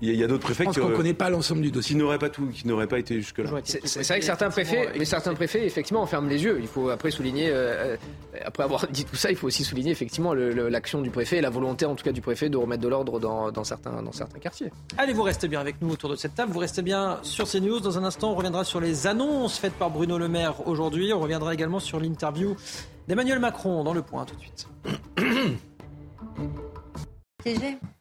Il 0.00 0.14
y 0.14 0.22
a, 0.22 0.26
d'autres 0.26 0.42
préfets 0.42 0.66
qui 0.66 0.78
ne 0.78 0.96
connaît 0.96 1.14
pas 1.14 1.30
l'ensemble 1.30 1.62
du 1.62 1.70
dossier. 1.70 1.94
Qui 1.94 1.98
n'auraient 2.00 2.18
pas 2.18 2.28
tout, 2.28 2.46
qui 2.48 2.66
n'auraient 2.66 2.86
pas 2.86 2.98
été 2.98 3.16
jusque 3.16 3.38
là. 3.38 3.50
C'est 3.64 4.06
vrai 4.06 4.20
que 4.20 4.24
certains 4.24 4.50
préfets, 4.50 4.90
mais 4.98 5.04
certains 5.04 5.34
préfets 5.34 5.66
effectivement 5.66 6.06
ferment 6.06 6.28
les 6.28 6.42
yeux. 6.42 6.58
Il 6.60 6.68
faut 6.68 6.88
après 6.88 7.10
souligner, 7.10 7.48
euh, 7.50 7.96
après 8.44 8.62
avoir 8.62 8.86
dit 8.88 9.04
tout 9.04 9.16
ça, 9.16 9.30
il 9.30 9.36
faut 9.36 9.46
aussi 9.46 9.64
souligner 9.64 9.90
effectivement 9.90 10.34
l'action 10.34 11.00
du 11.00 11.10
préfet 11.10 11.38
et 11.38 11.40
la 11.40 11.50
volonté 11.50 11.86
en 11.86 11.94
tout 11.94 12.04
cas 12.04 12.12
du 12.12 12.20
préfet 12.20 12.48
de 12.48 12.56
remettre 12.56 12.82
de 12.82 12.88
l'ordre 12.88 13.18
dans, 13.18 13.64
certains, 13.64 14.02
dans 14.02 14.12
certains 14.12 14.38
quartiers. 14.38 14.70
Allez, 14.98 15.12
vous 15.12 15.22
restez 15.22 15.48
bien 15.48 15.60
avec 15.60 15.80
nous 15.80 15.90
autour 15.90 16.10
de 16.10 16.16
cette 16.16 16.34
table. 16.34 16.52
Vous 16.52 16.60
restez 16.60 16.82
bien 16.82 17.18
sur 17.22 17.48
CNews. 17.48 17.80
Dans 17.80 17.98
un 17.98 18.04
instant, 18.04 18.32
on 18.32 18.34
reviendra 18.34 18.64
sur 18.64 18.80
les 18.80 19.06
annonces 19.06 19.58
faites 19.58 19.74
par 19.74 19.90
Bruno 19.90 20.18
Le 20.18 20.28
Maire 20.28 20.66
aujourd'hui. 20.66 21.12
On 21.12 21.20
reviendra 21.20 21.54
également 21.54 21.80
sur 21.80 21.98
l'interview 22.00 22.56
d'Emmanuel 23.08 23.40
Macron 23.40 23.82
dans 23.84 23.94
le 23.94 24.02
point 24.02 24.24
tout 24.24 24.36
de 24.36 24.40
suite. 24.40 24.68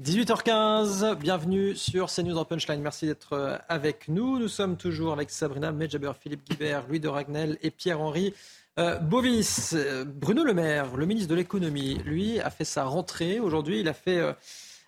18h15, 0.00 1.16
bienvenue 1.16 1.74
sur 1.74 2.06
CNews 2.08 2.38
en 2.38 2.44
Punchline. 2.44 2.80
Merci 2.80 3.06
d'être 3.06 3.32
euh, 3.32 3.58
avec 3.68 4.06
nous. 4.06 4.38
Nous 4.38 4.46
sommes 4.46 4.76
toujours 4.76 5.12
avec 5.12 5.28
Sabrina 5.28 5.72
Medjaber, 5.72 6.12
Philippe 6.20 6.48
Guibert, 6.48 6.84
Louis 6.86 7.00
de 7.00 7.08
Ragnel 7.08 7.58
et 7.62 7.72
Pierre-Henri 7.72 8.32
euh, 8.78 8.96
Bovis. 9.00 9.74
Euh, 9.76 10.04
Bruno 10.04 10.44
Le 10.44 10.54
Maire, 10.54 10.94
le 10.94 11.04
ministre 11.04 11.28
de 11.30 11.34
l'économie, 11.34 11.96
lui, 12.04 12.38
a 12.38 12.48
fait 12.50 12.64
sa 12.64 12.84
rentrée 12.84 13.40
aujourd'hui. 13.40 13.80
Il 13.80 13.88
a 13.88 13.92
fait. 13.92 14.22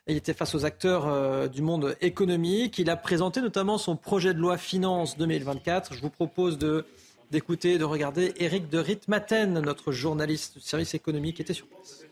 il 0.07 0.17
était 0.17 0.33
face 0.33 0.55
aux 0.55 0.65
acteurs 0.65 1.51
du 1.51 1.61
monde 1.61 1.97
économique. 2.01 2.79
Il 2.79 2.89
a 2.89 2.95
présenté 2.95 3.41
notamment 3.41 3.79
son 3.79 3.97
projet 3.97 4.33
de 4.33 4.39
loi 4.39 4.59
finance 4.59 5.19
2024. 5.19 5.93
Je 5.93 6.03
vous 6.03 6.11
propose 6.11 6.57
de 6.57 6.87
d'écouter, 7.33 7.79
de 7.79 7.85
regarder 7.85 8.33
Éric 8.39 8.69
de 8.69 8.79
Ritmaten, 8.79 9.61
notre 9.61 9.93
journaliste 9.93 10.59
du 10.59 10.65
service 10.65 10.95
économique, 10.95 11.41
était 11.41 11.53
sur 11.53 11.67
place. 11.67 12.05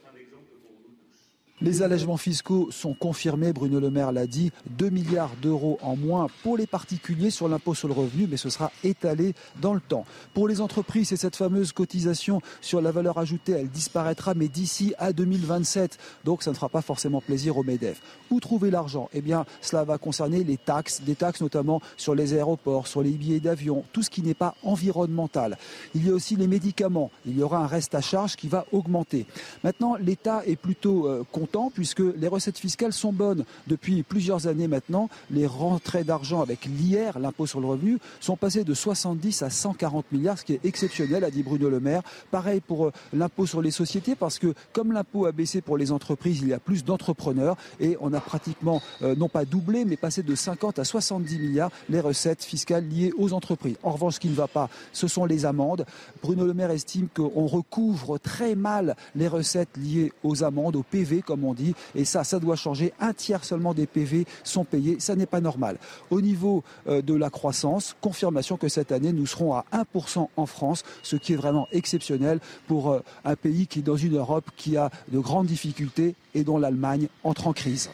Les 1.61 1.83
allègements 1.83 2.17
fiscaux 2.17 2.69
sont 2.71 2.95
confirmés, 2.95 3.53
Bruno 3.53 3.81
Le 3.81 3.91
Maire 3.91 4.13
l'a 4.13 4.29
dit, 4.29 4.53
2 4.79 4.91
milliards 4.91 5.35
d'euros 5.43 5.77
en 5.83 5.97
moins 5.97 6.29
pour 6.45 6.57
les 6.57 6.69
particuliers 6.69 7.31
sur 7.31 7.49
l'impôt 7.49 7.75
sur 7.75 7.89
le 7.89 7.95
revenu, 7.95 8.29
mais 8.31 8.37
ce 8.37 8.49
sera 8.49 8.71
étalé 8.85 9.35
dans 9.61 9.75
le 9.75 9.81
temps. 9.81 10.05
Pour 10.35 10.47
les 10.47 10.61
entreprises, 10.61 11.09
c'est 11.09 11.17
cette 11.17 11.35
fameuse 11.35 11.73
cotisation 11.73 12.41
sur 12.61 12.81
la 12.81 12.93
valeur 12.93 13.19
ajoutée, 13.19 13.53
elle 13.53 13.71
disparaîtra, 13.71 14.35
mais 14.35 14.47
d'ici 14.47 14.95
à 14.99 15.13
2027. 15.13 15.99
Donc 16.25 16.45
ça 16.45 16.51
ne 16.51 16.55
fera 16.55 16.69
pas 16.69 16.81
forcément 16.81 17.21
plaisir 17.21 17.57
aux 17.57 17.65
MEDEF. 17.65 18.01
Où 18.31 18.39
trouver 18.39 18.71
l'argent? 18.71 19.09
Eh 19.13 19.21
bien, 19.21 19.45
cela 19.61 19.83
va 19.83 19.99
concerner 19.99 20.45
les 20.45 20.59
taxes, 20.59 21.03
des 21.03 21.17
taxes 21.17 21.41
notamment 21.41 21.81
sur 21.97 22.15
les 22.15 22.35
aéroports, 22.35 22.87
sur 22.87 23.03
les 23.03 23.11
billets 23.11 23.41
d'avion, 23.41 23.83
tout 23.93 24.05
ce 24.05 24.11
qui 24.11 24.23
n'est 24.23 24.33
pas 24.33 24.55
environnemental. 24.63 25.59
Il 25.97 26.07
y 26.07 26.11
a 26.11 26.15
aussi 26.15 26.37
les 26.37 26.47
médicaments. 26.47 27.11
Il 27.27 27.37
y 27.37 27.43
aura 27.43 27.59
un 27.59 27.67
reste 27.67 27.97
à 27.97 28.01
charge 28.01 28.37
qui 28.37 28.47
va 28.47 28.65
augmenter. 28.71 29.27
Maintenant, 29.65 29.97
l'État 29.97 30.43
est 30.47 30.55
plutôt 30.55 31.09
euh, 31.09 31.25
puisque 31.72 32.03
les 32.16 32.28
recettes 32.28 32.59
fiscales 32.59 32.92
sont 32.92 33.12
bonnes 33.12 33.44
depuis 33.66 34.03
plusieurs 34.03 34.46
années 34.46 34.68
maintenant. 34.68 35.09
Les 35.30 35.46
rentrées 35.46 36.05
d'argent 36.05 36.42
avec 36.42 36.64
l'IR, 36.64 37.18
l'impôt 37.18 37.46
sur 37.46 37.61
le 37.61 37.66
revenu, 37.66 37.99
sont 38.20 38.36
passées 38.36 38.64
de 38.64 38.74
70 38.74 39.42
à 39.42 39.51
140 39.51 40.12
milliards, 40.12 40.38
ce 40.38 40.44
qui 40.44 40.55
est 40.55 40.64
exceptionnel, 40.64 41.24
a 41.24 41.30
dit 41.30 41.42
Bruno 41.42 41.68
Le 41.70 41.80
Maire. 41.80 42.03
Pareil 42.30 42.61
pour 42.61 42.86
euh, 42.86 42.92
l'impôt 43.12 43.46
sur 43.46 43.62
les 43.62 43.70
sociétés, 43.70 44.14
parce 44.14 44.38
que 44.38 44.55
comme 44.72 44.92
l'impôt 44.92 45.26
a 45.26 45.32
baissé 45.32 45.61
pour 45.61 45.78
les 45.78 45.92
entreprises, 45.92 46.40
il 46.42 46.49
y 46.49 46.53
a 46.53 46.59
plus 46.59 46.84
d'entrepreneurs 46.84 47.57
et 47.80 47.96
on 48.01 48.12
a 48.12 48.20
pratiquement, 48.20 48.82
euh, 49.03 49.14
non 49.14 49.28
pas 49.28 49.44
doublé, 49.44 49.84
mais 49.84 49.96
passé 49.96 50.22
de 50.22 50.34
50 50.34 50.78
à 50.78 50.84
70 50.84 51.38
milliards 51.38 51.70
les 51.88 52.01
recettes 52.01 52.44
fiscales 52.44 52.86
liées 52.86 53.12
aux 53.16 53.32
entreprises. 53.32 53.76
En 53.82 53.90
revanche, 53.90 54.14
ce 54.14 54.20
qui 54.20 54.28
ne 54.28 54.34
va 54.34 54.49
pas, 54.49 54.68
ce 54.92 55.09
sont 55.09 55.24
les 55.24 55.46
amendes. 55.46 55.86
Bruno 56.22 56.44
Le 56.44 56.55
Maire 56.55 56.70
estime 56.70 57.09
qu'on 57.09 57.46
recouvre 57.46 58.18
très 58.18 58.55
mal 58.55 58.96
les 59.14 59.28
recettes 59.28 59.76
liées 59.76 60.12
aux 60.22 60.44
amendes, 60.44 60.76
au 60.76 60.82
PV, 60.82 61.22
comme 61.22 61.38
on 61.45 61.55
dit. 61.55 61.74
Et 61.95 62.05
ça, 62.05 62.24
ça 62.24 62.39
doit 62.39 62.57
changer. 62.57 62.93
Un 63.01 63.12
tiers 63.12 63.45
seulement 63.45 63.74
des 63.74 63.86
PV 63.86 64.26
sont 64.45 64.64
payés. 64.64 65.01
Ça 65.01 65.16
n'est 65.16 65.26
pas 65.26 65.41
normal. 65.41 65.78
Au 66.11 66.20
niveau 66.20 66.62
euh, 66.86 67.03
de 67.03 67.14
la 67.14 67.30
croissance, 67.30 67.97
confirmation 68.01 68.57
que 68.57 68.68
cette 68.68 68.93
année, 68.93 69.12
nous 69.12 69.26
serons 69.26 69.55
à 69.55 69.64
1% 69.72 70.28
en 70.36 70.47
France, 70.47 70.84
ce 71.03 71.16
qui 71.16 71.32
est 71.32 71.36
vraiment 71.36 71.66
exceptionnel 71.72 72.41
pour 72.66 72.91
euh, 72.91 73.03
un 73.24 73.36
pays 73.36 73.66
qui 73.66 73.80
est 73.80 73.82
dans 73.82 73.97
une 73.97 74.16
Europe 74.16 74.51
qui 74.57 74.76
a 74.76 74.91
de 75.11 75.18
grandes 75.18 75.47
difficultés 75.47 76.14
et 76.34 76.45
dont 76.45 76.59
l'Allemagne 76.59 77.09
entre 77.24 77.47
en 77.47 77.53
crise. 77.53 77.91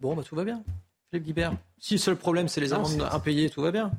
Bon, 0.00 0.14
bah, 0.14 0.22
tout 0.22 0.36
va 0.36 0.44
bien. 0.44 0.62
Philippe 1.10 1.26
Guibert. 1.26 1.56
Si 1.78 1.94
le 1.94 1.98
seul 1.98 2.16
problème, 2.16 2.48
c'est 2.48 2.60
les 2.60 2.72
amendes 2.72 3.06
impayées, 3.10 3.50
tout 3.50 3.62
va 3.62 3.70
bien. 3.70 3.90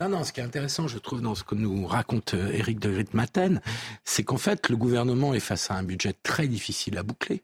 Non, 0.00 0.08
non, 0.08 0.24
ce 0.24 0.32
qui 0.32 0.40
est 0.40 0.44
intéressant, 0.44 0.88
je 0.88 0.98
trouve, 0.98 1.20
dans 1.20 1.34
ce 1.34 1.44
que 1.44 1.54
nous 1.54 1.86
raconte 1.86 2.34
Eric 2.34 2.78
euh, 2.84 2.88
de 2.88 2.96
Ritmaten, 2.96 3.60
c'est 4.04 4.24
qu'en 4.24 4.38
fait, 4.38 4.68
le 4.68 4.76
gouvernement 4.76 5.34
est 5.34 5.40
face 5.40 5.70
à 5.70 5.74
un 5.74 5.82
budget 5.82 6.14
très 6.22 6.48
difficile 6.48 6.98
à 6.98 7.02
boucler, 7.02 7.42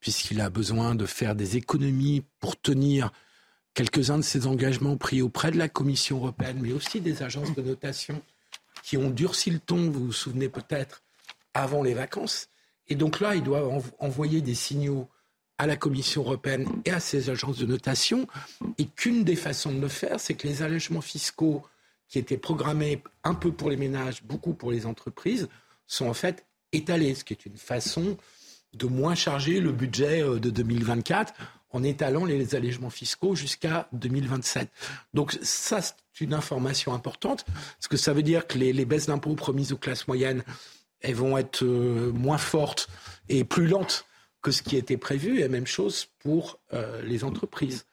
puisqu'il 0.00 0.40
a 0.40 0.50
besoin 0.50 0.94
de 0.94 1.06
faire 1.06 1.34
des 1.34 1.56
économies 1.56 2.24
pour 2.40 2.60
tenir 2.60 3.10
quelques-uns 3.74 4.18
de 4.18 4.22
ses 4.22 4.46
engagements 4.46 4.96
pris 4.96 5.22
auprès 5.22 5.50
de 5.50 5.58
la 5.58 5.68
Commission 5.68 6.18
européenne, 6.18 6.58
mais 6.60 6.72
aussi 6.72 7.00
des 7.00 7.22
agences 7.22 7.54
de 7.54 7.62
notation 7.62 8.20
qui 8.82 8.96
ont 8.96 9.10
durci 9.10 9.50
le 9.50 9.58
ton, 9.58 9.90
vous 9.90 10.06
vous 10.06 10.12
souvenez 10.12 10.48
peut-être, 10.48 11.02
avant 11.54 11.82
les 11.82 11.94
vacances. 11.94 12.48
Et 12.88 12.94
donc 12.94 13.20
là, 13.20 13.34
il 13.34 13.42
doit 13.42 13.70
envoyer 13.98 14.40
des 14.40 14.54
signaux 14.54 15.08
à 15.62 15.66
la 15.66 15.76
Commission 15.76 16.22
européenne 16.22 16.66
et 16.84 16.90
à 16.90 16.98
ses 16.98 17.30
agences 17.30 17.56
de 17.56 17.66
notation, 17.66 18.26
et 18.78 18.86
qu'une 18.86 19.22
des 19.22 19.36
façons 19.36 19.72
de 19.72 19.80
le 19.80 19.86
faire, 19.86 20.18
c'est 20.18 20.34
que 20.34 20.48
les 20.48 20.62
allègements 20.62 21.00
fiscaux 21.00 21.62
qui 22.08 22.18
étaient 22.18 22.36
programmés 22.36 23.00
un 23.22 23.34
peu 23.34 23.52
pour 23.52 23.70
les 23.70 23.76
ménages, 23.76 24.24
beaucoup 24.24 24.54
pour 24.54 24.72
les 24.72 24.86
entreprises, 24.86 25.48
sont 25.86 26.08
en 26.08 26.14
fait 26.14 26.46
étalés, 26.72 27.14
ce 27.14 27.22
qui 27.22 27.32
est 27.32 27.46
une 27.46 27.56
façon 27.56 28.16
de 28.72 28.86
moins 28.86 29.14
charger 29.14 29.60
le 29.60 29.70
budget 29.70 30.20
euh, 30.20 30.40
de 30.40 30.50
2024 30.50 31.32
en 31.70 31.84
étalant 31.84 32.24
les 32.24 32.56
allègements 32.56 32.90
fiscaux 32.90 33.36
jusqu'à 33.36 33.88
2027. 33.92 34.68
Donc 35.14 35.38
ça, 35.42 35.80
c'est 35.80 35.94
une 36.20 36.34
information 36.34 36.92
importante, 36.92 37.44
parce 37.44 37.86
que 37.88 37.96
ça 37.96 38.12
veut 38.12 38.24
dire 38.24 38.48
que 38.48 38.58
les, 38.58 38.84
baisses 38.84 39.06
d'impôts 39.06 39.36
promises 39.36 39.72
aux 39.72 39.78
classes 39.78 40.08
moyennes, 40.08 40.42
elles 41.02 41.14
vont 41.14 41.38
être 41.38 41.62
euh, 41.62 42.10
moins 42.10 42.38
fortes 42.38 42.88
et 43.28 43.44
plus 43.44 43.68
lentes 43.68 44.06
que 44.42 44.50
ce 44.50 44.62
qui 44.62 44.76
était 44.76 44.96
prévu, 44.96 45.40
et 45.40 45.48
même 45.48 45.66
chose 45.66 46.08
pour 46.18 46.58
euh, 46.74 47.00
les 47.02 47.24
entreprises. 47.24 47.86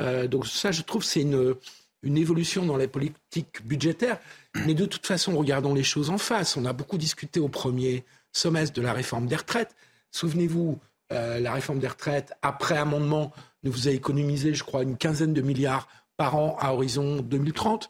Euh, 0.00 0.26
donc 0.26 0.46
ça, 0.46 0.72
je 0.72 0.82
trouve, 0.82 1.04
c'est 1.04 1.22
une, 1.22 1.56
évolution 2.02 2.66
dans 2.66 2.76
la 2.76 2.88
politique 2.88 3.64
budgétaire. 3.64 4.18
Mais 4.66 4.74
de 4.74 4.84
toute 4.84 5.06
façon, 5.06 5.36
regardons 5.38 5.72
les 5.72 5.84
choses 5.84 6.10
en 6.10 6.18
face. 6.18 6.56
On 6.56 6.66
a 6.66 6.72
beaucoup 6.74 6.98
discuté 6.98 7.40
au 7.40 7.48
premier 7.48 8.04
semestre 8.32 8.74
de 8.74 8.82
la 8.82 8.92
réforme 8.92 9.26
des 9.26 9.36
retraites. 9.36 9.74
Souvenez-vous, 10.10 10.78
euh, 11.12 11.40
la 11.40 11.52
réforme 11.52 11.78
des 11.78 11.88
retraites, 11.88 12.34
après 12.42 12.76
amendement, 12.76 13.32
nous 13.62 13.72
vous 13.72 13.88
a 13.88 13.90
économisé, 13.90 14.52
je 14.52 14.64
crois, 14.64 14.82
une 14.82 14.96
quinzaine 14.96 15.32
de 15.32 15.40
milliards 15.40 15.88
par 16.16 16.36
an 16.36 16.56
à 16.60 16.74
horizon 16.74 17.22
2030. 17.22 17.88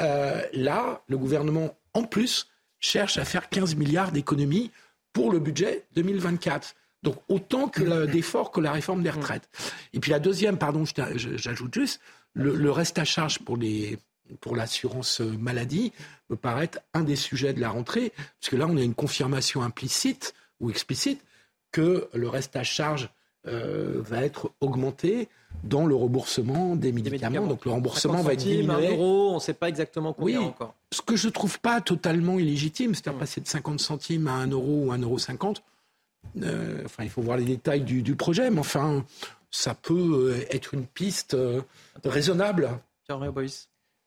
Euh, 0.00 0.42
là, 0.52 1.02
le 1.08 1.18
gouvernement, 1.18 1.76
en 1.94 2.04
plus, 2.04 2.48
cherche 2.78 3.18
à 3.18 3.24
faire 3.24 3.48
15 3.48 3.74
milliards 3.76 4.12
d'économies 4.12 4.70
pour 5.12 5.32
le 5.32 5.38
budget 5.38 5.84
2024. 5.94 6.74
Donc 7.02 7.16
autant 7.28 7.68
que 7.68 8.06
d'efforts 8.12 8.50
que 8.50 8.60
la 8.60 8.72
réforme 8.72 9.02
des 9.02 9.10
retraites. 9.10 9.48
Et 9.92 10.00
puis 10.00 10.10
la 10.10 10.18
deuxième, 10.18 10.58
pardon, 10.58 10.84
j'ajoute 11.16 11.74
juste, 11.74 12.00
le, 12.34 12.70
reste 12.70 12.98
à 12.98 13.04
charge 13.04 13.38
pour 13.40 13.56
les 13.56 13.98
pour 14.40 14.54
l'assurance 14.54 15.18
maladie 15.18 15.92
me 16.28 16.36
paraît 16.36 16.70
un 16.94 17.02
des 17.02 17.16
sujets 17.16 17.52
de 17.52 17.60
la 17.60 17.68
rentrée, 17.68 18.12
puisque 18.38 18.52
là 18.52 18.66
on 18.68 18.76
a 18.76 18.82
une 18.82 18.94
confirmation 18.94 19.62
implicite 19.62 20.34
ou 20.60 20.70
explicite 20.70 21.20
que 21.72 22.08
le 22.14 22.28
reste 22.28 22.54
à 22.54 22.62
charge 22.62 23.10
euh, 23.46 24.00
va 24.02 24.22
être 24.22 24.52
augmenté 24.60 25.28
dans 25.64 25.86
le 25.86 25.94
remboursement 25.94 26.76
des 26.76 26.92
médicaments. 26.92 27.46
Donc 27.46 27.64
le 27.64 27.70
remboursement 27.70 28.22
va 28.22 28.34
être 28.34 28.40
diminué. 28.40 28.96
on 28.98 29.34
ne 29.34 29.40
sait 29.40 29.54
pas 29.54 29.68
exactement 29.68 30.12
combien 30.12 30.40
oui, 30.40 30.44
encore. 30.44 30.74
Ce 30.92 31.02
que 31.02 31.16
je 31.16 31.26
ne 31.26 31.32
trouve 31.32 31.58
pas 31.60 31.80
totalement 31.80 32.38
illégitime, 32.38 32.94
c'est-à-dire 32.94 33.16
mm. 33.16 33.20
passer 33.20 33.40
de 33.40 33.48
50 33.48 33.80
centimes 33.80 34.28
à 34.28 34.34
1 34.34 34.48
euro 34.48 34.84
ou 34.86 34.92
1,50 34.92 35.02
euro. 35.02 35.54
Euh, 36.42 36.82
enfin, 36.84 37.04
il 37.04 37.10
faut 37.10 37.22
voir 37.22 37.36
les 37.36 37.44
détails 37.44 37.82
du, 37.82 38.02
du, 38.02 38.14
projet, 38.14 38.50
mais 38.50 38.60
enfin, 38.60 39.04
ça 39.50 39.74
peut 39.74 40.34
euh, 40.34 40.54
être 40.54 40.74
une 40.74 40.86
piste 40.86 41.34
euh, 41.34 41.62
raisonnable. 42.04 42.70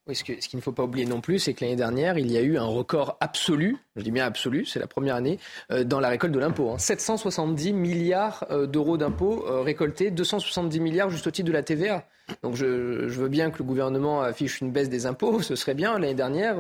Oui, 0.06 0.16
ce, 0.16 0.24
qu'il 0.26 0.38
ne 0.54 0.62
faut 0.62 0.74
pas 0.74 0.84
oublier 0.84 1.06
non 1.06 1.22
plus, 1.22 1.40
c'est 1.40 1.54
que 1.54 1.64
l'année 1.64 1.78
dernière, 1.78 2.18
il 2.18 2.30
y 2.30 2.36
a 2.38 2.42
eu 2.42 2.58
un 2.58 2.66
record 2.66 3.16
absolu, 3.22 3.78
je 3.96 4.02
dis 4.02 4.12
bien 4.12 4.26
absolu, 4.26 4.66
c'est 4.66 4.80
la 4.80 4.88
première 4.88 5.16
année, 5.16 5.40
euh, 5.72 5.86
dans 5.86 6.02
la 6.02 6.10
récolte 6.10 6.34
de 6.34 6.40
l'impôt. 6.40 6.76
770 6.78 7.70
hein. 7.70 7.74
milliards 7.74 8.46
euh, 8.52 8.68
d'euros 8.68 8.98
d'impôts 8.98 9.46
euh, 9.48 9.62
récoltés, 9.62 10.12
270 10.12 10.82
milliards 10.82 11.10
juste 11.10 11.28
au 11.28 11.32
titre 11.32 11.48
de 11.48 11.54
la 11.54 11.64
TVA. 11.64 12.06
Donc 12.42 12.56
je, 12.56 12.66
veux 12.66 13.30
bien 13.30 13.50
que 13.50 13.60
le 13.60 13.64
gouvernement 13.64 14.22
affiche 14.22 14.60
une 14.60 14.72
baisse 14.72 14.90
des 14.90 15.06
impôts, 15.06 15.42
ce 15.42 15.56
serait 15.56 15.74
bien. 15.74 15.98
L'année 15.98 16.16
dernière, 16.16 16.58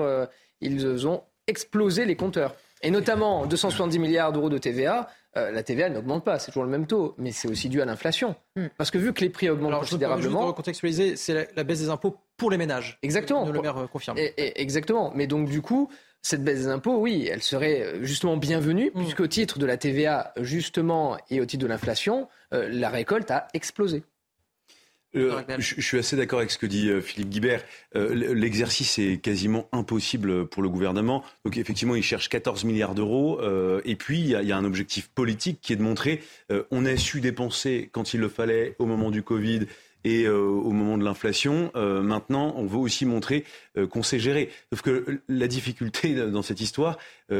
ils 0.61 1.05
ont 1.05 1.23
explosé 1.47 2.05
les 2.05 2.15
compteurs. 2.15 2.55
Et 2.81 2.91
notamment 2.91 3.45
270 3.45 3.99
milliards 3.99 4.31
d'euros 4.31 4.49
de 4.49 4.57
TVA, 4.57 5.09
la 5.35 5.63
TVA 5.63 5.89
n'augmente 5.89 6.23
pas, 6.23 6.39
c'est 6.39 6.51
toujours 6.51 6.63
le 6.63 6.69
même 6.69 6.85
taux, 6.85 7.15
mais 7.17 7.31
c'est 7.31 7.47
aussi 7.47 7.69
dû 7.69 7.81
à 7.81 7.85
l'inflation. 7.85 8.35
Hmm. 8.55 8.67
Parce 8.77 8.91
que 8.91 8.97
vu 8.97 9.13
que 9.13 9.21
les 9.21 9.29
prix 9.29 9.49
augmentent 9.49 9.79
considérablement. 9.79 10.39
pour 10.39 10.47
recontextualiser, 10.49 11.15
c'est 11.15 11.49
la, 11.55 11.63
baisse 11.63 11.79
des 11.79 11.89
impôts 11.89 12.17
pour 12.37 12.51
les 12.51 12.57
ménages. 12.57 12.99
Exactement. 13.01 13.49
Le 13.49 13.61
maire 13.61 13.77
euh, 13.77 13.87
confirme. 13.87 14.17
exactement. 14.37 15.11
Mais 15.15 15.27
donc, 15.27 15.49
du 15.49 15.61
coup, 15.61 15.89
cette 16.23 16.43
baisse 16.43 16.59
des 16.59 16.67
impôts, 16.67 16.97
oui, 16.97 17.27
elle 17.29 17.43
serait 17.43 17.81
euh, 17.81 18.03
justement 18.03 18.37
bienvenue, 18.37 18.91
mm. 18.93 18.99
puisqu'au 19.01 19.27
titre 19.27 19.59
de 19.59 19.65
la 19.65 19.77
TVA, 19.77 20.33
justement, 20.39 21.17
et 21.29 21.41
au 21.41 21.45
titre 21.45 21.63
de 21.63 21.67
l'inflation, 21.67 22.29
euh, 22.53 22.69
la 22.71 22.89
récolte 22.89 23.29
a 23.29 23.47
explosé. 23.53 24.03
Je, 25.13 25.81
suis 25.81 25.97
assez 25.97 26.15
d'accord 26.15 26.39
avec 26.39 26.51
ce 26.51 26.57
que 26.57 26.65
dit 26.65 26.89
Philippe 27.01 27.29
Guibert. 27.29 27.63
L'exercice 27.93 28.97
est 28.99 29.21
quasiment 29.21 29.67
impossible 29.71 30.47
pour 30.47 30.63
le 30.63 30.69
gouvernement. 30.69 31.23
Donc 31.45 31.57
effectivement, 31.57 31.95
il 31.95 32.03
cherche 32.03 32.29
14 32.29 32.63
milliards 32.63 32.95
d'euros. 32.95 33.39
et 33.85 33.95
puis, 33.95 34.19
il 34.19 34.27
y, 34.27 34.51
a, 34.51 34.57
un 34.57 34.65
objectif 34.65 35.09
politique 35.09 35.59
qui 35.61 35.73
est 35.73 35.77
de 35.77 35.83
montrer 35.83 36.21
on 36.71 36.85
a 36.85 36.97
su 36.97 37.21
dépenser 37.21 37.89
quand 37.91 38.13
il 38.13 38.19
le 38.19 38.29
fallait 38.29 38.75
au 38.79 38.85
moment 38.85 39.11
du 39.11 39.23
Covid 39.23 39.67
et 40.03 40.23
euh, 40.23 40.37
au 40.37 40.71
moment 40.71 40.97
de 40.97 41.03
l'inflation. 41.03 41.71
Euh, 41.75 42.01
maintenant, 42.01 42.53
on 42.57 42.65
veut 42.65 42.77
aussi 42.77 43.05
montrer 43.05 43.45
euh, 43.77 43.87
qu'on 43.87 44.03
sait 44.03 44.19
gérer. 44.19 44.49
Sauf 44.71 44.81
que 44.81 45.21
la 45.27 45.47
difficulté 45.47 46.15
dans 46.31 46.41
cette 46.41 46.61
histoire, 46.61 46.97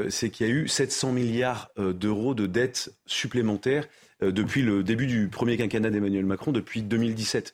c'est 0.10 0.32
qu'il 0.32 0.48
y 0.48 0.50
a 0.50 0.52
eu 0.52 0.68
700 0.68 1.12
milliards 1.12 1.70
d'euros 1.78 2.34
de 2.34 2.48
dettes 2.48 2.91
supplémentaires 3.06 3.88
depuis 4.32 4.62
le 4.62 4.84
début 4.84 5.08
du 5.08 5.28
premier 5.28 5.58
quinquennat 5.58 5.90
d'Emmanuel 5.90 6.26
Macron, 6.26 6.52
depuis 6.52 6.82
2017. 6.82 7.54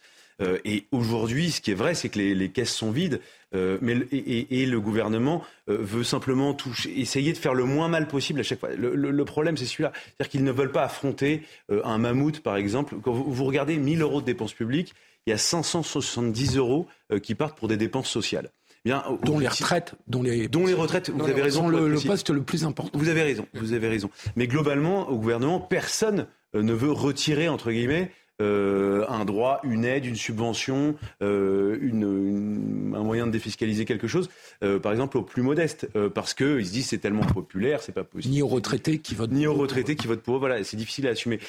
et 0.64 0.86
aujourd'hui, 0.92 1.52
ce 1.52 1.62
qui 1.62 1.72
est 1.72 1.76
vrai, 1.76 1.94
c'est 1.96 2.10
que 2.10 2.20
les, 2.20 2.50
caisses 2.50 2.74
sont 2.74 2.92
vides, 2.92 3.20
mais, 3.54 3.98
et, 4.12 4.66
le 4.66 4.80
gouvernement 4.80 5.44
veut 5.68 6.04
simplement 6.04 6.54
toucher, 6.54 6.98
essayer 7.00 7.34
de 7.34 7.38
faire 7.38 7.54
le 7.54 7.66
moins 7.66 7.88
mal 7.88 8.08
possible 8.08 8.40
à 8.40 8.44
chaque 8.44 8.60
fois. 8.60 8.70
Le, 8.76 9.26
problème, 9.26 9.58
c'est 9.58 9.66
celui-là. 9.66 9.92
C'est-à-dire 9.94 10.30
qu'ils 10.30 10.44
ne 10.44 10.52
veulent 10.52 10.72
pas 10.72 10.84
affronter 10.84 11.44
un 11.70 11.98
mammouth, 11.98 12.40
par 12.40 12.56
exemple. 12.56 12.96
Quand 13.04 13.12
vous, 13.12 13.32
vous 13.32 13.46
regardez 13.46 13.78
1000 13.78 14.02
euros 14.02 14.22
de 14.22 14.26
dépenses 14.26 14.54
publiques, 14.54 14.94
il 15.26 15.32
y 15.32 15.34
a 15.34 15.38
570 15.38 16.58
euros 16.58 16.88
euh, 17.12 17.20
qui 17.20 17.36
partent 17.36 17.58
pour 17.58 17.68
des 17.68 17.78
dépenses 17.78 18.10
sociales. 18.10 18.50
Bien, 18.86 19.04
dont 19.24 19.38
les 19.38 19.48
retraites, 19.48 19.94
dont 20.08 20.24
les, 20.24 20.48
dont 20.48 20.66
les 20.66 20.74
retraites. 20.74 21.10
Vous 21.10 21.26
avez 21.26 21.42
raison. 21.42 21.68
Le, 21.68 21.90
le, 21.90 22.00
poste 22.00 22.30
le 22.30 22.42
plus 22.42 22.64
important. 22.64 22.98
Vous 22.98 23.10
avez 23.10 23.24
raison. 23.24 23.46
Vous 23.54 23.74
avez 23.74 23.90
raison. 23.90 24.10
Mais 24.38 24.48
globalement, 24.48 25.10
au 25.10 25.18
gouvernement, 25.18 25.60
personne 25.60 26.22
euh, 26.22 26.24
ne 26.54 26.74
veut 26.74 26.92
retirer 26.92 27.50
entre 27.50 27.72
guillemets 27.72 28.12
euh, 28.42 29.06
un 29.10 29.26
droit, 29.26 29.60
une 29.64 29.84
aide, 29.84 30.06
une 30.06 30.16
subvention, 30.16 30.96
une, 31.22 32.94
un 32.96 33.04
moyen 33.04 33.28
de 33.28 33.32
défiscaliser 33.32 33.86
quelque 33.86 34.08
chose, 34.08 34.30
par 34.82 34.92
exemple 34.92 35.18
aux 35.18 35.24
plus 35.24 35.42
modestes, 35.42 35.90
parce 36.14 36.34
qu'ils 36.34 36.66
se 36.66 36.72
disent 36.72 36.88
c'est 36.88 37.00
tellement 37.00 37.26
populaire, 37.26 37.82
c'est 37.82 37.92
pas 37.92 38.04
possible. 38.04 38.34
Ni 38.34 38.42
aux 38.42 38.48
retraités 38.48 39.00
qui 39.00 39.16
votent. 39.16 39.32
Ni 39.32 39.46
aux 39.46 39.54
retraités 39.54 39.96
qui 39.96 40.08
votent 40.08 40.22
pour 40.22 40.38
eux, 40.38 40.40
voilà, 40.40 40.64
c'est 40.64 40.78
difficile 40.78 41.08
à 41.08 41.12
assumer. 41.12 41.40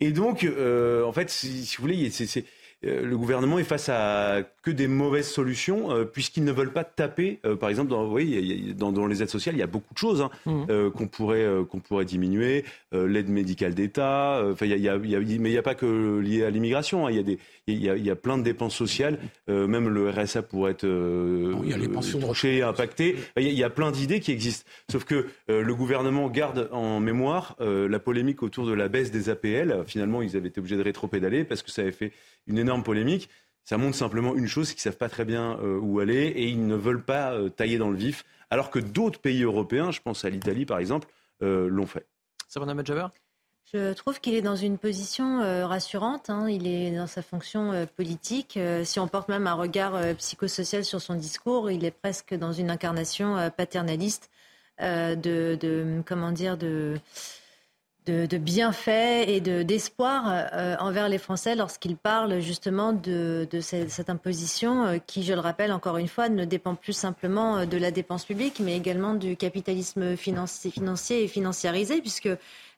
Et 0.00 0.10
donc, 0.10 0.44
en 0.44 1.12
fait, 1.12 1.30
si, 1.30 1.64
si 1.64 1.76
vous 1.76 1.82
voulez, 1.82 2.10
c'est 2.10 2.26
euh, 2.36 2.42
le 2.82 3.16
gouvernement 3.16 3.58
est 3.58 3.64
face 3.64 3.88
à 3.88 4.42
que 4.62 4.70
des 4.70 4.88
mauvaises 4.88 5.28
solutions, 5.28 5.90
euh, 5.90 6.04
puisqu'ils 6.04 6.44
ne 6.44 6.52
veulent 6.52 6.72
pas 6.72 6.84
taper, 6.84 7.40
euh, 7.44 7.56
par 7.56 7.68
exemple, 7.70 7.90
dans, 7.90 8.10
oui, 8.10 8.74
dans, 8.76 9.06
les 9.06 9.22
aides 9.22 9.30
sociales, 9.30 9.54
il 9.54 9.58
y 9.58 9.62
a 9.62 9.66
beaucoup 9.66 9.94
de 9.94 9.98
choses 9.98 10.20
hein, 10.22 10.30
mmh. 10.46 10.90
qu'on 10.90 11.06
pourrait, 11.06 11.46
qu'on 11.68 11.80
pourrait 11.80 12.04
diminuer, 12.04 12.64
l'aide 12.92 13.28
médicale 13.28 13.74
d'État, 13.74 14.42
enfin, 14.50 14.66
il 14.66 14.70
y 14.70 14.88
a, 14.88 14.96
il 14.96 15.10
y 15.10 15.16
a, 15.16 15.18
mais 15.20 15.26
il 15.26 15.52
n'y 15.52 15.58
a 15.58 15.62
pas 15.62 15.74
que 15.74 16.18
lié 16.18 16.44
à 16.44 16.50
l'immigration, 16.50 17.06
hein, 17.06 17.10
il, 17.10 17.16
y 17.16 17.20
a 17.20 17.22
des, 17.22 17.38
il, 17.66 17.82
y 17.82 17.88
a, 17.88 17.96
il 17.96 18.04
y 18.04 18.10
a 18.10 18.16
plein 18.16 18.38
de 18.38 18.42
dépenses 18.42 18.74
sociales, 18.74 19.18
même 19.48 19.88
le 19.88 20.10
RSA 20.10 20.42
pourrait 20.42 20.72
être 20.72 20.86
il 20.86 21.68
y 21.68 21.72
a 21.72 21.78
les 21.78 21.88
pensions 21.88 22.18
touché, 22.20 22.62
impacté, 22.62 23.16
il 23.36 23.48
y, 23.48 23.64
a, 23.64 23.70
plein 23.70 23.90
d'idées 23.90 24.20
qui 24.20 24.32
existent, 24.32 24.68
sauf 24.90 25.04
que 25.04 25.26
le 25.48 25.74
gouvernement 25.74 26.28
garde 26.28 26.68
en 26.72 27.00
mémoire 27.00 27.56
la 27.60 27.98
polémique 27.98 28.42
autour 28.42 28.66
de 28.66 28.72
la 28.72 28.88
baisse 28.88 29.10
des 29.10 29.28
APL, 29.28 29.84
finalement 29.86 30.22
ils 30.22 30.36
avaient 30.36 30.48
été 30.48 30.60
obligés 30.60 30.76
de 30.76 30.82
rétro-pédaler 30.82 31.44
parce 31.44 31.62
que 31.62 31.70
ça 31.70 31.82
avait 31.82 31.92
fait 31.92 32.12
une 32.46 32.58
énorme 32.58 32.69
polémique. 32.78 33.28
Ça 33.64 33.76
montre 33.76 33.96
simplement 33.96 34.34
une 34.34 34.46
chose, 34.46 34.68
c'est 34.68 34.74
qu'ils 34.74 34.88
ne 34.88 34.92
savent 34.92 34.98
pas 34.98 35.08
très 35.08 35.24
bien 35.24 35.58
euh, 35.62 35.78
où 35.78 36.00
aller 36.00 36.26
et 36.26 36.48
ils 36.48 36.66
ne 36.66 36.74
veulent 36.74 37.04
pas 37.04 37.32
euh, 37.32 37.48
tailler 37.48 37.78
dans 37.78 37.90
le 37.90 37.96
vif, 37.96 38.24
alors 38.50 38.70
que 38.70 38.78
d'autres 38.78 39.20
pays 39.20 39.42
européens, 39.42 39.90
je 39.90 40.00
pense 40.00 40.24
à 40.24 40.30
l'Italie 40.30 40.66
par 40.66 40.78
exemple, 40.78 41.08
euh, 41.42 41.68
l'ont 41.68 41.86
fait. 41.86 42.06
Sabrina 42.48 42.74
Medjaber? 42.74 43.06
Je 43.72 43.92
trouve 43.92 44.20
qu'il 44.20 44.34
est 44.34 44.42
dans 44.42 44.56
une 44.56 44.78
position 44.78 45.38
rassurante. 45.68 46.28
Hein. 46.28 46.50
Il 46.50 46.66
est 46.66 46.90
dans 46.90 47.06
sa 47.06 47.22
fonction 47.22 47.86
politique. 47.94 48.58
si 48.82 48.98
on 48.98 49.06
porte 49.06 49.28
même 49.28 49.46
un 49.46 49.54
regard 49.54 49.96
psychosocial 50.16 50.84
sur 50.84 51.00
son 51.00 51.14
discours, 51.14 51.70
il 51.70 51.84
est 51.84 51.92
presque 51.92 52.34
dans 52.34 52.52
une 52.52 52.68
incarnation 52.68 53.36
paternaliste 53.56 54.28
de, 54.80 55.14
de, 55.54 56.02
comment 56.04 56.32
dire, 56.32 56.58
de 56.58 56.98
de, 58.10 58.38
bienfaits 58.38 59.28
et 59.28 59.40
d'espoir 59.40 60.24
euh, 60.28 60.76
envers 60.78 61.08
les 61.08 61.18
Français 61.18 61.54
lorsqu'ils 61.54 61.96
parlent 61.96 62.40
justement 62.40 62.92
de, 62.92 63.46
cette, 63.60 64.10
imposition 64.10 64.84
euh, 64.84 64.98
qui, 64.98 65.22
je 65.22 65.32
le 65.32 65.40
rappelle 65.40 65.72
encore 65.72 65.96
une 65.96 66.08
fois, 66.08 66.28
ne 66.28 66.44
dépend 66.44 66.74
plus 66.74 66.92
simplement 66.92 67.58
euh, 67.58 67.66
de 67.66 67.76
la 67.76 67.90
dépense 67.90 68.24
publique, 68.24 68.60
mais 68.60 68.76
également 68.76 69.14
du 69.14 69.36
capitalisme 69.36 70.16
financier, 70.16 70.70
financier 70.70 71.24
et 71.24 71.28
financiarisé, 71.28 72.00
puisque 72.00 72.28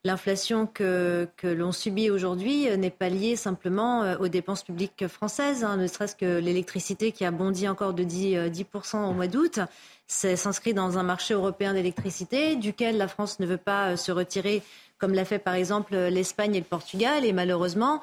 l'inflation 0.04 0.66
que, 0.66 1.28
l'on 1.44 1.72
subit 1.72 2.10
aujourd'hui 2.10 2.66
n'est 2.76 2.90
pas 2.90 3.08
liée 3.08 3.36
simplement 3.36 4.16
aux 4.18 4.28
dépenses 4.28 4.64
publiques 4.64 5.06
françaises, 5.06 5.62
hein, 5.62 5.76
ne 5.76 5.86
serait-ce 5.86 6.16
que 6.16 6.40
l'électricité 6.40 7.12
qui 7.12 7.24
a 7.24 7.30
bondi 7.30 7.68
encore 7.68 7.94
de 7.94 8.02
10%, 8.02 8.50
10 8.50 8.66
au 8.94 9.12
mois 9.12 9.28
d'août 9.28 9.60
s'inscrit 10.08 10.74
dans 10.74 10.98
un 10.98 11.02
marché 11.02 11.34
européen 11.34 11.72
d'électricité 11.72 12.56
duquel 12.56 12.98
la 12.98 13.08
France 13.08 13.40
ne 13.40 13.46
veut 13.46 13.56
pas 13.56 13.96
se 13.96 14.12
retirer 14.12 14.62
comme 15.02 15.14
l'a 15.14 15.24
fait 15.24 15.40
par 15.40 15.54
exemple 15.54 15.96
l'Espagne 15.96 16.54
et 16.54 16.60
le 16.60 16.64
Portugal. 16.64 17.24
Et 17.24 17.32
malheureusement, 17.32 18.00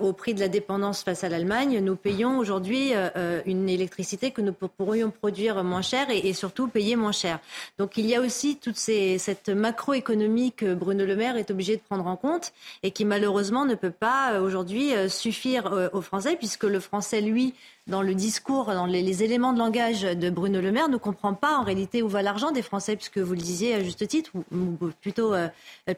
au 0.00 0.12
prix 0.12 0.34
de 0.34 0.40
la 0.40 0.48
dépendance 0.48 1.02
face 1.02 1.24
à 1.24 1.28
l'Allemagne, 1.28 1.80
nous 1.80 1.96
payons 1.96 2.38
aujourd'hui 2.38 2.90
euh, 2.94 3.40
une 3.46 3.68
électricité 3.68 4.30
que 4.30 4.40
nous 4.40 4.52
pourrions 4.52 5.10
produire 5.10 5.62
moins 5.64 5.82
cher 5.82 6.06
et, 6.10 6.32
surtout 6.32 6.68
payer 6.68 6.96
moins 6.96 7.12
cher. 7.12 7.38
Donc 7.78 7.96
il 7.96 8.06
y 8.06 8.14
a 8.14 8.20
aussi 8.20 8.56
toute 8.56 8.76
cette 8.76 9.48
macroéconomie 9.48 10.52
que 10.52 10.74
Bruno 10.74 11.04
Le 11.04 11.16
Maire 11.16 11.36
est 11.36 11.50
obligé 11.50 11.76
de 11.76 11.82
prendre 11.82 12.06
en 12.06 12.16
compte 12.16 12.52
et 12.82 12.90
qui 12.90 13.04
malheureusement 13.04 13.64
ne 13.64 13.74
peut 13.74 13.90
pas 13.90 14.40
aujourd'hui 14.40 14.92
suffire 15.08 15.90
aux 15.92 16.02
Français 16.02 16.36
puisque 16.36 16.64
le 16.64 16.80
français, 16.80 17.20
lui, 17.20 17.54
dans 17.88 18.02
le 18.02 18.14
discours, 18.14 18.66
dans 18.66 18.86
les, 18.86 19.22
éléments 19.22 19.52
de 19.52 19.58
langage 19.58 20.02
de 20.02 20.30
Bruno 20.30 20.60
Le 20.60 20.70
Maire, 20.70 20.88
ne 20.88 20.98
comprend 20.98 21.34
pas 21.34 21.56
en 21.56 21.64
réalité 21.64 22.02
où 22.02 22.08
va 22.08 22.22
l'argent 22.22 22.52
des 22.52 22.62
Français, 22.62 22.94
puisque 22.94 23.18
vous 23.18 23.32
le 23.32 23.40
disiez 23.40 23.74
à 23.74 23.82
juste 23.82 24.06
titre, 24.06 24.30
ou, 24.34 24.90
plutôt 25.00 25.34
euh, 25.34 25.48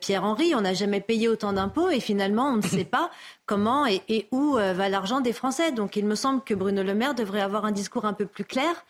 Pierre-Henri, 0.00 0.54
on 0.54 0.60
n'a 0.60 0.72
jamais 0.72 1.00
payé 1.00 1.28
autant 1.28 1.52
d'impôts 1.52 1.90
et 1.90 2.00
finalement 2.00 2.50
on 2.50 2.56
ne 2.56 2.62
sait 2.62 2.84
pas 2.84 3.10
comment 3.50 3.84
et, 3.84 4.28
où 4.30 4.58
euh, 4.58 4.72
va 4.72 4.88
l'argent 4.88 5.20
des 5.20 5.32
Français. 5.32 5.72
Donc 5.72 5.96
il 5.96 6.06
me 6.06 6.14
semble 6.14 6.40
que 6.44 6.54
Bruno 6.54 6.84
Le 6.84 6.94
Maire 6.94 7.16
devrait 7.16 7.40
avoir 7.40 7.64
un 7.64 7.72
discours 7.72 8.04
un 8.04 8.12
peu 8.12 8.24
plus 8.24 8.44
clair 8.44 8.84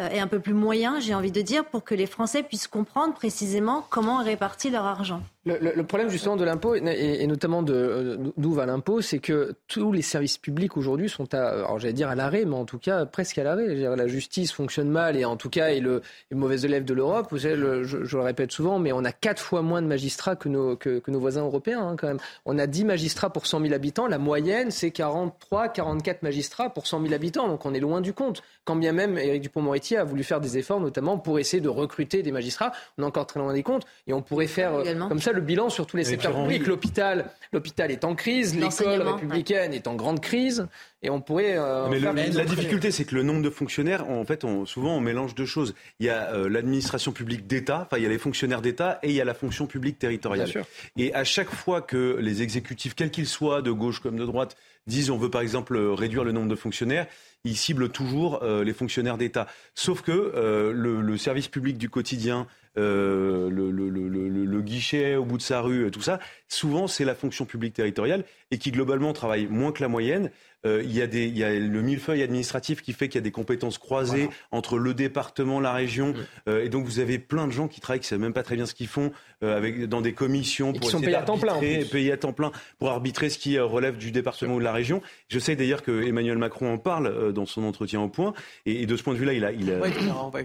euh, 0.00 0.08
et 0.08 0.18
un 0.20 0.26
peu 0.26 0.40
plus 0.40 0.54
moyen, 0.54 1.00
j'ai 1.00 1.14
envie 1.14 1.30
de 1.30 1.42
dire, 1.42 1.66
pour 1.66 1.84
que 1.84 1.94
les 1.94 2.06
Français 2.06 2.42
puissent 2.42 2.66
comprendre 2.66 3.12
précisément 3.12 3.86
comment 3.90 4.22
est 4.22 4.24
réparti 4.24 4.70
leur 4.70 4.86
argent. 4.86 5.20
Le, 5.46 5.82
problème 5.82 6.08
justement 6.08 6.34
de 6.34 6.44
l'impôt, 6.44 6.74
et, 6.74 7.24
notamment 7.28 7.64
euh, 7.68 8.16
d'où 8.36 8.52
va 8.52 8.66
l'impôt, 8.66 9.00
c'est 9.00 9.20
que 9.20 9.54
tous 9.68 9.92
les 9.92 10.02
services 10.02 10.38
publics 10.38 10.76
aujourd'hui 10.76 11.08
sont 11.08 11.32
à, 11.34 11.50
alors 11.50 11.78
j'allais 11.78 11.92
dire 11.92 12.08
à 12.08 12.16
l'arrêt, 12.16 12.44
mais 12.44 12.56
en 12.56 12.64
tout 12.64 12.78
cas 12.78 13.06
presque 13.06 13.38
à 13.38 13.44
l'arrêt. 13.44 13.76
La 13.76 14.08
justice 14.08 14.50
fonctionne 14.50 14.90
mal 14.90 15.16
et 15.16 15.24
en 15.24 15.36
tout 15.36 15.48
cas 15.48 15.68
est 15.68 15.78
le, 15.78 16.02
mauvais 16.32 16.62
élève 16.62 16.84
de 16.84 16.94
l'Europe. 16.94 17.28
Vous 17.30 17.38
savez, 17.38 17.54
je, 17.54 17.98
le 17.98 18.22
répète 18.22 18.50
souvent, 18.50 18.80
mais 18.80 18.90
on 18.90 19.04
a 19.04 19.12
quatre 19.12 19.40
fois 19.40 19.62
moins 19.62 19.82
de 19.82 19.86
magistrats 19.86 20.34
que 20.34 20.48
nos, 20.48 20.74
que, 20.74 21.00
nos 21.06 21.20
voisins 21.20 21.42
européens 21.42 21.90
hein, 21.90 21.96
quand 21.96 22.08
même. 22.08 22.18
On 22.44 22.58
a 22.58 22.66
10 22.66 22.84
magistrats 22.84 23.30
pour 23.30 23.46
100 23.46 23.60
000 23.60 23.72
habitants. 23.72 24.08
La 24.08 24.18
moyenne, 24.18 24.72
c'est 24.72 24.90
43, 24.90 25.68
44 25.68 26.24
magistrats 26.24 26.70
pour 26.70 26.88
100 26.88 27.02
000 27.02 27.14
habitants. 27.14 27.46
Donc 27.46 27.64
on 27.64 27.72
est 27.72 27.80
loin 27.80 28.00
du 28.00 28.12
compte. 28.12 28.42
Quand 28.64 28.74
bien 28.74 28.90
même 28.90 29.16
Éric 29.16 29.42
Dupont-Moretti 29.42 29.96
a 29.96 30.02
voulu 30.02 30.24
faire 30.24 30.40
des 30.40 30.58
efforts, 30.58 30.80
notamment 30.80 31.18
pour 31.18 31.38
essayer 31.38 31.60
de 31.60 31.68
recruter 31.68 32.24
des 32.24 32.32
magistrats, 32.32 32.72
on 32.98 33.04
est 33.04 33.06
encore 33.06 33.28
très 33.28 33.38
loin 33.38 33.52
des 33.52 33.62
comptes. 33.62 33.84
Et 34.08 34.12
on 34.12 34.22
pourrait 34.22 34.48
faire 34.48 34.74
euh, 34.74 35.08
comme 35.08 35.20
ça 35.20 35.35
le 35.36 35.42
bilan 35.42 35.70
sur 35.70 35.86
tous 35.86 35.96
les 35.96 36.04
secteurs 36.04 36.34
publics. 36.34 36.66
L'hôpital, 36.66 37.30
l'hôpital 37.52 37.90
est 37.90 38.04
en 38.04 38.14
crise, 38.14 38.56
l'école 38.56 39.02
républicaine 39.02 39.72
est 39.72 39.86
en 39.86 39.94
grande 39.94 40.20
crise, 40.20 40.66
et 41.02 41.10
on 41.10 41.20
pourrait. 41.20 41.56
Euh, 41.56 41.88
mais 41.88 42.00
la 42.00 42.44
difficulté, 42.44 42.90
c'est 42.90 43.04
que 43.04 43.14
le 43.14 43.22
nombre 43.22 43.42
de 43.42 43.50
fonctionnaires, 43.50 44.08
en 44.10 44.24
fait, 44.24 44.44
on, 44.44 44.66
souvent, 44.66 44.96
on 44.96 45.00
mélange 45.00 45.34
deux 45.34 45.46
choses. 45.46 45.74
Il 46.00 46.06
y 46.06 46.10
a 46.10 46.32
euh, 46.32 46.48
l'administration 46.48 47.12
publique 47.12 47.46
d'État, 47.46 47.86
enfin, 47.86 47.98
il 47.98 48.02
y 48.02 48.06
a 48.06 48.08
les 48.08 48.18
fonctionnaires 48.18 48.62
d'État, 48.62 48.98
et 49.02 49.10
il 49.10 49.14
y 49.14 49.20
a 49.20 49.24
la 49.24 49.34
fonction 49.34 49.66
publique 49.66 49.98
territoriale. 49.98 50.50
Et 50.96 51.14
à 51.14 51.24
chaque 51.24 51.50
fois 51.50 51.80
que 51.80 52.18
les 52.20 52.42
exécutifs, 52.42 52.94
quels 52.94 53.10
qu'ils 53.10 53.28
soient, 53.28 53.62
de 53.62 53.70
gauche 53.70 54.00
comme 54.00 54.16
de 54.16 54.24
droite, 54.24 54.56
disent 54.86 55.10
on 55.10 55.18
veut 55.18 55.30
par 55.30 55.40
exemple 55.40 55.76
réduire 55.76 56.24
le 56.24 56.32
nombre 56.32 56.48
de 56.48 56.56
fonctionnaires, 56.56 57.06
ils 57.44 57.56
ciblent 57.56 57.88
toujours 57.88 58.42
euh, 58.42 58.64
les 58.64 58.72
fonctionnaires 58.72 59.18
d'État. 59.18 59.46
Sauf 59.74 60.02
que 60.02 60.72
le, 60.72 61.00
le, 61.00 61.16
service 61.16 61.48
public 61.48 61.78
du 61.78 61.88
quotidien, 61.88 62.46
euh, 62.78 63.48
le, 63.50 63.70
le, 63.70 63.88
le, 63.88 64.08
le, 64.08 64.62
guichet 64.62 65.16
au 65.16 65.24
bout 65.24 65.36
de 65.36 65.42
sa 65.42 65.60
rue, 65.60 65.90
tout 65.90 66.02
ça, 66.02 66.18
souvent 66.48 66.86
c'est 66.86 67.04
la 67.04 67.14
fonction 67.14 67.44
publique 67.44 67.74
territoriale 67.74 68.24
et 68.50 68.58
qui 68.58 68.70
globalement 68.70 69.12
travaille 69.12 69.46
moins 69.46 69.72
que 69.72 69.82
la 69.82 69.88
moyenne 69.88 70.30
euh, 70.66 70.82
il, 70.84 70.94
y 70.94 71.00
a 71.00 71.06
des, 71.06 71.26
il 71.26 71.38
y 71.38 71.44
a 71.44 71.52
le 71.52 71.82
millefeuille 71.82 72.22
administratif 72.22 72.82
qui 72.82 72.92
fait 72.92 73.08
qu'il 73.08 73.18
y 73.18 73.22
a 73.22 73.24
des 73.24 73.30
compétences 73.30 73.78
croisées 73.78 74.28
entre 74.50 74.78
le 74.78 74.94
département, 74.94 75.60
la 75.60 75.72
région. 75.72 76.14
Euh, 76.48 76.64
et 76.64 76.68
donc 76.68 76.84
vous 76.84 76.98
avez 76.98 77.18
plein 77.18 77.46
de 77.46 77.52
gens 77.52 77.68
qui 77.68 77.80
travaillent, 77.80 78.00
qui 78.00 78.06
ne 78.06 78.10
savent 78.10 78.20
même 78.20 78.32
pas 78.32 78.42
très 78.42 78.56
bien 78.56 78.66
ce 78.66 78.74
qu'ils 78.74 78.88
font, 78.88 79.12
euh, 79.42 79.56
avec, 79.56 79.84
dans 79.84 80.00
des 80.00 80.12
commissions 80.12 80.72
pour 80.72 80.90
sont 80.90 81.00
payés 81.00 81.14
à 81.14 81.22
temps 81.22 81.38
plein. 81.38 81.58
Payés 81.58 82.12
à 82.12 82.16
temps 82.16 82.32
plein 82.32 82.52
pour 82.78 82.90
arbitrer 82.90 83.30
ce 83.30 83.38
qui 83.38 83.58
relève 83.58 83.96
du 83.96 84.10
département 84.10 84.56
ou 84.56 84.58
de 84.58 84.64
la 84.64 84.72
région. 84.72 85.00
Je 85.28 85.38
sais 85.38 85.56
d'ailleurs 85.56 85.82
que 85.82 86.02
Emmanuel 86.02 86.38
Macron 86.38 86.72
en 86.72 86.78
parle 86.78 87.32
dans 87.32 87.46
son 87.46 87.64
entretien 87.64 88.00
au 88.00 88.08
point. 88.08 88.34
Et, 88.64 88.86
de 88.86 88.96
ce 88.96 89.02
point 89.02 89.14
de 89.14 89.18
vue-là, 89.18 89.32
il 89.32 89.44
a. 89.44 89.52
Il 89.52 89.70
a... 89.70 89.80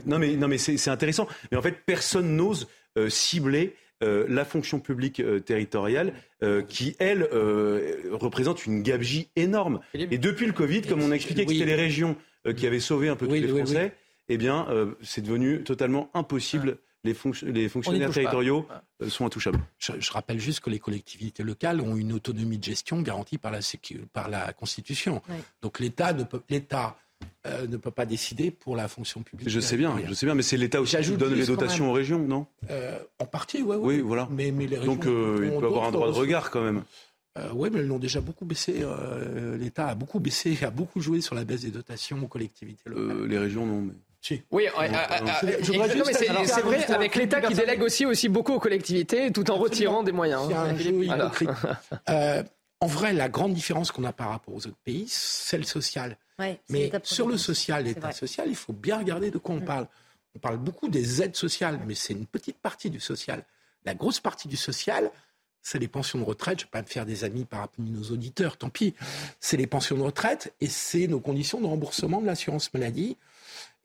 non 0.05 0.19
mais, 0.19 0.35
non 0.35 0.47
mais 0.47 0.57
c'est 0.57 0.89
intéressant. 0.89 1.27
Mais 1.51 1.57
en 1.57 1.61
fait, 1.61 1.77
personne 1.85 2.35
n'ose 2.35 2.67
cibler 3.09 3.75
euh, 4.03 4.25
la 4.27 4.45
fonction 4.45 4.79
publique 4.79 5.19
euh, 5.19 5.39
territoriale 5.39 6.13
euh, 6.41 6.63
qui, 6.63 6.95
elle, 6.99 7.23
représente 8.11 8.65
une 8.65 8.81
gabegie 8.81 9.29
énorme. 9.35 9.79
Et 9.93 10.17
depuis 10.17 10.47
le 10.47 10.53
Covid, 10.53 10.81
comme 10.81 11.01
on 11.01 11.11
a 11.11 11.15
expliqué 11.15 11.45
que 11.45 11.53
c'était 11.53 11.65
les 11.65 11.75
régions 11.75 12.15
qui 12.55 12.65
avaient 12.65 12.79
sauvé 12.79 13.09
un 13.09 13.15
peu 13.15 13.27
tous 13.27 13.33
les 13.33 13.47
Français, 13.47 13.93
eh 14.29 14.37
bien, 14.37 14.67
c'est 15.01 15.21
devenu 15.21 15.63
totalement 15.63 16.09
impossible. 16.13 16.77
Les, 17.03 17.15
les, 17.43 17.67
fonctionnaires 17.67 18.11
territoriaux 18.11 18.67
sont 19.07 19.25
intouchables. 19.25 19.59
Je, 19.79 20.11
rappelle 20.11 20.39
juste 20.39 20.59
que 20.59 20.69
les 20.69 20.79
collectivités 20.79 21.43
locales 21.43 21.81
ont 21.81 21.95
une 21.95 22.13
autonomie 22.13 22.59
de 22.59 22.63
gestion 22.63 23.01
garantie 23.01 23.37
par 23.37 23.51
la, 23.51 23.59
par 24.13 24.29
la 24.29 24.53
Constitution. 24.53 25.21
Donc 25.61 25.79
l'État 25.79 26.13
ne 26.13 26.23
peut, 26.23 26.41
l'État 26.49 26.97
euh, 27.47 27.65
ne 27.65 27.77
peut 27.77 27.89
pas 27.89 28.05
décider 28.05 28.51
pour 28.51 28.75
la 28.75 28.87
fonction 28.87 29.23
publique. 29.23 29.49
Je 29.49 29.59
sais 29.59 29.75
bien, 29.75 29.95
je 30.07 30.13
sais 30.13 30.27
bien, 30.27 30.35
mais 30.35 30.43
c'est 30.43 30.57
l'État 30.57 30.79
aussi 30.79 30.95
qui 30.97 31.17
donne 31.17 31.33
les 31.33 31.47
dotations 31.47 31.89
aux 31.89 31.93
régions, 31.93 32.19
non? 32.19 32.45
euh, 32.69 32.99
En 33.17 33.25
partie, 33.25 33.63
ouais, 33.63 33.77
oui. 33.77 33.99
voilà. 33.99 34.27
Mais, 34.29 34.51
les 34.51 34.77
régions 34.77 34.93
Donc 34.93 35.07
euh, 35.07 35.49
il 35.51 35.59
peut 35.59 35.65
avoir 35.65 35.85
un 35.85 35.91
droit 35.91 36.07
de 36.07 36.13
regard 36.13 36.51
quand 36.51 36.61
même. 36.61 36.83
oui, 37.53 37.69
mais 37.71 37.79
elles 37.79 37.87
l'ont 37.87 37.97
déjà 37.97 38.21
beaucoup 38.21 38.45
baissé. 38.45 38.85
L'État 39.59 39.87
a 39.87 39.95
beaucoup 39.95 40.19
baissé, 40.19 40.57
a 40.63 40.69
beaucoup 40.69 41.01
joué 41.01 41.21
sur 41.21 41.33
la 41.33 41.43
baisse 41.43 41.61
des 41.61 41.71
dotations 41.71 42.21
aux 42.23 42.27
collectivités 42.27 42.87
locales. 42.87 43.25
les 43.25 43.37
régions, 43.39 43.65
non. 43.65 43.81
Mais... 43.81 43.93
Si. 44.23 44.43
Oui, 44.51 44.67
c'est 46.13 46.61
vrai 46.61 46.91
avec 46.91 47.15
l'État 47.15 47.41
qui 47.41 47.55
délègue 47.55 47.81
aussi, 47.81 48.05
aussi 48.05 48.29
beaucoup 48.29 48.53
aux 48.53 48.59
collectivités 48.59 49.31
tout 49.31 49.49
en 49.49 49.55
retirant 49.55 50.03
des 50.03 50.11
moyens. 50.11 50.43
C'est 50.47 50.53
un 50.53 50.77
jeu 50.77 51.03
hypocrite. 51.03 51.49
En 52.81 52.87
vrai, 52.87 53.13
la 53.13 53.29
grande 53.29 53.53
différence 53.53 53.91
qu'on 53.91 54.03
a 54.03 54.11
par 54.11 54.29
rapport 54.29 54.55
aux 54.55 54.67
autres 54.67 54.81
pays, 54.83 55.05
c'est 55.07 55.57
le 55.57 55.63
social. 55.63 56.17
Mais 56.69 56.91
sur 57.03 57.27
le 57.27 57.37
social, 57.37 57.85
l'État 57.85 58.11
social, 58.11 58.47
il 58.49 58.55
faut 58.55 58.73
bien 58.73 58.97
regarder 58.97 59.29
de 59.29 59.37
quoi 59.37 59.55
on 59.55 59.59
mm. 59.59 59.65
parle. 59.65 59.87
On 60.35 60.39
parle 60.39 60.57
beaucoup 60.57 60.89
des 60.89 61.21
aides 61.21 61.35
sociales, 61.35 61.79
mais 61.85 61.93
c'est 61.93 62.13
une 62.13 62.25
petite 62.25 62.57
partie 62.57 62.89
du 62.89 62.99
social. 62.99 63.45
La 63.85 63.93
grosse 63.93 64.19
partie 64.19 64.47
du 64.47 64.57
social, 64.57 65.11
c'est 65.61 65.77
les 65.77 65.87
pensions 65.87 66.17
de 66.17 66.23
retraite. 66.23 66.59
Je 66.59 66.63
ne 66.63 66.67
vais 66.67 66.71
pas 66.71 66.81
me 66.81 66.87
faire 66.87 67.05
des 67.05 67.23
amis 67.23 67.45
par 67.45 67.59
rapport 67.59 67.85
à 67.85 67.87
nos 67.87 68.03
auditeurs, 68.11 68.57
tant 68.57 68.69
pis. 68.69 68.95
C'est 69.39 69.57
les 69.57 69.67
pensions 69.67 69.97
de 69.97 70.01
retraite 70.01 70.55
et 70.59 70.67
c'est 70.67 71.05
nos 71.05 71.19
conditions 71.19 71.61
de 71.61 71.67
remboursement 71.67 72.19
de 72.19 72.25
l'assurance 72.25 72.73
maladie. 72.73 73.17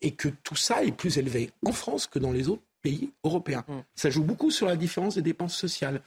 Et 0.01 0.12
que 0.12 0.28
tout 0.28 0.56
ça 0.56 0.82
est 0.85 0.93
plus 0.93 1.18
élevé 1.18 1.51
en 1.66 1.73
France 1.73 2.06
que 2.06 2.18
dans 2.18 2.32
les 2.32 2.48
autres 2.48 2.62
pays 2.81 3.10
européens. 3.24 3.64
Mm. 3.68 3.74
Ça 3.94 4.09
joue 4.09 4.23
beaucoup 4.23 4.51
sur 4.51 4.66
la 4.66 4.77
différence 4.77 5.16
des 5.16 5.23
dépenses 5.23 5.56
sociales. 5.56 6.01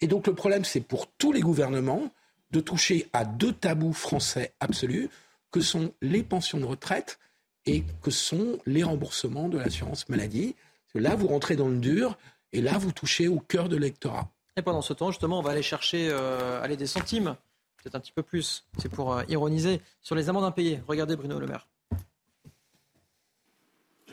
Et 0.00 0.06
donc 0.06 0.26
le 0.26 0.34
problème, 0.34 0.64
c'est 0.64 0.80
pour 0.80 1.06
tous 1.06 1.32
les 1.32 1.40
gouvernements 1.40 2.10
de 2.52 2.60
toucher 2.60 3.08
à 3.12 3.24
deux 3.24 3.52
tabous 3.52 3.92
français 3.92 4.54
absolus 4.60 5.08
que 5.50 5.60
sont 5.60 5.92
les 6.00 6.22
pensions 6.22 6.58
de 6.58 6.64
retraite 6.64 7.18
et 7.66 7.84
que 8.02 8.10
sont 8.10 8.58
les 8.66 8.82
remboursements 8.82 9.48
de 9.48 9.58
l'assurance 9.58 10.08
maladie. 10.08 10.54
Là, 10.94 11.14
vous 11.14 11.28
rentrez 11.28 11.56
dans 11.56 11.68
le 11.68 11.78
dur 11.78 12.18
et 12.52 12.60
là, 12.60 12.78
vous 12.78 12.92
touchez 12.92 13.28
au 13.28 13.38
cœur 13.38 13.68
de 13.68 13.76
l'électorat. 13.76 14.30
Et 14.56 14.62
pendant 14.62 14.82
ce 14.82 14.92
temps, 14.92 15.10
justement, 15.10 15.38
on 15.38 15.42
va 15.42 15.52
aller 15.52 15.62
chercher 15.62 16.08
euh, 16.10 16.62
aller 16.62 16.76
des 16.76 16.86
centimes, 16.86 17.36
peut-être 17.76 17.94
un 17.94 18.00
petit 18.00 18.12
peu 18.12 18.22
plus. 18.22 18.66
C'est 18.78 18.90
pour 18.90 19.14
euh, 19.14 19.22
ironiser 19.28 19.80
sur 20.02 20.14
les 20.14 20.28
amendes 20.28 20.44
impayées. 20.44 20.80
Regardez 20.86 21.16
Bruno 21.16 21.38
Le 21.38 21.46
Maire. 21.46 21.66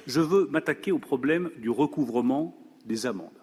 Je 0.07 0.21
veux 0.21 0.47
m'attaquer 0.47 0.91
au 0.91 0.99
problème 0.99 1.51
du 1.57 1.69
recouvrement 1.69 2.55
des 2.85 3.05
amendes. 3.05 3.37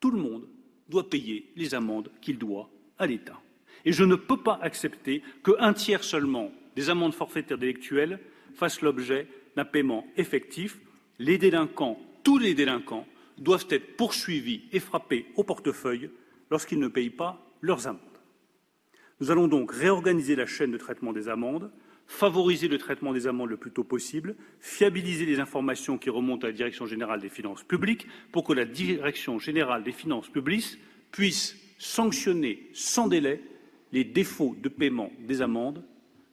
Tout 0.00 0.10
le 0.10 0.20
monde 0.20 0.48
doit 0.88 1.08
payer 1.08 1.52
les 1.56 1.74
amendes 1.74 2.10
qu'il 2.20 2.38
doit 2.38 2.68
à 2.98 3.06
l'État. 3.06 3.40
Et 3.84 3.92
je 3.92 4.04
ne 4.04 4.16
peux 4.16 4.36
pas 4.36 4.58
accepter 4.62 5.22
qu'un 5.44 5.72
tiers 5.72 6.04
seulement 6.04 6.50
des 6.74 6.90
amendes 6.90 7.14
forfaitaires 7.14 7.58
délictuelles 7.58 8.18
fassent 8.54 8.82
l'objet 8.82 9.28
d'un 9.56 9.64
paiement 9.64 10.06
effectif. 10.16 10.78
Les 11.18 11.38
délinquants, 11.38 12.00
tous 12.22 12.38
les 12.38 12.54
délinquants, 12.54 13.06
doivent 13.38 13.66
être 13.70 13.96
poursuivis 13.96 14.62
et 14.72 14.80
frappés 14.80 15.26
au 15.36 15.44
portefeuille 15.44 16.10
lorsqu'ils 16.50 16.78
ne 16.78 16.88
payent 16.88 17.10
pas 17.10 17.40
leurs 17.60 17.86
amendes. 17.86 18.00
Nous 19.20 19.30
allons 19.30 19.48
donc 19.48 19.72
réorganiser 19.72 20.36
la 20.36 20.46
chaîne 20.46 20.72
de 20.72 20.76
traitement 20.76 21.12
des 21.12 21.28
amendes, 21.28 21.70
favoriser 22.06 22.68
le 22.68 22.78
traitement 22.78 23.12
des 23.12 23.26
amendes 23.26 23.50
le 23.50 23.56
plus 23.56 23.72
tôt 23.72 23.84
possible, 23.84 24.36
fiabiliser 24.60 25.24
les 25.24 25.40
informations 25.40 25.98
qui 25.98 26.10
remontent 26.10 26.46
à 26.46 26.50
la 26.50 26.56
Direction 26.56 26.86
générale 26.86 27.20
des 27.20 27.28
finances 27.28 27.62
publiques 27.62 28.06
pour 28.30 28.44
que 28.44 28.52
la 28.52 28.64
Direction 28.64 29.38
générale 29.38 29.82
des 29.82 29.92
finances 29.92 30.28
publiques 30.28 30.78
puisse 31.10 31.56
sanctionner 31.78 32.70
sans 32.74 33.08
délai 33.08 33.42
les 33.92 34.04
défauts 34.04 34.56
de 34.62 34.68
paiement 34.68 35.10
des 35.20 35.42
amendes 35.42 35.82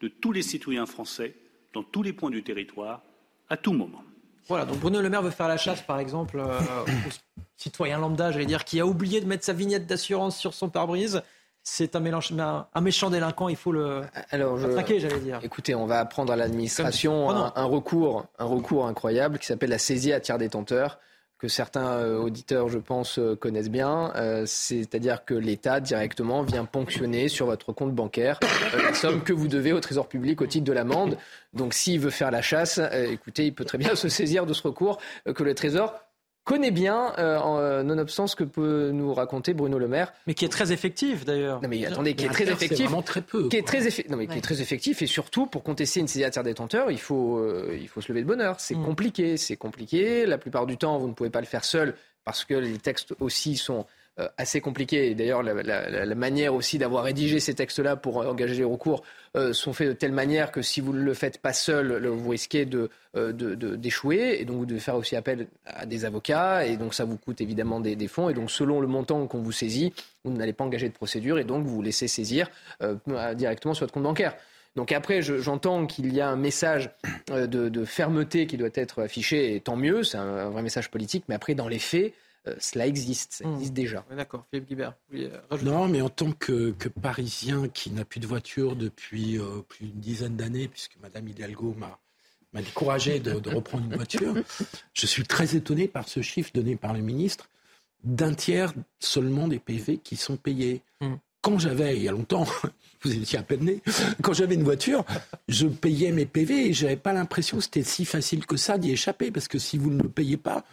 de 0.01 0.07
tous 0.07 0.31
les 0.31 0.41
citoyens 0.41 0.85
français 0.85 1.35
dans 1.73 1.83
tous 1.83 2.03
les 2.03 2.13
points 2.13 2.29
du 2.29 2.43
territoire 2.43 3.01
à 3.49 3.57
tout 3.57 3.73
moment. 3.73 4.03
Voilà, 4.47 4.65
donc 4.65 4.79
Bruno 4.79 5.01
Le 5.01 5.09
Maire 5.09 5.21
veut 5.21 5.31
faire 5.31 5.47
la 5.47 5.57
chasse, 5.57 5.81
par 5.81 5.99
exemple, 5.99 6.37
euh, 6.39 6.59
aux 7.07 7.41
citoyens 7.55 7.97
lambda, 7.97 8.31
j'allais 8.31 8.45
dire, 8.45 8.65
qui 8.65 8.79
a 8.79 8.85
oublié 8.85 9.21
de 9.21 9.25
mettre 9.25 9.45
sa 9.45 9.53
vignette 9.53 9.87
d'assurance 9.87 10.37
sur 10.37 10.53
son 10.53 10.69
pare-brise. 10.69 11.21
C'est 11.65 11.95
un, 11.95 12.01
mélange, 12.01 12.33
un, 12.33 12.81
méchant 12.81 13.09
délinquant, 13.09 13.47
il 13.47 13.55
faut 13.55 13.71
le 13.71 14.01
Alors, 14.31 14.59
traquer, 14.71 14.99
j'allais 14.99 15.19
dire. 15.19 15.39
Écoutez, 15.43 15.75
on 15.75 15.85
va 15.85 15.99
apprendre 15.99 16.33
à 16.33 16.35
l'administration 16.35 17.29
un, 17.29 17.63
recours, 17.63 18.25
un 18.37 18.43
recours 18.43 18.85
incroyable 18.85 19.39
qui 19.39 19.45
s'appelle 19.45 19.69
la 19.69 19.77
saisie 19.77 20.11
à 20.11 20.19
tiers 20.19 20.37
détenteur 20.37 20.99
que 21.43 21.49
certains 21.49 22.05
auditeurs, 22.15 22.69
je 22.69 22.79
pense, 22.79 23.19
connaissent 23.41 23.69
bien. 23.69 24.13
C'est-à-dire 24.45 25.25
que 25.25 25.33
l'État 25.33 25.81
directement 25.81 26.41
vient 26.41 26.63
ponctionner 26.63 27.27
sur 27.27 27.47
votre 27.47 27.73
compte 27.73 27.93
bancaire 27.93 28.39
la 28.81 28.93
somme 28.93 29.21
que 29.23 29.33
vous 29.33 29.49
devez 29.49 29.73
au 29.73 29.81
Trésor 29.81 30.07
public 30.07 30.39
au 30.41 30.47
titre 30.47 30.63
de 30.63 30.71
l'amende. 30.71 31.17
Donc 31.53 31.73
s'il 31.73 31.99
veut 31.99 32.11
faire 32.11 32.31
la 32.31 32.41
chasse, 32.41 32.79
écoutez, 33.09 33.45
il 33.47 33.53
peut 33.53 33.65
très 33.65 33.77
bien 33.77 33.93
se 33.95 34.07
saisir 34.07 34.45
de 34.45 34.53
ce 34.53 34.65
recours 34.65 34.99
que 35.35 35.43
le 35.43 35.53
Trésor 35.53 35.93
connaît 36.43 36.71
bien, 36.71 37.13
euh, 37.17 37.39
euh, 37.41 37.83
nonobstant 37.83 38.27
ce 38.27 38.35
que 38.35 38.43
peut 38.43 38.91
nous 38.91 39.13
raconter 39.13 39.53
Bruno 39.53 39.79
Le 39.79 39.87
Maire. 39.87 40.13
Mais 40.27 40.33
qui 40.33 40.45
est 40.45 40.49
très 40.49 40.71
effectif 40.71 41.25
d'ailleurs. 41.25 41.61
Non 41.61 41.69
mais 41.69 41.85
attendez, 41.85 42.15
qui 42.15 42.25
est 42.25 42.29
très 42.29 42.49
effectif. 42.49 42.85
Vraiment 42.85 43.01
très 43.01 43.21
peu. 43.21 43.47
Qui 43.47 43.57
est 43.57 43.67
très, 43.67 43.79
non, 44.09 44.17
mais 44.17 44.27
qui 44.27 44.37
est 44.37 44.41
très 44.41 44.61
effectif 44.61 45.01
et 45.01 45.07
surtout 45.07 45.45
pour 45.45 45.63
contester 45.63 45.99
une 45.99 46.07
saisie 46.07 46.25
à 46.25 46.31
terre 46.31 46.43
détenteur, 46.43 46.91
il 46.91 46.99
faut, 46.99 47.37
euh, 47.37 47.77
il 47.79 47.87
faut 47.87 48.01
se 48.01 48.11
lever 48.11 48.21
de 48.21 48.27
bonheur. 48.27 48.59
C'est 48.59 48.75
mm. 48.75 48.85
compliqué, 48.85 49.37
c'est 49.37 49.55
compliqué. 49.55 50.25
La 50.25 50.37
plupart 50.37 50.65
du 50.65 50.77
temps, 50.77 50.97
vous 50.97 51.07
ne 51.07 51.13
pouvez 51.13 51.29
pas 51.29 51.41
le 51.41 51.47
faire 51.47 51.63
seul 51.63 51.95
parce 52.25 52.45
que 52.45 52.53
les 52.53 52.77
textes 52.77 53.13
aussi 53.19 53.55
sont 53.55 53.85
assez 54.37 54.61
compliqué. 54.61 55.15
D'ailleurs, 55.15 55.41
la, 55.41 56.15
manière 56.15 56.53
aussi 56.53 56.77
d'avoir 56.77 57.03
rédigé 57.03 57.39
ces 57.39 57.55
textes-là 57.55 57.95
pour 57.95 58.17
engager 58.17 58.55
les 58.55 58.63
recours 58.63 59.03
euh, 59.35 59.53
sont 59.53 59.73
faits 59.73 59.87
de 59.87 59.93
telle 59.93 60.11
manière 60.11 60.51
que 60.51 60.61
si 60.61 60.81
vous 60.81 60.93
ne 60.93 61.01
le 61.01 61.13
faites 61.15 61.39
pas 61.39 61.53
seul, 61.53 62.05
vous 62.05 62.29
risquez 62.29 62.67
euh, 63.15 63.31
de, 63.31 63.75
d'échouer. 63.75 64.37
Et 64.39 64.45
donc 64.45 64.57
vous 64.57 64.65
devez 64.67 64.79
faire 64.79 64.95
aussi 64.95 65.15
appel 65.15 65.47
à 65.65 65.87
des 65.87 66.05
avocats. 66.05 66.67
Et 66.67 66.77
donc 66.77 66.93
ça 66.93 67.05
vous 67.05 67.17
coûte 67.17 67.41
évidemment 67.41 67.79
des, 67.79 68.07
fonds. 68.07 68.29
Et 68.29 68.33
donc 68.33 68.51
selon 68.51 68.81
le 68.81 68.87
montant 68.87 69.25
qu'on 69.25 69.41
vous 69.41 69.51
saisit, 69.51 69.93
vous 70.23 70.31
n'allez 70.31 70.53
pas 70.53 70.63
engager 70.63 70.89
de 70.89 70.93
procédure. 70.93 71.39
Et 71.39 71.43
donc 71.43 71.65
vous 71.65 71.75
vous 71.75 71.81
laissez 71.81 72.07
saisir 72.07 72.49
directement 73.35 73.73
sur 73.73 73.85
votre 73.85 73.93
compte 73.93 74.03
bancaire. 74.03 74.35
Donc 74.75 74.91
après, 74.91 75.21
j'entends 75.21 75.85
qu'il 75.85 76.13
y 76.13 76.21
a 76.21 76.29
un 76.29 76.35
message 76.35 76.89
de, 77.31 77.85
fermeté 77.85 78.47
qui 78.47 78.57
doit 78.57 78.69
être 78.73 79.03
affiché, 79.03 79.55
et 79.55 79.59
tant 79.59 79.75
mieux, 79.75 80.03
c'est 80.03 80.17
un, 80.17 80.49
vrai 80.49 80.63
message 80.63 80.89
politique, 80.89 81.25
mais 81.27 81.35
après, 81.35 81.53
dans 81.53 81.67
les 81.67 81.77
faits, 81.77 82.13
euh, 82.47 82.55
cela 82.59 82.87
existe, 82.87 83.33
ça 83.33 83.49
existe 83.49 83.71
mmh. 83.71 83.75
déjà. 83.75 84.05
D'accord, 84.11 84.45
Philippe 84.49 84.67
Guibert. 84.67 84.93
Euh, 85.13 85.39
non, 85.63 85.87
mais 85.87 86.01
en 86.01 86.09
tant 86.09 86.31
que, 86.33 86.75
Parisien 87.01 87.69
qui 87.69 87.91
n'a 87.91 88.03
plus 88.03 88.19
de 88.19 88.27
voiture 88.27 88.75
depuis 88.75 89.39
euh, 89.39 89.61
plus 89.67 89.87
d'une 89.87 89.99
dizaine 89.99 90.35
d'années, 90.35 90.67
puisque 90.67 90.97
Madame 91.01 91.27
Hidalgo 91.27 91.73
m'a 91.77 92.61
découragé 92.61 93.19
de, 93.19 93.31
reprendre 93.49 93.85
une 93.85 93.95
voiture. 93.95 94.33
Je 94.93 95.05
suis 95.05 95.23
très 95.23 95.55
étonné 95.55 95.87
par 95.87 96.09
ce 96.09 96.21
chiffre 96.21 96.51
donné 96.53 96.75
par 96.75 96.93
le 96.93 96.99
ministre 96.99 97.49
d'un 98.03 98.33
tiers 98.33 98.73
seulement 98.99 99.47
des 99.47 99.59
PV 99.59 99.99
qui 99.99 100.17
sont 100.17 100.35
payés. 100.35 100.81
Mmh. 100.99 101.13
Quand 101.41 101.59
j'avais, 101.59 101.95
il 101.95 102.03
y 102.03 102.09
a 102.09 102.11
longtemps, 102.11 102.45
vous 103.03 103.13
étiez 103.13 103.39
à 103.39 103.43
peine 103.43 103.63
né, 103.63 103.81
quand 104.21 104.33
j'avais 104.33 104.55
une 104.55 104.63
voiture, 104.63 105.05
je 105.47 105.67
payais 105.67 106.11
mes 106.11 106.25
PV 106.25 106.67
et 106.67 106.73
je 106.73 106.83
n'avais 106.83 106.97
pas 106.97 107.13
l'impression 107.13 107.57
que 107.57 107.63
c'était 107.63 107.83
si 107.83 108.03
facile 108.03 108.45
que 108.45 108.57
ça 108.57 108.77
d'y 108.77 108.91
échapper, 108.91 109.31
parce 109.31 109.47
que 109.47 109.59
si 109.59 109.77
vous 109.77 109.91
ne 109.91 110.03
le 110.03 110.09
payez 110.09 110.37
pas, 110.37 110.65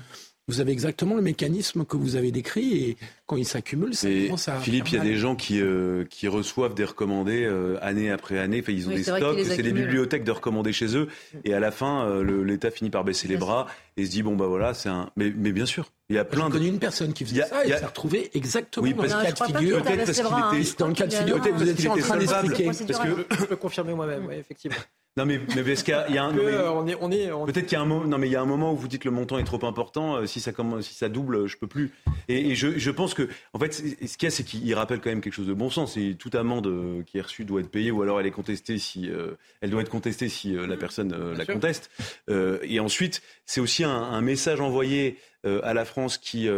vous 0.51 0.61
avez 0.61 0.73
exactement 0.73 1.15
le 1.15 1.23
mécanisme 1.23 1.85
que 1.85 1.97
vous 1.97 2.17
avez 2.17 2.33
décrit 2.33 2.75
et 2.75 2.97
quand 3.27 3.37
il 3.37 3.47
s'accumule, 3.47 3.95
ça 3.95 4.09
commence 4.09 4.49
à. 4.49 4.59
Philippe, 4.59 4.89
il 4.89 4.95
y 4.97 4.99
a 4.99 5.05
des 5.05 5.15
gens 5.15 5.37
qui, 5.37 5.61
euh, 5.61 6.05
qui 6.11 6.27
reçoivent 6.27 6.75
des 6.75 6.85
recommandés 6.85 7.45
euh, 7.45 7.79
année 7.81 8.11
après 8.11 8.39
année. 8.39 8.61
Enfin, 8.61 8.73
ils 8.73 8.89
ont 8.89 8.91
des 8.91 9.05
stocks, 9.05 9.39
c'est 9.45 9.63
des 9.63 9.73
bibliothèques 9.73 10.25
de 10.25 10.33
recommandés 10.33 10.73
chez 10.73 10.97
eux. 10.97 11.09
Et 11.45 11.55
à 11.55 11.61
la 11.61 11.71
fin, 11.71 12.05
euh, 12.07 12.45
l'État 12.45 12.73
finit 12.73 12.91
par 12.91 13.05
baisser 13.05 13.29
les 13.29 13.37
bras 13.37 13.67
et 13.97 14.05
se 14.05 14.11
dit 14.11 14.23
bon 14.23 14.35
bah 14.35 14.47
voilà, 14.47 14.75
c'est 14.75 14.89
un. 14.89 15.11
Mais, 15.17 15.33
mais, 15.37 15.53
bien 15.53 15.67
sûr, 15.67 15.93
il 16.09 16.17
y 16.17 16.19
a 16.19 16.25
plein. 16.25 16.47
J'ai 16.47 16.53
connu 16.53 16.67
une 16.67 16.81
personne 16.81 17.13
qui 17.13 17.25
faisait 17.25 17.43
ça 17.43 17.65
et 17.65 17.69
s'est 17.69 17.87
retrouvée 17.87 18.31
exactement 18.35 18.91
dans 18.91 19.03
le 19.03 19.09
cas 19.09 19.31
de 19.31 19.53
figure. 19.53 19.83
Peut-être 19.83 20.05
parce 20.07 20.21
qu'il 20.21 20.61
était 20.61 20.77
dans 20.79 20.89
le 20.89 20.95
cas 20.95 21.07
de 21.07 21.15
figure. 21.15 21.39
Vous 21.55 21.69
étiez 21.69 21.89
en 21.89 21.97
train 21.97 22.17
d'expliquer. 22.17 22.65
Parce 22.65 22.79
que 22.81 23.37
je 23.39 23.45
peux 23.45 23.57
confirmer 23.57 23.95
moi-même, 23.95 24.27
oui, 24.27 24.35
effectivement. 24.35 24.77
Non 25.17 25.27
mais, 25.27 25.41
mais 25.57 25.65
parce 25.65 25.83
qu'il 25.83 25.93
y 25.93 26.19
a, 26.19 26.25
un. 26.25 26.39
on 26.39 26.87
est, 26.87 26.97
on 27.01 27.11
est, 27.11 27.29
Peut-être 27.53 27.67
qu'il 27.67 27.77
y 27.77 27.81
a 27.81 27.81
un 27.81 27.85
moment. 27.87 28.07
Non 28.07 28.17
mais 28.17 28.29
il 28.29 28.33
y 28.33 28.37
a 28.37 28.41
un 28.41 28.47
moment 28.47 28.73
où 28.73 28.77
vous 28.77 28.87
dites 28.87 29.05
le 29.05 29.11
montant 29.11 29.39
est 29.39 29.45
trop 29.45 29.65
important. 29.67 30.17
Euh, 30.17 30.27
si 30.27 30.41
ça 30.41 30.53
commence, 30.53 30.87
si 30.87 30.95
ça 30.95 31.09
double, 31.09 31.49
je 31.49 31.57
peux 31.57 31.67
plus. 31.67 31.91
Et, 32.29 32.55
je, 32.55 32.79
je, 32.79 32.91
pense 32.93 33.15
que, 33.15 33.29
en 33.53 33.59
fait, 33.59 33.73
ce 33.73 33.83
qu'il 33.83 34.23
y 34.23 34.27
a, 34.27 34.31
c'est 34.31 34.45
qu'il 34.45 34.73
rappelle 34.75 35.01
quand 35.01 35.11
même 35.11 35.21
quelque 35.21 35.35
chose 35.35 35.49
de 35.49 35.53
bon 35.53 35.69
sens. 35.69 35.97
Et 35.97 36.15
toute 36.15 36.37
amende 36.37 36.69
euh, 36.69 37.03
qui 37.03 37.19
est 37.19 37.23
reçue 37.23 37.45
doit 37.45 37.61
être 37.61 37.71
payée, 37.71 37.91
ou 37.91 38.03
alors 38.03 38.21
elle 38.21 38.27
est 38.27 38.31
contestée 38.31 38.79
si 38.79 39.11
euh, 39.11 39.33
elle 39.61 39.71
doit 39.71 39.83
être 39.83 39.91
contestée 39.91 40.29
si 40.29 40.53
la 40.53 40.77
personne 40.77 41.35
la 41.37 41.45
conteste. 41.45 41.91
et 42.29 42.79
ensuite, 42.79 43.21
c'est 43.47 43.61
aussi 43.61 43.83
un, 43.83 43.91
un, 43.91 44.21
message 44.21 44.61
envoyé 44.61 45.19
à 45.45 45.75
la 45.75 45.85
France 45.85 46.19
qui 46.19 46.49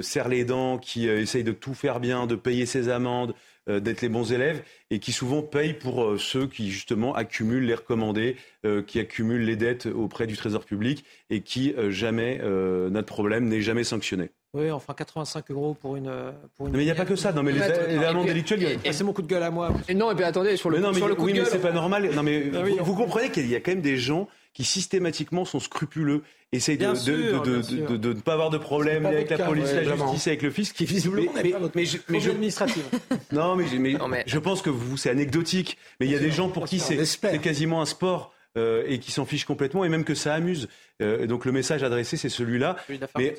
serre 0.00 0.28
les 0.28 0.44
dents, 0.44 0.78
qui 0.78 1.08
essaye 1.08 1.44
de 1.44 1.52
tout 1.52 1.74
faire 1.74 2.00
bien, 2.00 2.26
de 2.26 2.36
payer 2.36 2.64
ses 2.64 2.88
amendes. 2.88 3.34
Euh, 3.68 3.78
d'être 3.78 4.00
les 4.00 4.08
bons 4.08 4.32
élèves 4.32 4.60
et 4.90 4.98
qui 4.98 5.12
souvent 5.12 5.40
payent 5.40 5.74
pour 5.74 6.02
euh, 6.02 6.18
ceux 6.18 6.48
qui 6.48 6.72
justement 6.72 7.14
accumulent 7.14 7.64
les 7.64 7.76
recommandés, 7.76 8.34
euh, 8.66 8.82
qui 8.82 8.98
accumulent 8.98 9.44
les 9.44 9.54
dettes 9.54 9.86
auprès 9.86 10.26
du 10.26 10.36
Trésor 10.36 10.64
public 10.64 11.04
et 11.30 11.42
qui 11.42 11.72
jamais 11.90 12.40
notre 12.42 13.06
problème 13.06 13.46
n'est 13.46 13.60
jamais 13.60 13.84
sanctionné. 13.84 14.30
Oui, 14.52 14.70
enfin 14.70 14.94
85 14.94 15.50
euros 15.52 15.74
pour 15.80 15.94
une. 15.94 16.12
Pour 16.56 16.66
une 16.66 16.72
mais 16.72 16.82
il 16.82 16.86
n'y 16.86 16.90
a 16.90 16.96
pas 16.96 17.04
que 17.04 17.14
ça. 17.14 17.32
Non, 17.32 17.44
mais 17.44 17.52
les, 17.52 17.62
amendes 18.04 18.26
délictuelles. 18.26 18.78
Et, 18.84 18.92
c'est 18.92 19.04
mon 19.04 19.12
coup 19.12 19.22
de 19.22 19.28
gueule 19.28 19.44
à 19.44 19.50
moi. 19.50 19.72
Et 19.88 19.94
non, 19.94 20.10
et 20.10 20.14
puis 20.14 20.24
attendez, 20.24 20.56
sur 20.56 20.68
le, 20.68 20.78
mais 20.78 20.82
non, 20.82 20.90
mais, 20.90 20.98
sur 20.98 21.08
le 21.08 21.14
coup 21.14 21.26
oui, 21.26 21.32
mais 21.32 21.44
c'est 21.44 21.60
pas 21.60 21.72
normal. 21.72 22.10
Non, 22.12 22.22
mais 22.22 22.50
ah 22.54 22.82
vous, 22.82 22.94
comprenez 22.94 23.30
qu'il 23.30 23.48
y 23.48 23.54
a 23.54 23.60
quand 23.60 23.70
même 23.70 23.80
des 23.80 23.96
gens 23.96 24.28
qui 24.54 24.64
systématiquement 24.64 25.44
sont 25.44 25.60
scrupuleux, 25.60 26.22
essayent 26.52 26.76
de, 26.76 26.86
de, 26.86 27.96
de, 27.96 28.12
ne 28.12 28.20
pas 28.20 28.34
avoir 28.34 28.50
de 28.50 28.58
problème 28.58 29.06
avec 29.06 29.30
la 29.30 29.38
police, 29.38 29.72
la 29.72 29.96
justice, 29.96 30.26
avec 30.26 30.42
le 30.42 30.50
fisc. 30.50 30.76
Qui 30.76 30.84
visiblement 30.84 31.32
mais, 31.34 31.54
mais, 31.74 31.84
mais, 32.08 32.20
je, 32.20 32.30
administrative. 32.30 32.84
non, 33.32 33.56
mais, 33.56 33.64
mais, 33.78 34.24
je 34.26 34.38
pense 34.38 34.62
que 34.62 34.70
vous, 34.70 34.96
c'est 34.96 35.10
anecdotique. 35.10 35.78
Mais 35.98 36.06
il 36.06 36.12
y 36.12 36.16
a 36.16 36.18
des 36.18 36.30
gens 36.30 36.48
pour 36.48 36.66
qui 36.66 36.78
c'est 36.78 37.38
quasiment 37.40 37.80
un 37.80 37.86
sport. 37.86 38.32
Euh, 38.58 38.84
et 38.86 38.98
qui 38.98 39.12
s'en 39.12 39.24
fichent 39.24 39.46
complètement, 39.46 39.82
et 39.82 39.88
même 39.88 40.04
que 40.04 40.14
ça 40.14 40.34
amuse. 40.34 40.68
Euh, 41.00 41.26
donc 41.26 41.46
le 41.46 41.52
message 41.52 41.82
adressé, 41.82 42.18
c'est 42.18 42.28
celui-là. 42.28 42.76
Mais, 43.16 43.34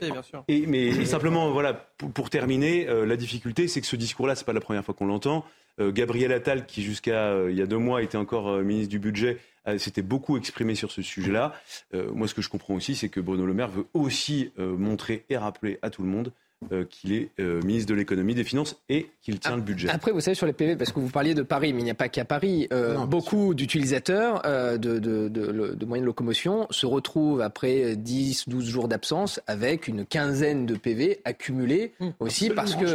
Et, 0.48 0.66
mais 0.66 1.06
simplement, 1.06 1.52
voilà, 1.52 1.88
pour, 2.16 2.32
terminer, 2.32 2.90
euh, 2.90 3.06
la 3.06 3.16
difficulté, 3.16 3.68
c'est 3.68 3.80
que 3.80 3.86
ce 3.86 3.96
discours-là, 3.96 4.34
c'est 4.34 4.44
pas 4.44 4.54
la 4.54 4.60
première 4.60 4.84
fois 4.84 4.96
qu'on 4.96 5.06
l'entend. 5.06 5.46
Gabriel 5.80 6.32
Attal, 6.32 6.66
qui 6.66 6.84
jusqu'à 6.84 7.50
il 7.50 7.56
y 7.56 7.62
a 7.62 7.66
deux 7.66 7.78
mois 7.78 8.04
était 8.04 8.18
encore 8.18 8.60
ministre 8.60 8.90
du 8.90 9.00
budget, 9.00 9.40
s'était 9.78 10.02
beaucoup 10.02 10.38
exprimé 10.38 10.76
sur 10.76 10.92
ce 10.92 11.02
sujet-là. 11.02 11.54
Euh, 11.94 12.12
moi, 12.12 12.28
ce 12.28 12.34
que 12.34 12.42
je 12.42 12.50
comprends 12.50 12.76
aussi, 12.76 12.96
c'est 12.96 13.10
que 13.10 13.20
Bruno 13.20 13.46
Le 13.46 13.54
Maire 13.54 13.70
veut 13.70 13.86
aussi 13.94 14.52
euh, 14.60 14.76
montrer 14.76 15.26
et 15.30 15.38
rappeler 15.38 15.80
à 15.82 15.90
tout 15.90 16.04
le 16.04 16.10
monde 16.10 16.34
euh, 16.72 16.86
qu'il 16.86 17.14
est 17.14 17.30
euh, 17.40 17.62
ministre 17.62 17.90
de 17.90 17.96
l'économie, 17.96 18.36
des 18.36 18.44
finances 18.44 18.76
et 18.90 19.08
qu'il 19.22 19.40
tient 19.40 19.56
le 19.56 19.62
budget. 19.62 19.90
Après, 19.90 20.12
vous 20.12 20.20
savez, 20.20 20.36
sur 20.36 20.46
les 20.46 20.54
PV, 20.54 20.76
parce 20.76 20.92
que 20.92 21.00
vous 21.00 21.10
parliez 21.10 21.34
de 21.34 21.42
Paris, 21.42 21.74
mais 21.74 21.82
il 21.82 21.86
n'y 21.86 21.92
a 21.92 21.96
pas 21.96 22.10
qu'à 22.10 22.26
Paris, 22.26 22.68
euh, 22.72 22.98
beaucoup 23.06 23.54
d'utilisateurs 23.54 24.42
de, 24.44 24.78
de, 24.78 25.28
de, 25.30 25.86
moyens 25.86 26.04
de 26.04 26.08
locomotion 26.08 26.68
se 26.70 26.86
retrouvent 26.86 27.42
après 27.42 27.96
10, 27.96 28.50
12 28.50 28.66
jours 28.66 28.88
d'absence 28.88 29.40
avec 29.48 29.88
une 29.88 30.06
quinzaine 30.06 30.66
de 30.66 30.76
PV 30.76 31.22
accumulés 31.26 31.94
hum, 32.00 32.14
aussi 32.20 32.50
parce 32.50 32.76
que 32.76 32.86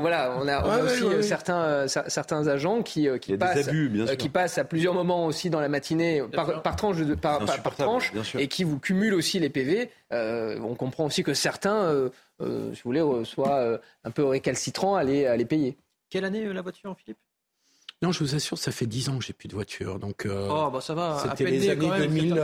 voilà, 0.00 0.36
on 0.40 0.48
a, 0.48 0.84
aussi 0.84 1.04
certains, 1.22 1.86
certains 1.88 2.46
agents 2.46 2.82
qui, 2.82 3.08
qui, 3.20 3.36
passent, 3.36 3.70
qui 4.18 4.28
passent 4.28 4.58
à 4.58 4.64
plusieurs 4.64 4.94
moments 4.94 5.26
aussi 5.26 5.50
dans 5.50 5.60
la 5.60 5.68
matinée 5.68 6.22
par, 6.32 6.62
par, 6.62 6.76
tranche, 6.76 6.96
par, 7.20 7.44
par 7.44 7.74
tranche 7.74 8.12
et 8.38 8.48
qui 8.48 8.64
vous 8.64 8.78
cumulent 8.78 9.14
aussi 9.14 9.38
les 9.38 9.50
PV. 9.50 9.90
on 10.10 10.74
comprend 10.74 11.06
aussi 11.06 11.22
que 11.22 11.34
certains 11.34 12.10
euh, 12.40 12.74
si 12.74 12.82
vous 12.82 12.88
voulez, 12.88 13.00
euh, 13.00 13.24
soit 13.24 13.56
euh, 13.56 13.78
un 14.04 14.10
peu 14.10 14.24
récalcitrant 14.24 14.94
à 14.94 15.04
les, 15.04 15.26
à 15.26 15.36
les 15.36 15.44
payer. 15.44 15.76
Quelle 16.08 16.24
année 16.24 16.52
la 16.52 16.62
voiture, 16.62 16.94
Philippe? 16.98 17.18
Non, 18.02 18.12
je 18.12 18.20
vous 18.20 18.34
assure, 18.34 18.56
ça 18.56 18.72
fait 18.72 18.86
10 18.86 19.10
ans 19.10 19.18
que 19.18 19.24
j'ai 19.24 19.34
plus 19.34 19.46
de 19.46 19.52
voiture. 19.52 19.98
Donc, 19.98 20.26
oh, 20.26 20.70
bah 20.72 20.80
ça 20.80 20.94
va. 20.94 21.22
C'était 21.22 21.50
les 21.50 21.68
années 21.68 21.90
2000, 21.98 22.42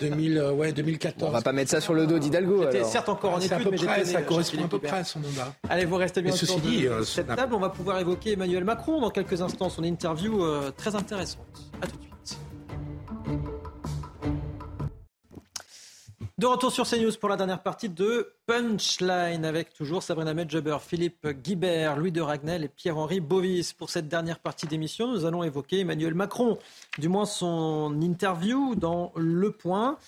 2000, 0.00 0.42
ouais, 0.56 0.72
2014. 0.72 1.30
on 1.30 1.32
va 1.32 1.42
pas 1.42 1.52
mettre 1.52 1.70
ça 1.70 1.80
sur 1.80 1.94
le 1.94 2.08
dos 2.08 2.18
d'Hidalgo. 2.18 2.64
C'était 2.64 2.82
certes 2.82 3.08
encore 3.08 3.34
en 3.34 3.40
études, 3.40 3.70
mais 3.70 4.04
ça 4.04 4.22
correspond 4.22 4.64
à 4.64 4.68
peu 4.68 4.80
près 4.80 4.98
à 4.98 5.04
son 5.04 5.20
mandat. 5.20 5.54
Allez, 5.68 5.84
vous 5.84 5.94
restez 5.94 6.22
bien 6.22 6.32
sur 6.32 6.60
cette 7.04 7.28
table. 7.28 7.54
On 7.54 7.60
va 7.60 7.70
pouvoir 7.70 8.00
évoquer 8.00 8.32
Emmanuel 8.32 8.64
Macron 8.64 9.00
dans 9.00 9.10
quelques 9.10 9.40
instants. 9.40 9.68
Son 9.68 9.84
interview 9.84 10.42
très 10.76 10.96
intéressante. 10.96 11.46
À 11.80 11.86
tout 11.86 11.96
de 11.96 12.02
suite. 12.02 12.07
De 16.38 16.46
retour 16.46 16.70
sur 16.70 16.88
CNews 16.88 17.10
pour 17.18 17.28
la 17.28 17.36
dernière 17.36 17.60
partie 17.60 17.88
de 17.88 18.32
Punchline 18.46 19.44
avec 19.44 19.74
toujours 19.74 20.04
Sabrina 20.04 20.34
Medjeber, 20.34 20.76
Philippe 20.80 21.26
Guibert, 21.26 21.96
Louis 21.96 22.12
de 22.12 22.20
Ragnel 22.20 22.62
et 22.62 22.68
Pierre-Henri 22.68 23.18
Bovis. 23.18 23.72
Pour 23.72 23.90
cette 23.90 24.06
dernière 24.06 24.38
partie 24.38 24.68
d'émission, 24.68 25.08
nous 25.08 25.24
allons 25.24 25.42
évoquer 25.42 25.80
Emmanuel 25.80 26.14
Macron, 26.14 26.56
du 26.98 27.08
moins 27.08 27.26
son 27.26 28.00
interview 28.00 28.76
dans 28.76 29.10
Le 29.16 29.50
Point. 29.50 29.98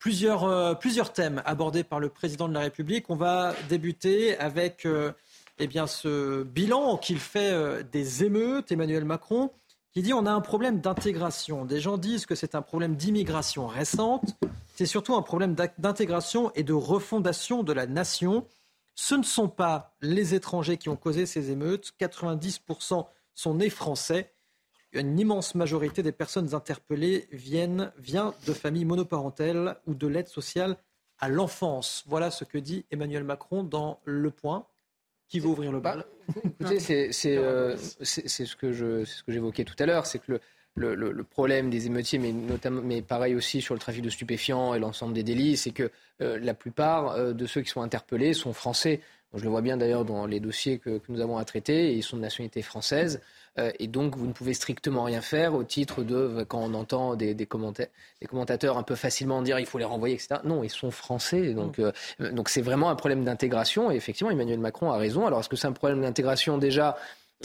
Plusieurs, 0.00 0.42
euh, 0.42 0.74
plusieurs 0.74 1.12
thèmes 1.12 1.40
abordés 1.46 1.84
par 1.84 2.00
le 2.00 2.08
président 2.08 2.48
de 2.48 2.54
la 2.54 2.60
République. 2.60 3.08
On 3.08 3.14
va 3.14 3.54
débuter 3.68 4.36
avec 4.38 4.84
euh, 4.84 5.12
eh 5.60 5.68
bien, 5.68 5.86
ce 5.86 6.42
bilan 6.42 6.96
qu'il 6.96 7.20
fait 7.20 7.52
euh, 7.52 7.84
des 7.92 8.24
émeutes, 8.24 8.72
Emmanuel 8.72 9.04
Macron 9.04 9.52
qui 9.94 10.02
dit 10.02 10.12
on 10.12 10.26
a 10.26 10.32
un 10.32 10.40
problème 10.40 10.80
d'intégration. 10.80 11.64
Des 11.64 11.80
gens 11.80 11.98
disent 11.98 12.26
que 12.26 12.34
c'est 12.34 12.56
un 12.56 12.62
problème 12.62 12.96
d'immigration 12.96 13.68
récente. 13.68 14.36
C'est 14.74 14.86
surtout 14.86 15.14
un 15.14 15.22
problème 15.22 15.54
d'intégration 15.78 16.50
et 16.56 16.64
de 16.64 16.72
refondation 16.72 17.62
de 17.62 17.72
la 17.72 17.86
nation. 17.86 18.44
Ce 18.96 19.14
ne 19.14 19.22
sont 19.22 19.48
pas 19.48 19.94
les 20.00 20.34
étrangers 20.34 20.78
qui 20.78 20.88
ont 20.88 20.96
causé 20.96 21.26
ces 21.26 21.52
émeutes. 21.52 21.92
90% 22.00 23.06
sont 23.34 23.54
nés 23.54 23.70
français. 23.70 24.32
Une 24.92 25.18
immense 25.18 25.54
majorité 25.54 26.02
des 26.02 26.12
personnes 26.12 26.54
interpellées 26.56 27.28
viennent 27.30 27.92
vient 27.96 28.34
de 28.46 28.52
familles 28.52 28.84
monoparentales 28.84 29.76
ou 29.86 29.94
de 29.94 30.08
l'aide 30.08 30.28
sociale 30.28 30.76
à 31.20 31.28
l'enfance. 31.28 32.02
Voilà 32.08 32.32
ce 32.32 32.42
que 32.42 32.58
dit 32.58 32.84
Emmanuel 32.90 33.22
Macron 33.22 33.62
dans 33.62 34.00
Le 34.04 34.32
Point. 34.32 34.66
Qui 35.28 35.40
veut 35.40 35.48
ouvrir 35.48 35.72
le 35.72 35.80
bal 35.80 36.04
c'est 36.78 37.36
euh, 37.36 37.76
ce 37.76 38.56
que 38.56 39.04
j'évoquais 39.28 39.64
tout 39.64 39.76
à 39.78 39.86
l'heure, 39.86 40.06
c'est 40.06 40.18
que 40.18 40.40
le, 40.76 41.22
problème 41.24 41.70
des 41.70 41.86
émeutiers, 41.86 42.18
mais, 42.18 42.32
notamment, 42.32 42.82
mais 42.82 43.02
pareil 43.02 43.34
aussi 43.34 43.60
sur 43.60 43.74
le 43.74 43.80
trafic 43.80 44.02
de 44.02 44.10
stupéfiants 44.10 44.74
et 44.74 44.78
l'ensemble 44.78 45.14
des 45.14 45.22
délits, 45.22 45.56
c'est 45.56 45.70
que 45.70 45.90
euh, 46.20 46.38
la 46.40 46.54
plupart 46.54 47.12
euh, 47.12 47.32
de 47.32 47.46
ceux 47.46 47.62
qui 47.62 47.70
sont 47.70 47.82
interpellés 47.82 48.34
sont 48.34 48.52
français. 48.52 49.00
Je 49.32 49.42
le 49.42 49.48
vois 49.48 49.62
bien 49.62 49.76
d'ailleurs 49.76 50.04
dans 50.04 50.26
les 50.26 50.38
dossiers 50.38 50.78
que, 50.78 51.00
nous 51.08 51.20
avons 51.20 51.38
à 51.38 51.44
traiter, 51.44 51.92
ils 51.94 52.02
sont 52.02 52.16
de 52.16 52.22
nationalité 52.22 52.62
française. 52.62 53.20
Euh, 53.58 53.70
et 53.78 53.86
donc, 53.86 54.16
vous 54.16 54.26
ne 54.26 54.32
pouvez 54.32 54.54
strictement 54.54 55.04
rien 55.04 55.20
faire 55.20 55.54
au 55.54 55.64
titre 55.64 56.02
de, 56.02 56.44
quand 56.48 56.60
on 56.60 56.74
entend 56.74 57.14
des, 57.16 57.34
des, 57.34 57.46
commentateurs 57.46 58.78
un 58.78 58.82
peu 58.82 58.94
facilement 58.94 59.42
dire 59.42 59.58
il 59.58 59.66
faut 59.66 59.78
les 59.78 59.84
renvoyer, 59.84 60.14
etc. 60.14 60.40
Non, 60.44 60.64
ils 60.64 60.70
sont 60.70 60.90
français. 60.90 61.52
Donc, 61.52 61.78
euh, 61.78 61.92
donc 62.20 62.48
c'est 62.48 62.62
vraiment 62.62 62.90
un 62.90 62.96
problème 62.96 63.24
d'intégration. 63.24 63.90
Et 63.90 63.96
effectivement, 63.96 64.30
Emmanuel 64.30 64.58
Macron 64.58 64.90
a 64.92 64.96
raison. 64.98 65.26
Alors, 65.26 65.40
est-ce 65.40 65.48
que 65.48 65.56
c'est 65.56 65.68
un 65.68 65.72
problème 65.72 66.00
d'intégration 66.00 66.58
déjà 66.58 66.96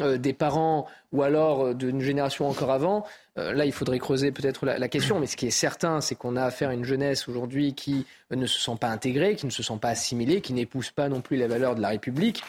euh, 0.01 0.17
des 0.17 0.33
parents 0.33 0.87
ou 1.11 1.23
alors 1.23 1.73
d'une 1.73 2.01
génération 2.01 2.47
encore 2.47 2.71
avant, 2.71 3.05
là, 3.35 3.65
il 3.65 3.71
faudrait 3.71 3.99
creuser 3.99 4.31
peut-être 4.31 4.65
la, 4.65 4.77
la, 4.77 4.87
question. 4.89 5.19
Mais 5.19 5.25
ce 5.25 5.37
qui 5.37 5.47
est 5.47 5.51
certain, 5.51 6.01
c'est 6.01 6.13
qu'on 6.13 6.35
a 6.35 6.43
affaire 6.43 6.69
à 6.69 6.73
une 6.73 6.83
jeunesse 6.83 7.27
aujourd'hui 7.27 7.73
qui 7.73 8.05
ne 8.29 8.45
se 8.45 8.59
sent 8.59 8.77
pas 8.79 8.89
intégrée, 8.89 9.35
qui 9.35 9.45
ne 9.45 9.51
se 9.51 9.63
sent 9.63 9.77
pas 9.81 9.89
assimilée, 9.89 10.41
qui 10.41 10.53
n'épouse 10.53 10.91
pas 10.91 11.07
non 11.09 11.21
plus 11.21 11.37
les 11.37 11.47
valeurs 11.47 11.73
de 11.73 11.81
la 11.81 11.87
République 11.87 12.43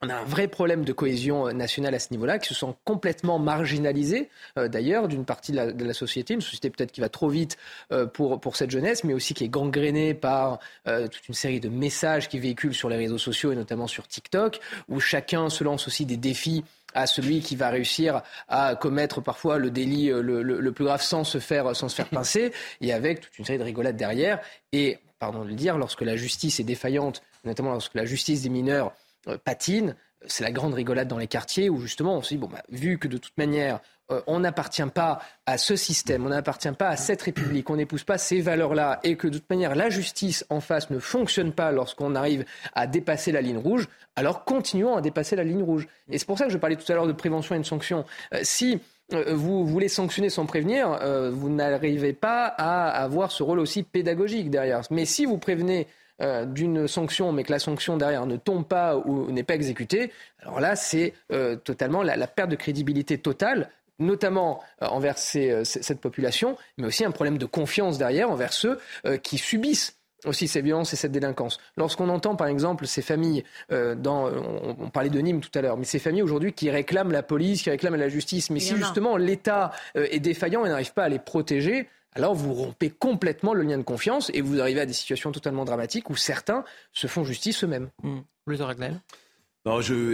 on 0.00 0.08
a 0.08 0.14
un 0.14 0.24
vrai 0.24 0.46
problème 0.46 0.84
de 0.84 0.92
cohésion 0.92 1.48
euh, 1.48 1.52
nationale 1.52 1.94
à 1.94 1.98
ce 1.98 2.08
niveau-là, 2.12 2.38
qui 2.38 2.48
se 2.48 2.54
sent 2.54 2.74
complètement 2.84 3.38
marginalisés, 3.38 4.28
euh, 4.56 4.68
d'ailleurs, 4.68 5.08
d'une 5.08 5.24
partie 5.24 5.52
de 5.52 5.84
la, 5.84 5.94
société, 5.94 6.34
une 6.34 6.40
société 6.40 6.70
peut-être 6.70 6.92
qui 6.92 7.00
va 7.00 7.08
trop 7.08 7.28
vite 7.28 7.56
euh, 7.92 8.06
pour, 8.06 8.40
pour 8.40 8.56
cette 8.56 8.70
jeunesse, 8.70 9.02
mais 9.02 9.14
aussi 9.14 9.34
qui 9.34 9.44
est 9.44 9.48
gangrénée 9.48 10.14
par 10.14 10.58
toute 10.84 11.28
une 11.28 11.34
série 11.34 11.60
de 11.60 11.68
messages 11.68 12.28
qui 12.28 12.38
véhiculent 12.38 12.74
sur 12.74 12.88
les 12.88 12.96
réseaux 12.96 13.18
sociaux 13.18 13.52
et 13.52 13.56
notamment 13.56 13.86
sur 13.86 14.06
TikTok, 14.06 14.60
où 14.88 15.00
chacun 15.00 15.50
se 15.50 15.64
lance 15.64 15.86
aussi 15.86 16.06
des 16.06 16.16
défis 16.16 16.64
à 16.94 17.06
celui 17.06 17.40
qui 17.40 17.56
va 17.56 17.68
réussir 17.68 18.22
à 18.48 18.74
commettre 18.74 19.20
parfois 19.20 19.58
le 19.58 19.70
délit 19.70 20.08
le, 20.08 20.70
plus 20.72 20.84
grave 20.84 21.02
sans 21.02 21.24
se 21.24 21.38
faire 21.38 21.76
sans 21.76 21.88
se 21.88 21.96
faire 21.96 22.08
pincer 22.08 22.52
et 22.80 22.92
avec 22.92 23.20
toute 23.20 23.38
une 23.38 23.44
série 23.44 23.58
de 23.58 23.64
rigolades 23.64 23.96
derrière. 23.96 24.40
Et 24.72 24.98
pardon 25.18 25.44
de 25.44 25.48
le 25.48 25.54
dire 25.54 25.76
lorsque 25.78 26.02
la 26.02 26.16
justice 26.16 26.60
est 26.60 26.64
défaillante 26.64 27.22
notamment 27.44 27.72
lorsque 27.72 27.94
la 27.94 28.04
justice 28.04 28.42
des 28.42 28.48
mineurs 28.48 28.92
patine. 29.36 29.94
C'est 30.26 30.42
la 30.42 30.50
grande 30.50 30.74
rigolade 30.74 31.08
dans 31.08 31.18
les 31.18 31.28
quartiers 31.28 31.70
où 31.70 31.80
justement 31.80 32.16
on 32.16 32.22
se 32.22 32.30
dit, 32.30 32.38
bon, 32.38 32.48
bah, 32.48 32.62
vu 32.70 32.98
que 32.98 33.06
de 33.06 33.18
toute 33.18 33.36
manière 33.38 33.80
euh, 34.10 34.20
on 34.26 34.40
n'appartient 34.40 34.82
pas 34.92 35.20
à 35.44 35.58
ce 35.58 35.76
système, 35.76 36.24
on 36.24 36.30
n'appartient 36.30 36.72
pas 36.72 36.88
à 36.88 36.96
cette 36.96 37.20
République, 37.20 37.68
on 37.68 37.76
n'épouse 37.76 38.04
pas 38.04 38.16
ces 38.16 38.40
valeurs-là, 38.40 39.00
et 39.04 39.16
que 39.16 39.28
de 39.28 39.38
toute 39.38 39.50
manière 39.50 39.74
la 39.74 39.90
justice 39.90 40.46
en 40.48 40.60
face 40.60 40.90
ne 40.90 40.98
fonctionne 40.98 41.52
pas 41.52 41.72
lorsqu'on 41.72 42.14
arrive 42.14 42.44
à 42.74 42.86
dépasser 42.86 43.32
la 43.32 43.42
ligne 43.42 43.58
rouge, 43.58 43.86
alors 44.16 44.44
continuons 44.44 44.96
à 44.96 45.02
dépasser 45.02 45.36
la 45.36 45.44
ligne 45.44 45.62
rouge. 45.62 45.86
Et 46.10 46.18
c'est 46.18 46.26
pour 46.26 46.38
ça 46.38 46.46
que 46.46 46.52
je 46.52 46.58
parlais 46.58 46.76
tout 46.76 46.90
à 46.90 46.94
l'heure 46.94 47.06
de 47.06 47.12
prévention 47.12 47.54
et 47.54 47.58
de 47.58 47.64
sanction. 47.64 48.04
Euh, 48.32 48.40
si 48.42 48.80
vous 49.10 49.66
voulez 49.66 49.88
sanctionner 49.88 50.28
sans 50.28 50.44
prévenir, 50.44 51.00
vous 51.32 51.48
n'arrivez 51.48 52.12
pas 52.12 52.44
à 52.44 52.90
avoir 52.90 53.32
ce 53.32 53.42
rôle 53.42 53.58
aussi 53.58 53.82
pédagogique 53.82 54.50
derrière. 54.50 54.82
Mais 54.90 55.06
si 55.06 55.24
vous 55.24 55.38
prévenez 55.38 55.86
euh, 56.20 56.44
d'une 56.44 56.88
sanction, 56.88 57.30
mais 57.30 57.44
que 57.44 57.52
la 57.52 57.60
sanction 57.60 57.96
derrière 57.96 58.26
ne 58.26 58.36
tombe 58.36 58.66
pas 58.66 58.96
ou 58.96 59.30
n'est 59.30 59.44
pas 59.44 59.54
exécutée, 59.54 60.10
alors 60.40 60.58
là, 60.58 60.74
c'est 60.74 61.14
euh, 61.30 61.54
totalement 61.54 62.02
la, 62.02 62.26
perte 62.26 62.50
de 62.50 62.56
crédibilité 62.56 63.18
totale 63.18 63.70
notamment 64.00 64.60
euh, 64.82 64.86
envers 64.86 65.16
cette 65.16 66.00
population, 66.00 66.56
mais 66.76 66.88
aussi 66.88 67.04
un 67.04 67.12
problème 67.12 67.38
de 67.38 67.46
confiance 67.46 67.98
derrière 67.98 68.30
envers 68.30 68.52
ceux 68.52 68.80
qui 69.22 69.38
subissent 69.38 69.96
aussi 70.24 70.48
ces 70.48 70.60
violences 70.60 70.92
et 70.92 70.96
cette 70.96 71.12
délinquance. 71.12 71.60
Lorsqu'on 71.76 72.08
entend 72.08 72.34
par 72.34 72.48
exemple 72.48 72.88
ces 72.88 73.02
familles, 73.02 73.44
dans, 73.70 74.28
on, 74.28 74.90
parlait 74.90 75.10
de 75.10 75.20
Nîmes 75.20 75.40
tout 75.40 75.56
à 75.56 75.62
l'heure, 75.62 75.76
mais 75.76 75.84
ces 75.84 76.00
familles 76.00 76.22
aujourd'hui 76.22 76.52
qui 76.52 76.68
réclament 76.70 77.12
la 77.12 77.22
police, 77.22 77.62
qui 77.62 77.70
réclament 77.70 77.96
la 77.96 78.08
justice, 78.08 78.50
mais 78.50 78.58
si 78.58 78.76
justement 78.76 79.16
l'État 79.16 79.70
est 79.94 80.20
défaillant 80.20 80.64
et 80.64 80.68
n'arrive 80.68 80.92
pas 80.92 81.04
à 81.04 81.08
les 81.08 81.20
protéger, 81.20 81.88
alors 82.18 82.34
vous 82.34 82.52
rompez 82.52 82.90
complètement 82.90 83.54
le 83.54 83.62
lien 83.62 83.78
de 83.78 83.82
confiance 83.82 84.30
et 84.34 84.40
vous 84.40 84.60
arrivez 84.60 84.80
à 84.80 84.86
des 84.86 84.92
situations 84.92 85.32
totalement 85.32 85.64
dramatiques 85.64 86.10
où 86.10 86.16
certains 86.16 86.64
se 86.92 87.06
font 87.06 87.24
justice 87.24 87.64
eux-mêmes. 87.64 87.90
Mmh. 88.02 88.18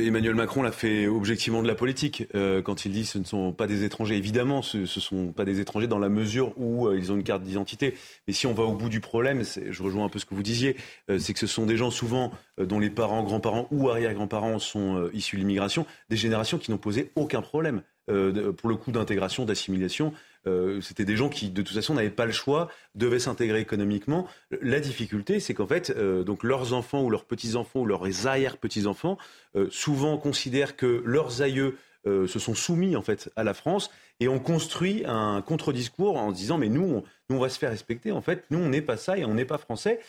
Emmanuel 0.04 0.34
Macron 0.34 0.62
l'a 0.62 0.72
fait 0.72 1.06
objectivement 1.06 1.62
de 1.62 1.68
la 1.68 1.76
politique 1.76 2.26
euh, 2.34 2.60
quand 2.60 2.84
il 2.86 2.92
dit 2.92 3.04
ce 3.04 3.18
ne 3.18 3.24
sont 3.24 3.52
pas 3.52 3.66
des 3.66 3.84
étrangers. 3.84 4.16
Évidemment, 4.16 4.62
ce 4.62 4.78
ne 4.78 4.86
sont 4.86 5.32
pas 5.32 5.44
des 5.44 5.60
étrangers 5.60 5.86
dans 5.86 6.00
la 6.00 6.08
mesure 6.08 6.52
où 6.56 6.88
euh, 6.88 6.98
ils 6.98 7.12
ont 7.12 7.14
une 7.14 7.22
carte 7.22 7.42
d'identité. 7.42 7.94
Mais 8.26 8.32
si 8.32 8.46
on 8.48 8.52
va 8.52 8.64
au 8.64 8.74
bout 8.74 8.88
du 8.88 9.00
problème, 9.00 9.42
je 9.44 9.82
rejoins 9.82 10.06
un 10.06 10.08
peu 10.08 10.18
ce 10.18 10.24
que 10.24 10.34
vous 10.34 10.42
disiez, 10.42 10.76
euh, 11.08 11.18
c'est 11.18 11.34
que 11.34 11.38
ce 11.38 11.46
sont 11.46 11.66
des 11.66 11.76
gens 11.76 11.90
souvent 11.90 12.32
dont 12.58 12.80
les 12.80 12.90
parents, 12.90 13.22
grands-parents 13.22 13.68
ou 13.70 13.90
arrière-grands-parents 13.90 14.58
sont 14.58 15.08
issus 15.12 15.36
de 15.36 15.40
l'immigration, 15.40 15.86
des 16.08 16.16
générations 16.16 16.58
qui 16.58 16.70
n'ont 16.70 16.78
posé 16.78 17.12
aucun 17.14 17.42
problème 17.42 17.82
pour 18.06 18.68
le 18.68 18.76
coup 18.76 18.92
d'intégration, 18.92 19.44
d'assimilation. 19.44 20.12
Euh, 20.46 20.80
c'était 20.80 21.04
des 21.04 21.16
gens 21.16 21.28
qui, 21.28 21.50
de 21.50 21.62
toute 21.62 21.74
façon, 21.74 21.94
n'avaient 21.94 22.10
pas 22.10 22.26
le 22.26 22.32
choix, 22.32 22.68
devaient 22.94 23.18
s'intégrer 23.18 23.60
économiquement. 23.60 24.26
La 24.60 24.80
difficulté, 24.80 25.40
c'est 25.40 25.54
qu'en 25.54 25.66
fait, 25.66 25.92
euh, 25.96 26.24
donc 26.24 26.42
leurs 26.42 26.72
enfants 26.72 27.02
ou 27.02 27.10
leurs 27.10 27.24
petits-enfants 27.24 27.80
ou 27.80 27.86
leurs 27.86 28.26
arrière-petits-enfants, 28.26 29.18
euh, 29.56 29.68
souvent 29.70 30.18
considèrent 30.18 30.76
que 30.76 31.02
leurs 31.04 31.42
aïeux 31.42 31.76
se 32.06 32.38
sont 32.38 32.54
soumis 32.54 32.96
en 32.96 33.00
fait 33.00 33.32
à 33.34 33.44
la 33.44 33.54
France 33.54 33.90
et 34.20 34.28
ont 34.28 34.38
construit 34.38 35.04
un 35.06 35.40
contre-discours 35.40 36.18
en 36.18 36.32
disant 36.32 36.58
mais 36.58 36.68
nous 36.68 36.82
on, 36.82 37.02
nous 37.30 37.36
on 37.36 37.40
va 37.40 37.48
se 37.48 37.58
faire 37.58 37.70
respecter 37.70 38.12
en 38.12 38.20
fait 38.20 38.44
nous 38.50 38.58
on 38.58 38.68
n'est 38.68 38.82
pas 38.82 38.98
ça 38.98 39.16
et 39.16 39.24
on 39.24 39.32
n'est 39.32 39.46
pas 39.46 39.56
français 39.56 40.00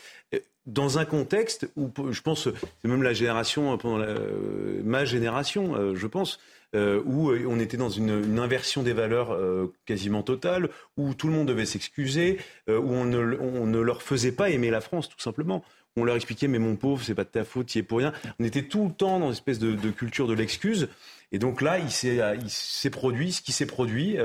dans 0.66 0.99
un 0.99 1.06
contexte 1.06 1.70
où 1.78 1.90
je 2.12 2.20
pense 2.20 2.49
c'est 2.82 2.90
même 2.90 3.02
la 3.02 3.14
génération 3.14 3.80
ma 4.84 5.06
génération 5.06 5.95
je 5.95 6.07
pense 6.07 6.38
euh, 6.76 7.02
où 7.06 7.32
euh, 7.32 7.46
on 7.48 7.60
était 7.60 7.78
dans 7.78 7.90
une, 7.90 8.38
inversion 8.38 8.84
des 8.84 8.92
valeurs 8.92 9.32
euh, 9.32 9.74
quasiment 9.86 10.24
totale, 10.24 10.70
où 10.98 11.14
tout 11.14 11.28
le 11.28 11.34
monde 11.34 11.48
devait 11.48 11.66
s'excuser, 11.66 12.38
où 12.68 12.72
on 12.72 13.06
ne, 13.06 13.80
leur 13.80 14.02
faisait 14.02 14.34
pas 14.34 14.50
aimer 14.50 14.70
la 14.70 14.82
France, 14.82 15.10
tout 15.10 15.20
simplement. 15.20 15.64
On 15.96 16.04
leur 16.04 16.18
expliquait, 16.18 16.50
mais 16.50 16.60
mon 16.60 16.76
pauvre, 16.76 17.02
c'est 17.04 17.16
pas 17.16 17.24
de 17.24 17.30
ta 17.30 17.46
faute, 17.46 17.68
tu 17.68 17.78
es 17.80 17.84
pour 17.84 18.00
rien. 18.00 18.12
On 18.40 18.44
était 18.44 18.64
tout 18.64 18.88
le 18.88 18.94
temps 18.94 19.20
dans 19.20 19.28
une 19.28 19.32
espèce 19.32 19.60
de, 19.60 19.90
culture 19.92 20.28
de 20.28 20.34
l'excuse. 20.34 20.90
Et 21.32 21.40
donc 21.40 21.62
là, 21.62 21.80
il 21.80 21.90
s'est 21.92 22.90
produit 22.90 23.32
ce 23.32 23.42
qui 23.42 23.54
s'est 23.54 23.66
produit. 23.66 24.18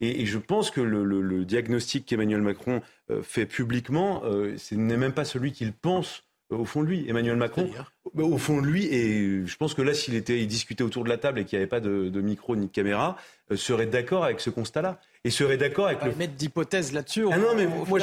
et, 0.00 0.26
je 0.26 0.38
pense 0.38 0.72
que 0.72 0.80
le, 0.80 1.44
diagnostic 1.44 2.06
qu'Emmanuel 2.06 2.42
Macron 2.42 2.82
fait 3.22 3.46
publiquement, 3.46 4.22
ce 4.56 4.74
n'est 4.74 4.96
même 4.96 5.12
pas 5.12 5.24
celui 5.24 5.52
qu'il 5.52 5.72
pense 5.72 6.24
au 6.50 6.64
fond 6.64 6.82
de 6.82 6.88
lui. 6.88 7.08
Emmanuel 7.08 7.36
Macron, 7.36 7.70
au 8.14 8.38
fond 8.38 8.60
de 8.60 8.66
lui, 8.66 8.86
et 8.86 9.46
je 9.46 9.56
pense 9.56 9.74
que 9.74 9.82
là, 9.82 9.94
s'il 9.94 10.14
était, 10.14 10.40
il 10.40 10.46
discutait 10.46 10.82
autour 10.82 11.04
de 11.04 11.08
la 11.08 11.18
table 11.18 11.40
et 11.40 11.44
qu'il 11.44 11.58
n'y 11.58 11.62
avait 11.62 11.68
pas 11.68 11.80
de, 11.80 12.08
de, 12.08 12.20
micro 12.20 12.56
ni 12.56 12.66
de 12.66 12.72
caméra, 12.72 13.16
euh, 13.50 13.56
serait 13.56 13.86
d'accord 13.86 14.24
avec 14.24 14.40
ce 14.40 14.50
constat-là 14.50 14.98
et 15.24 15.30
serait 15.30 15.56
d'accord 15.56 15.86
avec 15.86 16.02
le 16.02 16.14
mettre 16.16 16.34
d'hypothèses 16.34 16.92
là-dessus. 16.92 17.26
Ah 17.30 17.38
non, 17.38 17.54
mais 17.54 17.66
moi, 17.66 17.98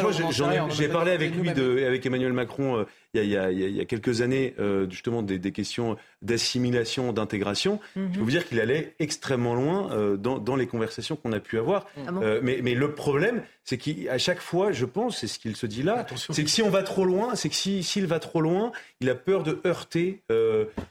j'ai 0.70 0.88
parlé 0.88 1.12
avec 1.12 1.36
lui, 1.36 1.52
de, 1.52 1.86
avec 1.86 2.06
Emmanuel 2.06 2.32
Macron, 2.32 2.78
euh, 2.78 2.86
il, 3.14 3.26
y 3.26 3.36
a, 3.36 3.52
il, 3.52 3.76
y 3.76 3.82
a, 3.82 3.86
quelques 3.86 4.22
années, 4.22 4.56
euh, 4.58 4.90
justement, 4.90 5.22
des, 5.22 5.38
des 5.38 5.52
questions 5.52 5.98
d'assimilation, 6.22 7.12
d'intégration. 7.12 7.82
Je 7.98 8.02
peux 8.02 8.20
vous 8.22 8.30
dire 8.30 8.48
qu'il 8.48 8.62
allait 8.62 8.96
extrêmement 9.00 9.54
loin 9.54 9.92
euh, 9.92 10.16
dans, 10.16 10.38
dans, 10.38 10.56
les 10.56 10.68
conversations 10.68 11.18
qu'on 11.18 11.34
a 11.34 11.42
pu 11.42 11.58
avoir. 11.58 11.88
Ah 12.08 12.12
mais, 12.42 12.60
mais, 12.64 12.74
le 12.74 12.94
problème, 12.94 13.44
c'est 13.66 13.78
qu'à 13.78 14.18
chaque 14.18 14.40
fois, 14.40 14.72
je 14.72 14.86
pense, 14.86 15.18
c'est 15.18 15.28
ce 15.28 15.40
qu'il 15.40 15.58
se 15.58 15.66
dit 15.66 15.84
là, 15.84 16.06
c'est 16.16 16.44
que 16.44 16.50
si 16.50 16.62
on 16.62 16.70
va 16.70 16.84
trop 16.84 17.04
loin, 17.04 17.36
c'est 17.36 17.50
que 17.50 17.56
s'il 17.56 17.84
si, 17.84 18.02
va 18.02 18.20
trop 18.20 18.40
loin, 18.40 18.72
il 19.02 19.10
a 19.10 19.16
peur 19.16 19.44
de 19.44 19.60
heurter 19.66 20.24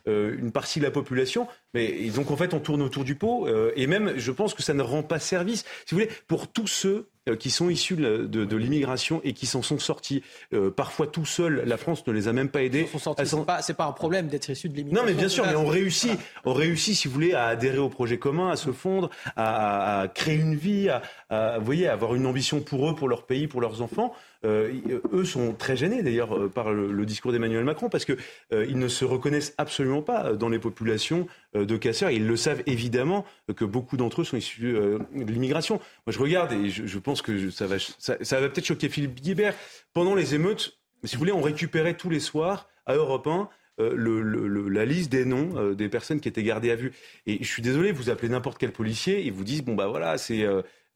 une 0.06 0.52
partie 0.52 0.78
de 0.78 0.84
la 0.84 0.90
population. 0.90 1.46
Mais 1.74 2.08
donc 2.10 2.30
en 2.30 2.36
fait, 2.36 2.54
on 2.54 2.60
tourne 2.60 2.82
autour 2.82 3.04
du 3.04 3.14
pot. 3.14 3.46
et 3.76 3.86
même, 3.86 4.14
je 4.16 4.32
pense 4.32 4.54
que 4.54 4.62
ça 4.62 4.74
ne 4.74 4.82
rend 4.82 5.02
pas 5.02 5.18
service. 5.18 5.64
Si 5.86 5.94
vous 5.94 6.00
voulez, 6.00 6.10
pour 6.26 6.48
tous 6.48 6.66
ceux 6.66 7.08
euh, 7.28 7.36
qui 7.36 7.50
sont 7.50 7.68
issus 7.68 7.96
de, 7.96 8.56
l'immigration 8.56 9.20
et 9.22 9.32
qui 9.32 9.46
s'en 9.46 9.62
sont 9.62 9.78
sortis 9.78 10.22
euh, 10.52 10.70
parfois 10.70 11.06
tout 11.06 11.24
seuls. 11.24 11.62
La 11.66 11.76
France 11.76 12.06
ne 12.06 12.12
les 12.12 12.28
a 12.28 12.32
même 12.32 12.48
pas 12.48 12.62
aidés. 12.62 12.88
C'est 12.92 13.44
pas, 13.44 13.60
pas 13.76 13.86
un 13.86 13.92
problème 13.92 14.26
d'être 14.28 14.50
issu 14.50 14.68
de 14.68 14.74
l'immigration. 14.74 15.06
Non, 15.06 15.10
mais 15.10 15.16
bien 15.16 15.28
sûr, 15.28 15.46
mais 15.46 15.54
on 15.54 15.66
réussit, 15.66 16.18
on 16.44 16.52
réussit, 16.52 16.96
si 16.96 17.08
vous 17.08 17.14
voulez, 17.14 17.34
à 17.34 17.46
adhérer 17.46 17.78
au 17.78 17.88
projet 17.88 18.18
commun, 18.18 18.50
à 18.50 18.56
se 18.56 18.72
fondre, 18.72 19.10
à, 19.36 20.06
créer 20.14 20.36
une 20.36 20.56
vie, 20.56 20.88
à, 20.88 21.58
vous 21.58 21.64
voyez, 21.64 21.86
à 21.86 21.92
avoir 21.92 22.14
une 22.14 22.26
ambition 22.26 22.60
pour 22.60 22.90
eux, 22.90 22.94
pour 22.94 23.08
leur 23.08 23.26
pays, 23.26 23.46
pour 23.46 23.60
leurs 23.60 23.82
enfants. 23.82 24.12
Euh, 24.44 24.72
eux 25.12 25.24
sont 25.24 25.52
très 25.52 25.76
gênés 25.76 26.02
d'ailleurs 26.02 26.50
par 26.50 26.70
le, 26.72 27.06
discours 27.06 27.32
d'Emmanuel 27.32 27.64
Macron 27.64 27.88
parce 27.88 28.04
que 28.04 28.16
ils 28.52 28.78
ne 28.78 28.88
se 28.88 29.04
reconnaissent 29.04 29.54
absolument 29.58 30.02
pas 30.02 30.34
dans 30.34 30.48
les 30.48 30.58
populations 30.58 31.26
de 31.64 31.76
casseurs. 31.76 32.10
Ils 32.10 32.26
le 32.26 32.36
savent 32.36 32.62
évidemment 32.66 33.24
que 33.54 33.64
beaucoup 33.64 33.96
d'entre 33.96 34.22
eux 34.22 34.24
sont 34.24 34.36
issus 34.36 34.72
de 34.72 35.32
l'immigration. 35.32 35.76
Moi, 36.06 36.12
je 36.12 36.18
regarde 36.18 36.52
et 36.52 36.70
je, 36.70 36.86
je 36.86 36.98
pense 36.98 37.22
que 37.22 37.50
ça 37.50 37.66
va, 37.66 37.76
ça, 37.78 38.40
va 38.40 38.48
peut-être 38.48 38.66
choquer 38.66 38.88
Philippe 38.88 39.20
Guibert. 39.20 39.54
Pendant 39.92 40.14
les 40.14 40.34
émeutes, 40.34 40.78
si 41.04 41.16
vous 41.16 41.20
voulez, 41.20 41.32
on 41.32 41.42
récupérait 41.42 41.94
tous 41.94 42.10
les 42.10 42.20
soirs 42.20 42.68
à 42.86 42.94
Europe 42.94 43.26
1 43.26 43.48
le, 43.78 44.68
la 44.68 44.84
liste 44.84 45.10
des 45.10 45.24
noms 45.24 45.72
des 45.72 45.88
personnes 45.88 46.20
qui 46.20 46.28
étaient 46.28 46.42
gardées 46.42 46.70
à 46.70 46.76
vue. 46.76 46.92
Et 47.26 47.38
je 47.42 47.48
suis 47.48 47.62
désolé, 47.62 47.92
vous 47.92 48.10
appelez 48.10 48.28
n'importe 48.28 48.58
quel 48.58 48.72
policier, 48.72 49.24
ils 49.24 49.32
vous 49.32 49.44
disent 49.44 49.62
bon 49.62 49.74
bah 49.74 49.86
voilà, 49.86 50.18
c'est 50.18 50.44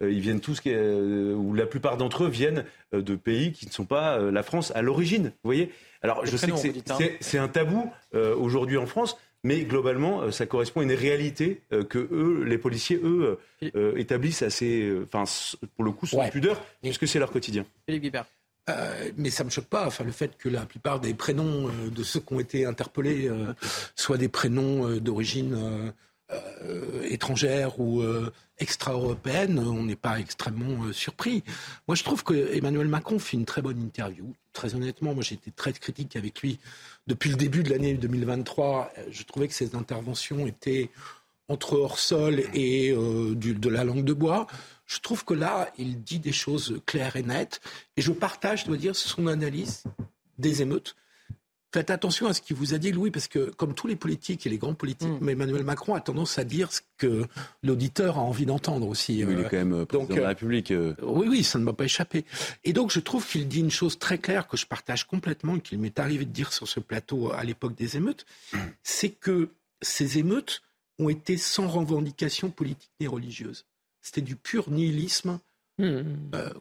ils 0.01 0.21
viennent 0.21 0.41
tous, 0.41 0.61
ou 0.67 1.55
la 1.55 1.67
plupart 1.67 1.97
d'entre 1.97 2.25
eux 2.25 2.29
viennent 2.29 2.65
de 2.93 3.15
pays 3.15 3.53
qui 3.53 3.67
ne 3.67 3.73
sont 3.73 3.85
pas 3.85 4.19
la 4.19 4.43
France 4.43 4.73
à 4.75 4.83
l'origine. 4.83 5.27
Vous 5.27 5.49
voyez? 5.49 5.71
Alors 6.03 6.27
je 6.27 6.37
sais 6.37 6.49
que 6.49 6.93
hein. 6.93 7.09
c'est 7.21 7.39
un 7.39 7.49
tabou 7.49 7.93
aujourd'hui 8.13 8.77
en 8.77 8.87
France, 8.87 9.17
mais 9.45 9.65
globalement, 9.65 10.31
ça 10.31 10.47
correspond 10.47 10.81
à 10.81 10.85
une 10.85 10.93
réalité 10.93 11.63
que 11.89 11.99
eux, 11.99 12.45
les 12.45 12.59
policiers, 12.59 13.01
eux, 13.03 13.39
établissent 13.97 14.43
assez, 14.43 14.93
enfin, 15.05 15.25
pour 15.75 15.85
le 15.85 15.93
coup, 15.93 16.07
sans 16.07 16.29
pudeur, 16.29 16.65
puisque 16.81 17.09
c'est 17.09 17.19
leur 17.19 17.31
quotidien. 17.31 17.65
Philippe 17.87 18.03
Guibert. 18.03 18.27
Euh, 18.69 19.11
mais 19.17 19.31
ça 19.31 19.45
me 19.45 19.51
choque 19.51 19.67
pas. 19.67 19.87
Enfin, 19.87 20.05
le 20.05 20.13
fait 20.13 20.37
que 20.39 20.49
la 20.49 20.67
plupart 20.67 21.01
des 21.01 21.15
prénoms 21.15 21.69
euh, 21.69 21.91
de 21.91 22.03
ceux 22.03 22.21
qui 22.21 22.33
ont 22.33 22.41
été 22.41 22.65
interpellés 22.65 23.29
euh, 23.29 23.55
soient 23.97 24.19
des 24.19 24.29
prénoms 24.29 24.97
d'origine 24.99 25.93
étrangère 27.11 27.79
ou 27.79 28.03
extra-européenne, 28.59 29.59
on 29.59 29.83
n'est 29.83 29.97
pas 29.97 30.19
extrêmement 30.19 30.91
surpris. 30.91 31.45
Moi, 31.87 31.95
je 31.95 32.05
trouve 32.05 32.25
que 32.25 32.55
Emmanuel 32.55 32.89
Macron 32.89 33.19
fait 33.19 33.37
une 33.37 33.45
très 33.45 33.61
bonne 33.61 33.79
interview. 33.79 34.33
Très 34.55 34.75
honnêtement, 34.75 35.13
moi, 35.13 35.23
j'ai 35.23 35.35
été 35.35 35.51
très 35.51 35.75
critique 35.75 36.17
avec 36.17 36.41
lui 36.41 36.59
depuis 37.07 37.31
le 37.31 37.37
début 37.37 37.63
de 37.63 37.71
l'année 37.71 37.95
2023. 37.95 38.93
Je 39.11 39.23
trouvais 39.25 39.49
que 39.49 39.55
ses 39.55 39.75
interventions 39.75 40.47
étaient 40.47 40.91
entre 41.49 41.79
hors 41.79 41.99
sol 41.99 42.43
et 42.55 42.93
de 42.93 43.69
la 43.69 43.85
langue 43.85 44.05
de 44.05 44.13
bois. 44.13 44.47
Je 44.87 45.01
trouve 45.01 45.25
que 45.25 45.35
là, 45.35 45.71
il 45.79 46.03
dit 46.03 46.19
des 46.19 46.33
choses 46.33 46.81
claires 46.87 47.17
et 47.17 47.23
nettes. 47.23 47.61
Et 47.97 48.03
je 48.03 48.13
partage, 48.13 48.63
je 48.63 48.67
dois 48.67 48.77
dire, 48.77 48.95
son 48.95 49.27
analyse 49.27 49.85
des 50.39 50.63
émeutes. 50.63 50.97
Faites 51.73 51.91
attention 51.91 52.27
à 52.27 52.35
ce 52.35 52.43
qu'il 52.43 52.57
vous 52.57 52.75
a 52.75 52.79
dit, 52.79 52.93
Louis, 52.93 53.11
parce 53.11 53.29
que 53.29 53.51
comme 53.51 53.75
tous 53.75 53.87
les 53.87 53.97
politiques 53.97 54.47
et 54.47 54.51
les 54.51 54.59
grands 54.59 54.75
politiques, 54.75 55.21
mm. 55.21 55.29
Emmanuel 55.29 55.65
Macron 55.65 55.95
a 55.95 56.01
tendance 56.01 56.39
à 56.39 56.45
dire 56.45 56.73
ce 56.73 56.81
que 56.99 57.25
l'auditeur 57.63 58.19
a 58.19 58.21
envie 58.21 58.47
d'entendre 58.47 58.87
aussi. 58.87 59.19
il 59.19 59.41
est 59.41 59.45
quand 59.45 59.53
même 59.53 59.73
euh, 59.73 59.85
président 59.87 60.15
de 60.15 60.21
la 60.21 60.29
République. 60.29 60.71
Euh. 60.71 60.95
Oui, 61.03 61.27
oui, 61.29 61.43
ça 61.43 61.59
ne 61.59 61.65
m'a 61.65 61.73
pas 61.73 61.85
échappé. 61.85 62.25
Et 62.65 62.73
donc, 62.73 62.91
je 62.91 63.01
trouve 63.01 63.27
qu'il 63.27 63.49
dit 63.49 63.61
une 63.61 63.71
chose 63.71 63.99
très 63.99 64.19
claire 64.19 64.49
que 64.49 64.57
je 64.57 64.67
partage 64.67 65.07
complètement 65.07 65.57
et 65.57 65.61
qu'il 65.61 65.79
m'est 65.79 65.99
arrivé 65.99 66.25
de 66.25 66.31
dire 66.31 66.53
sur 66.53 66.69
ce 66.69 66.81
plateau 66.81 67.33
à 67.33 67.43
l'époque 67.45 67.75
des 67.75 67.97
émeutes, 67.97 68.27
c'est 68.83 69.11
que 69.11 69.49
ces 69.81 70.19
émeutes 70.19 70.63
ont 70.99 71.09
été 71.09 71.37
sans 71.37 71.69
revendication 71.69 72.51
politique 72.51 72.93
ni 73.01 73.07
religieuse 73.07 73.65
c'était 74.03 74.21
du 74.21 74.37
pur 74.37 74.69
nihilisme 74.69 75.39
euh, 75.81 76.05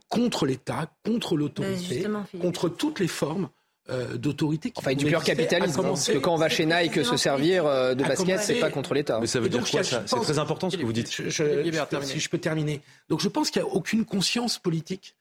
contre 0.07 0.45
l'État, 0.45 0.93
contre 1.03 1.35
l'autorité, 1.35 2.05
contre 2.39 2.69
toutes 2.69 2.99
les 2.99 3.07
formes 3.07 3.49
euh, 3.91 4.17
d'autorité. 4.17 4.71
Enfin, 4.75 4.93
du 4.93 5.05
pur 5.05 5.23
capitalisme. 5.23 5.81
Parce 5.81 6.07
que 6.07 6.17
quand 6.17 6.33
on 6.33 6.37
va 6.37 6.49
chez 6.49 6.65
Nike 6.65 7.03
se 7.03 7.17
servir 7.17 7.65
euh, 7.65 7.93
de 7.93 8.03
basket, 8.03 8.39
c'est 8.41 8.55
pas 8.55 8.69
contre 8.69 8.93
l'État. 8.93 9.19
Mais 9.19 9.27
ça 9.27 9.39
veut 9.39 9.49
dire 9.49 9.63
quoi 9.69 9.83
ça? 9.83 10.03
C'est 10.05 10.19
très 10.19 10.39
important 10.39 10.69
ce 10.69 10.77
que 10.77 10.85
vous 10.85 10.93
dites. 10.93 11.07
si 11.07 11.29
je 11.29 12.29
peux 12.29 12.37
terminer. 12.37 12.81
Donc 13.09 13.21
je 13.21 13.27
pense 13.27 13.51
qu'il 13.51 13.61
n'y 13.61 13.67
a 13.67 13.71
aucune 13.71 14.05
conscience 14.05 14.57
politique 14.57 15.15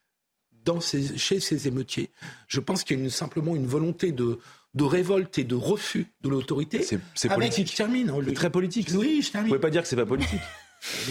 dans 0.65 0.81
ces, 0.81 1.17
chez 1.17 1.41
ces 1.41 1.69
émeutiers. 1.69 2.11
Je 2.47 2.61
pense 2.61 2.85
qu'il 2.85 3.03
y 3.03 3.07
a 3.07 3.11
simplement 3.11 3.57
une 3.57 3.67
volonté 3.67 4.13
de, 4.13 4.39
de 4.75 4.85
révolte 4.85 5.39
et 5.39 5.45
de 5.45 5.55
refus 5.55 6.07
de 6.23 6.29
l'autorité. 6.29 6.83
C'est 7.15 7.29
politique. 7.29 7.71
Je 7.71 7.77
termine. 7.77 8.13
C'est 8.27 8.35
très 8.35 8.51
politique. 8.51 8.89
Oui, 8.95 9.23
je 9.23 9.33
termine. 9.33 9.49
Vous 9.49 9.57
pouvez 9.57 9.61
pas 9.61 9.71
dire 9.71 9.83
que 9.83 9.89
c'est 9.89 9.97
pas 9.97 10.07
politique. 10.07 10.41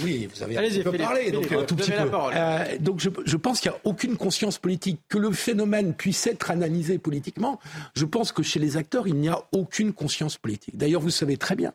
Oui, 0.04 0.28
vous 0.34 0.44
avez 0.44 0.58
un 0.58 0.84
peu 0.84 0.98
parlé, 0.98 1.32
donc 1.32 1.52
un 1.52 1.64
tout 1.64 1.76
petit 1.76 1.91
peu. 1.91 2.10
Euh, 2.14 2.78
donc 2.80 3.00
je, 3.00 3.10
je 3.26 3.38
pense 3.38 3.60
qu'il 3.60 3.72
n'y 3.72 3.78
a 3.78 3.82
aucune 3.84 4.18
conscience 4.18 4.58
politique. 4.58 5.00
Que 5.08 5.18
le 5.18 5.32
phénomène 5.32 5.94
puisse 5.94 6.26
être 6.28 6.52
analysé 6.52 6.98
politiquement, 6.98 7.60
je 7.96 8.06
pense 8.06 8.32
que 8.32 8.44
chez 8.44 8.60
les 8.60 8.78
acteurs, 8.78 9.08
il 9.08 9.16
n'y 9.16 9.30
a 9.30 9.41
aucune 9.52 9.94
conscience 9.94 10.38
politique. 10.38 10.78
D'ailleurs, 10.78 11.02
vous 11.02 11.10
savez 11.10 11.38
très 11.38 11.56
bien 11.56 11.74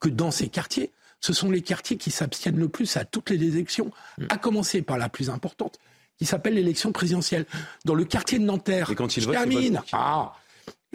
que 0.00 0.08
dans 0.08 0.30
ces 0.30 0.48
quartiers, 0.48 0.90
ce 1.20 1.32
sont 1.32 1.50
les 1.50 1.62
quartiers 1.62 1.96
qui 1.96 2.10
s'abstiennent 2.10 2.58
le 2.58 2.68
plus 2.68 2.96
à 2.96 3.04
toutes 3.04 3.30
les 3.30 3.46
élections, 3.46 3.90
à 4.28 4.36
commencer 4.36 4.82
par 4.82 4.98
la 4.98 5.08
plus 5.08 5.30
importante, 5.30 5.78
qui 6.16 6.26
s'appelle 6.26 6.54
l'élection 6.54 6.92
présidentielle. 6.92 7.46
Dans 7.84 7.94
le 7.94 8.04
quartier 8.04 8.38
de 8.38 8.44
Nanterre, 8.44 8.90
Et 8.90 8.94
quand 8.94 9.16
il 9.16 9.22
je 9.22 9.30
termine. 9.30 9.80
Ah, 9.92 10.32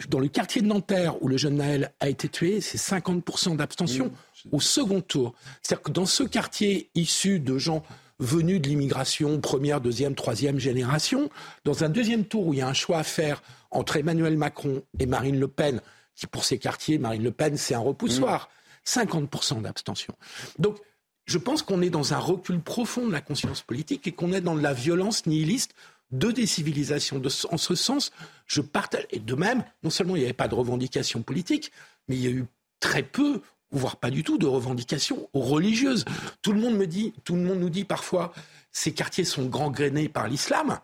dans 0.08 0.18
le 0.18 0.28
quartier 0.28 0.60
de 0.60 0.66
Nanterre 0.66 1.22
où 1.22 1.28
le 1.28 1.36
jeune 1.36 1.56
Naël 1.56 1.92
a 2.00 2.08
été 2.08 2.28
tué, 2.28 2.60
c'est 2.60 2.78
50% 2.78 3.56
d'abstention 3.56 4.10
au 4.52 4.60
second 4.60 5.00
tour. 5.00 5.34
C'est-à-dire 5.62 5.82
que 5.82 5.90
dans 5.92 6.06
ce 6.06 6.22
quartier 6.22 6.90
issu 6.94 7.40
de 7.40 7.58
gens 7.58 7.82
venus 8.18 8.60
de 8.60 8.68
l'immigration, 8.68 9.40
première, 9.40 9.80
deuxième, 9.80 10.14
troisième 10.14 10.58
génération, 10.58 11.30
dans 11.64 11.84
un 11.84 11.88
deuxième 11.88 12.24
tour 12.24 12.46
où 12.46 12.54
il 12.54 12.60
y 12.60 12.62
a 12.62 12.68
un 12.68 12.74
choix 12.74 12.98
à 12.98 13.02
faire 13.02 13.42
entre 13.70 13.96
Emmanuel 13.96 14.36
Macron 14.36 14.82
et 14.98 15.06
Marine 15.06 15.38
Le 15.38 15.48
Pen, 15.48 15.80
qui 16.14 16.26
pour 16.26 16.44
ces 16.44 16.58
quartiers, 16.58 16.98
Marine 16.98 17.24
Le 17.24 17.32
Pen, 17.32 17.56
c'est 17.56 17.74
un 17.74 17.80
repoussoir, 17.80 18.48
50% 18.86 19.62
d'abstention. 19.62 20.14
Donc, 20.58 20.78
je 21.26 21.38
pense 21.38 21.62
qu'on 21.62 21.82
est 21.82 21.90
dans 21.90 22.12
un 22.14 22.18
recul 22.18 22.60
profond 22.60 23.06
de 23.06 23.12
la 23.12 23.20
conscience 23.20 23.62
politique 23.62 24.06
et 24.06 24.12
qu'on 24.12 24.32
est 24.32 24.42
dans 24.42 24.54
la 24.54 24.74
violence 24.74 25.26
nihiliste 25.26 25.74
de 26.12 26.30
décivilisation. 26.30 27.18
De, 27.18 27.30
en 27.50 27.56
ce 27.56 27.74
sens, 27.74 28.12
je 28.46 28.60
partage. 28.60 29.06
Et 29.10 29.18
de 29.18 29.34
même, 29.34 29.64
non 29.82 29.90
seulement 29.90 30.16
il 30.16 30.20
n'y 30.20 30.24
avait 30.26 30.34
pas 30.34 30.48
de 30.48 30.54
revendication 30.54 31.22
politique, 31.22 31.72
mais 32.08 32.16
il 32.16 32.22
y 32.22 32.26
a 32.26 32.30
eu 32.30 32.44
très 32.78 33.02
peu 33.02 33.40
voire 33.78 33.96
pas 33.96 34.10
du 34.10 34.22
tout, 34.22 34.38
de 34.38 34.46
revendications 34.46 35.28
religieuses. 35.34 36.04
Tout 36.42 36.52
le 36.52 36.60
monde 36.60 36.76
me 36.76 36.86
dit, 36.86 37.12
tout 37.24 37.34
le 37.34 37.42
monde 37.42 37.58
nous 37.58 37.70
dit 37.70 37.84
parfois, 37.84 38.32
ces 38.72 38.92
quartiers 38.92 39.24
sont 39.24 39.46
gangrénés 39.46 40.08
par 40.08 40.28
l'islam 40.28 40.78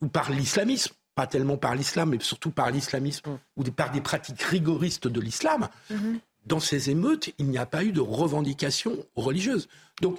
ou 0.00 0.08
par 0.08 0.30
l'islamisme, 0.30 0.94
pas 1.14 1.26
tellement 1.26 1.56
par 1.56 1.74
l'islam, 1.74 2.10
mais 2.10 2.18
surtout 2.20 2.50
par 2.50 2.70
l'islamisme 2.70 3.30
mm. 3.30 3.38
ou 3.56 3.64
par 3.64 3.90
des 3.90 4.00
pratiques 4.00 4.42
rigoristes 4.42 5.08
de 5.08 5.20
l'islam. 5.20 5.68
Mm-hmm. 5.90 6.18
Dans 6.46 6.60
ces 6.60 6.90
émeutes, 6.90 7.32
il 7.38 7.46
n'y 7.46 7.58
a 7.58 7.66
pas 7.66 7.84
eu 7.84 7.92
de 7.92 8.00
revendications 8.00 8.96
religieuses. 9.14 9.68
Donc, 10.00 10.18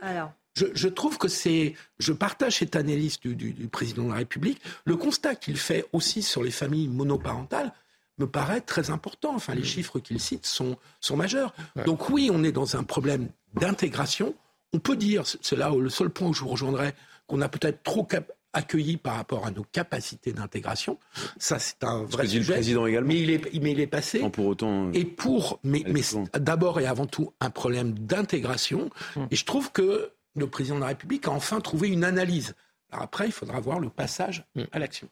Je, 0.56 0.88
trouve 0.88 1.18
que 1.18 1.28
c'est, 1.28 1.74
je 1.98 2.14
partage 2.14 2.60
cette 2.60 2.76
analyse 2.76 3.20
du, 3.20 3.36
du 3.36 3.68
président 3.68 4.04
de 4.04 4.10
la 4.10 4.18
République. 4.18 4.62
Le 4.86 4.96
constat 4.96 5.36
qu'il 5.36 5.58
fait 5.58 5.86
aussi 5.92 6.22
sur 6.22 6.44
les 6.44 6.52
familles 6.52 6.88
monoparentales, 6.88 7.74
me 8.18 8.28
paraît 8.28 8.62
très 8.62 8.90
important. 8.90 9.36
Enfin, 9.36 9.56
les 9.56 9.64
chiffres 9.64 10.00
qu'il 10.00 10.20
cite 10.20 10.46
sont, 10.46 10.78
sont 11.00 11.18
majeurs. 11.18 11.54
Donc 11.86 12.10
oui, 12.10 12.30
on 12.32 12.44
est 12.44 12.52
dans 12.52 12.76
un 12.76 12.84
problème 12.84 13.30
d'intégration. 13.56 14.36
On 14.74 14.80
peut 14.80 14.96
dire, 14.96 15.24
c'est 15.26 15.56
là 15.56 15.72
le 15.76 15.90
seul 15.90 16.10
point 16.10 16.30
où 16.30 16.34
je 16.34 16.42
vous 16.42 16.50
rejoindrai, 16.50 16.94
qu'on 17.28 17.42
a 17.42 17.50
peut-être 17.50 17.84
trop 17.84 18.08
accueilli 18.54 18.98
par 18.98 19.16
rapport 19.16 19.46
à 19.46 19.52
nos 19.52 19.64
capacités 19.64 20.32
d'intégration. 20.32 21.00
Ça, 21.38 21.60
c'est 21.60 21.84
un 21.84 22.04
vrai 22.04 22.28
sujet. 22.28 22.54
Le 22.54 22.58
président 22.60 22.86
également. 22.86 23.08
Mais 23.08 23.20
il 23.20 23.30
est, 23.32 23.62
mais 23.62 23.72
il 23.72 23.80
est 23.80 23.88
passé. 23.88 24.28
pour 24.30 24.46
autant. 24.46 24.92
Et 24.94 25.06
pour, 25.06 25.60
mais, 25.64 25.84
mais 25.88 26.02
d'abord 26.40 26.80
et 26.80 26.86
avant 26.86 27.08
tout, 27.08 27.34
un 27.40 27.50
problème 27.50 27.98
d'intégration. 27.98 28.90
Mm. 29.16 29.26
Et 29.32 29.36
je 29.36 29.46
trouve 29.46 29.72
que 29.72 30.12
le 30.36 30.48
président 30.48 30.76
de 30.76 30.82
la 30.82 30.88
République 30.88 31.28
a 31.28 31.32
enfin 31.32 31.60
trouvé 31.60 31.90
une 31.90 32.04
analyse. 32.04 32.56
Alors 32.92 33.06
après, 33.06 33.26
il 33.26 33.32
faudra 33.32 33.60
voir 33.60 33.80
le 33.80 33.90
passage 33.90 34.46
mm. 34.56 34.64
à 34.72 34.80
l'action. 34.80 35.10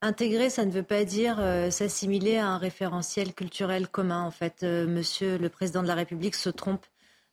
Intégrer, 0.00 0.48
ça 0.48 0.64
ne 0.64 0.70
veut 0.70 0.82
pas 0.82 1.04
dire 1.04 1.36
euh, 1.38 1.70
s'assimiler 1.70 2.38
à 2.38 2.46
un 2.46 2.56
référentiel 2.56 3.34
culturel 3.34 3.86
commun. 3.86 4.22
En 4.22 4.30
fait, 4.30 4.62
euh, 4.62 4.86
Monsieur 4.86 5.36
le 5.36 5.50
Président 5.50 5.82
de 5.82 5.86
la 5.86 5.94
République 5.94 6.34
se 6.34 6.48
trompe 6.48 6.86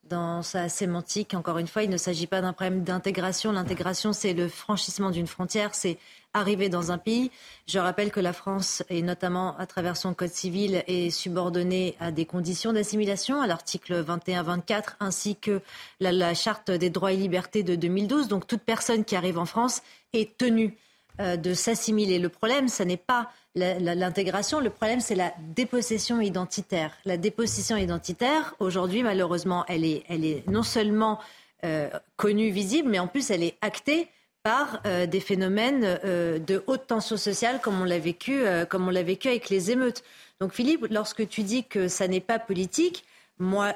dans 0.03 0.41
sa 0.41 0.67
sémantique. 0.67 1.33
Encore 1.33 1.57
une 1.57 1.67
fois, 1.67 1.83
il 1.83 1.89
ne 1.89 1.95
s'agit 1.95 2.27
pas 2.27 2.41
d'un 2.41 2.51
problème 2.51 2.83
d'intégration. 2.83 3.53
L'intégration, 3.53 4.11
c'est 4.11 4.33
le 4.33 4.49
franchissement 4.49 5.09
d'une 5.09 5.25
frontière, 5.25 5.73
c'est 5.73 5.97
arriver 6.33 6.67
dans 6.67 6.91
un 6.91 6.97
pays. 6.97 7.31
Je 7.65 7.79
rappelle 7.79 8.11
que 8.11 8.19
la 8.19 8.33
France, 8.33 8.83
et 8.89 9.01
notamment 9.01 9.57
à 9.57 9.65
travers 9.65 9.95
son 9.95 10.13
code 10.13 10.33
civil, 10.33 10.83
est 10.87 11.09
subordonnée 11.11 11.95
à 12.01 12.11
des 12.11 12.25
conditions 12.25 12.73
d'assimilation, 12.73 13.41
à 13.41 13.47
l'article 13.47 14.03
21-24, 14.03 14.97
ainsi 14.99 15.37
que 15.37 15.61
la, 16.01 16.11
la 16.11 16.33
charte 16.33 16.71
des 16.71 16.89
droits 16.89 17.13
et 17.13 17.17
libertés 17.17 17.63
de 17.63 17.75
2012. 17.75 18.27
Donc 18.27 18.47
toute 18.47 18.63
personne 18.63 19.05
qui 19.05 19.15
arrive 19.15 19.39
en 19.39 19.45
France 19.45 19.81
est 20.11 20.37
tenue 20.37 20.77
de 21.19 21.53
s'assimiler. 21.53 22.19
Le 22.19 22.29
problème, 22.29 22.67
ce 22.67 22.83
n'est 22.83 22.97
pas 22.97 23.31
l'intégration, 23.55 24.59
le 24.59 24.69
problème, 24.69 24.99
c'est 24.99 25.15
la 25.15 25.33
dépossession 25.55 26.19
identitaire. 26.19 26.91
La 27.05 27.17
dépossession 27.17 27.77
identitaire, 27.77 28.55
aujourd'hui, 28.59 29.03
malheureusement, 29.03 29.63
elle 29.67 29.85
est, 29.85 30.03
elle 30.09 30.25
est 30.25 30.47
non 30.49 30.63
seulement 30.63 31.19
euh, 31.63 31.89
connue, 32.17 32.49
visible, 32.49 32.89
mais 32.89 32.99
en 32.99 33.07
plus, 33.07 33.31
elle 33.31 33.43
est 33.43 33.55
actée 33.61 34.07
par 34.43 34.81
euh, 34.85 35.05
des 35.05 35.21
phénomènes 35.21 35.99
de 36.03 36.63
haute 36.67 36.87
tension 36.87 37.17
sociale, 37.17 37.59
comme 37.61 37.79
on 37.81 37.85
l'a 37.85 37.99
vécu, 37.99 38.43
comme 38.69 38.87
on 38.87 38.91
l'a 38.91 39.03
vécu 39.03 39.29
avec 39.29 39.49
les 39.49 39.71
émeutes. 39.71 40.03
Donc, 40.41 40.53
Philippe, 40.53 40.85
lorsque 40.89 41.27
tu 41.27 41.43
dis 41.43 41.63
que 41.63 41.87
ça 41.87 42.07
n'est 42.07 42.19
pas 42.19 42.39
politique, 42.39 43.05
moi, 43.39 43.73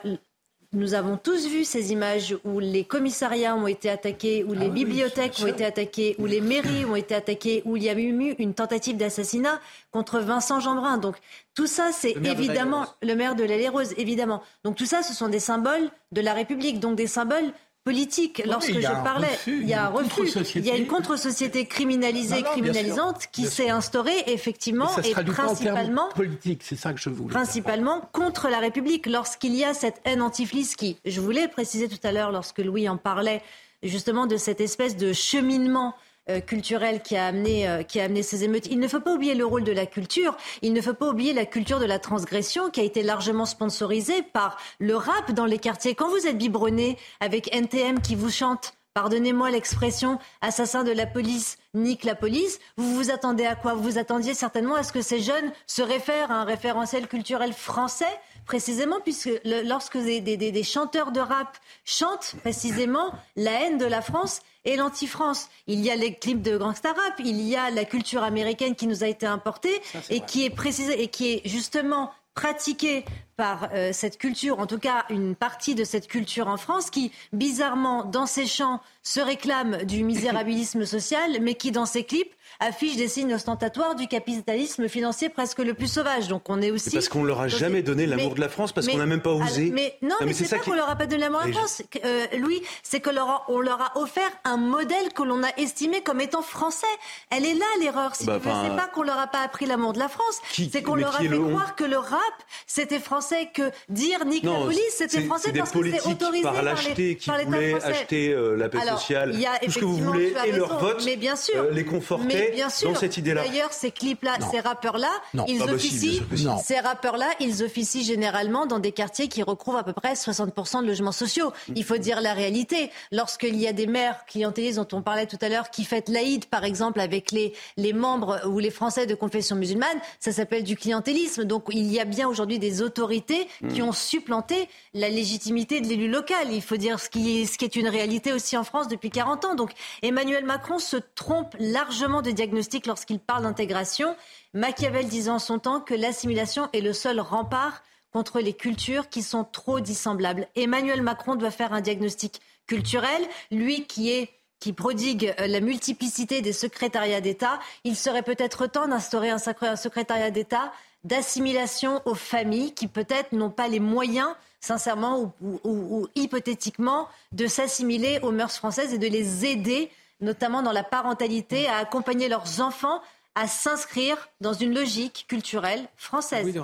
nous 0.72 0.94
avons 0.94 1.18
tous 1.18 1.48
vu 1.48 1.64
ces 1.64 1.92
images 1.92 2.38
où 2.46 2.60
les 2.60 2.84
commissariats 2.84 3.56
ont 3.56 3.66
été 3.66 3.90
attaqués, 3.90 4.44
où 4.44 4.54
les 4.54 4.68
ah 4.68 4.70
bibliothèques 4.70 5.38
ont 5.42 5.48
été 5.48 5.66
attaquées, 5.66 6.16
où 6.20 6.28
les 6.28 6.42
mairies 6.42 6.86
ont 6.86 6.96
été 6.96 7.16
attaquées, 7.16 7.64
où 7.66 7.76
il 7.76 7.84
y 7.84 7.90
a 7.90 7.94
eu 7.94 8.36
une 8.38 8.54
tentative 8.54 8.96
d'assassinat 8.96 9.60
contre 9.92 10.20
Vincent 10.20 10.60
Jeanbrun. 10.60 10.98
Donc 10.98 11.16
tout 11.56 11.66
ça, 11.66 11.92
c'est 11.92 12.16
évidemment 12.24 12.86
le 13.02 13.16
maire 13.16 13.36
de 13.36 13.44
l'Allée 13.44 13.68
Rose, 13.68 13.96
évidemment. 13.98 14.44
Donc 14.64 14.76
tout 14.76 14.86
ça, 14.86 15.02
ce 15.02 15.14
sont 15.14 15.28
des 15.28 15.40
symboles 15.40 15.90
de 16.12 16.22
la 16.22 16.34
République, 16.34 16.80
donc 16.80 16.96
des 16.96 17.08
symboles 17.08 17.52
politique. 17.90 18.44
Lorsque 18.46 18.80
je 18.80 19.04
parlais, 19.04 19.28
il 19.48 19.68
y 19.68 19.74
a 19.74 19.86
un 19.86 19.90
refus, 19.90 20.30
il 20.56 20.66
y 20.66 20.72
a 20.72 20.76
une 20.76 20.86
contre-société 20.86 21.66
criminalisée, 21.66 22.44
criminalisante 22.44 23.28
qui 23.32 23.46
s'est 23.46 23.70
instaurée 23.70 24.24
effectivement 24.28 24.90
et 25.04 25.12
principalement 25.14 26.10
politique. 26.10 26.62
C'est 26.64 26.76
ça 26.76 26.94
que 26.94 27.00
je 27.00 27.10
voulais. 27.10 27.34
Principalement 27.34 28.02
contre 28.14 28.48
la 28.50 28.60
République. 28.60 29.08
Lorsqu'il 29.08 29.56
y 29.56 29.64
a 29.64 29.74
cette 29.74 30.02
haine 30.06 30.22
antiflice 30.22 30.76
qui, 30.76 30.98
je 31.06 31.20
voulais 31.20 31.48
préciser 31.48 31.88
tout 31.88 32.00
à 32.04 32.12
l'heure 32.12 32.32
lorsque 32.32 32.60
Louis 32.60 32.88
en 32.88 32.98
parlait, 32.98 33.42
justement 33.82 34.28
de 34.28 34.38
cette 34.38 34.62
espèce 34.62 34.96
de 34.96 35.12
cheminement 35.12 35.96
euh, 36.30 36.40
culturel 36.40 37.02
qui 37.02 37.18
a 37.18 37.28
amené 37.28 37.68
euh, 37.68 37.84
qui 37.84 38.00
a 38.00 38.06
amené 38.06 38.24
ces 38.24 38.44
émeutes. 38.44 38.68
Il 38.70 38.80
ne 38.80 38.88
faut 38.88 39.00
pas 39.00 39.14
oublier 39.14 39.36
le 39.36 39.46
rôle 39.46 39.64
de 39.64 39.72
la 39.72 39.86
culture. 39.86 40.38
Il 40.62 40.74
ne 40.74 40.82
faut 40.82 40.94
pas 40.94 41.10
oublier 41.10 41.34
la 41.34 41.46
culture 41.46 41.80
de 41.80 41.86
la 41.86 42.00
transgression 42.00 42.70
qui 42.70 42.80
a 42.80 42.84
été 42.84 43.04
largement 43.04 43.46
sponsorisée 43.46 44.22
par 44.22 44.58
le 44.80 44.96
rap 44.96 45.32
dans 45.32 45.46
les 45.46 45.60
quartiers. 45.60 45.96
Quand 45.96 46.10
vous 46.10 46.28
êtes 46.28 46.38
biberonné 46.38 46.98
avec 47.20 47.54
NTM 47.54 48.02
qui 48.02 48.16
vous 48.16 48.30
chante 48.30 48.74
pardonnez-moi 48.94 49.50
l'expression, 49.52 50.20
assassin 50.42 50.84
de 50.84 50.92
la 50.92 51.06
police, 51.06 51.58
nique 51.74 52.04
la 52.04 52.16
police, 52.16 52.60
vous 52.76 52.96
vous 52.96 53.12
attendez 53.12 53.46
à 53.46 53.56
quoi? 53.56 53.74
Vous 53.74 53.84
vous 53.84 53.98
attendiez 53.98 54.34
certainement 54.34 54.76
à 54.76 54.84
ce 54.84 54.92
que 54.92 55.02
ces 55.02 55.22
jeunes 55.22 55.54
se 55.68 55.82
réfèrent 55.82 56.32
à 56.32 56.42
un 56.42 56.44
référentiel 56.44 57.08
culturel 57.08 57.54
français 57.54 58.20
précisément 58.46 59.00
puisque 59.02 59.30
lorsque 59.46 59.98
des, 59.98 60.64
chanteurs 60.64 61.12
de 61.12 61.20
rap 61.20 61.58
chantent 61.86 62.36
précisément 62.42 63.14
la 63.36 63.52
haine 63.62 63.78
de 63.78 63.86
la 63.86 64.02
France 64.02 64.42
et 64.66 64.76
l'anti-France. 64.76 65.50
Il 65.68 65.80
y 65.82 65.90
a 65.90 65.96
les 65.96 66.14
clips 66.14 66.42
de 66.42 66.58
gangsta 66.58 66.90
rap, 66.90 67.20
il 67.20 67.42
y 67.42 67.56
a 67.56 67.70
la 67.70 67.86
culture 67.86 68.24
américaine 68.24 68.76
qui 68.76 68.88
nous 68.88 69.04
a 69.04 69.08
été 69.08 69.26
importée 69.26 69.82
et 70.10 70.22
qui 70.22 70.46
est 70.46 70.50
précisée 70.50 71.02
et 71.02 71.08
qui 71.08 71.34
est 71.34 71.42
justement 71.46 72.12
pratiquée 72.34 73.06
par 73.40 73.70
euh, 73.74 73.92
cette 73.94 74.18
culture, 74.18 74.60
en 74.60 74.68
tout 74.68 74.80
cas 74.80 75.06
une 75.10 75.34
partie 75.34 75.74
de 75.74 75.86
cette 75.86 76.10
culture 76.10 76.50
en 76.50 76.58
France, 76.58 76.90
qui 76.90 77.14
bizarrement 77.32 78.04
dans 78.04 78.26
ses 78.26 78.46
chants 78.46 78.82
se 79.02 79.22
réclame 79.22 79.86
du 79.86 80.04
misérabilisme 80.12 80.84
social, 80.84 81.38
mais 81.42 81.54
qui 81.54 81.72
dans 81.72 81.86
ses 81.86 82.04
clips 82.04 82.34
affiche 82.60 82.98
des 82.98 83.08
signes 83.08 83.34
ostentatoires 83.34 83.96
du 83.96 84.08
capitalisme 84.08 84.90
financier 84.90 85.30
presque 85.30 85.60
le 85.60 85.74
plus 85.74 85.88
sauvage. 85.88 86.28
Donc 86.28 86.50
on 86.50 86.62
est 86.62 86.72
aussi. 86.72 86.90
parce 86.90 87.08
qu'on 87.08 87.24
leur 87.24 87.40
a 87.40 87.48
jamais 87.48 87.82
donné 87.82 88.06
l'amour 88.06 88.36
de 88.36 88.42
la 88.42 88.50
France, 88.50 88.74
parce 88.74 88.88
qu'on 88.88 88.98
n'a 88.98 89.06
même 89.06 89.22
pas 89.22 89.32
osé. 89.32 89.72
Mais 89.74 89.98
non, 90.02 90.16
mais, 90.26 90.34
c'est 90.34 90.50
pas 90.50 90.60
qu'on 90.60 90.74
leur 90.74 90.90
a 90.90 90.98
pas 90.98 91.06
donné 91.06 91.22
l'amour 91.22 91.44
de 91.44 91.48
la 91.48 91.54
France, 91.54 91.82
euh, 92.04 92.26
Louis, 92.40 92.62
c'est 92.84 93.00
que 93.00 93.10
leur 93.10 93.46
on 93.48 93.62
leur 93.62 93.82
a 93.82 93.98
offert 93.98 94.30
un 94.44 94.58
modèle 94.58 95.14
que 95.16 95.24
l'on 95.24 95.44
a 95.44 95.50
estimé 95.56 96.02
comme 96.02 96.20
étant 96.20 96.42
français. 96.42 96.88
Elle 97.30 97.46
est 97.46 97.54
là 97.54 97.66
l'erreur. 97.80 98.16
Si 98.16 98.26
bah, 98.26 98.40
tu 98.42 98.50
veux, 98.50 98.54
c'est 98.66 98.76
pas 98.76 98.88
qu'on 98.88 99.04
leur 99.04 99.20
a 99.20 99.28
pas 99.28 99.40
appris 99.40 99.66
l'amour 99.66 99.94
de 99.94 100.00
la 100.00 100.10
France, 100.10 100.42
c'est 100.52 100.84
qu'on 100.84 100.96
leur 100.96 101.16
a 101.16 101.20
fait 101.20 101.30
croire 101.30 101.78
que 101.78 101.86
le 101.86 101.98
rap 101.98 102.20
c'était 102.68 103.00
français, 103.00 103.29
que 103.54 103.72
dire 103.90 104.26
nique 104.26 104.44
la 104.44 104.54
police 104.54 104.80
c'était 104.98 105.22
français 105.22 105.52
parce 105.54 105.72
que 105.72 105.92
c'est 105.92 106.08
autorisé 106.08 106.44
par, 106.44 106.62
l'acheter 106.62 107.16
qui 107.16 107.30
voulaient 107.46 107.76
acheter 107.84 108.30
euh, 108.30 108.56
la 108.56 108.70
paix 108.70 108.80
sociale, 108.82 109.36
tout 109.64 109.72
ce 109.72 109.80
que 109.80 109.86
vous 109.86 109.98
voulez 109.98 110.34
et 110.46 110.52
leur 110.52 110.80
vote, 110.80 111.04
mais 111.06 111.16
bien 111.16 111.36
sûr, 111.36 111.64
euh, 111.64 111.72
les 111.72 111.86
conforter 111.86 112.52
bien 112.52 112.70
sûr. 112.70 112.92
dans 112.92 113.00
cette 113.00 113.18
idée-là. 113.18 113.44
D'ailleurs, 113.44 113.74
ces 113.74 113.92
clips-là, 113.92 114.38
ces 114.52 114.60
rappeurs-là, 114.60 115.12
ils 115.48 115.62
officient. 115.62 116.24
ces 116.64 116.80
rappeurs-là, 116.80 117.30
ils 117.40 117.64
officient 117.64 118.04
généralement 118.04 118.66
dans 118.66 118.80
des 118.80 118.92
quartiers 118.92 119.28
qui 119.28 119.44
recouvrent 119.44 119.78
à 119.78 119.84
peu 119.84 119.94
près 119.94 120.14
60% 120.14 120.82
de 120.82 120.88
logements 120.88 121.12
sociaux. 121.12 121.52
Il 121.76 121.84
faut 121.84 121.98
dire 121.98 122.22
la 122.22 122.34
réalité. 122.34 122.92
Lorsqu'il 123.12 123.56
y 123.56 123.68
a 123.68 123.74
des 123.74 123.88
maires 123.88 124.26
clientélistes 124.26 124.78
dont 124.78 124.98
on 124.98 125.02
parlait 125.02 125.26
tout 125.26 125.38
à 125.42 125.50
l'heure 125.50 125.70
qui 125.70 125.84
fêtent 125.84 126.10
l'Aïd, 126.10 126.46
par 126.46 126.64
exemple, 126.64 127.00
avec 127.00 127.32
les, 127.32 127.54
les 127.78 127.94
membres 127.94 128.42
ou 128.48 128.60
les 128.60 128.72
Français 128.72 129.06
de 129.06 129.16
confession 129.16 129.56
musulmane, 129.56 129.88
ça 130.20 130.32
s'appelle 130.32 130.64
du 130.64 130.76
clientélisme. 130.76 131.46
Donc 131.46 131.66
il 131.72 131.92
y 131.92 132.00
a 132.00 132.06
bien 132.06 132.28
aujourd'hui 132.28 132.60
des 132.60 132.82
autorités 132.82 133.19
qui 133.26 133.82
hmm. 133.82 133.90
ont 133.90 133.92
supplanté 133.92 134.70
la 134.94 135.10
légitimité 135.10 135.82
de 135.82 135.88
l'élu 135.88 136.10
local. 136.10 136.52
Il 136.52 136.62
faut 136.62 136.78
dire 136.78 137.00
ce 137.00 137.10
qui, 137.10 137.42
est, 137.42 137.46
ce 137.46 137.58
qui 137.58 137.66
est 137.66 137.76
une 137.76 137.88
réalité 137.88 138.34
aussi 138.34 138.58
en 138.58 138.64
France 138.64 138.88
depuis 138.88 139.10
40 139.10 139.46
ans. 139.46 139.56
Donc 139.56 139.72
Emmanuel 140.02 140.46
Macron 140.46 140.80
se 140.80 140.98
trompe 140.98 141.56
largement 141.60 142.22
de 142.22 142.32
diagnostic 142.32 142.86
lorsqu'il 142.86 143.20
parle 143.20 143.44
d'intégration. 143.44 144.16
Machiavel 144.54 145.08
disait 145.08 145.32
en 145.32 145.40
son 145.40 145.60
temps 145.60 145.80
que 145.80 145.94
l'assimilation 145.94 146.70
est 146.74 146.82
le 146.82 146.94
seul 146.94 147.20
rempart 147.20 147.84
contre 148.12 148.40
les 148.40 148.54
cultures 148.54 149.10
qui 149.10 149.22
sont 149.22 149.44
trop 149.44 149.80
dissemblables. 149.80 150.48
Emmanuel 150.56 151.02
Macron 151.02 151.36
doit 151.36 151.52
faire 151.52 151.74
un 151.74 151.82
diagnostic 151.82 152.42
culturel, 152.66 153.22
lui 153.52 153.86
qui 153.86 154.12
est 154.12 154.30
qui 154.60 154.74
prodigue 154.74 155.34
euh, 155.40 155.48
la 155.48 155.62
multiplicité 155.62 156.42
des 156.42 156.54
secrétariats 156.54 157.22
d'État, 157.22 157.60
il 157.86 157.96
serait 157.96 158.24
peut-être 158.24 158.68
temps 158.68 158.88
d'instaurer 158.88 159.30
un 159.30 159.38
secrétariat 159.38 160.32
d'État 160.32 160.72
d'assimilation 161.04 162.02
aux 162.06 162.16
familles 162.16 162.74
qui 162.74 162.88
peut-être 162.88 163.32
n'ont 163.32 163.50
pas 163.50 163.68
les 163.68 163.80
moyens, 163.80 164.30
sincèrement 164.60 165.34
ou 165.42 166.08
hypothétiquement, 166.16 167.08
de 167.32 167.48
s'assimiler 167.48 168.20
aux 168.22 168.32
mœurs 168.32 168.56
françaises 168.56 168.94
et 168.94 168.98
de 168.98 169.08
les 169.08 169.46
aider 169.46 169.90
notamment 170.22 170.62
dans 170.62 170.72
la 170.72 170.84
parentalité, 170.84 171.68
à 171.68 171.78
accompagner 171.78 172.28
leurs 172.28 172.62
enfants 172.62 173.02
à 173.36 173.48
s'inscrire 173.48 174.30
dans 174.42 174.54
une 174.54 174.74
logique 174.74 175.26
culturelle 175.28 175.88
française. 175.96 176.46
Oui, 176.46 176.52
de 176.52 176.62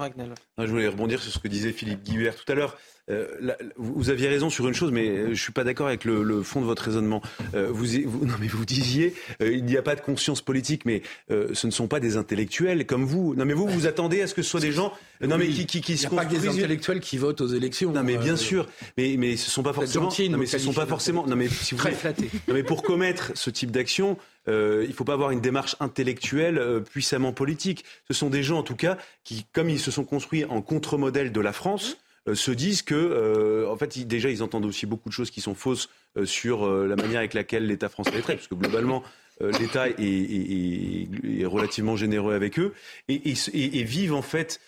Je 0.58 0.66
voulais 0.66 0.88
rebondir 0.88 1.22
sur 1.22 1.32
ce 1.32 1.40
que 1.40 1.48
disait 1.48 1.72
Philippe 1.72 2.04
Guibert 2.04 2.36
tout 2.36 2.52
à 2.52 2.56
l'heure. 2.56 2.78
Euh, 3.12 3.54
vous 3.78 4.10
aviez 4.10 4.28
raison 4.28 4.50
sur 4.50 4.68
une 4.68 4.74
chose, 4.74 4.92
mais 4.92 5.08
euh, 5.10 5.26
je 5.26 5.30
ne 5.32 5.36
suis 5.36 5.52
pas 5.52 5.64
d'accord 5.64 5.88
avec 5.88 6.06
le, 6.06 6.42
fond 6.42 6.60
de 6.60 6.66
votre 6.66 6.84
raisonnement. 6.84 7.22
Euh, 7.54 7.70
vous, 7.72 7.86
non, 8.26 8.34
mais 8.40 8.48
vous 8.48 8.66
disiez, 8.66 9.14
il 9.40 9.64
n'y 9.66 9.78
a 9.78 9.82
pas 9.82 9.96
de 9.96 10.02
conscience 10.02 10.42
politique, 10.42 10.86
mais 10.86 11.02
ce 11.30 11.68
ne 11.68 11.72
sont 11.72 11.88
pas 11.88 12.00
des 12.00 12.18
intellectuels 12.18 12.86
comme 12.86 13.06
vous. 13.06 13.36
Non, 13.36 13.46
mais 13.46 13.54
vous, 13.54 13.68
vous 13.68 13.88
attendez 13.88 14.22
à 14.22 14.28
ce 14.28 14.34
que 14.34 14.42
ce 14.42 14.50
soit 14.50 14.60
des 14.60 14.72
gens, 14.72 14.92
non, 15.22 15.38
mais 15.38 15.48
qui, 15.48 15.66
qui, 15.82 15.94
n'y 15.94 16.06
a 16.06 16.10
pas 16.10 16.26
des 16.26 16.48
intellectuels 16.48 17.00
qui 17.00 17.18
votent 17.18 17.42
aux 17.42 17.48
élections. 17.48 17.92
Non, 17.92 18.04
mais 18.04 18.18
bien 18.18 18.36
sûr, 18.36 18.68
mais 18.98 19.16
mais 19.18 19.38
ce 19.38 19.50
sont 19.50 19.64
pas 19.64 19.74
forcément. 19.74 20.10
non, 20.30 20.38
mais 20.38 20.46
ce 20.46 20.58
sont 20.58 20.74
pas 20.74 20.86
forcément. 20.86 21.26
Non, 21.28 21.36
mais 21.36 21.48
si 21.48 21.76
vous 21.76 21.82
très 21.82 21.92
flatté. 21.92 22.30
Non, 22.48 22.54
mais 22.54 22.64
pour 22.64 22.84
commettre 22.84 23.32
ce 23.36 23.50
type 23.50 23.72
d'action. 23.72 24.18
il 24.48 24.54
ne 24.88 24.94
faut 24.94 25.04
pas 25.04 25.14
avoir 25.14 25.32
une 25.32 25.42
démarche 25.42 25.76
intellectuelle 25.80 26.82
puissamment 26.92 27.34
politique. 27.34 27.86
Ce 28.08 28.14
sont 28.14 28.30
des 28.30 28.44
gens, 28.44 28.60
en 28.60 28.64
tout 28.64 28.76
cas, 28.76 28.98
qui, 29.24 29.46
comme 29.54 29.70
ils 29.70 29.80
se 29.80 29.92
sont 29.92 30.04
construits 30.04 30.46
en 30.46 30.62
contre-modèle 30.62 31.32
de 31.32 31.42
la 31.42 31.54
France, 31.54 31.98
euh, 31.98 32.02
se 32.34 32.52
disent 32.52 32.82
que, 32.82 32.96
euh, 32.96 33.70
en 33.70 33.78
fait, 33.78 34.00
déjà, 34.08 34.30
ils 34.30 34.42
entendent 34.42 34.66
aussi 34.66 34.86
beaucoup 34.86 35.10
de 35.10 35.14
choses 35.14 35.30
qui 35.30 35.42
sont 35.42 35.54
fausses 35.56 35.90
euh, 36.18 36.26
sur 36.26 36.68
la 36.68 36.96
manière 36.96 37.20
avec 37.20 37.34
laquelle 37.34 37.68
l'État 37.68 37.90
français 37.90 38.18
est 38.18 38.22
traité, 38.22 38.38
parce 38.38 38.48
que 38.48 38.56
globalement, 38.56 39.04
l'État 39.42 39.90
est, 39.90 41.46
relativement 41.46 41.98
généreux 41.98 42.34
avec 42.34 42.58
eux 42.58 42.74
et, 43.10 43.34
et 43.54 43.84
vivent 43.84 44.14
en 44.14 44.22
fait 44.22 44.62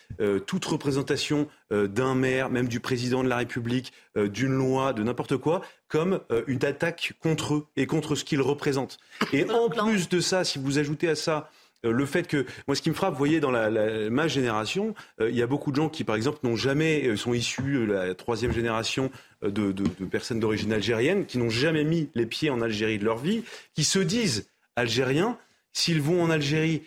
toute 0.46 0.62
représentation 0.66 1.48
d'un 1.70 2.14
maire, 2.14 2.50
même 2.50 2.68
du 2.68 2.78
président 2.78 3.24
de 3.24 3.30
la 3.30 3.38
République, 3.38 3.94
d'une 4.14 4.52
loi, 4.52 4.92
de 4.92 5.02
n'importe 5.02 5.38
quoi, 5.38 5.62
comme 5.88 6.20
une 6.46 6.62
attaque 6.66 7.14
contre 7.22 7.54
eux 7.54 7.66
et 7.78 7.86
contre 7.86 8.14
ce 8.14 8.24
qu'ils 8.24 8.42
représentent. 8.42 8.98
Et 9.32 9.48
en 9.50 9.70
plus 9.70 10.10
de 10.10 10.20
ça, 10.20 10.44
si 10.44 10.58
vous 10.58 10.78
ajoutez 10.78 11.08
à 11.08 11.14
ça 11.14 11.48
euh, 11.48 11.57
le 11.84 12.06
fait 12.06 12.26
que 12.26 12.44
moi 12.66 12.74
ce 12.74 12.82
qui 12.82 12.90
me 12.90 12.94
frappe 12.94 13.12
vous 13.12 13.18
voyez 13.18 13.40
dans 13.40 13.50
la, 13.50 13.70
ma 14.10 14.28
génération 14.28 14.94
euh, 15.20 15.30
il 15.30 15.36
y 15.36 15.42
a 15.42 15.46
beaucoup 15.46 15.70
de 15.70 15.76
gens 15.76 15.88
qui 15.88 16.04
par 16.04 16.16
exemple 16.16 16.38
n'ont 16.42 16.56
jamais 16.56 17.06
euh, 17.06 17.16
sont 17.16 17.34
issus 17.34 17.74
de 17.74 17.92
la 17.92 18.14
troisième 18.14 18.52
génération 18.52 19.10
de, 19.42 19.72
personnes 20.10 20.40
d'origine 20.40 20.72
algérienne 20.72 21.26
qui 21.26 21.38
n'ont 21.38 21.50
jamais 21.50 21.84
mis 21.84 22.08
les 22.14 22.26
pieds 22.26 22.50
en 22.50 22.60
Algérie 22.60 22.98
de 22.98 23.04
leur 23.04 23.18
vie 23.18 23.44
qui 23.74 23.84
se 23.84 24.00
disent 24.00 24.50
algériens. 24.74 25.38
S'ils 25.72 26.00
vont 26.00 26.22
en 26.22 26.30
Algérie 26.30 26.82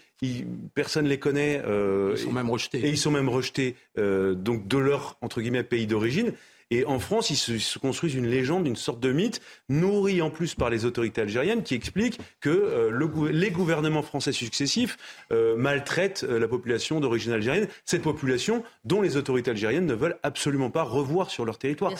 personne 0.73 1.05
ne 1.05 1.09
les 1.09 1.19
connaît 1.19 1.61
ils 1.63 2.18
sont 2.18 2.34
même 2.34 2.49
rejetés. 2.49 2.80
et 2.80 2.89
ils 2.89 2.97
sont 2.97 3.11
même 3.11 3.30
rejetés 3.30 3.76
donc 3.95 4.68
de 4.68 4.77
leur 4.77 5.18
entre 5.22 5.39
guillemets 5.39 5.63
pays 5.63 5.88
d'origine 5.88 6.34
et 6.72 6.85
en 6.85 6.99
France, 6.99 7.30
ils 7.30 7.35
se, 7.35 7.77
construisent 7.77 8.15
une 8.15 8.27
légende, 8.27 8.65
une 8.65 8.77
sorte 8.77 9.02
de 9.02 9.11
mythe, 9.11 9.41
nourri 9.68 10.22
en 10.22 10.30
plus 10.30 10.56
par 10.56 10.69
les 10.69 10.85
autorités 10.85 11.22
algériennes, 11.22 11.64
qui 11.64 11.76
explique 11.76 12.18
que 12.39 12.49
euh, 12.49 13.30
les 13.30 13.52
gouvernements 13.52 14.02
français 14.02 14.31
successifs 14.31 14.98
euh, 15.34 15.57
maltraitent 15.57 16.26
euh, 16.27 16.39
la 16.39 16.48
population 16.48 17.02
d'origine 17.02 17.34
algérienne, 17.34 17.68
cette 17.84 18.03
population 18.03 18.64
dont 18.85 19.02
les 19.02 19.18
autorités 19.18 19.52
algériennes 19.52 19.85
ne 19.85 19.93
veulent 19.93 20.18
absolument 20.23 20.69
pas 20.69 20.84
revoir 20.84 21.30
sur 21.30 21.43
leur 21.43 21.57
territoire. 21.57 21.91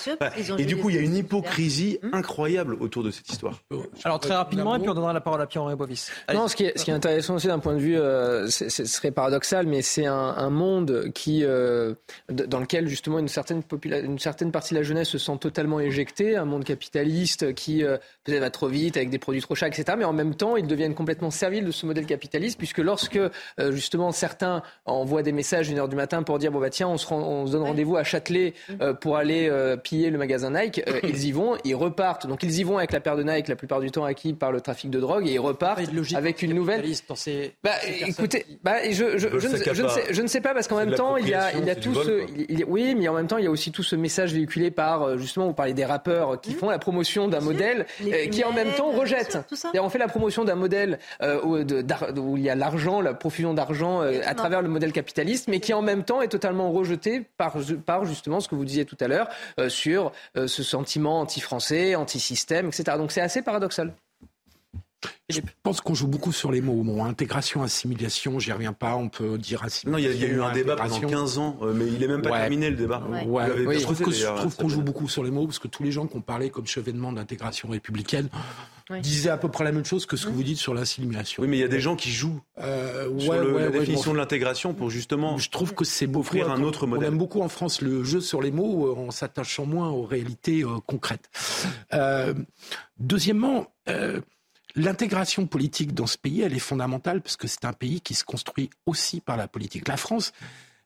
et 0.58 0.66
du 0.66 0.78
coup, 0.78 0.90
il 0.90 0.96
y 0.96 1.00
a 1.00 1.02
une 1.02 1.18
hypocrisie 1.18 2.00
hum. 2.02 2.12
incroyable 2.14 2.78
autour 2.80 3.04
de 3.04 3.12
cette 3.12 3.30
histoire. 3.30 3.62
Alors 4.06 4.22
très 4.22 4.36
rapidement, 4.36 4.78
et 4.78 4.80
puis 4.80 4.90
on 4.90 4.94
donnera 4.94 5.12
la 5.12 5.22
parole 5.22 5.42
à 5.42 5.48
Pierre-Henri 5.48 5.76
Bovis. 5.76 6.10
Non, 6.34 6.48
ce 6.48 6.56
qui, 6.56 6.64
est, 6.64 6.78
ce 6.78 6.86
qui 6.86 6.92
est 6.92 6.94
intéressant 6.94 7.36
aussi 7.36 7.48
d'un 7.48 7.60
point 7.60 7.74
de 7.74 7.80
vue, 7.80 7.98
ce 8.50 8.86
serait 8.86 9.12
paradoxal, 9.12 9.68
mais 9.68 9.82
c'est 9.82 10.06
un, 10.06 10.50
monde 10.50 11.12
qui, 11.14 11.44
dans 11.44 12.60
lequel 12.60 12.88
justement 12.88 13.20
une 13.20 13.28
certaine, 13.28 13.64
une 13.84 14.20
certaine 14.20 14.52
partie 14.52 14.61
la 14.72 14.84
jeunesse 14.84 15.10
se 15.10 15.18
sent 15.18 15.38
totalement 15.40 15.80
éjectée, 15.80 16.36
un 16.36 16.46
monde 16.46 16.64
capitaliste 16.64 17.54
qui 17.54 17.84
euh, 17.84 17.98
peut-être 18.24 18.40
va 18.40 18.50
trop 18.50 18.68
vite 18.68 18.98
avec 18.98 19.10
des 19.10 19.20
produits 19.20 19.42
trop 19.42 19.56
chers, 19.56 19.68
etc. 19.68 19.96
Mais 19.98 20.06
en 20.06 20.14
même 20.14 20.36
temps, 20.36 20.56
ils 20.56 20.68
deviennent 20.68 20.94
complètement 20.94 21.32
serviles 21.32 21.66
de 21.66 21.72
ce 21.72 21.86
modèle 21.86 22.06
capitaliste, 22.06 22.58
puisque 22.58 22.78
lorsque 22.78 23.18
euh, 23.18 23.72
justement 23.72 24.12
certains 24.12 24.62
envoient 24.86 25.24
des 25.24 25.32
messages 25.32 25.70
une 25.70 25.80
heure 25.80 25.90
du 25.90 25.96
matin 25.96 26.24
pour 26.24 26.38
dire 26.40 26.52
bon 26.52 26.60
bah 26.60 26.70
tiens 26.70 26.88
on 26.88 26.98
se, 26.98 27.12
on 27.14 27.48
se 27.48 27.54
donne 27.54 27.64
rendez-vous 27.64 27.98
à 27.98 28.04
Châtelet 28.04 28.54
euh, 28.82 28.94
pour 28.94 29.18
aller 29.18 29.50
piller 29.84 30.10
le 30.10 30.18
magasin 30.18 30.52
Nike, 30.52 30.84
ils 31.04 31.26
y 31.26 31.32
vont, 31.32 31.58
ils 31.64 31.76
repartent. 31.76 32.28
Donc 32.28 32.44
ils 32.44 32.60
y 32.60 32.64
vont 32.64 32.78
avec 32.78 32.92
la 32.92 33.00
paire 33.00 33.16
de 33.16 33.24
Nike 33.24 33.48
la 33.48 33.56
plupart 33.56 33.80
du 33.80 33.90
temps 33.90 34.06
acquis 34.06 34.34
par 34.34 34.52
le 34.52 34.62
trafic 34.62 34.90
de 34.90 35.00
drogue 35.00 35.28
et 35.28 35.34
ils 35.34 35.40
repartent 35.40 35.82
avec 36.16 36.42
une 36.42 36.54
nouvelle. 36.54 36.82
bah, 37.64 37.72
écoutez, 38.08 38.46
bah, 38.64 38.78
je, 38.90 39.18
je, 39.18 39.40
je, 39.40 39.48
ne 39.48 39.58
sais, 39.58 40.14
je, 40.14 40.22
ne 40.22 40.28
sais, 40.28 40.42
pas 40.42 40.54
parce 40.54 40.68
qu'en 40.68 40.78
même 40.78 40.94
temps 40.94 41.18
il 41.18 41.28
y 41.28 41.34
a, 41.34 41.54
il 41.58 41.66
y 41.66 41.70
a 41.70 41.76
tout 41.76 41.94
ce, 41.96 42.26
oui, 42.68 42.96
mais 42.96 43.08
en 43.08 43.14
même 43.14 43.28
temps 43.28 43.38
il 43.38 43.46
y 43.46 43.48
a 43.48 43.52
aussi 43.52 43.72
tout 43.72 43.84
ce 43.84 43.96
message 43.96 44.34
véhiculé 44.34 44.51
par, 44.72 45.18
justement, 45.18 45.48
vous 45.48 45.54
parlez 45.54 45.74
des 45.74 45.86
rappeurs 45.86 46.40
qui 46.42 46.54
font 46.54 46.70
la 46.70 46.80
promotion 46.80 47.28
d'un 47.28 47.40
modèle 47.40 47.86
qui 48.32 48.44
en 48.44 48.54
même 48.54 48.72
temps 48.74 48.92
rejette. 48.92 49.38
On 49.74 49.90
fait 49.90 49.98
la 49.98 50.08
promotion 50.08 50.44
d'un 50.44 50.56
modèle 50.56 51.00
où, 51.44 51.58
où, 51.58 52.38
il 52.38 52.44
y 52.44 52.50
a 52.50 52.56
l'argent, 52.56 53.02
la 53.02 53.14
profusion 53.14 53.54
d'argent 53.54 54.02
à 54.02 54.36
travers 54.36 54.62
le 54.62 54.70
modèle 54.70 54.92
capitaliste, 54.92 55.48
mais 55.48 55.60
qui 55.60 55.74
en 55.74 55.82
même 55.82 56.04
temps 56.04 56.22
est 56.22 56.28
totalement 56.28 56.72
rejeté 56.72 57.26
par, 57.38 57.56
par 57.86 58.06
justement 58.06 58.40
ce 58.40 58.48
que 58.48 58.56
vous 58.56 58.66
disiez 58.66 58.86
tout 58.86 58.98
à 59.00 59.08
l'heure 59.08 59.28
sur 59.70 60.12
ce 60.36 60.64
sentiment 60.64 61.22
anti-français, 61.22 61.96
anti-système, 61.96 62.68
etc. 62.68 62.98
Donc 62.98 63.12
c'est 63.12 63.22
assez 63.22 63.42
paradoxal. 63.42 63.94
Je 65.30 65.40
pense 65.64 65.82
qu'on 65.82 65.94
joue 65.94 66.08
beaucoup 66.08 66.32
sur 66.32 66.52
les 66.52 66.62
mots. 66.62 66.84
Bon, 66.84 67.04
intégration, 67.06 67.64
assimilation, 67.64 68.40
j'y 68.40 68.52
reviens 68.52 68.74
pas. 68.74 68.96
On 68.96 69.10
peut 69.10 69.38
dire 69.38 69.64
assimilation. 69.64 69.92
Non, 69.92 69.98
il 69.98 70.22
y, 70.22 70.26
a, 70.26 70.28
eu 70.28 70.42
un 70.42 70.52
débat 70.52 70.76
pendant 70.76 71.00
15 71.00 71.38
ans, 71.38 71.58
euh, 71.62 71.74
mais 71.74 71.86
il 71.88 72.00
n'est 72.00 72.08
même 72.08 72.22
pas 72.22 72.40
terminé 72.40 72.70
le 72.70 72.76
débat. 72.76 73.02
je 73.24 74.26
trouve 74.26 74.56
qu'on 74.56 74.70
joue 74.70 74.82
beaucoup 74.82 75.08
sur 75.08 75.24
les 75.24 75.32
mots 75.32 75.46
parce 75.46 75.60
que 75.60 75.68
tous 75.68 75.84
les 75.84 75.92
gens 75.92 76.08
qui 76.08 76.18
ont 76.18 76.22
parlé 76.22 76.50
comme 76.50 76.68
chevènement 76.68 77.12
d'intégration 77.14 77.70
républicaine 77.70 78.30
disaient 79.02 79.30
à 79.30 79.38
peu 79.38 79.48
près 79.48 79.64
la 79.64 79.72
même 79.72 79.86
chose 79.86 80.06
que 80.06 80.18
ce 80.18 80.26
que 80.26 80.32
vous 80.32 80.44
dites 80.44 80.58
sur 80.58 80.74
l'assimilation. 80.74 81.42
Oui, 81.42 81.50
mais 81.50 81.58
il 81.58 81.62
y 81.62 81.66
a 81.66 81.70
des 81.70 81.80
gens 81.80 81.96
qui 81.96 82.12
jouent 82.12 82.42
euh, 82.60 83.18
sur 83.20 83.34
la 83.34 83.70
définition 83.70 84.12
de 84.12 84.18
l'intégration 84.18 84.74
pour 84.74 84.90
justement. 84.90 85.38
Je 85.38 85.50
trouve 85.50 85.74
que 85.74 85.86
c'est 85.86 86.14
offrir 86.16 86.52
un 86.52 86.62
autre 86.62 86.88
modèle. 86.88 87.10
On 87.10 87.12
aime 87.14 87.18
beaucoup 87.18 87.42
en 87.42 87.50
France 87.50 87.82
le 87.82 88.04
jeu 88.04 88.20
sur 88.20 88.42
les 88.42 88.52
mots 88.52 88.88
euh, 88.88 89.08
en 89.08 89.12
s'attachant 89.12 89.66
moins 89.66 89.90
aux 89.90 90.04
réalités 90.04 90.64
concrètes. 90.86 91.30
deuxièmement. 93.00 93.68
L'intégration 94.76 95.48
politique 95.48 95.94
dans 95.94 96.08
ce 96.08 96.18
pays, 96.18 96.42
elle 96.42 96.54
est 96.54 96.60
fondamentale 96.60 97.22
parce 97.22 97.36
que 97.36 97.48
c'est 97.48 97.66
un 97.66 97.74
pays 97.74 98.02
qui 98.02 98.14
se 98.14 98.24
construit 98.24 98.70
aussi 98.86 99.20
par 99.20 99.38
la 99.38 99.48
politique. 99.48 99.88
La 99.88 99.98
France, 99.98 100.32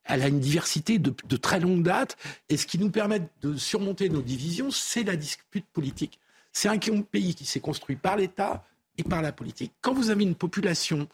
elle 0.06 0.22
a 0.22 0.28
une 0.28 0.40
diversité 0.40 1.00
de, 1.00 1.38
très 1.38 1.60
longue 1.60 1.84
date 1.84 2.18
et 2.50 2.58
ce 2.58 2.66
qui 2.66 2.78
nous 2.78 2.90
permet 2.90 3.22
de 3.42 3.56
surmonter 3.58 4.10
nos 4.10 4.22
divisions, 4.22 4.72
c'est 4.72 5.04
la 5.04 5.16
dispute 5.16 5.66
politique. 5.74 6.20
C'est 6.52 6.70
un 6.70 6.78
pays 6.78 7.36
qui 7.36 7.46
s'est 7.46 7.60
construit 7.60 7.96
par 7.96 8.16
l'État 8.16 8.66
et 8.98 9.04
par 9.04 9.22
la 9.22 9.32
politique. 9.32 9.74
Quand 9.82 9.94
vous 9.94 10.10
avez 10.10 10.24
une 10.24 10.36
population 10.36 11.08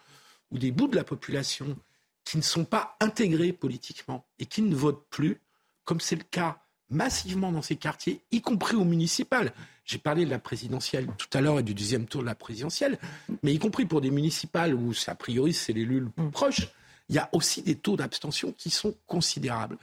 ou 0.51 0.57
des 0.57 0.71
bouts 0.71 0.87
de 0.87 0.95
la 0.95 1.03
population 1.03 1.77
qui 2.23 2.37
ne 2.37 2.43
sont 2.43 2.65
pas 2.65 2.95
intégrés 2.99 3.51
politiquement 3.51 4.25
et 4.39 4.45
qui 4.45 4.61
ne 4.61 4.75
votent 4.75 5.05
plus, 5.09 5.41
comme 5.83 5.99
c'est 5.99 6.15
le 6.15 6.23
cas 6.23 6.59
massivement 6.91 7.51
dans 7.51 7.61
ces 7.61 7.75
quartiers, 7.75 8.21
y 8.31 8.41
compris 8.41 8.75
au 8.75 8.85
municipal. 8.85 9.53
J'ai 9.85 9.97
parlé 9.97 10.25
de 10.25 10.29
la 10.29 10.39
présidentielle 10.39 11.07
tout 11.17 11.29
à 11.33 11.41
l'heure 11.41 11.59
et 11.59 11.63
du 11.63 11.73
deuxième 11.73 12.05
tour 12.05 12.21
de 12.21 12.27
la 12.27 12.35
présidentielle, 12.35 12.99
mais 13.41 13.53
y 13.53 13.59
compris 13.59 13.85
pour 13.85 14.01
des 14.01 14.11
municipales 14.11 14.75
où, 14.75 14.93
a 15.07 15.15
priori, 15.15 15.53
c'est 15.53 15.73
l'élu 15.73 16.01
le 16.01 16.09
plus 16.09 16.29
proche, 16.29 16.67
il 17.09 17.15
y 17.15 17.19
a 17.19 17.29
aussi 17.33 17.61
des 17.61 17.75
taux 17.75 17.97
d'abstention 17.97 18.53
qui 18.53 18.69
sont 18.69 18.95
considérables. 19.07 19.77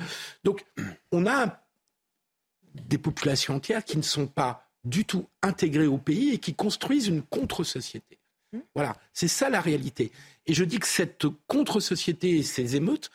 Donc, 0.44 0.64
on 1.12 1.26
a 1.26 1.62
des 2.74 2.98
populations 2.98 3.56
entières 3.56 3.84
qui 3.84 3.96
ne 3.96 4.02
sont 4.02 4.26
pas 4.26 4.66
du 4.84 5.04
tout 5.04 5.26
intégrées 5.42 5.86
au 5.86 5.98
pays 5.98 6.30
et 6.30 6.38
qui 6.38 6.54
construisent 6.54 7.08
une 7.08 7.22
contre-société. 7.22 8.18
Voilà, 8.74 8.96
c'est 9.12 9.28
ça 9.28 9.50
la 9.50 9.60
réalité. 9.60 10.10
Et 10.46 10.54
je 10.54 10.64
dis 10.64 10.78
que 10.78 10.86
cette 10.86 11.26
contre-société 11.46 12.38
et 12.38 12.42
ces 12.42 12.76
émeutes 12.76 13.10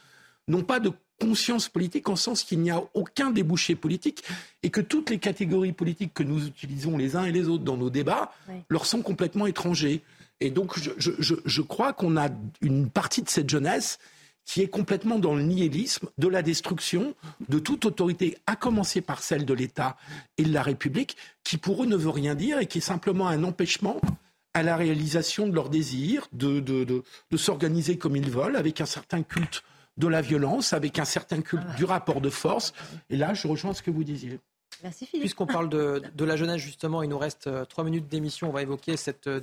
n'ont 0.47 0.63
pas 0.63 0.79
de 0.79 0.91
conscience 1.25 1.69
politique 1.69 2.09
en 2.09 2.15
sens 2.15 2.43
qu'il 2.43 2.59
n'y 2.59 2.71
a 2.71 2.81
aucun 2.93 3.31
débouché 3.31 3.75
politique 3.75 4.23
et 4.61 4.69
que 4.69 4.81
toutes 4.81 5.09
les 5.09 5.19
catégories 5.19 5.71
politiques 5.71 6.13
que 6.13 6.23
nous 6.23 6.45
utilisons 6.45 6.97
les 6.97 7.15
uns 7.15 7.25
et 7.25 7.31
les 7.31 7.47
autres 7.47 7.63
dans 7.63 7.77
nos 7.77 7.89
débats 7.89 8.31
leur 8.69 8.85
sont 8.85 9.01
complètement 9.01 9.47
étrangers. 9.47 10.01
Et 10.39 10.51
donc 10.51 10.77
je, 10.77 10.91
je 11.45 11.61
crois 11.61 11.93
qu'on 11.93 12.17
a 12.17 12.29
une 12.61 12.89
partie 12.89 13.21
de 13.21 13.29
cette 13.29 13.49
jeunesse 13.49 13.99
qui 14.45 14.61
est 14.61 14.67
complètement 14.67 15.19
dans 15.19 15.35
le 15.35 15.43
nihilisme, 15.43 16.09
de 16.17 16.27
la 16.27 16.41
destruction 16.41 17.15
de 17.47 17.59
toute 17.59 17.85
autorité, 17.85 18.37
à 18.45 18.55
commencer 18.55 19.01
par 19.01 19.23
celle 19.23 19.45
de 19.45 19.53
l'État 19.53 19.95
et 20.37 20.43
de 20.43 20.51
la 20.51 20.61
République, 20.61 21.15
qui 21.43 21.57
pour 21.57 21.83
eux 21.83 21.87
ne 21.87 21.95
veut 21.95 22.09
rien 22.09 22.35
dire 22.35 22.59
et 22.59 22.65
qui 22.65 22.79
est 22.79 22.81
simplement 22.81 23.27
un 23.27 23.43
empêchement 23.43 24.01
à 24.53 24.61
la 24.61 24.75
réalisation 24.75 25.47
de 25.47 25.55
leurs 25.55 25.69
désirs, 25.69 26.27
de, 26.33 26.59
de, 26.59 26.83
de, 26.83 27.03
de 27.31 27.37
s'organiser 27.37 27.97
comme 27.97 28.15
ils 28.15 28.29
veulent, 28.29 28.55
avec 28.55 28.81
un 28.81 28.85
certain 28.85 29.23
culte 29.23 29.63
de 29.97 30.07
la 30.07 30.21
violence, 30.21 30.73
avec 30.73 30.99
un 30.99 31.05
certain 31.05 31.41
culte 31.41 31.67
du 31.77 31.85
rapport 31.85 32.21
de 32.21 32.29
force. 32.29 32.73
Et 33.09 33.17
là, 33.17 33.33
je 33.33 33.47
rejoins 33.47 33.73
ce 33.73 33.81
que 33.81 33.91
vous 33.91 34.03
disiez. 34.03 34.39
Merci 34.81 35.05
Philippe. 35.05 35.21
Puisqu'on 35.21 35.45
parle 35.45 35.69
de, 35.69 36.25
la 36.25 36.35
jeunesse, 36.35 36.61
justement, 36.61 37.03
il 37.03 37.09
nous 37.09 37.17
reste 37.17 37.47
euh, 37.47 37.65
trois 37.65 37.83
minutes 37.83 38.07
d'émission. 38.07 38.49
On 38.49 38.51
va 38.51 38.63
évoquer 38.63 38.97
cette, 38.97 39.27
euh, 39.27 39.39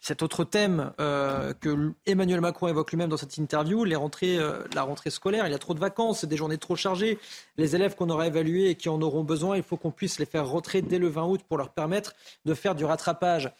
cet 0.00 0.22
autre 0.22 0.44
thème 0.44 0.92
euh, 1.00 1.54
que 1.54 1.92
Emmanuel 2.06 2.40
Macron 2.40 2.68
évoque 2.68 2.90
lui-même 2.90 3.08
dans 3.08 3.16
cette 3.16 3.38
interview, 3.38 3.84
les 3.84 3.96
rentrées, 3.96 4.38
la 4.74 4.82
rentrée 4.82 5.10
scolaire. 5.10 5.46
Il 5.46 5.52
y 5.52 5.54
a 5.54 5.58
trop 5.58 5.74
de 5.74 5.80
vacances, 5.80 6.24
des 6.24 6.36
journées 6.36 6.58
trop 6.58 6.76
chargées. 6.76 7.18
Les 7.56 7.76
élèves 7.76 7.94
qu'on 7.94 8.10
aura 8.10 8.26
évalués 8.26 8.70
et 8.70 8.74
qui 8.74 8.88
en 8.88 9.00
auront 9.00 9.24
besoin, 9.24 9.56
il 9.56 9.62
faut 9.62 9.76
qu'on 9.76 9.92
puisse 9.92 10.18
les 10.18 10.26
faire 10.26 10.46
rentrer 10.46 10.82
dès 10.82 10.98
le 10.98 11.08
20 11.08 11.26
août 11.26 11.40
pour 11.48 11.56
leur 11.56 11.70
permettre 11.70 12.14
de 12.44 12.54
faire 12.54 12.74
du 12.74 12.84
rattrapage. 12.84 13.52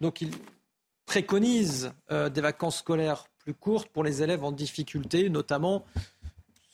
Donc 0.00 0.20
il 0.20 0.30
préconise 1.06 1.92
des 2.10 2.40
vacances 2.40 2.78
scolaires 2.78 3.26
plus 3.38 3.54
courte 3.54 3.88
pour 3.88 4.02
les 4.02 4.22
élèves 4.22 4.42
en 4.44 4.52
difficulté, 4.52 5.30
notamment. 5.30 5.84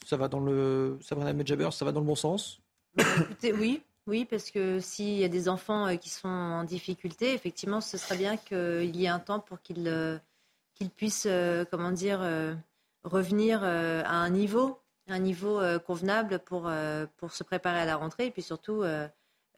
Ça 0.07 0.17
va 0.17 0.29
dans 0.29 0.41
le, 0.41 0.99
ça 1.03 1.15
va, 1.15 1.33
dans 1.33 2.01
le 2.01 2.07
bon 2.07 2.17
sens? 2.17 2.61
Oui, 3.43 3.83
oui, 4.07 4.25
parce 4.25 4.51
que 4.51 4.81
s'il 4.81 5.19
y 5.19 5.25
a 5.25 5.29
des 5.29 5.49
enfants 5.49 5.87
euh, 5.87 5.97
qui 5.97 6.11
sont 6.11 6.29
en 6.29 6.65
difficulté, 6.65 7.35
effectivement, 7.35 7.81
ce 7.81 7.97
serait 7.97 8.17
bien 8.17 8.37
qu'il 8.37 8.97
y 8.97 9.05
ait 9.05 9.09
un 9.09 9.21
temps 9.21 9.39
pour 9.39 9.63
qu'ils 9.63 9.87
euh, 9.87 10.19
puissent, 10.97 11.29
euh, 11.29 11.65
comment 11.71 11.93
dire, 11.93 12.21
revenir 13.05 13.63
à 13.63 14.17
un 14.17 14.31
niveau, 14.31 14.79
un 15.09 15.19
niveau 15.19 15.61
convenable 15.87 16.39
pour, 16.41 16.71
pour 17.19 17.33
se 17.33 17.45
préparer 17.45 17.81
à 17.81 17.85
la 17.85 17.97
rentrée 17.97 18.27
et 18.27 18.31
puis 18.31 18.43
surtout 18.43 18.83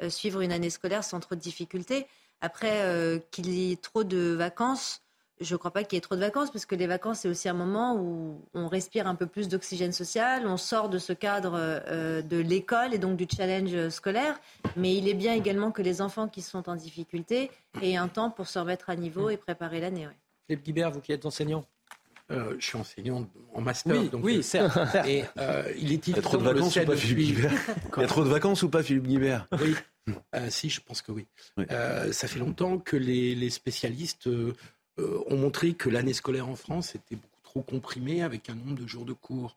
suivre 0.08 0.40
une 0.40 0.52
année 0.52 0.70
scolaire 0.70 1.04
sans 1.04 1.20
trop 1.20 1.34
de 1.34 1.40
difficultés. 1.40 2.06
Après, 2.44 3.22
qu'il 3.30 3.50
y 3.50 3.72
ait 3.72 3.76
trop 3.76 4.04
de 4.04 4.34
vacances, 4.34 5.02
je 5.40 5.54
ne 5.54 5.58
crois 5.58 5.72
pas 5.72 5.82
qu'il 5.82 5.96
y 5.96 5.98
ait 5.98 6.00
trop 6.00 6.14
de 6.14 6.20
vacances, 6.20 6.50
parce 6.50 6.66
que 6.66 6.74
les 6.74 6.86
vacances, 6.86 7.20
c'est 7.20 7.28
aussi 7.28 7.48
un 7.48 7.54
moment 7.54 7.96
où 7.96 8.40
on 8.54 8.68
respire 8.68 9.06
un 9.06 9.14
peu 9.14 9.26
plus 9.26 9.48
d'oxygène 9.48 9.92
social, 9.92 10.46
on 10.46 10.56
sort 10.56 10.88
de 10.88 10.98
ce 10.98 11.12
cadre 11.12 11.54
euh, 11.56 12.22
de 12.22 12.36
l'école 12.36 12.94
et 12.94 12.98
donc 12.98 13.16
du 13.16 13.26
challenge 13.34 13.88
scolaire. 13.88 14.38
Mais 14.76 14.94
il 14.94 15.08
est 15.08 15.14
bien 15.14 15.34
également 15.34 15.70
que 15.70 15.82
les 15.82 16.00
enfants 16.00 16.28
qui 16.28 16.42
sont 16.42 16.68
en 16.68 16.76
difficulté 16.76 17.50
aient 17.82 17.96
un 17.96 18.08
temps 18.08 18.30
pour 18.30 18.46
se 18.46 18.58
remettre 18.58 18.90
à 18.90 18.96
niveau 18.96 19.28
et 19.30 19.36
préparer 19.36 19.80
l'année. 19.80 20.06
Ouais. 20.06 20.16
Philippe 20.46 20.64
Guibert, 20.64 20.90
vous 20.90 21.00
qui 21.00 21.12
êtes 21.12 21.26
enseignant 21.26 21.64
euh, 22.30 22.54
je 22.58 22.64
suis 22.64 22.78
enseignant 22.78 23.28
en 23.52 23.60
master. 23.60 24.00
Oui, 24.00 24.08
donc, 24.08 24.24
oui 24.24 24.42
certes. 24.42 24.78
Et 25.06 25.24
euh, 25.38 25.70
il 25.76 25.92
est 25.92 26.08
il 26.08 26.16
y 26.16 26.18
a 26.18 26.22
trop 26.22 26.38
de 26.38 26.42
vacances 26.42 26.74
ou 26.74 26.84
pas, 26.86 26.96
Philippe 26.96 27.18
Guibert 27.18 27.52
Il 27.98 28.00
y 28.00 28.04
a 28.04 28.06
trop 28.06 28.24
de 28.24 28.30
vacances 28.30 28.62
ou 28.62 28.70
pas, 28.70 28.82
Philippe 28.82 29.06
Guibert? 29.06 29.46
Oui. 29.60 29.74
Si, 30.48 30.70
je 30.70 30.80
pense 30.80 31.02
que 31.02 31.12
oui. 31.12 31.26
ça 31.68 32.28
fait 32.28 32.38
longtemps 32.38 32.78
que 32.78 32.96
les, 32.96 33.34
les 33.34 33.50
spécialistes 33.50 34.28
euh, 35.00 35.24
ont 35.26 35.36
montré 35.36 35.74
que 35.74 35.88
l'année 35.88 36.12
scolaire 36.12 36.48
en 36.48 36.54
France 36.54 36.94
était 36.94 37.16
beaucoup 37.16 37.40
trop 37.42 37.62
comprimée 37.62 38.22
avec 38.22 38.48
un 38.48 38.54
nombre 38.54 38.80
de 38.80 38.86
jours 38.86 39.04
de 39.04 39.12
cours 39.12 39.56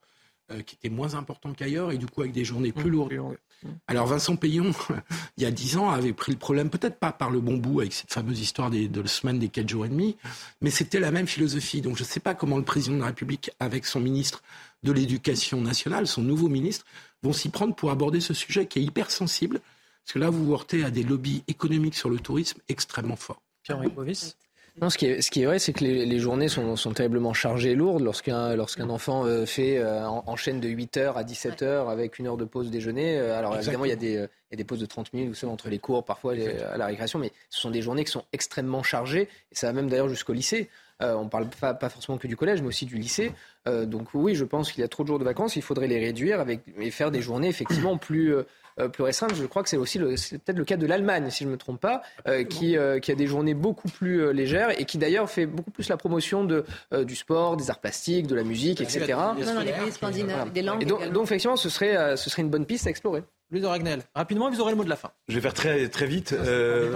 euh, 0.52 0.64
qui 0.64 0.76
était 0.76 0.90
moins 0.90 1.14
important 1.14 1.53
qu'ailleurs 1.53 1.91
et 1.91 1.99
du 1.99 2.07
coup 2.07 2.22
avec 2.22 2.34
des 2.34 2.44
journées 2.44 2.72
plus 2.72 2.90
mmh, 2.90 2.94
lourdes. 2.94 3.14
Mmh. 3.14 3.68
Alors 3.86 4.07
Vincent 4.07 4.36
Payon, 4.36 4.72
il 5.38 5.44
y 5.44 5.45
a 5.45 5.52
dix 5.52 5.78
ans, 5.78 5.91
avait 5.91 6.14
pris 6.14 6.32
le 6.32 6.40
problème, 6.40 6.72
peut-être 6.72 6.98
pas 6.98 7.11
par 7.11 7.30
le 7.30 7.40
bon 7.40 7.57
bout 7.57 7.82
avec 7.82 7.94
cette 7.94 8.11
fameuse 8.11 8.40
histoire 8.40 8.72
des, 8.72 8.88
de 8.88 9.02
la 9.02 9.07
semaine 9.07 9.38
des 9.38 9.49
quatre 9.49 9.69
jours 9.69 9.86
et 9.86 9.90
demi, 9.90 10.18
mais 10.61 10.72
c'était 10.72 10.99
la 10.99 11.11
même 11.11 11.28
philosophie. 11.28 11.82
Donc 11.82 11.98
je 11.98 12.02
ne 12.02 12.07
sais 12.07 12.19
pas 12.19 12.34
comment 12.34 12.57
le 12.57 12.64
président 12.64 12.95
de 12.95 13.02
la 13.02 13.07
République, 13.07 13.52
avec 13.60 13.86
son 13.86 13.99
ministre 13.99 14.41
de 14.82 14.91
l'Éducation 14.91 15.61
nationale, 15.61 16.07
son 16.07 16.24
nouveau 16.24 16.49
ministre, 16.49 16.86
vont 17.22 17.34
s'y 17.34 17.49
prendre 17.49 17.76
pour 17.76 17.91
aborder 17.91 18.22
ce 18.22 18.34
sujet 18.34 18.65
qui 18.65 18.80
est 18.80 18.84
hyper 18.84 19.11
sensible, 19.11 19.61
parce 20.08 20.14
que 20.14 20.20
là 20.20 20.30
vous 20.30 20.46
vous 20.46 20.54
heurtez 20.54 20.86
à 20.86 20.90
des 20.90 21.04
lobbies 21.04 21.44
économiques 21.50 21.96
sur 21.96 22.10
le 22.10 22.18
tourisme 22.18 22.62
extrêmement 22.70 23.18
forts. 23.18 23.42
Pierre-Henri 23.64 23.90
Bovis 23.90 24.38
non, 24.80 24.92
ce 24.92 24.98
qui 25.00 25.08
est, 25.08 25.22
ce 25.24 25.32
qui 25.32 25.42
est 25.42 25.46
vrai, 25.48 25.58
c'est 25.58 25.74
que 25.74 25.84
les, 25.84 26.06
les, 26.06 26.20
journées 26.20 26.50
sont, 26.50 26.76
sont 26.76 26.94
terriblement 26.94 27.34
chargées 27.34 27.72
et 27.72 27.76
lourdes. 27.76 28.04
Lorsqu'un 28.04 28.56
lorsqu'un 28.56 28.92
enfant 28.92 29.26
euh, 29.26 29.48
fait 29.48 29.80
euh, 29.80 30.06
enchaîne 30.08 30.60
de 30.60 30.70
8h 30.70 31.14
à 31.16 31.24
17h 31.24 31.90
avec 31.90 32.20
une 32.20 32.28
heure 32.28 32.38
de 32.38 32.46
pause 32.46 32.70
déjeuner, 32.70 33.18
euh, 33.18 33.36
alors 33.36 33.58
évidemment, 33.58 33.86
il 33.86 33.90
y, 33.90 33.92
a 33.92 33.96
des, 33.96 34.12
il 34.12 34.52
y 34.52 34.54
a 34.54 34.56
des 34.56 34.64
pauses 34.64 34.80
de 34.80 34.86
30 34.86 35.14
minutes, 35.14 35.30
vous 35.30 35.34
savez, 35.34 35.52
entre 35.52 35.70
les 35.70 35.80
cours, 35.80 36.06
parfois 36.06 36.34
à 36.34 36.78
la 36.78 36.86
récréation, 36.86 37.18
mais 37.18 37.32
ce 37.50 37.60
sont 37.60 37.72
des 37.72 37.82
journées 37.82 38.06
qui 38.06 38.12
sont 38.12 38.24
extrêmement 38.34 38.84
chargées. 38.84 39.30
Et 39.52 39.56
ça 39.56 39.66
va 39.66 39.74
même 39.74 39.90
d'ailleurs 39.90 40.10
jusqu'au 40.10 40.34
lycée. 40.34 40.70
on 41.00 41.24
ne 41.24 41.30
parle 41.30 41.50
pas, 41.60 41.74
pas, 41.74 41.90
forcément 41.90 42.20
que 42.20 42.28
du 42.28 42.38
collège, 42.38 42.62
mais 42.62 42.68
aussi 42.68 42.86
du 42.86 43.00
lycée. 43.00 43.32
donc 43.66 44.10
oui, 44.14 44.36
je 44.36 44.46
pense 44.46 44.72
qu'il 44.72 44.82
y 44.82 44.86
a 44.86 44.88
trop 44.88 45.02
de 45.02 45.08
jours 45.08 45.20
de 45.20 45.26
vacances. 45.26 45.56
Il 45.56 45.64
faudrait 45.64 45.88
les 45.88 46.00
réduire 46.00 46.40
avec, 46.40 46.62
et 46.80 46.92
faire 46.92 47.10
des 47.10 47.24
journées 47.24 47.50
effectivement 47.50 47.98
plus 47.98 48.36
euh, 48.36 48.44
plus 48.91 49.04
restreinte. 49.04 49.36
Je 49.36 49.45
crois 49.45 49.64
que 49.64 49.70
c'est 49.70 49.78
aussi 49.78 49.99
peut-être 49.99 50.58
le 50.58 50.66
cas 50.66 50.78
de 50.78 50.86
l'Allemagne, 50.86 51.30
si 51.30 51.44
je 51.44 51.48
ne 51.48 51.54
me 51.54 51.58
trompe 51.58 51.80
pas, 51.80 52.02
euh, 52.28 52.44
qui, 52.44 52.78
euh, 52.78 52.99
qui, 52.99 53.12
a 53.12 53.16
des 53.16 53.28
journées 53.28 53.54
beaucoup 53.54 53.88
plus 53.88 54.34
légères 54.34 54.80
et 54.80 54.86
qui 54.86 54.98
d'ailleurs 54.98 55.30
fait 55.30 55.45
beaucoup 55.45 55.72
plus 55.72 55.90
la 55.90 55.98
promotion 55.98 56.44
de, 56.44 56.66
du 57.04 57.16
sport, 57.16 57.58
des 57.58 57.70
arts 57.70 57.80
plastiques, 57.80 58.28
de 58.28 58.36
la 58.36 58.44
musique, 58.44 58.82
etc. 58.82 59.16
Non, 59.16 59.54
non, 59.54 59.62
les 59.62 59.72
pays 59.72 59.91
scandinaves, 59.91 60.52
des 60.52 60.62
langues. 60.62 60.84
Et 60.84 60.86
donc, 60.86 61.12
donc, 61.12 61.24
effectivement, 61.24 61.56
ce 61.56 61.70
serait, 61.70 62.16
ce 62.18 62.30
serait 62.30 62.41
une 62.41 62.49
bonne 62.49 62.66
piste 62.66 62.88
à 62.88 62.90
explorer. 62.90 63.24
Louis 63.49 63.61
de 63.61 63.65
Ragnel, 63.65 64.02
rapidement, 64.14 64.49
vous 64.52 64.60
aurez 64.60 64.72
le 64.72 64.78
mot 64.78 64.84
de 64.84 64.90
la 64.90 64.98
fin. 64.98 65.10
Je 65.30 65.36
vais 65.36 65.40
faire 65.40 65.53
très, 65.53 65.88
très 65.88 66.06
vite. 66.06 66.34
Euh, 66.34 66.91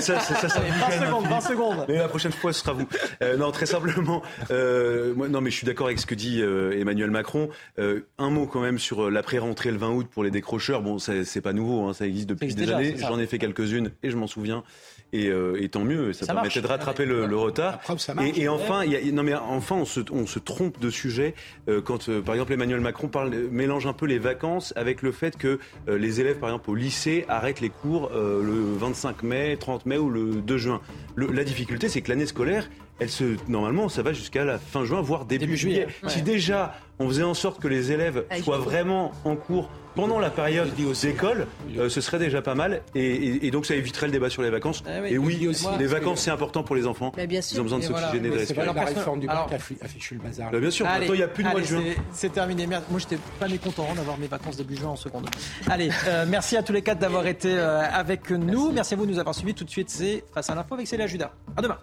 ça, 0.00 0.20
ça, 0.20 0.48
ça, 0.48 0.60
20 0.60 1.06
secondes, 1.06 1.26
20 1.26 1.40
secondes. 1.42 1.84
Mais 1.86 1.98
la 1.98 2.08
prochaine 2.08 2.32
fois, 2.32 2.54
ce 2.54 2.60
sera 2.60 2.72
vous. 2.72 2.88
Euh, 3.20 3.36
non, 3.36 3.50
très 3.50 3.66
simplement. 3.66 4.22
Euh, 4.50 5.14
moi, 5.14 5.28
non, 5.28 5.42
mais 5.42 5.50
je 5.50 5.56
suis 5.56 5.66
d'accord 5.66 5.88
avec 5.88 5.98
ce 5.98 6.06
que 6.06 6.14
dit 6.14 6.40
euh, 6.40 6.80
Emmanuel 6.80 7.10
Macron. 7.10 7.50
Un 7.78 8.30
mot 8.30 8.46
quand 8.46 8.62
même 8.62 8.78
sur 8.78 9.10
l'après-rentrée 9.10 9.70
le 9.70 9.76
20 9.76 9.90
août 9.90 10.06
pour 10.10 10.24
les 10.24 10.30
décrocheurs. 10.30 10.80
Bon, 10.80 10.98
c'est 10.98 11.40
pas 11.42 11.52
nouveau, 11.52 11.86
hein, 11.86 11.92
ça 11.92 12.06
existe 12.06 12.28
depuis 12.30 12.54
des 12.54 12.64
déjà, 12.64 12.78
années. 12.78 12.96
J'en 12.96 13.18
ai 13.18 13.26
fait 13.26 13.38
quelques-unes 13.38 13.90
et 14.02 14.10
je 14.10 14.16
m'en 14.16 14.26
souviens. 14.26 14.64
Et, 15.16 15.28
euh, 15.28 15.62
et, 15.62 15.68
tant 15.68 15.84
mieux, 15.84 16.12
ça, 16.12 16.26
ça 16.26 16.34
permettait 16.34 16.60
de 16.60 16.66
rattraper 16.66 17.06
le, 17.06 17.26
le, 17.26 17.36
retard. 17.36 17.78
et, 18.22 18.42
et, 18.42 18.48
enfin, 18.48 18.84
y 18.84 18.96
a, 18.96 19.12
non 19.12 19.22
mais 19.22 19.34
enfin, 19.34 19.76
on 19.76 19.84
se, 19.84 20.00
on 20.12 20.26
se 20.26 20.38
trompe 20.38 20.78
de 20.80 20.90
sujet 20.90 21.34
euh, 21.68 21.80
quand, 21.80 22.08
euh, 22.08 22.20
par 22.20 22.34
exemple, 22.34 22.52
Emmanuel 22.52 22.80
Macron 22.80 23.08
parle, 23.08 23.30
mélange 23.50 23.86
un 23.86 23.92
peu 23.92 24.06
les 24.06 24.18
vacances 24.18 24.72
avec 24.76 25.02
le 25.02 25.12
fait 25.12 25.36
que 25.36 25.58
euh, 25.88 25.98
les 25.98 26.20
élèves, 26.20 26.38
par 26.38 26.50
exemple, 26.50 26.70
au 26.70 26.74
lycée, 26.74 27.24
arrêtent 27.28 27.60
les 27.60 27.70
cours 27.70 28.10
euh, 28.12 28.42
le 28.42 28.76
25 28.76 29.22
mai, 29.22 29.56
30 29.58 29.86
mai 29.86 29.98
ou 29.98 30.10
le 30.10 30.34
2 30.36 30.58
juin. 30.58 30.80
Le, 31.14 31.28
la 31.28 31.44
difficulté, 31.44 31.88
c'est 31.88 32.02
que 32.02 32.10
l'année 32.10 32.26
scolaire, 32.26 32.68
elle 32.98 33.10
se, 33.10 33.36
normalement, 33.48 33.88
ça 33.88 34.02
va 34.02 34.12
jusqu'à 34.12 34.44
la 34.44 34.58
fin 34.58 34.84
juin, 34.84 35.00
voire 35.00 35.24
début, 35.24 35.46
début 35.46 35.56
juillet. 35.56 35.74
juillet. 35.82 35.96
Ouais. 36.02 36.10
Si 36.10 36.22
déjà 36.22 36.74
on 36.98 37.08
faisait 37.08 37.22
en 37.22 37.34
sorte 37.34 37.60
que 37.60 37.68
les 37.68 37.92
élèves 37.92 38.24
Ah, 38.30 38.38
soient 38.38 38.58
vraiment 38.58 39.12
en 39.24 39.36
cours 39.36 39.70
pendant 39.96 40.20
la 40.20 40.30
période 40.30 40.72
d'école, 40.74 41.46
euh, 41.76 41.88
ce 41.88 42.00
serait 42.00 42.18
déjà 42.18 42.42
pas 42.42 42.54
mal. 42.54 42.82
Et, 42.94 43.00
et, 43.00 43.46
et, 43.46 43.50
donc 43.50 43.66
ça 43.66 43.74
éviterait 43.74 44.06
le 44.06 44.12
débat 44.12 44.30
sur 44.30 44.42
les 44.42 44.50
vacances. 44.50 44.84
Ah 44.86 45.08
et 45.08 45.18
oui, 45.18 45.48
aussi, 45.48 45.66
les 45.78 45.86
vacances 45.86 46.20
c'est 46.20 46.30
important 46.30 46.62
pour 46.62 46.76
les 46.76 46.86
enfants. 46.86 47.12
Mais 47.16 47.26
bien 47.26 47.40
sûr. 47.40 47.56
Ils 47.56 47.60
ont 47.60 47.64
besoin 47.64 47.78
de 47.78 47.84
s'oxygéner, 47.84 48.28
voilà. 48.28 48.34
de 48.34 48.38
respirer. 48.38 48.66
La 48.66 48.84
réforme 48.84 49.20
du 49.20 49.28
Alors, 49.28 49.48
bac 49.48 49.60
a 49.82 49.88
fichu 49.88 50.14
le 50.14 50.20
bazar. 50.20 50.50
Bah, 50.50 50.60
bien 50.60 50.70
sûr, 50.70 50.86
il 51.02 51.12
n'y 51.12 51.22
a 51.22 51.28
plus 51.28 51.42
de 51.42 51.48
mois 51.48 51.60
de 51.60 51.66
juin. 51.66 51.82
C'est 52.12 52.32
terminé. 52.32 52.66
Moi 52.66 52.80
j'étais 52.98 53.18
pas 53.40 53.48
mécontent 53.48 53.94
d'avoir 53.94 54.18
mes 54.18 54.26
vacances 54.26 54.56
début 54.56 54.76
juin 54.76 54.90
en 54.90 54.96
seconde. 54.96 55.28
Allez, 55.68 55.90
euh, 56.06 56.26
merci 56.28 56.56
à 56.56 56.62
tous 56.62 56.72
les 56.72 56.82
quatre 56.82 56.98
d'avoir 56.98 57.26
été 57.26 57.52
euh, 57.52 57.82
avec 57.90 58.30
nous. 58.30 58.72
Merci. 58.72 58.74
merci 58.74 58.94
à 58.94 58.96
vous 58.98 59.06
de 59.06 59.12
nous 59.12 59.18
avoir 59.18 59.34
suivis. 59.34 59.54
Tout 59.54 59.64
de 59.64 59.70
suite, 59.70 59.90
c'est 59.90 60.24
Face 60.34 60.50
à 60.50 60.54
l'info 60.54 60.74
avec 60.74 60.86
Célia 60.86 61.06
Judas. 61.06 61.32
À 61.56 61.62
demain. 61.62 61.78